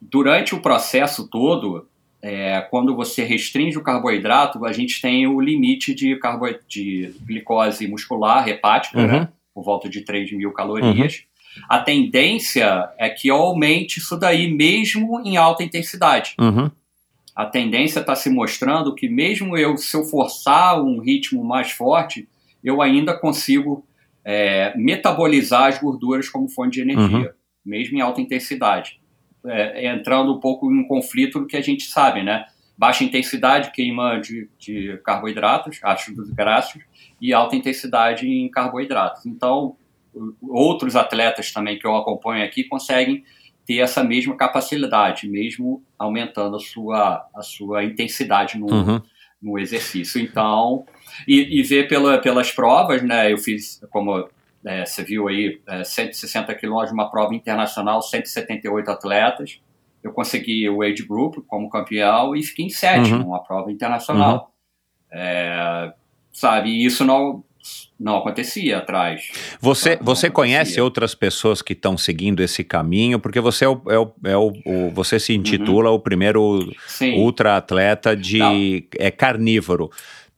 [0.00, 1.86] durante o processo todo,
[2.22, 6.46] é, quando você restringe o carboidrato, a gente tem o limite de, carbo...
[6.68, 9.06] de glicose muscular hepática, Uhum.
[9.06, 9.28] né?
[9.52, 11.24] por volta de 3 mil calorias.
[11.68, 16.34] A tendência é que aumente isso daí mesmo em alta intensidade.
[16.38, 16.70] Uhum.
[17.34, 22.28] A tendência está se mostrando que mesmo eu, se eu forçar um ritmo mais forte,
[22.62, 23.84] eu ainda consigo
[24.24, 27.34] é, metabolizar as gorduras como fonte de energia,
[27.64, 29.00] mesmo em alta intensidade.
[29.46, 32.44] É, entrando um pouco em conflito do que a gente sabe, né?
[32.76, 36.82] Baixa intensidade queima de, de carboidratos, ácidos graxos,
[37.20, 39.26] e alta intensidade em carboidratos.
[39.26, 39.76] Então,
[40.42, 43.24] outros atletas também que eu acompanho aqui conseguem
[43.66, 49.02] ter essa mesma capacidade, mesmo aumentando a sua, a sua intensidade no, Uhum.
[49.40, 50.20] no exercício.
[50.20, 50.84] Então,
[51.28, 53.32] e, e ver pela, pelas provas, né?
[53.32, 54.28] Eu fiz, como
[54.64, 59.60] é, você viu aí, é, 160 quilômetros, uma prova internacional, 178 atletas.
[60.02, 63.28] Eu consegui o age group como campeão e fiquei em sétimo, Uhum.
[63.28, 64.52] uma prova internacional.
[65.12, 65.92] É,
[66.32, 67.44] sabe, isso não,
[67.98, 69.30] não acontecia atrás.
[69.60, 73.18] Você, Não, você conhece outras pessoas que estão seguindo esse caminho?
[73.18, 77.16] Porque você é o, é o, é o- o- você se intitula o primeiro Sim.
[77.18, 78.54] ultra atleta de Não.
[78.98, 79.90] é carnívoro.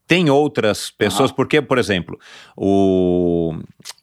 [0.07, 1.37] Tem outras pessoas, Aham.
[1.37, 2.19] porque, por exemplo,
[2.57, 3.55] o,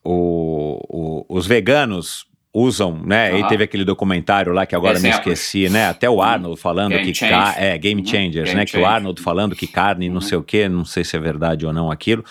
[0.03, 3.27] o- o- os veganos usam, né?
[3.27, 3.47] Aí Aham.
[3.47, 5.39] teve aquele documentário lá que agora me Exemplos.
[5.39, 5.87] esqueci, né?
[5.87, 7.53] Até o Arnold falando Game que Change.
[7.59, 8.07] é Game Uhum.
[8.07, 8.65] Changers, Game né?
[8.65, 8.85] Que o Change.
[8.95, 10.21] Arnold falando que carne, não Uhum.
[10.21, 12.25] sei o quê, não sei se é verdade ou não aquilo,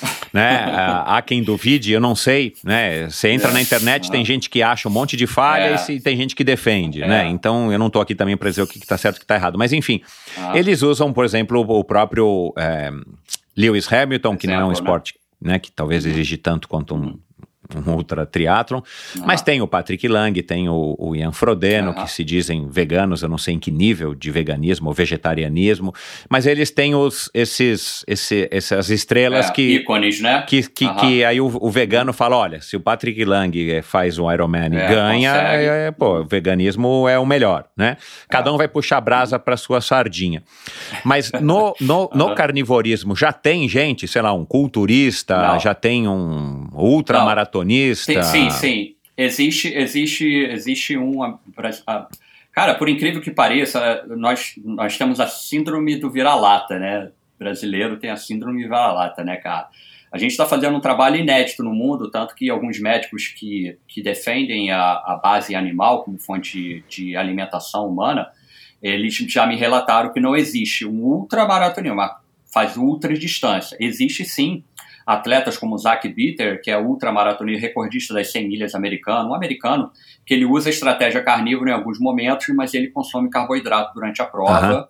[0.32, 0.64] né?
[0.72, 3.08] Ah, Há quem duvide, eu não sei, né?
[3.10, 3.52] Você entra É.
[3.52, 5.92] na internet, tem gente que acha um monte de falha É.
[5.92, 7.08] e tem gente que defende, É.
[7.08, 7.28] né?
[7.28, 9.20] Então eu não tô aqui também para dizer o que, que tá certo e o
[9.22, 10.00] que tá errado, mas enfim,
[10.38, 12.90] Ah, eles usam, por exemplo, o próprio é,
[13.56, 14.74] Lewis Hamilton, que não é um Exemplo, né?
[14.84, 17.18] esporte né, que talvez exige tanto quanto um,
[17.74, 18.80] um ultra triatlon,
[19.24, 22.04] mas ah, tem o Patrick Lang, tem o, o Ian Frodeno, Aham.
[22.04, 25.92] que se dizem veganos, eu não sei em que nível de veganismo ou vegetarianismo,
[26.28, 30.42] mas eles têm os, esses, esse- essas estrelas é, que, ícones, né?
[30.48, 34.18] que, que, que aí o, o vegano fala, olha, se o Patrick Lang eh, faz
[34.18, 35.64] um Ironman e É, ganha, consegue.
[35.66, 37.96] é, pô, o veganismo é o melhor, né?
[38.28, 40.42] Cada um vai puxar a brasa para sua sardinha.
[41.04, 45.58] Mas no, no, no carnivorismo já tem gente, sei lá, um culturista, Não.
[45.60, 47.53] já tem um ultramaratonista.
[48.24, 48.96] Sim, sim, sim.
[49.16, 51.38] Existe, existe, existe um.
[52.52, 57.10] Cara, por incrível que pareça, nós, nós temos a síndrome do vira-lata, né?
[57.36, 59.68] O brasileiro tem a síndrome do vira-lata, né, cara?
[60.12, 64.00] A gente está fazendo um trabalho inédito no mundo, tanto que alguns médicos que, que
[64.00, 68.28] defendem a, a base animal como fonte de alimentação humana,
[68.80, 72.00] eles já me relataram que não existe um ultramaratonismo,
[72.52, 73.76] faz ultra distância.
[73.80, 74.62] Existe sim
[75.06, 79.90] atletas como o Zach Bitter, que é ultramaratonista recordista das 100 milhas americano, um americano
[80.24, 84.24] que ele usa a estratégia carnívora em alguns momentos, mas ele consome carboidrato durante a
[84.24, 84.76] prova.
[84.76, 84.84] Uhum.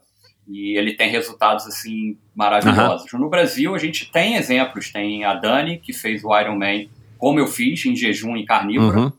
[0.46, 3.12] E ele tem resultados assim maravilhosos.
[3.12, 3.20] Uhum.
[3.20, 4.92] No Brasil, a gente tem exemplos.
[4.92, 6.88] Tem a Dani, que fez o Ironman,
[7.18, 9.00] como eu fiz, em jejum e carnívora.
[9.00, 9.12] Uhum.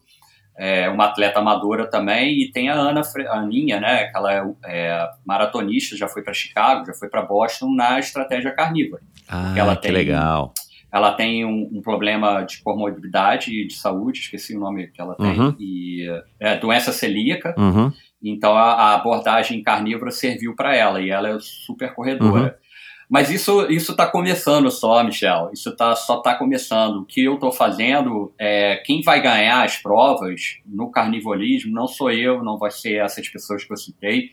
[0.57, 2.43] É, uma atleta amadora também.
[2.43, 4.05] E tem a Ana, a Aninha, né?
[4.05, 8.51] Que ela é, é maratonista, já foi para Chicago, já foi para Boston na estratégia
[8.51, 9.01] carnívora.
[9.27, 10.53] Ah, ela que tem, legal
[10.95, 15.37] ela tem um, um, problema de comorbidade de saúde, esqueci o nome que ela tem,
[15.37, 15.53] uhum.
[15.59, 16.07] e
[16.39, 17.53] é doença celíaca.
[17.57, 17.91] Uhum.
[18.23, 22.43] Então a, a, abordagem carnívora serviu para ela e ela é super corredora.
[22.43, 22.65] Uhum.
[23.09, 25.49] Mas isso isso está começando só, Michel.
[25.51, 27.01] Isso tá, só está começando.
[27.01, 32.09] O que eu estou fazendo é quem vai ganhar as provas no carnivorismo não sou
[32.09, 34.29] eu, não vai ser essas pessoas que eu citei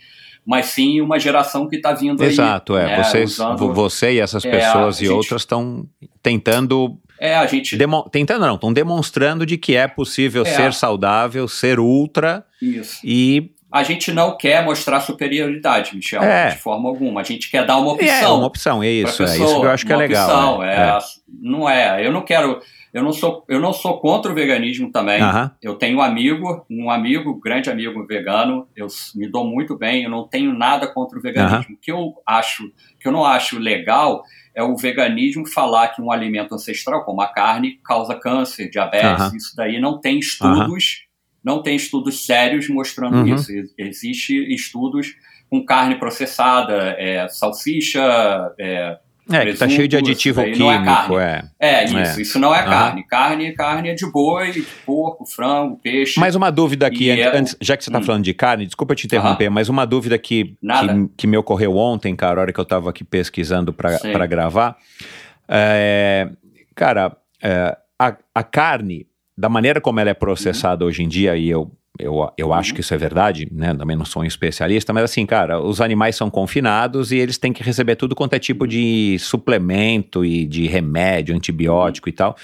[0.46, 2.82] mas sim uma geração que está vindo Exato, aí.
[2.82, 2.96] Exato, é.
[2.96, 5.86] Né, Vocês, usando, você e essas pessoas é, e gente, outras estão
[6.22, 6.98] tentando.
[7.18, 7.76] É, a gente.
[7.76, 12.44] Demo, tentando não, estão demonstrando de que é possível é, ser saudável, ser ultra.
[12.60, 12.98] Isso.
[13.04, 16.50] E a gente não quer mostrar superioridade, Michel, é.
[16.50, 17.22] de forma alguma.
[17.22, 18.14] A gente quer dar uma opção.
[18.14, 19.16] É, uma opção, é isso.
[19.16, 20.28] Pessoa, é isso que eu acho que é legal.
[20.28, 20.74] Opção, é.
[20.74, 20.98] é.
[21.40, 22.06] Não é.
[22.06, 22.60] Eu não quero.
[22.92, 25.22] Eu não sou, eu não sou contra o veganismo também.
[25.22, 25.50] Uhum.
[25.62, 28.68] Eu tenho um amigo, um amigo, grande amigo vegano.
[28.76, 30.04] Eu me dou muito bem.
[30.04, 31.64] Eu não tenho nada contra o veganismo.
[31.70, 31.74] Uhum.
[31.74, 32.70] O que eu acho,
[33.00, 34.22] que eu não acho legal
[34.54, 39.30] é o veganismo falar que um alimento ancestral, como a carne, causa câncer, diabetes.
[39.30, 39.36] Uhum.
[39.36, 41.06] Isso daí não tem estudos,
[41.42, 43.34] não tem estudos sérios mostrando uhum.
[43.34, 43.50] isso.
[43.78, 45.14] Existe estudos
[45.48, 48.02] com carne processada, é, salsicha,
[48.58, 48.98] é,
[49.30, 51.74] é, que tá cheio de aditivo é químico, é, é.
[51.74, 52.22] É, isso, é.
[52.22, 52.68] isso não é uhum.
[52.68, 53.04] carne.
[53.04, 56.18] Carne, carne é de boi, porco, frango, peixe.
[56.18, 57.36] Mais uma dúvida aqui, é...
[57.36, 58.02] antes, já que você está hum.
[58.02, 59.54] falando de carne, desculpa te interromper, uhum.
[59.54, 62.90] mas uma dúvida que, que, que, me ocorreu ontem, cara, a hora que eu estava
[62.90, 64.76] aqui pesquisando para gravar.
[65.48, 66.28] É,
[66.74, 67.16] cara,
[67.98, 69.06] a, a carne,
[69.38, 70.88] da maneira como ela é processada uhum.
[70.88, 72.74] hoje em dia, e eu eu, eu acho uhum.
[72.76, 73.74] que isso é verdade, né?
[73.74, 77.52] Também não sou um especialista, mas assim, cara, os animais são confinados e eles têm
[77.52, 82.36] que receber tudo quanto é tipo de suplemento e de remédio, antibiótico e tal.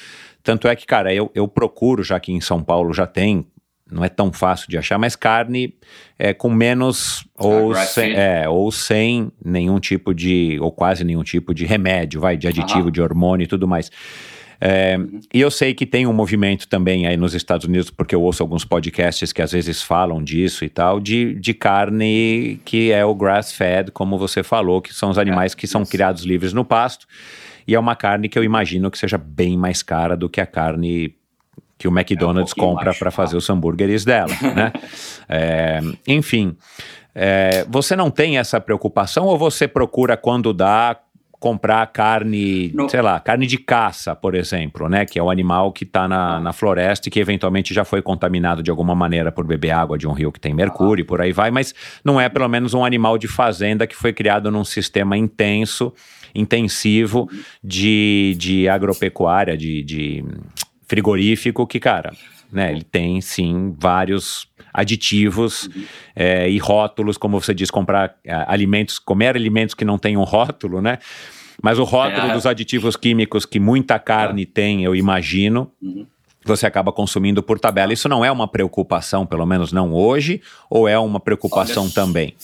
[0.42, 3.46] Tanto é que, cara, eu, eu procuro, já que em São Paulo já tem,
[3.90, 5.74] não é tão fácil de achar, mas carne
[6.18, 11.54] é, com menos ou, sem, é, ou sem nenhum tipo de, ou quase nenhum tipo
[11.54, 13.90] de remédio, vai, de aditivo, de hormônio e tudo mais.
[14.60, 14.98] É,
[15.32, 18.42] e eu sei que tem um movimento também aí nos Estados Unidos, porque eu ouço
[18.42, 23.14] alguns podcasts que às vezes falam disso e tal, de, de carne que é o
[23.14, 27.06] grass-fed, como você falou, que são os animais que são criados livres no pasto.
[27.66, 30.46] E é uma carne que eu imagino que seja bem mais cara do que a
[30.46, 31.14] carne
[31.76, 34.72] que o McDonald's é um compra para fazer os hambúrgueres dela, né?
[35.30, 36.56] É, enfim,
[37.14, 40.98] é, você não tem essa preocupação ou você procura quando dá
[41.38, 42.88] comprar carne, no...
[42.88, 45.04] sei lá, carne de caça, por exemplo, né?
[45.06, 46.40] Que é o animal que está na, ah.
[46.40, 50.08] na floresta e que eventualmente já foi contaminado de alguma maneira por beber água de
[50.08, 52.84] um rio que tem mercúrio, e por aí vai, mas não é pelo menos um
[52.84, 55.92] animal de fazenda que foi criado num sistema intenso,
[56.34, 57.28] intensivo
[57.62, 60.24] de, de agropecuária, de, de
[60.86, 62.12] frigorífico, que, cara,
[62.50, 62.72] né?
[62.72, 65.84] Ele tem sim vários aditivos uhum.
[66.14, 70.80] é, e rótulos, como você diz, comprar é, alimentos, comer alimentos que não tenham rótulo,
[70.80, 70.98] né?
[71.62, 72.34] Mas o rótulo é.
[72.34, 75.72] dos aditivos químicos que muita carne tem, eu imagino.
[75.82, 76.06] Uhum.
[76.44, 77.92] Você acaba consumindo por tabela.
[77.92, 80.40] Isso não é uma preocupação, pelo menos não hoje,
[80.70, 82.34] ou é uma preocupação Olha, também?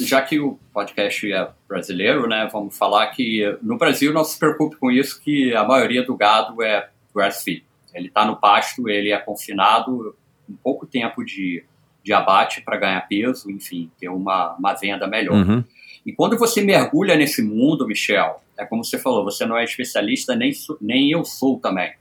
[0.00, 4.76] Já que o podcast é brasileiro, né, vamos falar que no Brasil não se preocupe
[4.76, 7.64] com isso, que a maioria do gado é grass-feed.
[7.92, 10.16] Ele está no pasto, ele é confinado,
[10.48, 11.64] um pouco tempo de,
[12.02, 15.34] de abate para ganhar peso, enfim, ter uma, uma venda melhor.
[15.34, 15.64] Uhum.
[16.04, 20.36] E quando você mergulha nesse mundo, Michel, é como você falou, você não é especialista,
[20.36, 21.92] nem, nem eu sou também.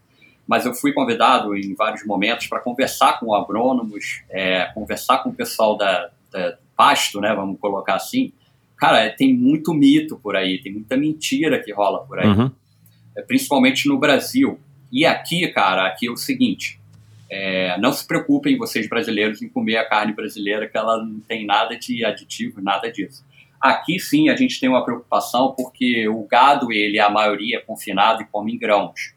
[0.46, 5.34] Mas eu fui convidado em vários momentos para conversar com agrônomos, é, conversar com o
[5.34, 8.34] pessoal da, da pasto, né, vamos colocar assim.
[8.78, 12.52] Cara, tem muito mito por aí, tem muita mentira que rola por aí, uhum.
[13.16, 14.60] é, principalmente no Brasil.
[14.92, 16.80] E aqui, cara, aqui é o seguinte:
[17.36, 21.48] é, não se preocupem, vocês brasileiros, em comer a carne brasileira, que ela não tem
[21.48, 23.26] nada de aditivo, nada disso.
[23.60, 28.22] Aqui sim a gente tem uma preocupação porque o gado, ele, a maioria, é confinado
[28.22, 29.16] e come em grãos.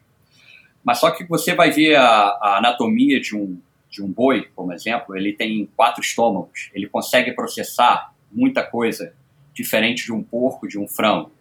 [0.83, 2.07] Mas só que você vai ver a,
[2.41, 7.33] a anatomia de um, de um boi, como exemplo, ele tem quatro estômagos, ele consegue
[7.33, 9.13] processar muita coisa
[9.53, 11.31] diferente de um porco, de um frango.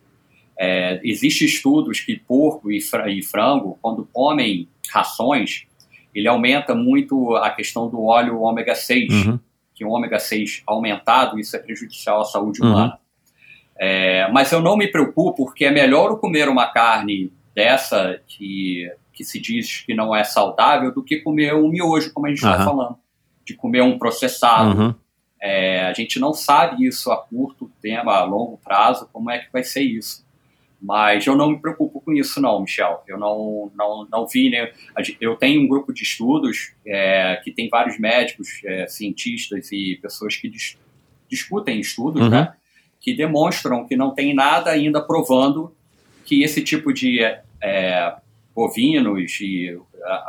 [0.58, 2.82] É, Existem estudos que porco e
[3.22, 5.66] frango, quando comem rações,
[6.18, 9.38] ele aumenta muito a questão do óleo ômega 6, uhum.
[9.74, 12.70] que o ômega 6 aumentado, isso é prejudicial à saúde uhum.
[12.70, 12.98] humana.
[13.78, 19.24] É, mas eu não me preocupo, porque é melhor comer uma carne dessa que, que
[19.24, 22.58] se diz que não é saudável do que comer um miojo, como a gente está
[22.58, 22.64] uhum.
[22.64, 22.98] falando,
[23.44, 24.80] de comer um processado.
[24.80, 24.94] Uhum.
[25.40, 29.52] É, a gente não sabe isso a curto tempo, a longo prazo, como é que
[29.52, 30.25] vai ser isso.
[30.80, 33.02] Mas eu não me preocupo com isso, não, Michel.
[33.08, 34.70] Eu não, não, não vi, né?
[35.20, 40.36] Eu tenho um grupo de estudos é, que tem vários médicos, é, cientistas e pessoas
[40.36, 40.78] que dis
[41.28, 42.28] discutem estudos, uhum.
[42.28, 42.52] né?
[43.00, 45.74] Que demonstram que não tem nada ainda provando
[46.24, 47.20] que esse tipo de
[47.60, 48.14] é,
[48.54, 49.76] bovinos e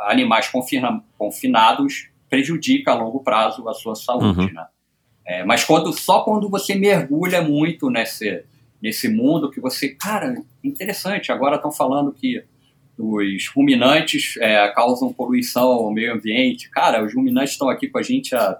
[0.06, 4.52] animais confina confinados prejudica a longo prazo a sua saúde, uhum.
[4.52, 4.66] né?
[5.24, 8.44] É, mas quando, só quando você mergulha muito nesse
[8.82, 12.42] nesse mundo que você, cara, interessante, agora estão falando que
[12.96, 16.68] os ruminantes é, causam poluição ao meio ambiente.
[16.68, 18.58] Cara, os ruminantes estão aqui com a gente há,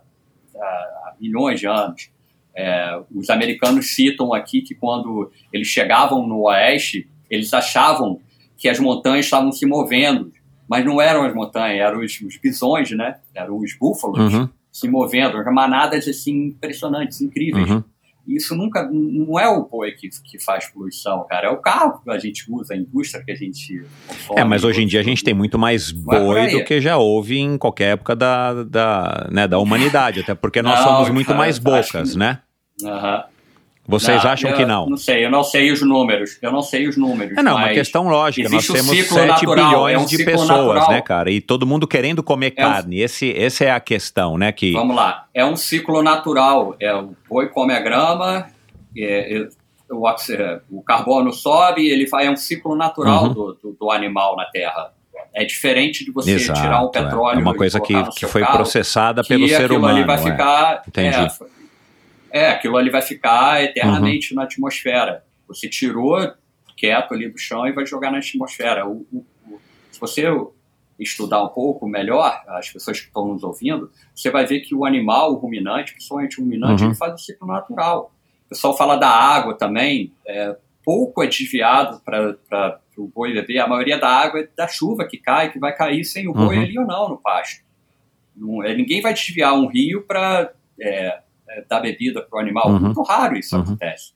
[0.56, 2.10] há milhões de anos.
[2.54, 8.20] É, os americanos citam aqui que quando eles chegavam no oeste, eles achavam
[8.56, 10.32] que as montanhas estavam se movendo,
[10.68, 13.18] mas não eram as montanhas, eram os, os bisões, né?
[13.34, 14.48] Eram os búfalos uhum.
[14.72, 17.68] se movendo, manadas assim impressionantes, incríveis.
[17.70, 17.82] Uhum
[18.28, 21.48] isso nunca não é o boi que, que faz poluição, cara.
[21.48, 24.40] É o carro que a gente usa, a indústria que a gente consome.
[24.40, 26.80] É, mas hoje em dia a gente tem muito mais é boi é do que
[26.80, 31.10] já houve em qualquer época da, da, né, da humanidade, até porque nós não, somos
[31.10, 32.18] muito cara, mais bocas, que...
[32.18, 32.40] né?
[32.84, 33.16] Aham.
[33.16, 33.37] Uhum.
[33.88, 34.86] Vocês não, acham eu, que não?
[34.86, 36.38] Não sei, eu não sei os números.
[36.42, 37.38] Eu não sei os números.
[37.38, 38.46] É, não, uma questão lógica.
[38.50, 40.90] Nós temos 7 natural, bilhões é um de pessoas, natural.
[40.90, 41.30] né, cara?
[41.30, 43.00] E todo mundo querendo comer é carne.
[43.00, 43.04] Um...
[43.04, 44.52] Esse, essa é a questão, né?
[44.52, 44.74] Que...
[44.74, 45.24] Vamos lá.
[45.32, 46.76] É um ciclo natural.
[46.78, 48.48] É, o boi come a grama,
[48.94, 49.48] é, é,
[49.90, 50.04] o,
[50.70, 53.32] o, carbono sobe, ele vai, é um ciclo natural uhum.
[53.32, 54.92] do, do, do, animal na Terra.
[55.32, 57.38] É diferente de você Exato, tirar o petróleo.
[57.38, 59.96] É uma coisa que, que foi carro, processada pelo ser humano.
[59.96, 61.26] Ali vai ficar, Entendi.
[62.30, 64.36] É, aquilo ali vai ficar eternamente uhum.
[64.36, 65.24] na atmosfera.
[65.46, 66.18] Você tirou
[66.76, 68.86] quieto ali do chão e vai jogar na atmosfera.
[68.86, 70.24] O, o, o, se você
[70.98, 74.84] estudar um pouco melhor, as pessoas que estão nos ouvindo, você vai ver que o
[74.84, 76.88] animal, o ruminante, principalmente o ruminante, uhum.
[76.88, 78.12] ele faz o ciclo natural.
[78.46, 83.58] O pessoal fala da água também, é, pouco é desviado para o boi beber.
[83.58, 86.56] A maioria da água é da chuva que cai, que vai cair sem o boi
[86.56, 86.62] uhum.
[86.62, 87.62] ali ou não no pasto.
[88.34, 92.70] Não, é, ninguém vai desviar um rio para é, é, dar bebida para o animal.
[92.70, 92.80] Uhum.
[92.80, 93.62] Muito raro isso uhum.
[93.62, 94.12] acontece.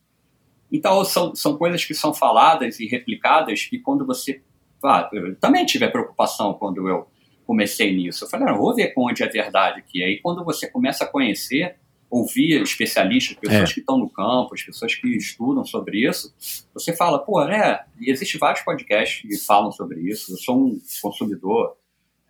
[0.70, 4.42] Então, são, são coisas que são faladas e replicadas que quando você...
[4.84, 7.06] Ah, eu também tive a preocupação quando eu
[7.46, 8.24] comecei nisso.
[8.24, 10.02] Eu falei, não, vou ver onde é verdade aqui.
[10.02, 11.76] Aí, quando você começa a conhecer
[12.12, 13.72] ouvir especialistas, pessoas é.
[13.72, 16.34] que estão no campo, as pessoas que estudam sobre isso,
[16.74, 21.74] você fala, pô, né, existe vários podcasts que falam sobre isso, eu sou um consumidor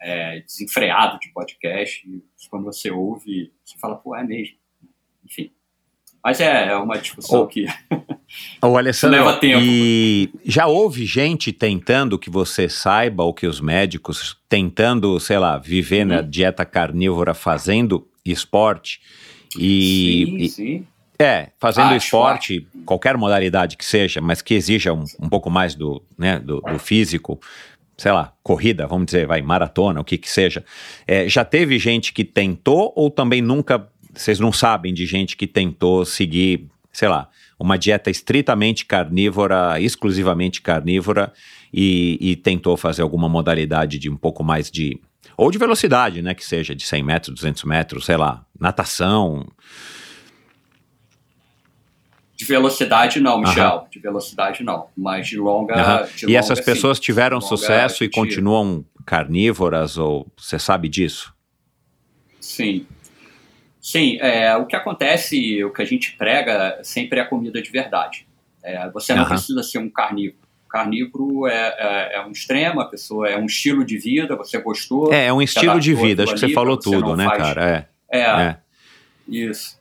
[0.01, 4.57] é, desenfreado de podcast, e quando você ouve, você fala, pô, é mesmo.
[5.33, 5.51] Enfim.
[6.23, 7.67] Mas é, é uma discussão que
[8.63, 9.61] o Alessandro, leva tempo.
[9.61, 15.59] E já houve gente tentando que você saiba, ou que os médicos tentando, sei lá,
[15.59, 19.01] viver na dieta carnívora fazendo esporte,
[19.59, 20.87] e, sim, e, sim.
[21.19, 22.85] É, fazendo acho, esporte, acho.
[22.85, 26.79] qualquer modalidade que seja, mas que exija um, um pouco mais do, né, do, do,
[26.79, 27.41] físico,
[27.97, 30.65] sei lá, corrida, vamos dizer, vai, maratona, o que que seja.
[31.07, 35.47] É, já teve gente que tentou ou também nunca, vocês não sabem de gente que
[35.47, 41.33] tentou seguir, sei lá, uma dieta estritamente carnívora, exclusivamente carnívora,
[41.73, 45.01] e, e tentou fazer alguma modalidade de um pouco mais de
[45.37, 46.35] ou de velocidade, né?
[46.35, 49.47] Que seja de 100 metros, 200 metros, sei lá, natação.
[52.37, 53.79] De velocidade não, Michel.
[53.79, 53.89] Uhum.
[53.91, 54.89] De velocidade não.
[54.97, 56.03] Mas de longa.
[56.15, 57.05] De e longa, essas pessoas sim.
[57.05, 61.33] tiveram sucesso e continuam carnívoras, ou você sabe disso?
[62.41, 62.87] Sim.
[63.83, 67.69] Sim, é, o que acontece, o que a gente prega sempre é a comida de
[67.69, 68.29] verdade.
[68.63, 69.29] É, você não uhum.
[69.29, 73.85] precisa ser um carnívoro carnívoro é, é, é, um extremo, a pessoa é um estilo
[73.85, 75.13] de vida, você gostou.
[75.13, 77.89] É, é um estilo de vida, acho que você falou tudo, né, faz, cara?
[78.11, 78.19] É.
[78.19, 78.23] é.
[78.23, 78.57] é,
[79.29, 79.79] isso.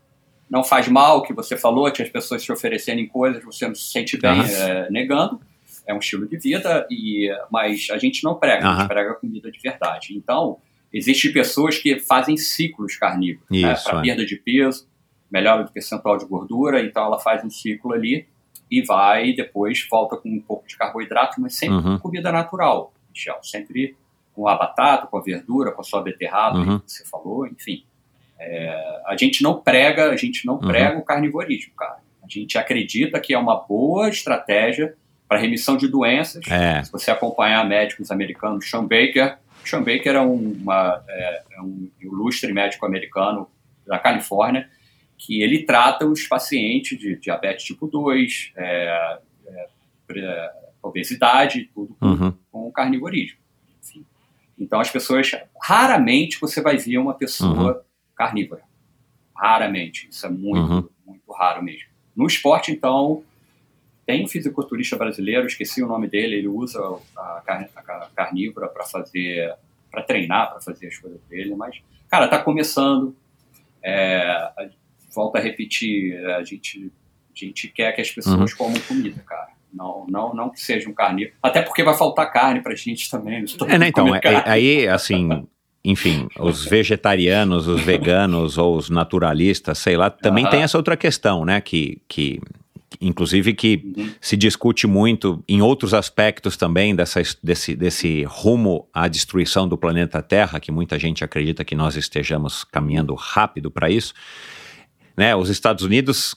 [0.50, 3.90] Não faz mal, que você falou, que as pessoas te oferecerem coisas, você não se
[3.90, 5.40] sente bem é, negando.
[5.88, 9.50] É um estilo de vida, e, mas a gente não prega, a gente prega comida
[9.50, 10.14] de verdade.
[10.14, 10.58] Então,
[10.94, 14.02] existem pessoas que fazem ciclos carnívoros, né, para é.
[14.02, 14.88] perda de peso,
[15.32, 18.28] melhora do percentual de gordura, então ela faz um ciclo ali
[18.70, 22.00] e vai depois volta com um pouco de carboidrato, mas sempre uhum.
[22.00, 23.96] comida natural, Michel, sempre
[24.34, 26.80] com a batata, com a verdura, com a sua beterraba, Uhum.
[26.80, 27.84] que você falou, enfim.
[28.40, 30.68] É, a gente não prega, a gente não Uhum.
[30.68, 32.00] prega o carnivorismo, cara.
[32.24, 34.96] A gente acredita que é uma boa estratégia
[35.28, 36.46] para remissão de doenças.
[36.50, 36.84] É.
[36.84, 41.90] Se você acompanhar médicos americanos, Sean Baker, Sean Baker é, um- uma, é, é um
[42.00, 43.50] ilustre médico americano
[43.86, 44.70] da Califórnia,
[45.18, 49.68] que ele trata os pacientes de diabetes tipo 2, é, é,
[50.08, 50.50] pre-
[50.82, 52.34] obesidade, tudo com, Uhum.
[52.52, 53.38] com carnivorismo.
[53.84, 54.04] Enfim.
[54.58, 55.32] Então, as pessoas,
[55.62, 58.64] raramente você vai ver uma pessoa carnívora.
[59.36, 60.08] Raramente.
[60.10, 60.90] Isso é muito, Uhum.
[61.06, 61.88] muito raro mesmo.
[62.16, 63.24] No esporte, então,
[64.06, 66.80] tem um fisiculturista brasileiro, esqueci o nome dele, ele usa
[67.16, 69.54] a, car- a car- carnívora para fazer,
[69.92, 71.76] para treinar, para fazer as coisas dele, mas,
[72.10, 73.16] cara, tá começando.
[73.84, 74.70] É, a-
[75.14, 76.92] volto a repetir, a gente,
[77.36, 79.50] a gente quer que as pessoas comam comida, cara.
[79.74, 81.36] Não, não, não que seja um carnívoro.
[81.42, 83.40] Até porque vai faltar carne pra gente também.
[83.40, 84.40] não estou É, né, então, é- carne.
[84.40, 85.48] é- aí, assim,
[85.84, 90.52] enfim, os vegetarianos, os veganos ou os naturalistas, sei lá, também Aham.
[90.52, 92.40] tem essa outra questão, né, que, que
[93.02, 94.12] inclusive que Uhum.
[94.22, 100.22] se discute muito em outros aspectos também dessa, desse, desse rumo à destruição do planeta
[100.22, 104.14] Terra, que muita gente acredita que nós estejamos caminhando rápido para isso,
[105.18, 106.36] né, os Estados Unidos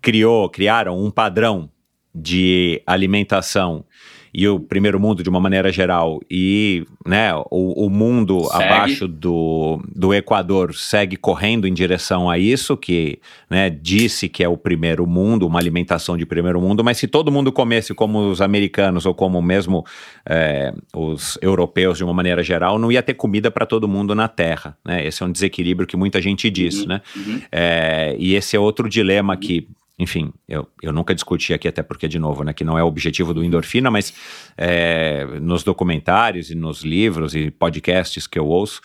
[0.00, 1.70] criou, criaram um padrão
[2.14, 3.84] de alimentação
[4.32, 8.64] e o primeiro mundo de uma maneira geral e né, o, o mundo Segue.
[8.64, 14.48] abaixo do, do Equador segue correndo em direção a isso, que né, disse que é
[14.48, 18.40] o primeiro mundo, uma alimentação de primeiro mundo, mas se todo mundo comesse como os
[18.40, 19.84] americanos ou como mesmo
[20.26, 24.28] é, os europeus de uma maneira geral, não ia ter comida para todo mundo na
[24.28, 24.76] Terra.
[24.84, 25.06] Né?
[25.06, 26.80] Esse é um desequilíbrio que muita gente diz.
[26.80, 27.00] Uhum, Né?
[27.16, 27.40] uhum.
[27.50, 29.68] É, e esse é outro dilema que,
[29.98, 32.86] enfim, eu, eu nunca discuti aqui, até porque, de novo, né, que não é o
[32.86, 34.12] objetivo do Endorfina, mas
[34.56, 38.80] é, nos documentários e nos livros e podcasts que eu ouço,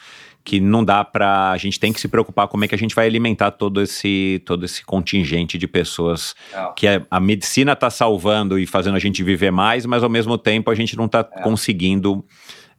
[0.46, 2.94] que não dá para a gente tem que se preocupar como é que a gente
[2.94, 6.68] vai alimentar todo esse todo esse contingente de pessoas É.
[6.76, 10.38] que a, a medicina está salvando e fazendo a gente viver mais, mas ao mesmo
[10.38, 11.42] tempo a gente não está É.
[11.44, 12.26] conseguindo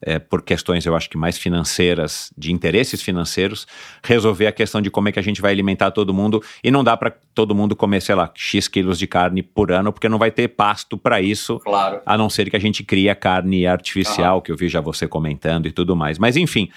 [0.07, 3.67] é, por questões, eu acho que mais financeiras, de interesses financeiros,
[4.03, 6.43] resolver a questão de como é que a gente vai alimentar todo mundo.
[6.63, 9.93] E não dá para todo mundo comer, sei lá, X quilos de carne por ano,
[9.93, 12.01] porque não vai ter pasto para isso, Claro.
[12.05, 15.09] a não ser que a gente crie a carne artificial, que eu vi já você
[15.09, 16.19] comentando e tudo mais.
[16.19, 16.69] Mas enfim,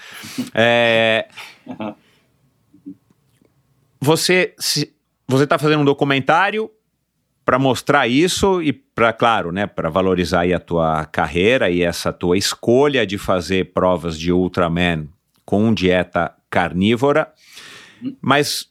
[0.54, 1.28] é,
[4.00, 4.92] você se,
[5.26, 6.70] você está fazendo um documentário
[7.48, 12.36] para mostrar isso e para claro, né, para valorizar a tua carreira e essa tua
[12.36, 15.08] escolha de fazer provas de Ultraman
[15.46, 17.32] com dieta carnívora.
[18.20, 18.66] Mas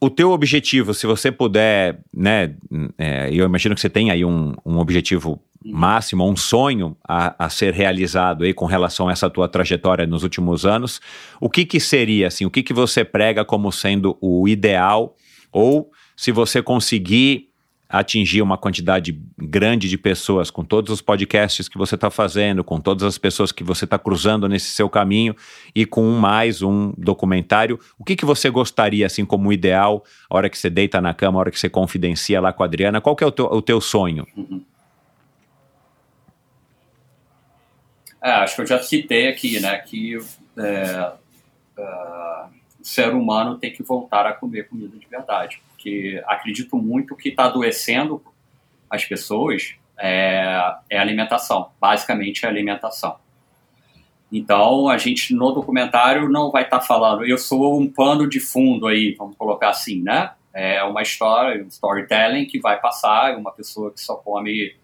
[0.00, 2.56] o teu objetivo, se você puder, né,
[2.96, 7.50] é, eu imagino que você tem aí um, um objetivo máximo, um sonho a, a
[7.50, 11.02] ser realizado aí com relação a essa tua trajetória nos últimos anos,
[11.38, 15.14] o que que seria, assim, o que que você prega como sendo o ideal
[15.52, 17.50] ou se você conseguir
[17.88, 22.80] atingir uma quantidade grande de pessoas com todos os podcasts que você está fazendo, com
[22.80, 25.36] todas as pessoas que você está cruzando nesse seu caminho
[25.74, 30.50] e com mais um documentário, o que, que você gostaria, assim, como ideal, a hora
[30.50, 33.14] que você deita na cama, a hora que você confidencia lá com a Adriana, qual
[33.14, 34.26] que é o teu, o teu sonho?
[38.20, 40.18] É, acho que eu já citei aqui, né, que
[40.58, 41.12] é,
[41.78, 42.44] é,
[42.80, 45.62] o ser humano tem que voltar a comer comida de verdade,
[46.26, 48.22] acredito muito que está adoecendo
[48.90, 53.16] as pessoas é, é alimentação, basicamente é alimentação.
[54.30, 58.86] Então, a gente no documentário não vai estar falando, eu sou um pano de fundo
[58.86, 60.32] aí, vamos colocar assim, né?
[60.52, 64.74] É uma história, um storytelling que vai passar, uma pessoa que só come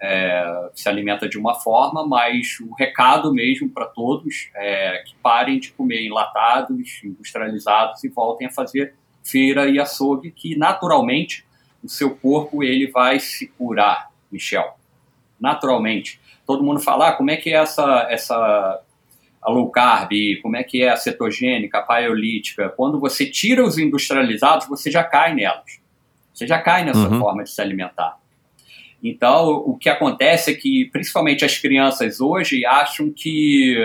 [0.00, 5.58] é, se alimenta de uma forma, mas o recado mesmo para todos é que parem
[5.58, 8.94] de comer enlatados, industrializados e voltem a fazer
[9.24, 11.44] feira e açougue, que naturalmente
[11.82, 14.76] o seu corpo ele vai se curar, Michel.
[15.40, 16.20] Naturalmente.
[16.46, 18.80] Todo mundo fala, ah, como é que é essa, essa
[19.42, 20.10] a low carb,
[20.40, 22.68] como é que é a cetogênica, a paleolítica.
[22.70, 25.80] Quando você tira os industrializados, você já cai nelas.
[26.32, 27.18] Você já cai nessa Uhum.
[27.18, 28.16] forma de se alimentar.
[29.02, 33.76] Então, o que acontece é que, principalmente as crianças hoje, acham que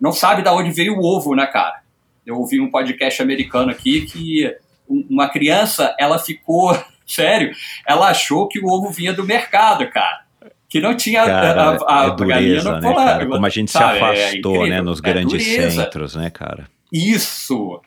[0.00, 1.81] não sabe de onde veio o ovo, né, cara?
[2.26, 4.54] Eu ouvi um podcast americano aqui que
[4.88, 6.72] um- uma criança, ela ficou,
[7.06, 7.52] sério,
[7.86, 10.22] ela achou que o ovo vinha do mercado, cara.
[10.68, 13.26] Que não tinha Cara, a, a, é a galinha dureza, né, polar, cara?
[13.26, 13.98] Como a gente sabe?
[13.98, 14.66] se É afastou, incrível.
[14.68, 16.66] né, nos É grandes centros, né, cara?
[16.90, 17.80] Isso,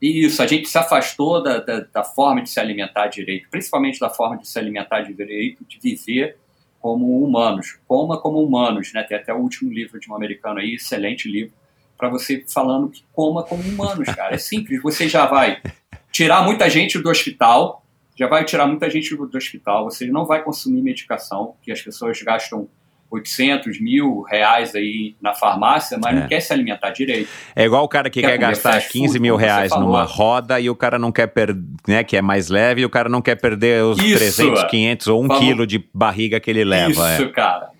[0.00, 0.42] isso.
[0.42, 4.36] A gente se afastou da, da, da forma de se alimentar direito, principalmente da forma
[4.38, 6.36] de se alimentar direito, de viver
[6.80, 7.78] como humanos.
[7.86, 9.04] Coma como humanos, né?
[9.04, 11.52] Tem até o último livro de um americano aí, excelente livro,
[12.02, 14.34] para você falando que coma como humanos, cara.
[14.34, 15.62] É simples, você já vai
[16.10, 20.42] tirar muita gente do hospital, já vai tirar muita gente do hospital, você não vai
[20.42, 22.66] consumir medicação, que as pessoas gastam
[23.08, 26.20] 800 mil reais aí na farmácia, mas é.
[26.20, 27.30] não quer se alimentar direito.
[27.54, 30.68] É igual o cara que quer, quer gastar 15 food, mil reais numa roda e
[30.68, 33.36] o cara não quer perder, né, que é mais leve, e o cara não quer
[33.36, 36.90] perder os Isso, 300, 500 ou um quilo de barriga que ele leva.
[36.90, 37.28] Isso, é.
[37.28, 37.71] cara.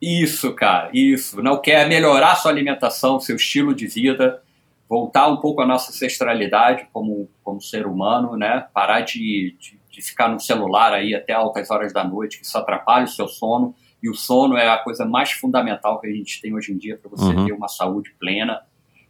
[0.00, 1.42] Isso, cara, isso.
[1.42, 4.42] Não quer melhorar sua alimentação, seu estilo de vida,
[4.88, 8.66] voltar um pouco à nossa ancestralidade como, como ser humano, né?
[8.72, 12.56] Parar de, de, de ficar no celular aí até altas horas da noite, que isso
[12.56, 16.40] atrapalha o seu sono e o sono é a coisa mais fundamental que a gente
[16.40, 17.46] tem hoje em dia para você uhum.
[17.46, 18.62] ter uma saúde plena.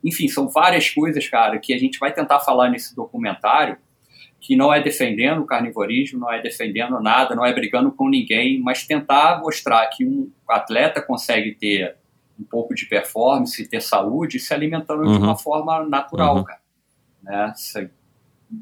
[0.04, 3.78] Enfim, são várias coisas, cara, que a gente vai tentar falar nesse documentário,
[4.40, 8.58] que não é defendendo o carnivorismo, não é defendendo nada, não é brigando com ninguém,
[8.58, 11.96] mas tentar mostrar que um atleta consegue ter
[12.38, 15.18] um pouco de performance, ter saúde, se alimentando uhum.
[15.18, 16.44] de uma forma natural, uhum.
[16.44, 16.60] cara.
[17.22, 17.52] Né?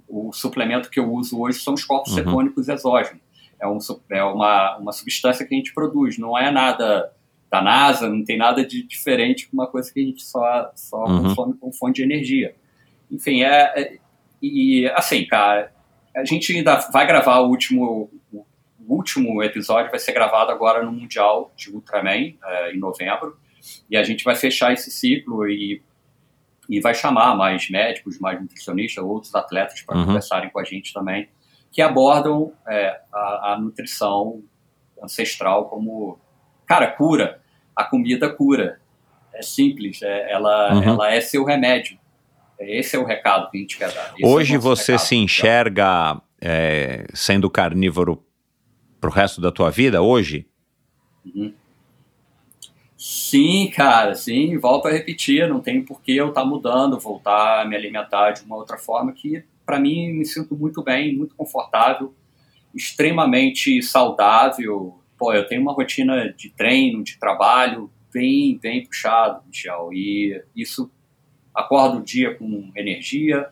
[0.09, 2.19] O suplemento que eu uso hoje são os corpos uhum.
[2.19, 3.29] cetônicos exógenos
[3.61, 3.79] é, um,
[4.11, 7.13] é uma, uma substância que a gente produz, não é nada
[7.51, 11.05] da NASA, não tem nada de diferente com uma coisa que a gente só, só
[11.05, 11.23] uhum.
[11.23, 12.55] consome com fonte de energia.
[13.11, 13.99] Enfim, é, é,
[14.43, 15.73] e assim, cara,
[16.15, 18.45] a gente ainda vai gravar o último, o
[18.89, 23.39] último episódio, vai ser gravado agora no Mundial de Ultraman, é, em novembro,
[23.91, 25.83] e a gente vai fechar esse ciclo e,
[26.69, 30.07] e vai chamar mais médicos, mais nutricionistas, outros atletas para uhum.
[30.07, 31.29] conversarem com a gente também
[31.71, 34.43] que abordam é, a, a, nutrição
[35.03, 36.19] ancestral como,
[36.67, 37.41] cara, cura.
[37.75, 38.81] A comida cura.
[39.33, 40.83] É simples, é, ela, uhum.
[40.83, 41.99] ela é seu remédio.
[42.61, 44.13] Esse é o recado que a gente quer dar.
[44.15, 48.25] Esse é Hoje é você recado, se enxerga é, sendo carnívoro
[49.01, 50.47] pro resto da tua vida, hoje?
[51.25, 51.53] Uhum.
[52.97, 57.63] Sim, cara, sim, volto a repetir, não tem por que eu estar tá mudando, voltar
[57.63, 61.35] a me alimentar de uma outra forma que para mim, me sinto muito bem, muito
[61.35, 62.15] confortável,
[62.75, 64.99] extremamente saudável.
[65.19, 70.91] Pô, eu tenho uma rotina de treino, de trabalho bem, bem puxado, Michel, e isso
[71.59, 73.49] acordo o dia com energia,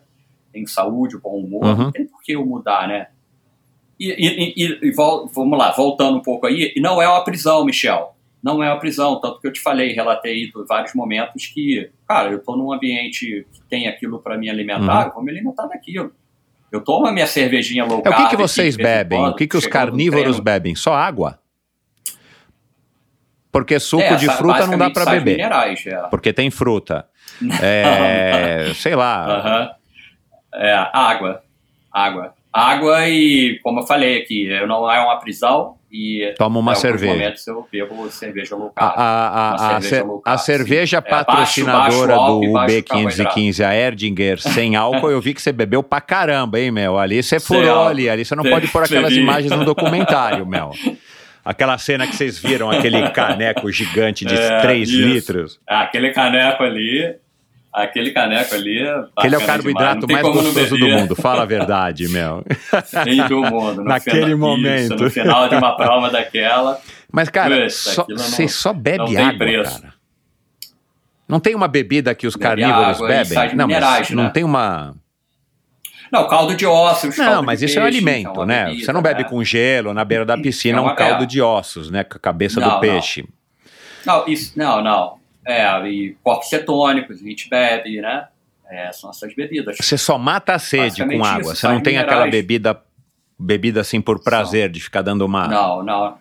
[0.51, 1.77] tenho saúde, bom humor, uhum.
[1.77, 3.07] não tem por que eu mudar, né?
[3.99, 7.65] E, e, e, e, vamos lá, voltando um pouco aí, e não é uma prisão,
[7.65, 11.89] Michel não é uma prisão, tanto que eu te falei, relatei em vários momentos que,
[12.07, 15.07] cara, eu estou num ambiente que tem aquilo para me alimentar, uhum.
[15.07, 16.11] eu vou me alimentar daquilo.
[16.71, 18.13] Eu tomo a minha cervejinha low carb.
[18.13, 19.19] É, o que, que vocês bebem?
[19.19, 20.75] Quando, o que, que os carnívoros bebem?
[20.75, 21.39] Só água?
[23.51, 25.37] Porque suco é, de fruta não dá para beber.
[25.37, 25.95] Minerais, é.
[26.09, 27.07] Porque tem fruta.
[27.61, 29.73] É, sei lá.
[30.53, 30.61] Uhum.
[30.61, 31.41] É, água.
[31.91, 32.33] Água.
[32.51, 37.13] Água e, como eu falei aqui, eu não é uma prisão, e Toma uma cerveja.
[37.13, 38.93] momentos eu bebo cerveja low carb.
[38.97, 44.39] A, a, a, cerveja, carb, a cerveja patrocinadora é, baixo, baixo do UB515, a Erdinger,
[44.39, 46.97] sem álcool, eu vi que você bebeu pra caramba, hein, Mel?
[46.97, 50.71] Ali você furou ali, ali você não pode pôr aquelas imagens no documentário, Mel.
[51.43, 55.01] Aquela cena que vocês viram, aquele caneco gigante de é, 3 isso.
[55.01, 55.59] litros.
[55.69, 57.15] É, aquele caneco ali,
[57.71, 58.79] Aquele caneco ali.
[59.15, 62.43] Aquele é o carboidrato mais gostoso do mundo, fala a verdade, Mel.
[63.03, 63.83] Sim, do mundo.
[63.83, 64.95] Naquele final, momento.
[64.95, 66.79] Isso, no final de uma prova daquela.
[67.11, 69.81] Mas, cara, você só bebe água, preço.
[69.81, 69.97] cara.
[71.27, 73.55] Não tem uma bebida que os bebe carnívoros água, bebem?
[73.55, 74.29] Não, minerais, não né?
[74.29, 74.95] tem uma.
[76.11, 77.17] Não, caldo de ossos.
[77.17, 78.65] Não, mas isso peixe, é um alimento, né?
[78.65, 79.29] Bebida, você não bebe né?
[79.29, 81.27] com gelo na beira da piscina é um caldo é.
[81.27, 82.05] de ossos, né?
[82.05, 83.27] Com a cabeça não, do peixe.
[84.05, 84.19] Não.
[84.19, 85.17] não, isso, não, não.
[85.47, 88.27] É, e corpos cetônicos, a gente bebe, né?
[88.69, 89.77] É, são essas bebidas.
[89.79, 92.11] Você só mata a sede com água, você não tem minerais.
[92.11, 92.83] aquela bebida
[93.39, 95.47] bebida assim por prazer, de ficar dando uma...
[95.47, 96.17] Não, não.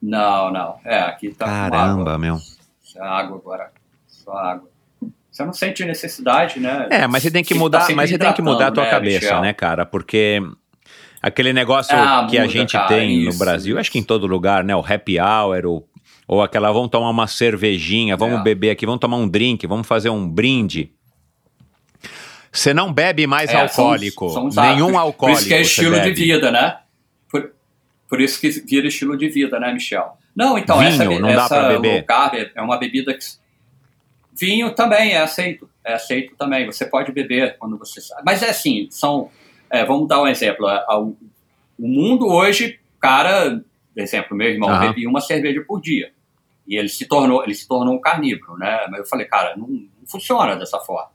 [0.00, 0.80] Não, não.
[0.84, 2.38] É, aqui tá Caramba, meu.
[2.82, 3.70] Só água agora.
[4.06, 4.68] Só água.
[5.30, 6.86] Você não sente necessidade, né?
[6.90, 8.90] É, mas você tem que mudar, tá mas você tem que mudar a tua né,
[8.90, 9.40] cabeça, Michel?
[9.40, 9.84] né, cara?
[9.84, 10.40] Porque
[11.20, 13.80] aquele negócio ah, que muda, a gente cara, tem isso, no Brasil, isso.
[13.80, 14.76] acho que em todo lugar, né?
[14.76, 15.84] O happy hour, o
[16.26, 18.42] ou aquela, vamos tomar uma cervejinha, vamos é.
[18.42, 20.90] beber aqui, vamos tomar um drink, vamos fazer um brinde.
[22.50, 25.18] Você não bebe mais é, alcoólico, são, são nenhum alcoólico.
[25.18, 26.78] Por isso que é estilo de vida, né?
[27.28, 27.52] Por,
[28.08, 30.16] por, isso que vira estilo de vida, né, Michel?
[30.34, 31.96] Não, então, Vinho, essa, não essa dá beber.
[31.96, 33.24] low carb é uma bebida que...
[34.36, 36.66] Vinho também é aceito, é aceito também.
[36.66, 38.22] Você pode beber quando você sabe.
[38.24, 39.30] Mas é assim, são...
[39.70, 40.66] É, vamos dar um exemplo.
[41.76, 43.60] O mundo hoje, cara,
[43.96, 44.80] exemplo, meu irmão uhum.
[44.80, 46.12] bebia uma cerveja por dia.
[46.66, 48.86] E ele se tornou, ele se tornou um carnívoro, né?
[48.90, 51.10] Mas eu falei, cara, não, não funciona dessa forma.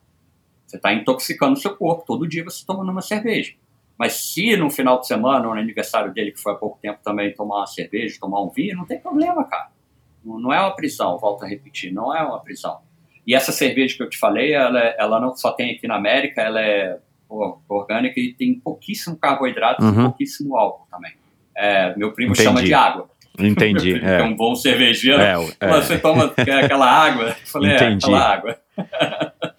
[0.65, 3.53] Você está intoxicando o seu corpo todo dia você tomando uma cerveja.
[3.97, 6.99] Mas se no final de semana, ou no aniversário dele, que foi há pouco tempo
[7.03, 9.69] também, tomar uma cerveja, tomar um vinho, não tem problema, cara.
[10.23, 12.79] Não é uma prisão, volto a repetir, não é uma prisão.
[13.25, 16.41] E essa cerveja que eu te falei, ela, ela não só tem aqui na América,
[16.41, 16.99] ela é
[17.67, 19.91] orgânica e tem pouquíssimo carboidrato Uhum.
[19.91, 21.13] e pouquíssimo álcool também.
[21.55, 22.47] É, meu primo Entendi.
[22.47, 23.09] chama de água.
[23.39, 23.99] Entendi.
[24.03, 24.23] É É.
[24.23, 25.21] um bom cervejeiro.
[25.21, 25.67] É, é.
[25.67, 27.29] Você toma aquela água.
[27.29, 27.93] Eu falei, Entendi.
[27.93, 28.59] é, aquela água.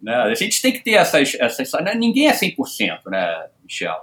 [0.00, 1.36] Né, A gente tem que ter essas.
[1.38, 2.56] essas né, Ninguém é 100%,
[3.06, 3.96] né, Michel?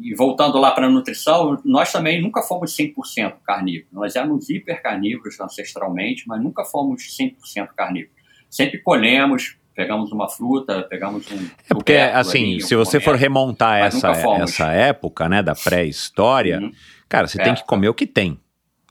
[0.00, 3.92] E voltando lá para a nutrição, nós também nunca fomos 100% carnívoros.
[3.92, 8.16] Nós éramos hipercarnívoros ancestralmente, mas nunca fomos 100% carnívoros.
[8.50, 11.46] Sempre colhemos, pegamos uma fruta, pegamos um.
[11.70, 13.22] É porque, assim, ali, se um você for comércio.
[13.22, 14.10] remontar Mas essa,
[14.42, 16.72] essa época, né, da pré-história, Uhum.
[17.14, 17.44] Cara, você É.
[17.44, 18.38] tem que comer o que tem.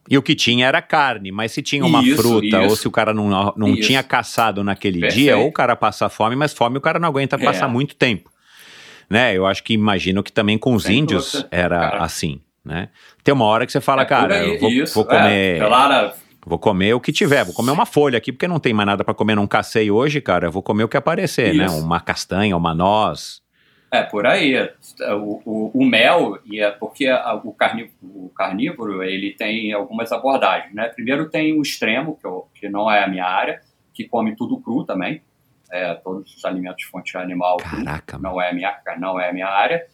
[0.10, 2.76] E o que tinha era carne, mas se tinha uma Isso, fruta ou isso.
[2.78, 3.88] se o cara não, não Isso.
[3.88, 5.18] tinha caçado naquele Perfeito.
[5.24, 7.40] dia, ou o cara passa fome, mas fome o cara não aguenta É.
[7.40, 8.30] passar muito tempo.
[9.10, 9.34] Né?
[9.38, 12.04] Eu acho que imagino que também com os Sem índios dúvida, era cara.
[12.04, 12.90] assim, né?
[13.24, 16.14] Tem uma hora que você fala, É cara, aí, eu vou, vou comer, É, Clara,
[16.46, 19.04] vou comer o que tiver, vou comer uma folha aqui porque não tem mais nada
[19.04, 21.70] pra comer num cacei hoje, cara, eu vou comer o que aparecer, né?
[21.70, 23.42] Uma castanha, uma noz,
[23.94, 24.56] É, por aí.
[25.12, 30.12] O, o, o mel, e é porque a- o, carnívoro, o carnívoro ele tem algumas
[30.12, 30.74] abordagens.
[30.74, 30.88] Né?
[30.90, 33.62] Primeiro tem o extremo, que, eu, que não é a minha área,
[33.94, 35.22] que come tudo cru também.
[35.72, 38.34] É, todos os alimentos de fonte animal cru, Caraca, mano.
[38.36, 39.86] não é a minha, não é a minha área.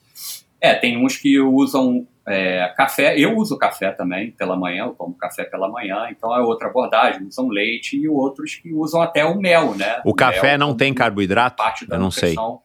[0.61, 3.19] É, tem uns que usam é, café.
[3.19, 7.27] Eu uso café também pela manhã, eu tomo café pela manhã, então é outra abordagem.
[7.27, 10.01] Usam leite e outros que usam até o mel, né?
[10.05, 11.57] O café mel não como tem carboidrato?
[11.57, 12.29] Parte da Eu não sei.
[12.29, 12.61] nutrição.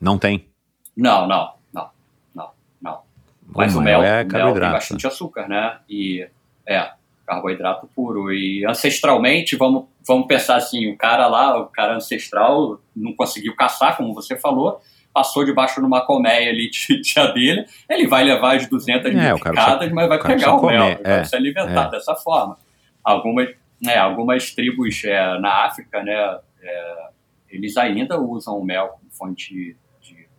[0.00, 0.44] Não tem.
[0.96, 1.90] Não, não, não,
[2.34, 2.50] não,
[2.80, 3.00] não.
[3.54, 4.72] Mas O o mel é o mel tem carboidrato.
[4.72, 5.78] bastante açúcar, né?
[5.88, 6.26] E
[6.66, 6.90] é
[7.26, 8.32] carboidrato puro.
[8.32, 13.96] E ancestralmente, vamos, vamos pensar assim, o cara lá, o cara ancestral, não conseguiu caçar,
[13.96, 14.80] como você falou,
[15.12, 19.34] passou debaixo de uma colmeia ali de, de abelha, ele vai levar as 200 É,
[19.34, 21.90] picadas, mas vai o pegar o precisa mel, comer, vai é, se alimentar é.
[21.90, 22.56] dessa forma.
[23.02, 23.48] Algumas,
[23.82, 27.06] né, algumas tribos é, na África, né, é,
[27.48, 29.76] eles ainda usam o mel como fonte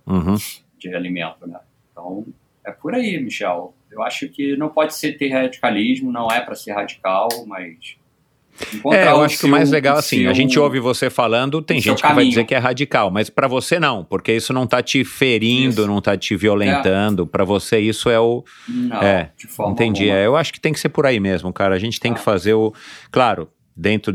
[0.07, 0.35] Uhum.
[0.79, 1.59] de alimento, né?
[1.91, 2.25] Então,
[2.65, 3.73] é por aí, Michel.
[3.91, 7.97] Eu acho que não pode ser ter radicalismo, não é para ser radical, mas
[8.91, 11.97] É, eu acho que o mais legal, assim, a gente ouve você falando, tem gente
[11.97, 12.29] que vai caminho.
[12.29, 15.87] dizer que é radical, mas pra você não, porque isso não tá te ferindo, Isso.
[15.87, 18.43] não tá te violentando, Pra você isso é o...
[18.67, 21.53] Não, é, de forma Entendi, é, eu acho que tem que ser por aí mesmo,
[21.53, 22.23] cara, a gente tem que Ah.
[22.23, 22.73] fazer o...
[23.11, 24.11] Claro, dentro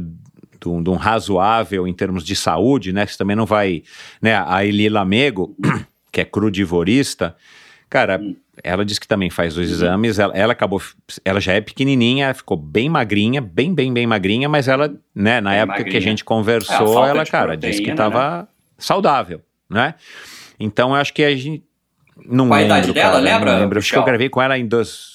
[0.62, 3.82] de um, de um razoável em termos de saúde, né, você também não vai...
[4.20, 5.54] Né, a Eli Lamego,
[6.12, 7.34] que é crudivorista,
[7.88, 8.18] cara...
[8.22, 8.36] Hum.
[8.62, 9.72] Ela disse que também faz os Uhum.
[9.74, 10.18] exames.
[10.18, 10.80] Ela, ela acabou.
[11.24, 15.50] Ela já é pequenininha, ficou bem magrinha, bem, bem, bem magrinha, mas ela, né, na
[15.50, 16.00] Bem época que a magrinha.
[16.02, 19.94] gente É, a conversou, falta ela, de cara, disse que proteína, tava saudável, né?
[20.60, 21.64] Então eu acho que a gente.
[22.26, 23.78] Não Qual a lembro, idade dela, cara, lembra, lembro.
[23.78, 25.11] Acho que eu gravei com ela em dois.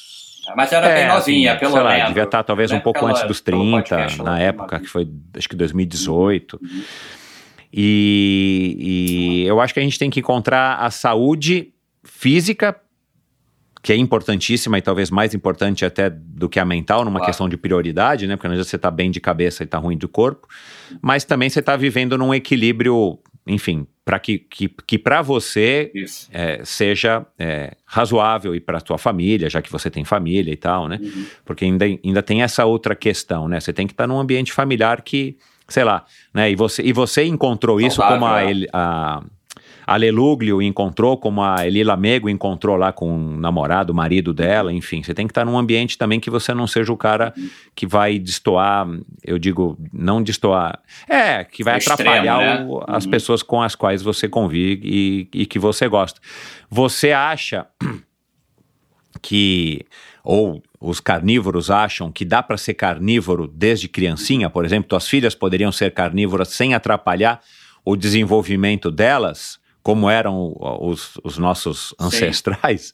[0.56, 2.08] Mas era bem É, novinha, assim, pelo sei lá, menos.
[2.08, 2.80] devia estar talvez um Né?
[2.82, 6.59] pouco Pela- antes dos pelo 30, podcast, ela na época, que foi, acho que 2018.
[6.61, 6.84] Uhum.
[7.74, 12.76] E, e eu acho que a gente tem que encontrar a saúde física,
[13.84, 17.26] que é importantíssima e talvez mais importante até do que a mental, numa Claro.
[17.27, 18.35] questão de prioridade, né?
[18.35, 20.48] Porque às vezes você tá bem de cabeça e tá ruim do corpo,
[21.01, 25.92] mas também você tá vivendo num equilíbrio, enfim, para que, que, que para você
[26.32, 30.88] é, seja é, razoável e para tua família, já que você tem família e tal,
[30.88, 31.00] né?
[31.01, 31.26] Uhum.
[31.45, 33.59] Porque ainda, ainda tem essa outra questão, né?
[33.59, 36.50] Você tem que estar num ambiente familiar que, sei lá, né?
[36.50, 38.53] E você, e você encontrou isso como a, é.
[38.72, 39.24] A,
[39.88, 44.74] a Leluglio encontrou, como a Eli Lamego encontrou lá com o namorado, o marido dela,
[44.74, 45.01] enfim.
[45.01, 47.33] Você tem que estar num ambiente também que você não seja o cara
[47.74, 48.85] que vai destoar,
[49.24, 52.66] eu digo, não destoar, é, que vai Extremo, atrapalhar né?
[52.67, 53.11] o- as Uhum.
[53.11, 56.19] pessoas com as quais você convive e, e que você gosta.
[56.69, 57.66] Você acha
[59.22, 59.85] que
[60.24, 65.33] ou os carnívoros acham que dá para ser carnívoro desde criancinha, por exemplo, tuas filhas
[65.33, 67.40] poderiam ser carnívoras sem atrapalhar
[67.85, 72.93] o desenvolvimento delas, como eram os, os nossos ancestrais?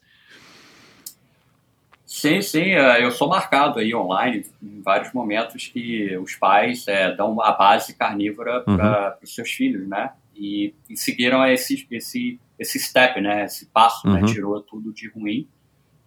[2.06, 7.12] Sim, sim, é, eu sou marcado aí online em vários momentos que os pais é,
[7.16, 10.12] dão a base carnívora para os seus filhos, né?
[10.36, 13.46] E, e seguiram esse, esse, esse step, né?
[13.46, 14.20] Esse passo, né?
[14.20, 14.26] Uhum.
[14.28, 15.48] Tirou tudo de ruim,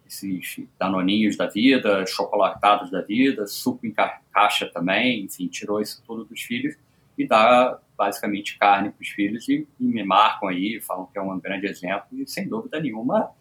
[0.07, 6.01] esses danoninhos da vida, chocolatados da vida, suco em ca- caixa também, enfim, tirou isso
[6.07, 6.77] tudo dos filhos
[7.17, 11.21] e dá basicamente carne para os filhos e, e me marcam aí, falam que é
[11.21, 13.31] um grande exemplo e sem dúvida nenhuma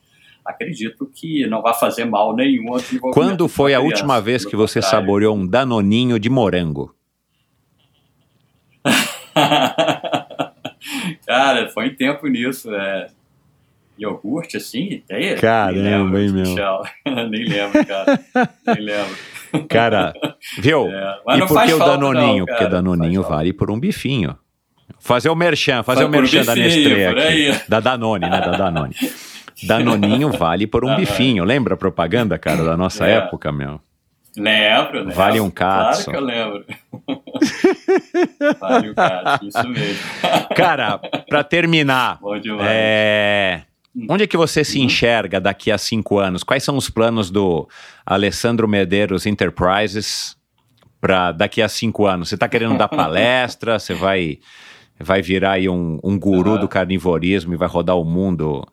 [0.46, 2.76] acredito que não vai fazer mal nenhum
[3.12, 5.06] Quando foi a criança, última vez que você contrário.
[5.06, 6.94] saboreou um danoninho de morango?
[11.26, 12.72] Cara, foi em tempo nisso.
[12.72, 13.08] É.
[13.98, 15.02] iogurte, assim?
[15.06, 15.36] Tem?
[15.36, 16.44] Caramba, hein, meu?
[17.28, 18.18] Nem lembro, cara.
[18.66, 19.16] Nem lembro.
[19.68, 20.12] Cara,
[20.58, 20.88] viu?
[20.92, 22.38] É, e por que o Danoninho?
[22.38, 24.36] Não, Porque Danoninho vale por um bifinho.
[25.06, 27.68] Fazer o merchan, fazer o merchan da Nestlé aqui.
[27.68, 28.40] Da Danone, né?
[28.40, 28.94] Da Danone.
[29.62, 30.96] Danoninho vale por um uhum.
[30.96, 31.44] bifinho.
[31.44, 33.12] Lembra a propaganda, cara, da nossa é.
[33.12, 33.80] época, meu?
[34.36, 35.10] Lembro?
[35.12, 36.04] Vale um cato.
[36.04, 36.64] Claro que eu lembro.
[38.60, 39.98] vale um cato, isso mesmo.
[40.54, 42.18] Cara, para terminar,
[42.60, 43.62] é...
[44.10, 46.42] Onde é que você se enxerga daqui a cinco anos?
[46.42, 47.66] Quais são os planos do
[48.04, 50.36] Alessandro Medeiros Enterprises
[51.00, 52.28] para daqui a cinco anos?
[52.28, 53.78] Você está querendo dar palestra?
[53.78, 54.38] Você vai,
[54.98, 56.60] vai virar aí um, um guru uhum.
[56.60, 58.66] do carnivorismo e vai rodar o mundo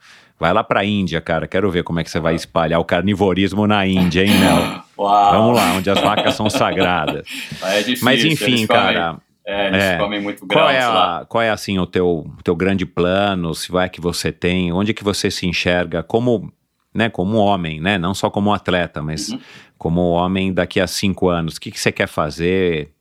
[0.44, 1.48] Vai lá pra Índia, cara.
[1.48, 4.84] Quero ver como é que você vai espalhar o carnivorismo na Índia, hein, Mel?
[5.00, 5.32] Uau.
[5.32, 7.26] Vamos lá, onde as vacas são sagradas.
[7.64, 9.18] É difícil, Mas enfim, cara.
[9.46, 12.86] É, eles é, comem muito qual é, a, qual é assim o teu, teu grande
[12.86, 13.56] plano?
[13.56, 14.74] Se vai que você tem?
[14.74, 16.52] Onde que você se enxerga como,
[16.94, 17.98] né, como homem, né?
[17.98, 19.40] Não só como atleta, mas uhum.
[19.78, 21.56] como homem daqui a cinco anos.
[21.56, 22.92] O que, que você quer fazer?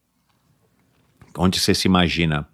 [1.36, 2.46] Onde você se imagina?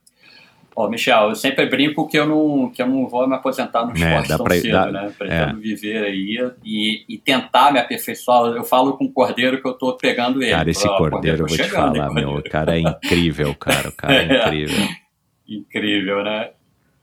[0.79, 3.91] Ó, Michel, eu sempre brinco que eu não, que eu não vou me aposentar no
[3.91, 5.13] é, esporte tão pra, cedo, dá, né?
[5.19, 5.61] Pretendo é.
[5.61, 8.53] viver aí e, e tentar me aperfeiçoar.
[8.53, 10.53] Eu falo com o Cordeiro que eu tô pegando ele.
[10.53, 14.15] Cara, esse Cordeiro, eu vou te falar, meu, o cara é incrível, cara, o cara
[14.15, 14.89] é, é incrível.
[15.49, 16.51] incrível, né?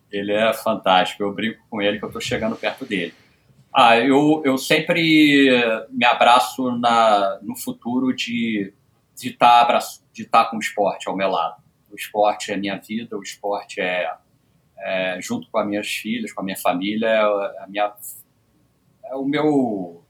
[0.10, 3.14] Ele é fantástico, eu brinco com ele que eu tô chegando perto dele.
[3.74, 5.52] Ah, eu, eu sempre
[5.92, 8.72] me abraço na, no futuro de
[9.22, 9.80] estar de tá,
[10.14, 11.65] de tá com o esporte ao meu lado
[11.96, 14.12] o esporte é minha vida, o esporte é,
[14.78, 17.20] é junto com as minhas filhas, com a minha família, é
[17.64, 17.94] a minha,
[19.06, 20.04] é o meu,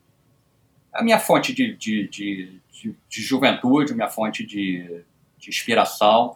[0.94, 5.06] é a minha fonte de, de, de, de, de juventude, minha fonte de,
[5.38, 6.36] de inspiração.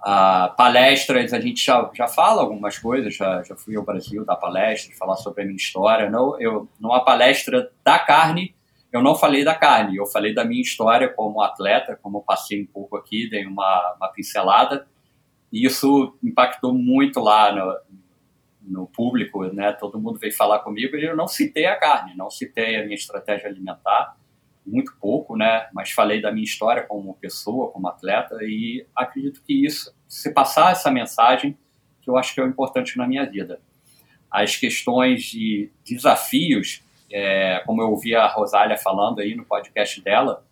[0.00, 4.36] Ah, palestras, a gente já, já fala algumas coisas, já, já fui ao Brasil dar
[4.36, 6.10] palestras, falar sobre a minha história.
[6.10, 8.54] Não, eu, numa palestra da carne,
[8.92, 12.62] eu não falei da carne, eu falei da minha história como atleta, como eu passei
[12.62, 14.86] um pouco aqui, dei uma, uma pincelada,
[15.52, 17.78] e isso impactou muito lá no,
[18.62, 19.72] no público, né?
[19.72, 22.94] Todo mundo veio falar comigo e eu não citei a carne, não citei a minha
[22.94, 24.16] estratégia alimentar,
[24.66, 25.68] muito pouco, né?
[25.72, 30.72] Mas falei da minha história como pessoa, como atleta e acredito que isso, se passar
[30.72, 31.56] essa mensagem,
[32.02, 33.60] que eu acho que é importante na minha vida.
[34.30, 40.44] As questões de desafios é, como eu ouvi a Rosália falando aí no podcast dela,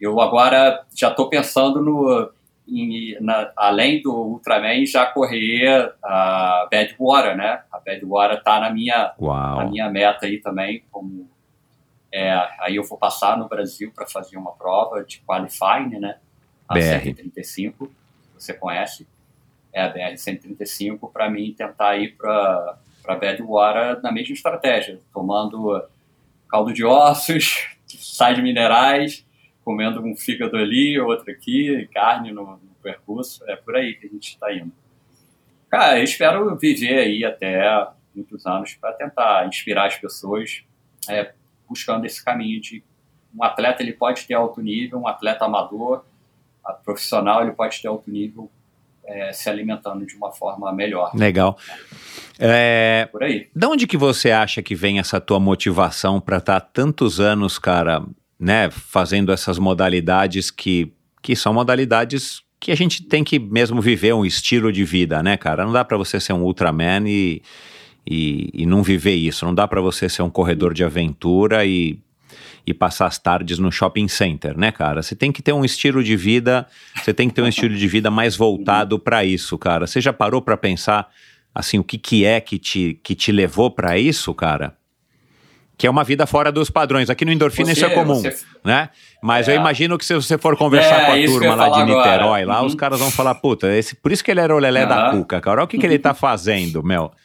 [0.00, 2.30] eu agora já estou pensando no,
[2.68, 7.62] em, na, além do Ultraman, já correr a Badwater, né?
[7.72, 11.28] A Badwater está na minha, na minha meta aí também, como
[12.12, 16.18] é, aí eu vou passar no Brasil para fazer uma prova de qualifying, né?
[16.68, 16.80] A BR.
[16.80, 17.90] 135,
[18.38, 19.06] você conhece,
[19.72, 25.84] é a BR 135, para mim tentar ir para para Badwater na mesma estratégia, tomando
[26.54, 27.66] caldo de ossos,
[27.98, 29.26] sais minerais,
[29.64, 33.42] comendo um fígado ali, outro aqui, carne no, no percurso.
[33.50, 34.72] É por aí que a gente está indo.
[35.68, 40.62] Cara, eu espero viver aí até muitos anos para tentar inspirar as pessoas
[41.08, 41.34] é,
[41.68, 42.84] buscando esse caminho de
[43.34, 46.04] um atleta ele pode ter alto nível, um atleta amador,
[46.84, 48.48] profissional ele pode ter alto nível
[49.06, 51.10] é, se alimentando de uma forma melhor.
[51.14, 51.56] Legal.
[52.38, 53.48] É, Por aí.
[53.54, 57.58] De onde que você acha que vem essa tua motivação para estar tá tantos anos,
[57.58, 58.02] cara,
[58.38, 60.92] né, fazendo essas modalidades que,
[61.22, 65.36] que são modalidades que a gente tem que mesmo viver um estilo de vida, né,
[65.36, 65.66] cara?
[65.66, 67.42] Não dá para você ser um Ultraman e,
[68.06, 69.44] e, e não viver isso.
[69.44, 71.98] Não dá para você ser um corredor de aventura e
[72.66, 75.02] e passar as tardes no shopping center, né, cara?
[75.02, 76.66] Você tem que ter um estilo de vida,
[77.02, 79.86] você tem que ter um estilo de vida mais voltado para isso, cara.
[79.86, 81.08] Você já parou para pensar
[81.54, 84.74] assim o que que é que te que te levou para isso, cara?
[85.76, 87.10] Que é uma vida fora dos padrões.
[87.10, 88.34] Aqui no Endorfina você, isso é comum, você...
[88.64, 88.90] né?
[89.20, 89.52] Mas é.
[89.52, 92.46] eu imagino que se você for conversar é, com a turma lá de Niterói, agora.
[92.46, 92.66] lá, uhum.
[92.66, 94.88] os caras vão falar, puta, esse, por isso que ele era o lelé uhum.
[94.88, 95.60] da cuca, cara.
[95.60, 97.10] Olha o que, que ele tá fazendo, meu.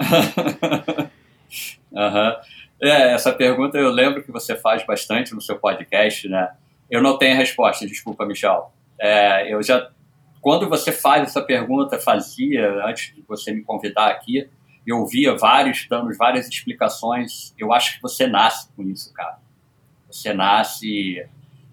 [1.96, 2.30] Aham.
[2.30, 2.59] uhum.
[2.82, 6.52] É, essa pergunta eu lembro que você faz bastante no seu podcast, né?
[6.90, 8.72] Eu não tenho resposta, desculpa, Michel.
[9.00, 9.90] É, eu já,
[10.42, 14.50] quando você faz essa pergunta, fazia antes de você me convidar aqui,
[14.88, 17.54] eu ouvia vários dando várias explicações.
[17.58, 19.38] Eu acho que você nasce com isso, cara.
[20.10, 21.28] Você nasce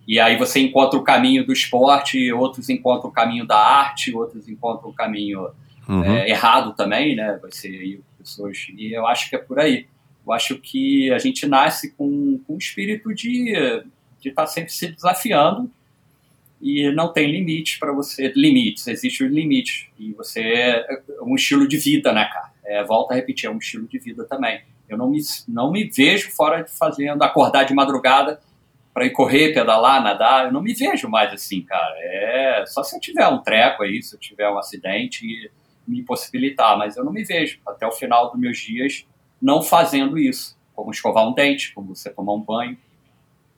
[0.06, 4.48] e aí você encontra o caminho do esporte, outros encontram o caminho da arte, outros
[4.48, 5.48] encontram o caminho
[5.88, 6.04] uhum.
[6.04, 7.38] é, errado também, né?
[7.42, 9.86] Você aí pessoas e eu acho que é por aí.
[10.26, 13.52] Eu acho que a gente nasce com, com um espírito de
[14.24, 15.70] estar tá sempre se desafiando
[16.60, 18.32] e não tem limites para você.
[18.34, 19.92] Limites, existe um limite.
[19.98, 20.40] E você.
[20.40, 22.50] É um estilo de vida, né, cara?
[22.64, 24.62] É, volta a repetir, é um estilo de vida também.
[24.88, 28.40] Eu não me, não me vejo fora de fazendo, acordar de madrugada
[28.92, 30.46] para ir correr, pedalar, nadar.
[30.46, 31.94] Eu não me vejo mais assim, cara.
[31.98, 35.50] É só se eu tiver um treco aí, se eu tiver um acidente
[35.86, 39.06] me possibilitar, mas eu não me vejo até o final dos meus dias
[39.40, 42.76] não fazendo isso, como escovar um dente, como você tomar um banho.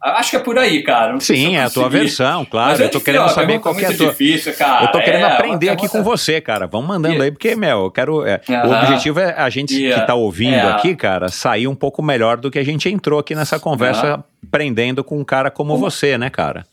[0.00, 1.12] Acho que é por aí, cara.
[1.12, 2.80] Não Sim, é a tua versão, claro.
[2.80, 4.10] É eu tô querendo ó, saber qual que é a tua.
[4.10, 4.84] Difícil, cara.
[4.84, 6.68] Eu tô querendo é, aprender aqui com você, cara.
[6.68, 8.24] Vamos mandando aí, porque, meu, eu quero.
[8.24, 8.68] É, uh -huh.
[8.68, 10.00] O objetivo é a gente yeah.
[10.00, 10.70] que tá ouvindo é.
[10.70, 14.18] aqui, cara, sair um pouco melhor do que a gente entrou aqui nessa conversa, uh
[14.18, 14.24] -huh.
[14.46, 16.64] aprendendo com um cara como uma, você, né, cara?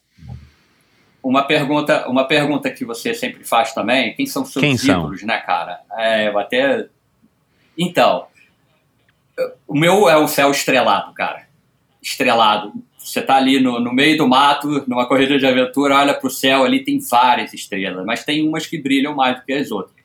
[1.24, 5.28] Uma pergunta, uma pergunta que você sempre faz também: quem são seus quem ídolos, são?
[5.28, 5.80] né, cara?
[5.98, 6.86] É, eu até.
[7.76, 8.28] Então,
[9.68, 11.48] o meu é o céu estrelado, cara.
[12.02, 12.74] Estrelado
[13.06, 16.30] você está ali no, no meio do mato, numa corrida de aventura, olha para o
[16.30, 19.96] céu, ali tem várias estrelas, mas tem umas que brilham mais do que as outras.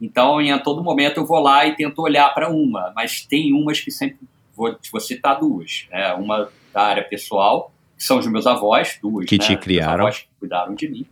[0.00, 3.80] Então, em todo momento, eu vou lá e tento olhar para uma, mas tem umas
[3.80, 4.18] que sempre
[4.54, 5.86] vou, vou citar duas.
[5.90, 6.14] Né?
[6.14, 9.26] Uma da área pessoal, que são os meus avós, duas.
[9.26, 9.44] Que né?
[9.44, 10.04] te criaram.
[10.04, 11.06] Meus avós que cuidaram de mim.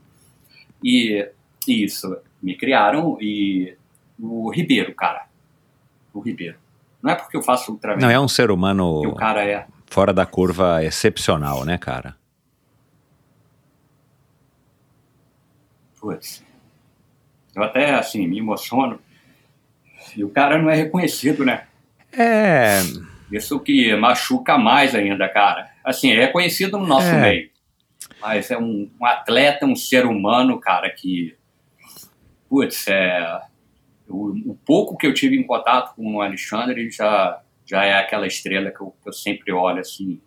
[0.82, 1.28] E
[1.66, 3.18] isso, me criaram.
[3.20, 3.74] E
[4.18, 5.26] o Ribeiro, cara.
[6.14, 6.56] O Ribeiro.
[7.02, 8.00] Não é porque eu faço ultraman.
[8.00, 9.00] Não, é um ser humano.
[9.02, 12.16] Que o cara é fora da curva excepcional, né, cara?
[16.00, 16.44] Putz.
[17.54, 19.00] Eu até, assim, me emociono.
[20.16, 21.66] E o cara não é reconhecido, né?
[22.12, 22.80] É.
[23.30, 25.70] Isso que machuca mais ainda, cara.
[25.84, 27.20] Assim, é reconhecido no nosso é.
[27.20, 27.50] meio.
[28.20, 31.36] Mas é um, um, atleta, um ser humano, cara, que.
[32.48, 33.40] Putz, é.
[34.08, 38.26] O, o pouco que eu tive em contato com o Alexandre já já é aquela
[38.26, 40.18] estrela que eu, que eu sempre olho assim.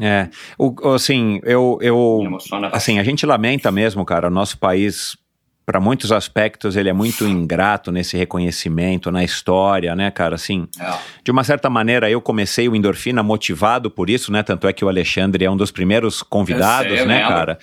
[0.00, 2.38] É, o, assim, eu, eu
[2.72, 5.18] assim, a gente lamenta mesmo, cara, o nosso país
[5.66, 10.34] para muitos aspectos ele é muito ingrato nesse reconhecimento na história, né, cara?
[10.34, 10.92] Assim, é.
[11.22, 14.42] de uma certa maneira eu comecei o endorfina motivado por isso, né?
[14.42, 17.28] Tanto é que o Alexandre é um dos primeiros convidados, sei, né, lembro.
[17.28, 17.58] cara?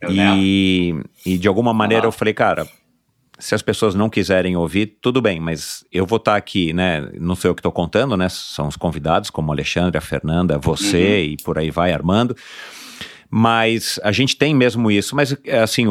[0.00, 2.66] Eu e, e de alguma maneira eu falei, cara,
[3.38, 7.10] se as pessoas não quiserem ouvir, tudo bem, mas eu vou estar aqui, né?
[7.18, 8.28] Não sei eu que estou contando, né?
[8.28, 11.32] São os convidados, como o Alexandre, a Fernanda, você uhum.
[11.32, 12.36] e por aí vai, Armando.
[13.28, 15.16] Mas a gente tem mesmo isso.
[15.16, 15.86] Mas, assim,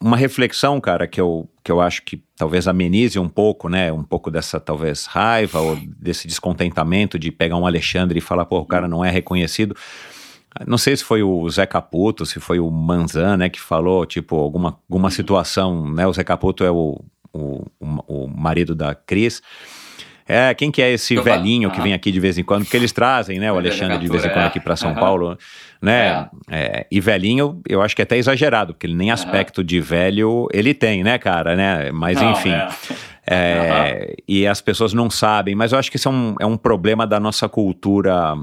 [0.00, 3.92] uma reflexão, cara, que eu, que eu acho que talvez amenize um pouco, né?
[3.92, 8.58] Um pouco dessa, talvez, raiva ou desse descontentamento de pegar um Alexandre e falar, pô,
[8.58, 9.76] o cara não é reconhecido.
[10.66, 14.36] Não sei se foi o Zé Caputo, se foi o Manzan, né, que falou, tipo,
[14.36, 16.06] alguma, alguma situação, né?
[16.06, 17.00] O Zé Caputo é o,
[17.32, 19.42] o, o marido da Cris.
[20.26, 22.62] É, quem que é esse então, velhinho que vem aqui de vez em quando?
[22.62, 25.36] Porque eles trazem, né, o Alexandre de vez em quando aqui para São Paulo,
[25.80, 26.28] né?
[26.50, 26.80] É.
[26.80, 30.48] É, e velhinho, eu acho que é até exagerado, porque ele nem aspecto de velho
[30.52, 31.90] ele tem, né, cara, né?
[31.92, 32.52] Mas não, enfim.
[32.52, 32.68] É.
[33.26, 36.56] É, e as pessoas não sabem, mas eu acho que isso é um, é um
[36.56, 38.34] problema da nossa cultura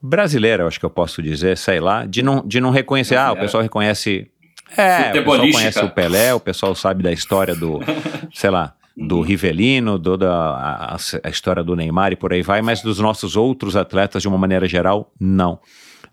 [0.00, 3.36] brasileira, acho que eu posso dizer, sei lá, de não, de não reconhecer, ah, o
[3.36, 4.28] pessoal reconhece.
[4.76, 7.80] É, o pessoal conhece o Pelé, o pessoal sabe da história do,
[8.32, 9.22] sei lá, do uhum.
[9.22, 13.76] Rivelino, toda a, a, história do Neymar e por aí vai, mas dos nossos outros
[13.76, 15.58] atletas, de uma maneira geral, não.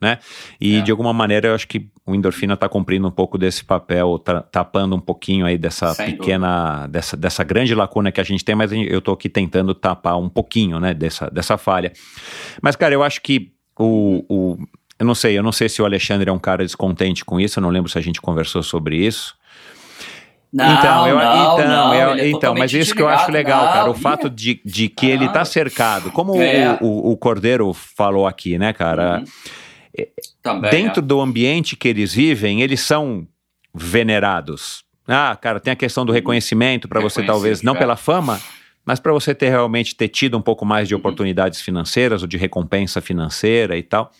[0.01, 0.17] Né?
[0.61, 0.81] E é.
[0.81, 4.41] de alguma maneira eu acho que o endorfina está cumprindo um pouco desse papel, tá,
[4.41, 8.55] tapando um pouquinho aí dessa Sem pequena, dessa, dessa grande lacuna que a gente tem,
[8.55, 11.91] mas eu estou aqui tentando tapar um pouquinho, né, dessa, dessa falha.
[12.61, 14.57] Mas, cara, eu acho que o, o
[14.99, 17.59] eu não sei, eu não sei se o Alexandre é um cara descontente com isso,
[17.59, 19.33] eu não lembro se a gente conversou sobre isso.
[20.51, 23.65] Não, então, eu, não, então, não, eu, é então mas isso que eu acho legal,
[23.65, 26.75] não, cara, o fato de, de que ele está cercado, como é.
[26.81, 29.19] o, o, o, Cordeiro falou aqui, né, cara?
[29.19, 29.25] Uhum.
[30.41, 31.05] Também, dentro é.
[31.05, 33.27] do ambiente que eles vivem, eles são
[33.73, 34.83] venerados.
[35.07, 37.79] Ah, cara, tem a questão do reconhecimento para você talvez não é.
[37.79, 38.39] pela fama,
[38.85, 40.99] mas para você ter realmente ter tido um pouco mais de uhum.
[40.99, 44.11] oportunidades financeiras ou de recompensa financeira e tal.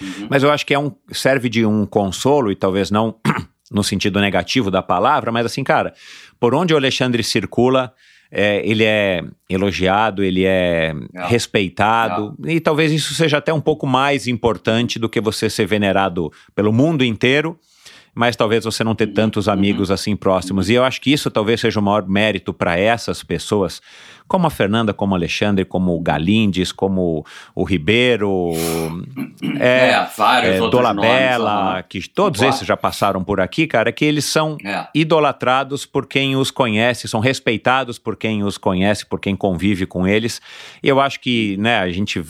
[0.00, 0.26] Uhum.
[0.28, 3.14] Mas eu acho que é um serve de um consolo e talvez não
[3.70, 5.94] no sentido negativo da palavra, mas assim, cara,
[6.40, 7.94] por onde o Alexandre circula,
[8.30, 11.26] é, ele é elogiado, ele é Não.
[11.26, 12.50] respeitado, Não.
[12.50, 16.72] e talvez isso seja até um pouco mais importante do que você ser venerado pelo
[16.72, 17.58] mundo inteiro
[18.14, 19.94] mas talvez você não ter tantos amigos uhum.
[19.94, 20.68] assim próximos.
[20.68, 23.80] E eu acho que isso talvez seja o maior mérito para essas pessoas,
[24.30, 28.52] como a Fernanda, como o Alexandre, como o Galindes, como o Ribeiro,
[29.58, 34.04] é, é, vários é, Dolabella, nomes, que todos esses já passaram por aqui, cara, que
[34.04, 34.86] eles são é.
[34.94, 40.06] idolatrados por quem os conhece, são respeitados por quem os conhece, por quem convive com
[40.06, 40.40] eles.
[40.80, 42.24] E eu acho que, né, a gente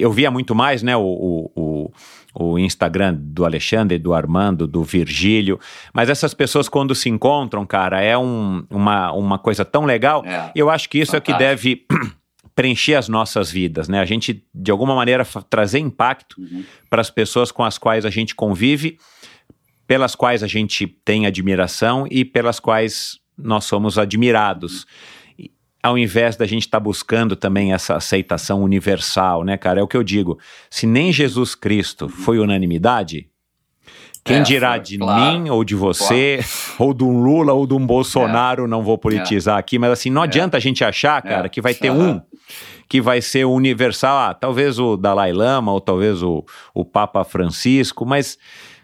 [0.00, 1.92] eu via muito mais, né, o, o,
[2.34, 5.58] o, Instagram do Alexandre, do Armando, do Virgílio,
[5.92, 10.52] mas essas pessoas quando se encontram, cara, é um, uma, uma coisa tão legal, é,
[10.54, 11.32] eu acho que isso fantástico.
[11.32, 11.86] é que deve
[12.54, 14.00] preencher as nossas vidas, né?
[14.00, 16.64] A gente, de alguma maneira, trazer impacto uhum.
[16.88, 18.98] para as pessoas com as quais a gente convive,
[19.86, 24.86] pelas quais a gente tem admiração e pelas quais nós somos admirados.
[25.82, 29.80] Ao invés da gente estar tá buscando também essa aceitação universal, né, cara?
[29.80, 30.38] É o que eu digo.
[30.68, 32.10] Se nem Jesus Cristo uhum.
[32.10, 33.28] foi unanimidade,
[34.22, 36.90] quem é, dirá foi, de claro, mim ou de você, claro.
[36.90, 38.68] ou de um Lula ou de um Bolsonaro, é.
[38.68, 39.60] não vou politizar é.
[39.60, 40.24] aqui, mas assim, não é.
[40.24, 42.20] adianta a gente achar, cara, que vai ter um
[42.90, 46.44] que vai ser universal, ah, talvez o Dalai Lama ou talvez o,
[46.74, 48.36] o Papa Francisco, mas,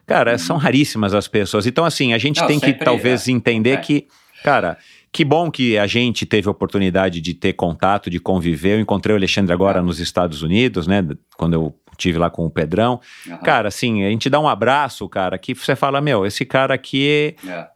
[0.06, 0.38] cara, uhum.
[0.38, 1.66] são raríssimas as pessoas.
[1.66, 3.32] Então, assim, a gente não, tem que talvez é.
[3.32, 3.76] entender é.
[3.78, 4.06] que,
[4.44, 4.78] cara,
[5.16, 8.74] que bom que a gente teve a oportunidade de ter contato, de conviver.
[8.74, 11.02] Eu encontrei o Alexandre agora nos Estados Unidos, né?
[11.38, 13.00] Quando eu tive lá com o Pedrão.
[13.26, 13.38] Uhum.
[13.38, 17.34] Cara, assim, a gente dá um abraço, cara, que você fala, meu, esse cara aqui
[17.48, 17.66] é.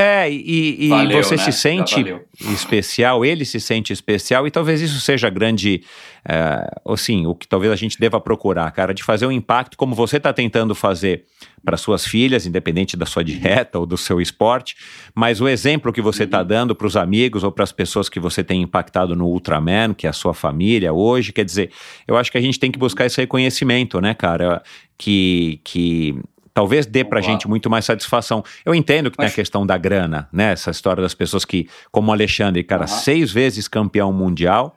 [0.00, 1.42] É, e, e valeu, você né?
[1.42, 2.16] se sente
[2.52, 5.82] especial, ele se sente especial, e talvez isso seja grande,
[6.24, 9.96] é, assim, o que talvez a gente deva procurar, cara, de fazer um impacto como
[9.96, 11.24] você está tentando fazer
[11.64, 14.76] para suas filhas, independente da sua dieta ou do seu esporte,
[15.12, 16.46] mas o exemplo que você está uhum.
[16.46, 20.06] dando para os amigos ou para as pessoas que você tem impactado no Ultraman, que
[20.06, 21.72] é a sua família hoje, quer dizer,
[22.06, 24.62] eu acho que a gente tem que buscar esse reconhecimento, né, cara,
[24.96, 26.16] que, que
[26.58, 28.42] talvez dê pra gente muito mais satisfação.
[28.64, 29.26] Eu entendo que Mas...
[29.26, 30.50] tem a questão da grana, né?
[30.50, 32.88] Essa história das pessoas que, como o Alexandre, cara, uhum.
[32.88, 34.74] seis vezes campeão mundial.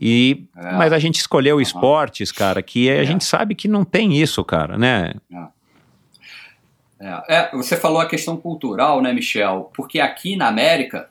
[0.00, 0.72] E, é.
[0.72, 1.60] Mas a gente escolheu uhum.
[1.60, 3.00] esportes, cara, que é.
[3.00, 5.12] a gente sabe que não tem isso, cara, né?
[5.30, 7.06] É.
[7.06, 7.22] é.
[7.28, 9.70] É, você falou a questão cultural, né, Michel?
[9.76, 11.07] Porque aqui na América,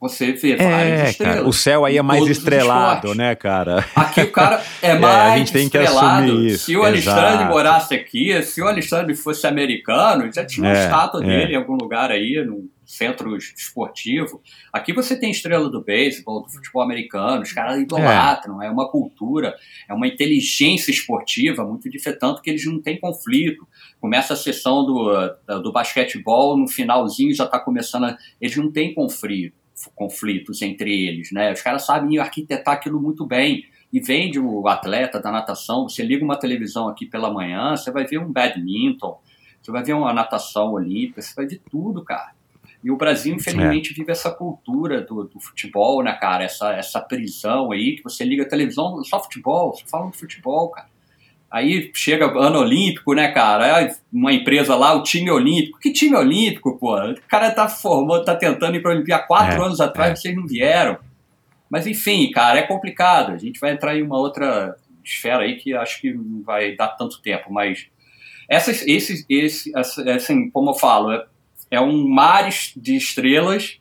[0.00, 1.36] você vê várias é, estrelas.
[1.36, 3.84] Cara, o céu aí é mais estrelado, né, cara?
[3.94, 6.24] Aqui o cara é mais é, a gente tem estrelado.
[6.24, 6.64] Que assumir isso.
[6.64, 7.50] Se o Alexandre Exato.
[7.50, 11.26] morasse aqui, se o Alexandre fosse americano, já tinha uma é, estátua é.
[11.26, 14.40] dele em algum lugar aí, num centro esportivo.
[14.72, 18.68] Aqui você tem estrela do beisebol, do futebol americano, os caras idolatram, é.
[18.68, 19.54] é uma cultura,
[19.86, 23.68] é uma inteligência esportiva muito diferente, tanto que eles não têm conflito.
[24.00, 28.94] Começa a sessão do, do basquetebol, no finalzinho já está começando, a, eles não têm
[28.94, 29.59] conflito
[29.94, 31.52] conflitos entre eles, né?
[31.52, 33.64] Os caras sabem arquitetar aquilo muito bem.
[33.92, 38.06] E vende o atleta da natação, você liga uma televisão aqui pela manhã, você vai
[38.06, 39.20] ver um badminton,
[39.60, 42.32] você vai ver uma natação olímpica, você vai ver tudo, cara.
[42.82, 43.94] E o Brasil, infelizmente, é.
[43.94, 46.44] vive essa cultura do, do, futebol, né, cara?
[46.44, 50.70] Essa, essa prisão aí, que você liga a televisão, só futebol, só falam de futebol,
[50.70, 50.88] cara.
[51.50, 53.92] Aí chega ano olímpico, né, cara?
[54.12, 55.80] Uma empresa lá, o time olímpico.
[55.80, 56.96] Que time olímpico, pô?
[56.96, 60.16] O cara tá formando, tá tentando ir pra Olimpíada quatro é, anos atrás, é.
[60.16, 60.98] vocês não vieram.
[61.68, 63.32] Mas enfim, cara, é complicado.
[63.32, 66.88] A gente vai entrar em uma outra esfera aí que acho que não vai dar
[66.88, 67.88] tanto tempo, mas
[68.48, 71.24] essas, esses, esse, assim, como eu falo, é,
[71.70, 73.79] é um mar de estrelas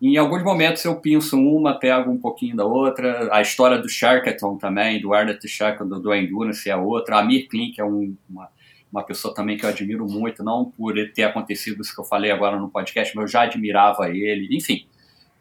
[0.00, 3.28] em alguns momentos eu pinço uma, pego um pouquinho da outra.
[3.32, 7.16] A história do Sharkathon também, do Arnold Shackleton, do Endurance é outra.
[7.16, 8.48] A Amir Klink é um, uma,
[8.92, 12.30] uma pessoa também que eu admiro muito, não por ter acontecido isso que eu falei
[12.30, 14.48] agora no podcast, mas eu já admirava ele.
[14.56, 14.86] Enfim,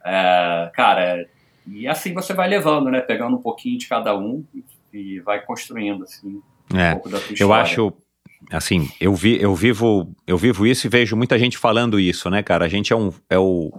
[0.03, 1.27] é, cara,
[1.68, 3.00] e assim você vai levando, né?
[3.02, 4.44] Pegando um pouquinho de cada um
[4.92, 6.42] e vai construindo, assim,
[6.74, 7.44] um é, pouco da tua história.
[7.44, 7.94] Eu acho
[8.52, 12.42] assim, eu, vi, eu vivo eu vivo isso e vejo muita gente falando isso, né,
[12.42, 12.66] cara?
[12.66, 13.72] A gente é um é o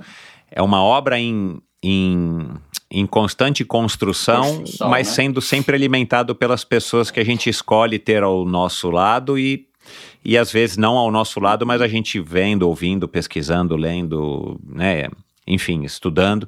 [0.50, 2.48] é uma obra em, em,
[2.90, 5.14] em constante construção, construção mas né?
[5.14, 9.66] sendo sempre alimentado pelas pessoas que a gente escolhe ter ao nosso lado e,
[10.24, 15.08] e às vezes não ao nosso lado, mas a gente vendo, ouvindo, pesquisando, lendo, né,
[15.46, 16.46] enfim, estudando.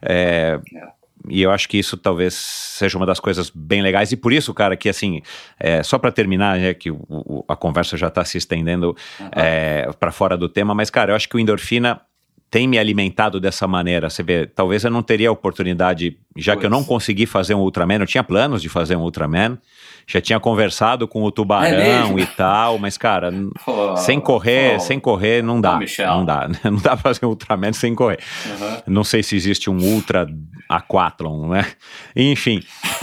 [0.00, 0.98] É, é.
[1.28, 4.12] E eu acho que isso talvez seja uma das coisas bem legais.
[4.12, 5.20] E por isso, cara, que assim,
[5.58, 9.28] é, só para terminar, né, que o, o, a conversa já está se estendendo uhum.
[9.32, 12.00] é, para fora do tema, mas, cara, eu acho que o endorfina
[12.50, 14.08] tem me alimentado dessa maneira.
[14.08, 16.60] Você vê, talvez eu não teria a oportunidade, já pois.
[16.60, 19.58] que eu não consegui fazer um Ultraman, eu tinha planos de fazer um Ultraman,
[20.06, 23.30] já tinha conversado com o Tubarão é e tal, mas cara,
[23.96, 27.72] sem correr, sem correr não dá, pô, não dá, não dá pra fazer um Ultraman
[27.74, 28.18] sem correr.
[28.46, 28.94] Uhum.
[28.94, 30.26] Não sei se existe um Ultra
[30.68, 31.66] Aquathlon, né?
[32.16, 32.62] Enfim,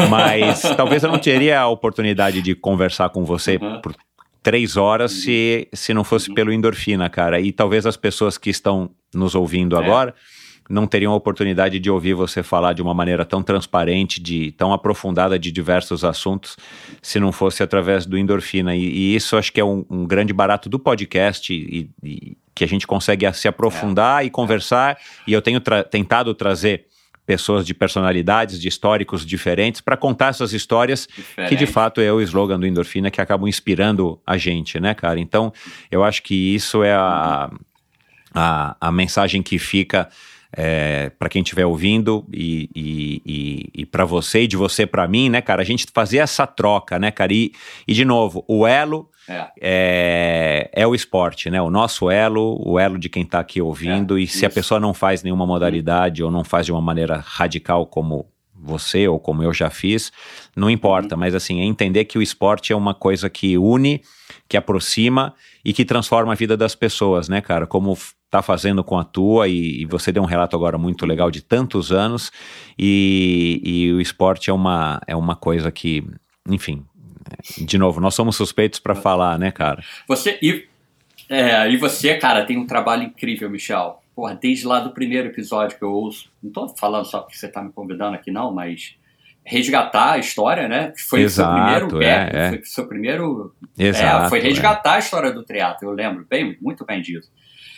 [0.10, 3.80] mas talvez eu não teria a oportunidade de conversar com você uhum.
[3.82, 3.96] por
[4.42, 5.22] três horas uhum.
[5.22, 6.36] se, se não fosse uhum.
[6.36, 7.40] pelo endorfina, cara.
[7.40, 9.80] E talvez as pessoas que estão nos ouvindo é.
[9.80, 10.14] agora
[10.70, 14.74] não teriam a oportunidade de ouvir você falar de uma maneira tão transparente, de tão
[14.74, 16.58] aprofundada de diversos assuntos,
[17.02, 18.76] se não fosse através do endorfina.
[18.76, 22.64] E, e isso acho que é um, um grande barato do podcast e, e, que
[22.64, 24.28] a gente consegue se aprofundar é.
[24.28, 24.98] e conversar.
[25.28, 26.86] E eu tenho tra tentado trazer
[27.26, 31.50] pessoas de personalidades, de históricos diferentes, para contar essas histórias Diferente.
[31.50, 35.20] que de fato é o slogan do Endorfina que acabam inspirando a gente, né, cara?
[35.20, 35.52] Então,
[35.90, 37.50] eu acho que isso é a,
[38.36, 40.10] a, a mensagem que fica
[40.56, 45.08] é, para quem estiver ouvindo e, e, e, e para você e de você para
[45.08, 45.62] mim, né, cara?
[45.62, 47.34] A gente fazer essa troca, né, cara?
[47.34, 47.52] E,
[47.88, 49.48] e de novo, o elo é.
[49.60, 50.70] é.
[50.74, 51.62] É, o esporte, né?
[51.62, 54.18] O nosso elo, o elo de quem está aqui ouvindo.
[54.18, 54.46] É, e se isso.
[54.46, 58.26] a pessoa não faz nenhuma modalidade ou não faz de uma maneira radical como
[58.66, 60.12] você ou como eu já fiz,
[60.56, 61.16] não importa.
[61.16, 61.20] Uhum.
[61.20, 64.02] Mas assim, é entender que o esporte é uma coisa que une,
[64.50, 67.68] que aproxima e que transforma a vida das pessoas, né, cara?
[67.68, 67.98] Como
[68.30, 71.42] tá fazendo com a tua e, e, você deu um relato agora muito legal de
[71.42, 72.32] tantos anos
[72.78, 76.04] e, e o esporte é uma, é uma coisa que,
[76.50, 76.84] enfim,
[77.58, 79.84] de novo, nós somos suspeitos para falar, né, cara?
[80.08, 80.68] Você e,
[81.30, 84.02] é, e você, cara, tem um trabalho incrível, Michel.
[84.16, 87.50] Porra, desde lá do primeiro episódio que eu ouço, não tô falando só porque você
[87.50, 88.96] tá me convidando aqui, não, mas
[89.44, 90.94] resgatar a história, né?
[91.08, 92.50] Foi Exato, seu primeiro é, é.
[92.50, 93.56] foi seu primeiro.
[93.78, 97.30] Exato, é, foi resgatar a história do triatlo, eu lembro bem, muito bem disso.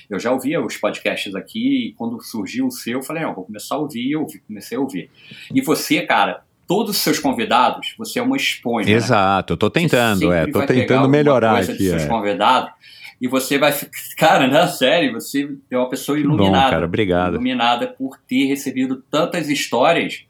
[0.09, 3.43] Eu já ouvia os podcasts aqui e quando surgiu o seu, eu falei, não, vou
[3.43, 5.09] começar a ouvir, eu comecei a ouvir.
[5.53, 8.89] E você, cara, todos os seus convidados, você é uma esponja.
[8.89, 8.95] Né?
[8.95, 9.55] Exato, né?
[9.55, 11.73] eu tô tentando, é, tô tentando melhorar aqui.
[11.73, 12.07] Dos seus é.
[12.07, 12.71] convidados,
[13.19, 16.65] e você vai ficar, cara, na série, você é uma pessoa iluminada.
[16.65, 17.33] Bom, cara, obrigado.
[17.33, 20.25] Iluminada por ter recebido tantas histórias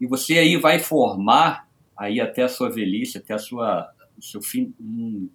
[0.00, 4.42] e você aí vai formar aí até a sua velhice, até a sua o seu
[4.42, 5.30] fim, um,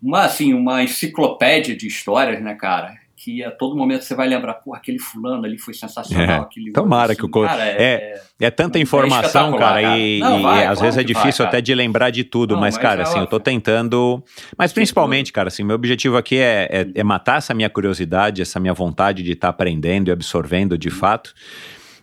[0.00, 2.99] uma assim, uma enciclopédia de histórias, né, cara?
[3.22, 6.26] Que a todo momento você vai lembrar, pô, aquele fulano ali foi sensacional.
[6.26, 10.20] É, aquele tomara assim, que o cara, é, é, é, tanta informação, cara, cara, e,
[10.20, 12.76] não, vai, e às vezes é difícil vai, até de lembrar de tudo, não, mas,
[12.76, 14.24] mas, cara, é assim, eu tô tentando,
[14.56, 18.58] mas principalmente, cara, assim, meu objetivo aqui é, é, é, matar essa minha curiosidade, essa
[18.58, 21.34] minha vontade de estar tá aprendendo e absorvendo de fato.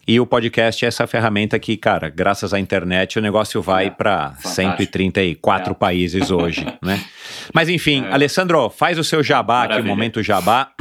[0.07, 3.89] E o podcast é essa ferramenta que, cara, graças à internet o negócio vai é,
[3.89, 5.75] para 134 é.
[5.75, 7.03] países hoje, né?
[7.53, 8.13] Mas enfim, é.
[8.13, 9.79] Alessandro, faz o seu jabá Maravilha.
[9.79, 10.71] aqui, o momento jabá.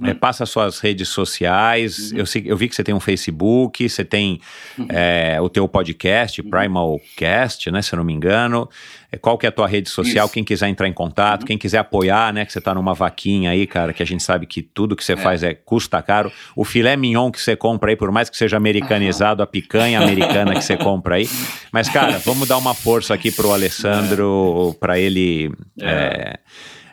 [0.00, 0.08] Uhum.
[0.08, 2.12] É, passa suas redes sociais.
[2.12, 2.18] Uhum.
[2.18, 4.40] Eu, eu, vi que você tem um Facebook, você tem
[4.78, 4.86] uhum.
[4.88, 6.50] é, o teu podcast, uhum.
[6.50, 7.82] Primalcast, né?
[7.82, 8.68] Se eu não me engano.
[9.10, 10.26] É, qual que é a tua rede social?
[10.26, 10.34] Isso.
[10.34, 11.46] Quem quiser entrar em contato, uhum.
[11.46, 12.44] quem quiser apoiar, né?
[12.44, 15.12] Que você tá numa vaquinha aí, cara, que a gente sabe que tudo que você
[15.12, 15.16] é.
[15.16, 16.32] faz é custa caro.
[16.56, 20.54] O filé mignon que você compra aí, por mais que seja americanizado, a picanha americana
[20.54, 21.28] que você compra aí.
[21.72, 24.78] Mas, cara, vamos dar uma força aqui pro Alessandro, é.
[24.78, 25.52] para ele.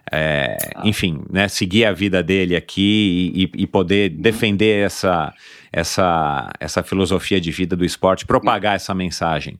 [0.09, 0.57] É.
[0.59, 4.21] é é, enfim, né, seguir a vida dele aqui e, e, poder uhum.
[4.21, 5.33] defender essa,
[5.71, 9.59] essa, essa filosofia de vida do esporte, propagar essa mensagem.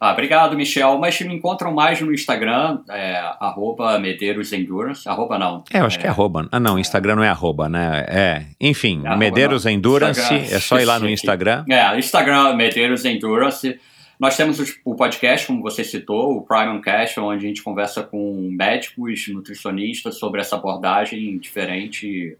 [0.00, 0.96] Ah, obrigado, Michel.
[0.98, 5.08] Mas me encontram mais no Instagram, é, arroba Medeiros Endurance.
[5.08, 5.64] Arroba não.
[5.72, 6.48] É, eu acho é, que é arroba.
[6.52, 8.04] Ah, não, Instagram não é arroba, né?
[8.06, 9.72] É, enfim, é Medeiros não.
[9.72, 11.64] Endurance, Instagram, é só ir lá no Instagram.
[11.68, 13.80] É, Instagram Medeiros Endurance.
[14.18, 18.50] Nós temos o podcast, como você citou, o Prime Cast, onde a gente conversa com
[18.50, 22.36] médicos, nutricionistas sobre essa abordagem diferente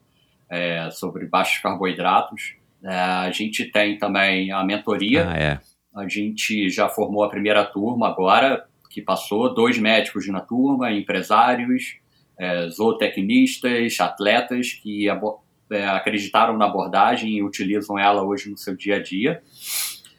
[0.51, 2.55] é, sobre baixos carboidratos.
[2.83, 5.29] É, a gente tem também a mentoria.
[5.29, 5.61] Ah, é.
[5.95, 11.97] A gente já formou a primeira turma agora, que passou, dois médicos na turma, empresários,
[12.37, 18.97] é, zootecnistas, atletas que é, acreditaram na abordagem e utilizam ela hoje no seu dia
[18.97, 19.43] a dia.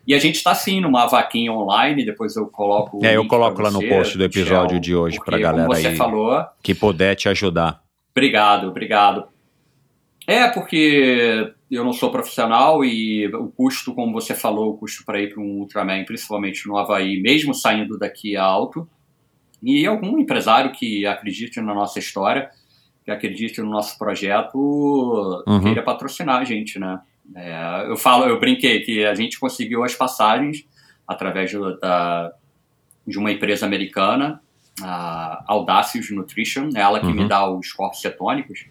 [0.08, 3.00] E a gente está sim numa vaquinha online, depois eu coloco.
[3.03, 5.78] É, eu coloco lá no post do episódio Michel, de hoje para a galera como
[5.78, 7.84] você aí falou, que puder te ajudar.
[8.11, 9.28] Obrigado, obrigado.
[10.26, 15.19] É, porque eu não sou profissional e o custo, como você falou, o custo para
[15.22, 18.88] ir para um Ultraman, principalmente no Havaí, mesmo saindo daqui é alto.
[19.61, 22.50] E algum empresário que acredite na nossa história,
[23.03, 24.58] que acredite no nosso projeto,
[25.48, 25.61] uhum.
[25.61, 27.00] queira patrocinar a gente, né?
[27.35, 30.66] É, eu falo, eu brinquei que a gente conseguiu as passagens
[31.08, 31.51] através
[31.82, 32.32] da,
[33.06, 34.41] de uma empresa americana,
[34.82, 37.14] a Audacious Nutrition, é ela que uhum.
[37.14, 38.66] me dá os corpos cetônicos.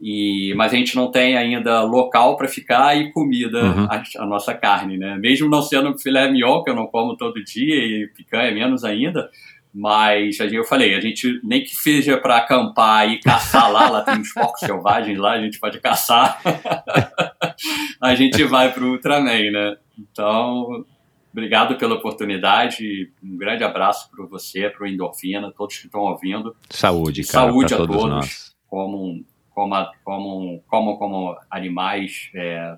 [0.00, 3.84] E, mas a gente não tem ainda local para ficar e comida uhum.
[3.84, 5.18] a, a, nossa carne, né?
[5.18, 9.28] Mesmo não sendo filé mignon, que eu não como todo dia, e picanha menos ainda,
[9.72, 14.18] mas eu falei, a gente nem que seja para acampar e caçar lá, lá tem
[14.18, 16.40] uns porcos selvagens lá, a gente pode caçar.
[18.00, 19.76] a gente vai para o Ultraman, né?
[19.96, 20.84] Então,
[21.32, 23.12] obrigado pela oportunidade.
[23.22, 26.56] Um grande abraço para você, para o Endorfina, todos que estão ouvindo.
[26.68, 27.46] Saúde, cara.
[27.46, 28.56] Saúde a todos, todos nós.
[28.66, 32.76] Como, como, como, como, como animais é,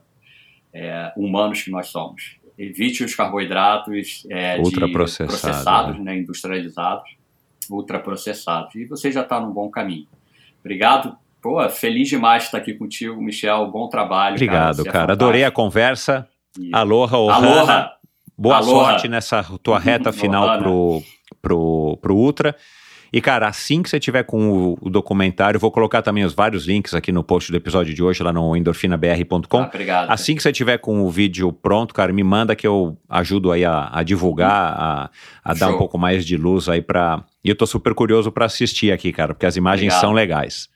[0.74, 4.56] é, humanos que nós somos evite os carboidratos é,
[4.92, 6.04] processados, né?
[6.04, 7.10] né, industrializados,
[7.68, 8.74] ultraprocessados.
[8.74, 10.06] E você já está no bom caminho.
[10.60, 11.16] Obrigado.
[11.40, 13.68] Pô, feliz demais estar aqui contigo, Michel.
[13.70, 14.36] Bom trabalho.
[14.36, 14.92] Obrigado, cara.
[14.92, 15.12] cara.
[15.12, 16.28] É Adorei a conversa.
[16.58, 16.70] E...
[16.72, 17.92] Aloha, Aloha.
[18.38, 18.90] Boa Aloha.
[18.90, 21.02] sorte nessa tua reta final pro,
[21.40, 22.56] pro, pro Ultra.
[23.12, 26.66] E, cara, assim que você tiver com o, o documentário, vou colocar também os vários
[26.66, 29.58] links aqui no post do episódio de hoje, lá no endorfinabr.com.
[29.58, 30.10] Ah, obrigado.
[30.10, 33.64] Assim que você tiver com o vídeo pronto, cara, me manda que eu ajudo aí
[33.64, 35.10] a, a divulgar, a,
[35.44, 37.22] a dar um pouco mais de luz aí pra.
[37.44, 40.70] E eu tô super curioso pra assistir aqui, cara, porque as imagens são legais.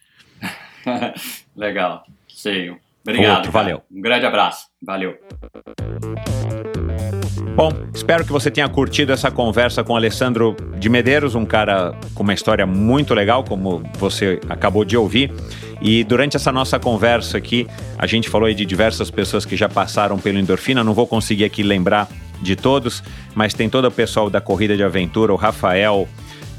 [1.56, 2.04] Legal.
[2.28, 2.76] Sim.
[3.02, 3.36] Obrigado.
[3.36, 3.82] Outro, valeu.
[3.90, 4.66] Um grande abraço.
[4.82, 5.16] Valeu.
[7.56, 12.22] Bom, espero que você tenha curtido essa conversa com Alessandro de Medeiros, um cara com
[12.22, 15.32] uma história muito legal, como você acabou de ouvir.
[15.80, 20.18] E durante essa nossa conversa aqui, a gente falou de diversas pessoas que já passaram
[20.18, 22.10] pelo Endorfina, não vou conseguir aqui lembrar
[22.42, 23.02] de todos,
[23.34, 26.06] mas tem todo o pessoal da Corrida de Aventura, o Rafael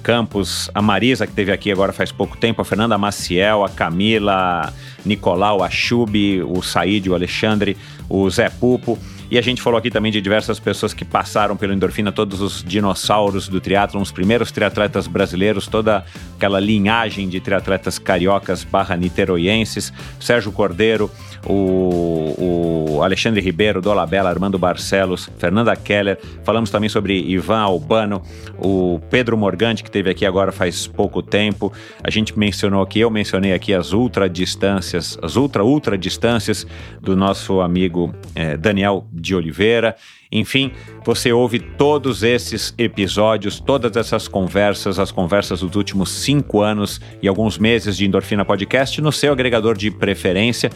[0.02, 4.74] Campos, a Marisa, que teve aqui agora faz pouco tempo, a Fernanda Maciel, a Camila,
[5.06, 7.78] Nicolau, a Chubi, o Said, o Alexandre,
[8.10, 8.98] o Zé Pupo.
[9.30, 12.64] E a gente falou aqui também de diversas pessoas que passaram pelo Endorfina, todos os
[12.64, 19.92] dinossauros do triatlon, os primeiros triatletas brasileiros, toda aquela linhagem de triatletas cariocas barra niteroienses,
[20.20, 21.12] Sérgio Cordeiro,
[21.46, 26.18] o, o Alexandre Ribeiro, Dolabella, Armando Barcelos, Fernanda Keller.
[26.44, 28.22] Falamos também sobre Ivan Albano,
[28.58, 31.72] o Pedro Morgante, que teve aqui agora faz pouco tempo.
[32.04, 36.66] A gente mencionou aqui, eu mencionei aqui as ultra distâncias, as ultra ultra distâncias
[37.02, 39.96] do nosso amigo eh, Daniel de Oliveira.
[40.32, 40.72] Enfim,
[41.06, 47.28] você ouve todos esses episódios, todas essas conversas, as conversas dos últimos cinco anos e
[47.28, 50.70] alguns meses de Endorfina Podcast no seu agregador de preferência.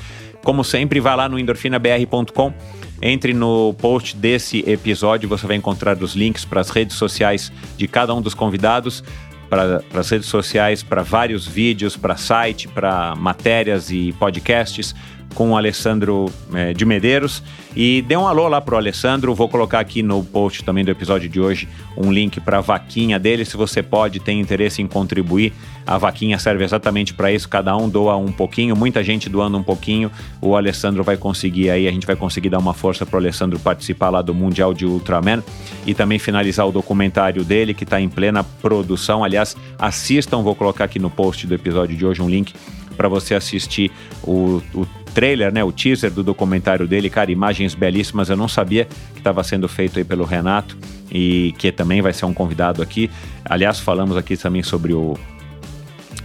[0.43, 2.53] Como sempre, vá lá no endorfinabr.com.
[3.01, 7.87] Entre no post desse episódio, você vai encontrar os links para as redes sociais de
[7.87, 9.03] cada um dos convidados,
[9.49, 14.95] para as redes sociais, para vários vídeos, para site, para matérias e podcasts
[15.33, 17.43] com o Alessandro eh, de Medeiros.
[17.75, 19.33] E dê um alô lá pro Alessandro.
[19.33, 23.17] Vou colocar aqui no post também do episódio de hoje um link para a vaquinha
[23.17, 23.45] dele.
[23.45, 25.53] Se você pode, tem interesse em contribuir,
[25.87, 27.47] a vaquinha serve exatamente para isso.
[27.47, 30.11] Cada um doa um pouquinho, muita gente doando um pouquinho.
[30.41, 34.09] O Alessandro vai conseguir aí, a gente vai conseguir dar uma força pro Alessandro participar
[34.09, 35.41] lá do Mundial de Ultraman
[35.85, 39.23] e também finalizar o documentário dele que está em plena produção.
[39.23, 42.53] Aliás, assistam, vou colocar aqui no post do episódio de hoje um link
[42.97, 43.91] para você assistir
[44.23, 48.29] o, o trailer, né, o teaser do documentário dele, cara, imagens belíssimas.
[48.29, 50.77] Eu não sabia que estava sendo feito aí pelo Renato
[51.11, 53.09] e que também vai ser um convidado aqui.
[53.45, 55.17] Aliás, falamos aqui também sobre o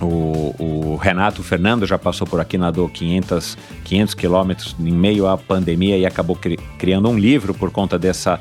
[0.00, 5.38] o, o Renato Fernando já passou por aqui, nadou 500, 500 quilômetros em meio à
[5.38, 8.40] pandemia e acabou cri, criando um livro por conta dessa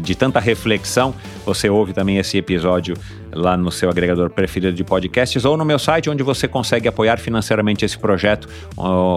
[0.00, 1.14] de tanta reflexão.
[1.44, 2.96] Você ouve também esse episódio
[3.32, 7.18] lá no seu agregador preferido de podcasts ou no meu site, onde você consegue apoiar
[7.18, 8.48] financeiramente esse projeto.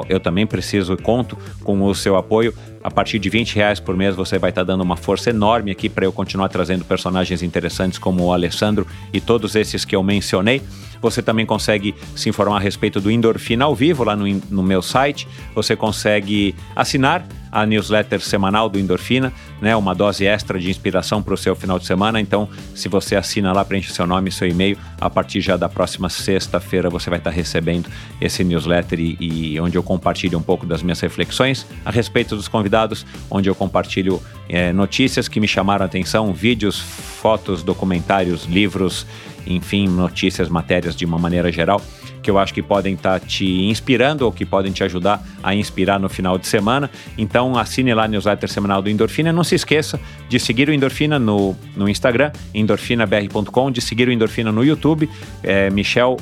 [0.10, 2.54] Eu também preciso e conto com o seu apoio.
[2.84, 5.90] A partir de 20 reais por mês você vai estar dando uma força enorme aqui
[5.90, 10.62] para eu continuar trazendo personagens interessantes como o Alessandro e todos esses que eu mencionei.
[11.06, 14.82] Você também consegue se informar a respeito do Endorfina ao vivo lá no, no meu
[14.82, 15.28] site.
[15.54, 19.76] Você consegue assinar a newsletter semanal do Endorfina, né?
[19.76, 22.20] Uma dose extra de inspiração para o seu final de semana.
[22.20, 25.70] Então, se você assina lá, preenche seu nome e seu e-mail, a partir já da
[25.70, 27.88] próxima sexta-feira você vai estar recebendo
[28.20, 32.48] esse newsletter e, e, onde eu compartilho um pouco das minhas reflexões a respeito dos
[32.48, 34.20] convidados, onde eu compartilho
[34.50, 39.06] é, notícias que me chamaram a atenção, vídeos, fotos, documentários, livros,
[39.46, 41.82] enfim, notícias, matérias de uma maneira geral,
[42.22, 45.54] que eu acho que podem estar tá te inspirando ou que podem te ajudar a
[45.54, 46.90] inspirar no final de semana.
[47.18, 49.32] Então assine lá a newsletter semanal do Endorfina.
[49.32, 54.52] Não se esqueça de seguir o Endorfina no, no Instagram, endorfinabr.com, de seguir o Endorfina
[54.52, 55.10] no YouTube,
[55.44, 56.18] é, Michel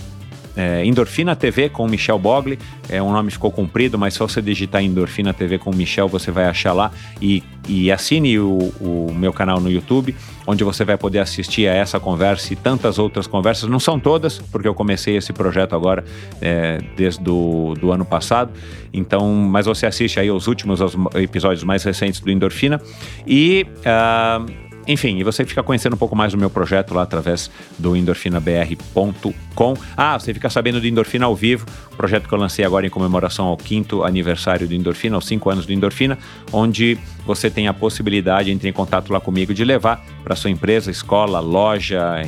[0.55, 2.59] é, Endorfina TV com Michel Bogli.
[2.89, 6.45] É, um nome ficou comprido, mas se você digitar Endorfina TV com Michel, você vai
[6.45, 6.91] achar lá.
[7.21, 10.15] E, e assine o, o, meu canal no YouTube,
[10.45, 13.69] onde você vai poder assistir a essa conversa e tantas outras conversas.
[13.69, 16.03] Não são todas, porque eu comecei esse projeto agora
[16.41, 18.51] é, desde do, do ano passado.
[18.93, 22.81] Então, mas você assiste aí os últimos os episódios mais recentes do Endorfina.
[23.25, 23.65] E.
[23.79, 27.95] Uh, enfim, e você fica conhecendo um pouco mais do meu projeto lá através do
[27.95, 29.73] endorfinabr.com.
[29.95, 33.45] Ah, você fica sabendo do Endorfina ao vivo, projeto que eu lancei agora em comemoração
[33.45, 36.17] ao quinto aniversário do Endorfina, aos cinco anos do Endorfina,
[36.51, 40.49] onde você tem a possibilidade de entrar em contato lá comigo de levar para sua
[40.49, 42.21] empresa, escola, loja,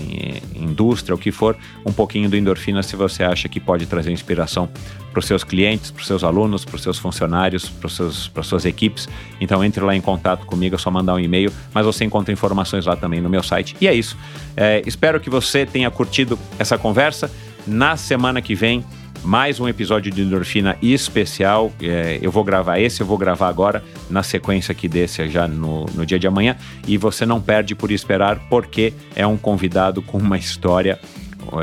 [0.55, 4.69] indústria, o que for, um pouquinho do Endorfina se você acha que pode trazer inspiração
[5.11, 8.65] para os seus clientes, para os seus alunos, para os seus funcionários, para as suas
[8.65, 9.07] equipes.
[9.39, 12.85] Então entre lá em contato comigo, é só mandar um e-mail, mas você encontra informações
[12.85, 13.75] lá também no meu site.
[13.79, 14.17] E é isso.
[14.57, 17.31] É, espero que você tenha curtido essa conversa.
[17.65, 18.85] Na semana que vem,
[19.25, 21.71] mais um episódio de endorfina especial.
[21.81, 25.85] É, eu vou gravar esse, eu vou gravar agora, na sequência aqui desse, já no,
[25.95, 26.55] no dia de amanhã.
[26.87, 30.99] E você não perde por esperar, porque é um convidado com uma história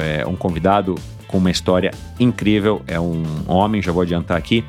[0.00, 2.82] é, um convidado com uma história incrível.
[2.86, 4.64] É um homem, já vou adiantar aqui,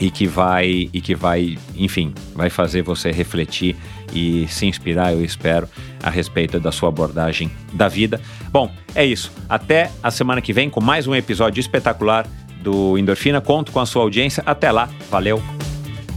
[0.00, 3.76] e que vai e que vai, enfim, vai fazer você refletir
[4.12, 5.68] e se inspirar, eu espero,
[6.02, 8.20] a respeito da sua abordagem da vida.
[8.50, 9.30] Bom, é isso.
[9.48, 12.26] Até a semana que vem com mais um episódio espetacular
[12.60, 13.40] do Endorfina.
[13.40, 14.42] Conto com a sua audiência.
[14.44, 14.88] Até lá.
[15.10, 15.42] Valeu.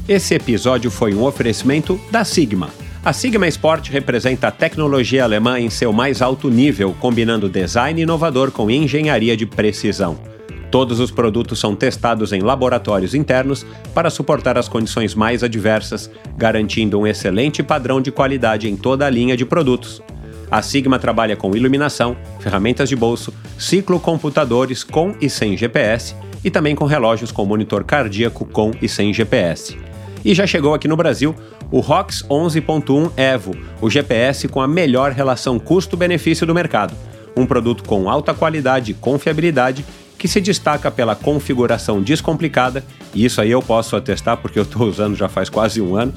[0.08, 2.70] Esse episódio foi um oferecimento da Sigma.
[3.06, 8.52] A Sigma Sport representa a tecnologia alemã em seu mais alto nível, combinando design inovador
[8.52, 10.33] com engenharia de precisão.
[10.74, 17.00] Todos os produtos são testados em laboratórios internos para suportar as condições mais adversas, garantindo
[17.00, 20.02] um excelente padrão de qualidade em toda a linha de produtos.
[20.50, 26.74] A Sigma trabalha com iluminação, ferramentas de bolso, ciclocomputadores com e sem GPS e também
[26.74, 29.78] com relógios com monitor cardíaco com e sem GPS.
[30.26, 31.36] E já chegou aqui no Brasil
[31.70, 36.96] o ROX 11.1 Evo, o GPS com a melhor relação custo-benefício do mercado.
[37.38, 39.86] Um produto com alta qualidade e confiabilidade
[40.24, 42.82] que se destaca pela configuração descomplicada,
[43.14, 46.14] e isso aí eu posso atestar porque eu estou usando já faz quase um ano.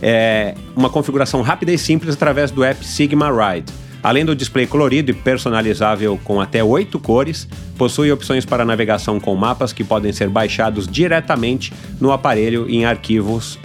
[0.00, 3.72] É uma configuração rápida e simples através do app Sigma Ride.
[4.00, 9.34] Além do display colorido e personalizável com até oito cores, possui opções para navegação com
[9.34, 13.58] mapas que podem ser baixados diretamente no aparelho em arquivos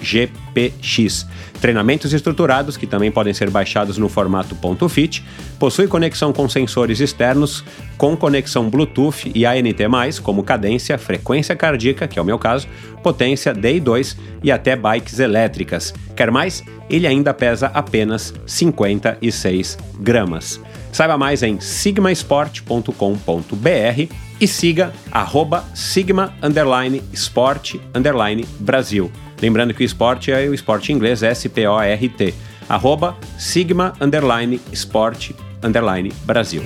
[0.54, 1.26] GPX.
[1.60, 4.56] Treinamentos estruturados, que também podem ser baixados no formato
[4.90, 5.24] .fit,
[5.58, 7.64] possui conexão com sensores externos,
[7.98, 12.68] com conexão Bluetooth e ANT+, como cadência, frequência cardíaca, que é o meu caso,
[13.02, 15.94] potência DI2 e até bikes elétricas.
[16.16, 16.64] Quer mais?
[16.90, 20.60] Ele ainda pesa apenas 56 gramas.
[20.92, 29.12] Saiba mais em sigmasport.com.br e siga arroba sigma underline sport underline Brasil.
[29.44, 32.34] Lembrando que o esporte é o esporte inglês S-P-O-R-T.
[32.70, 35.32] Arroba sigma underline sport
[35.62, 36.64] underline Brasil.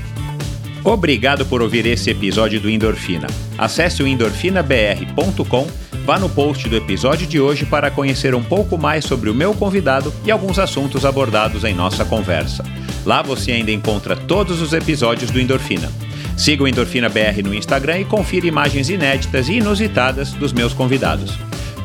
[0.83, 3.25] Obrigado por ouvir esse episódio do Endorfina.
[3.57, 5.67] Acesse o endorfinabr.com,
[6.05, 9.55] vá no post do episódio de hoje para conhecer um pouco mais sobre o meu
[9.55, 12.63] convidado e alguns assuntos abordados em nossa conversa.
[13.03, 15.91] Lá você ainda encontra todos os episódios do Endorfina.
[16.37, 21.46] Siga o Endorfina BR no Instagram e confira imagens inéditas e inusitadas dos meus convidados.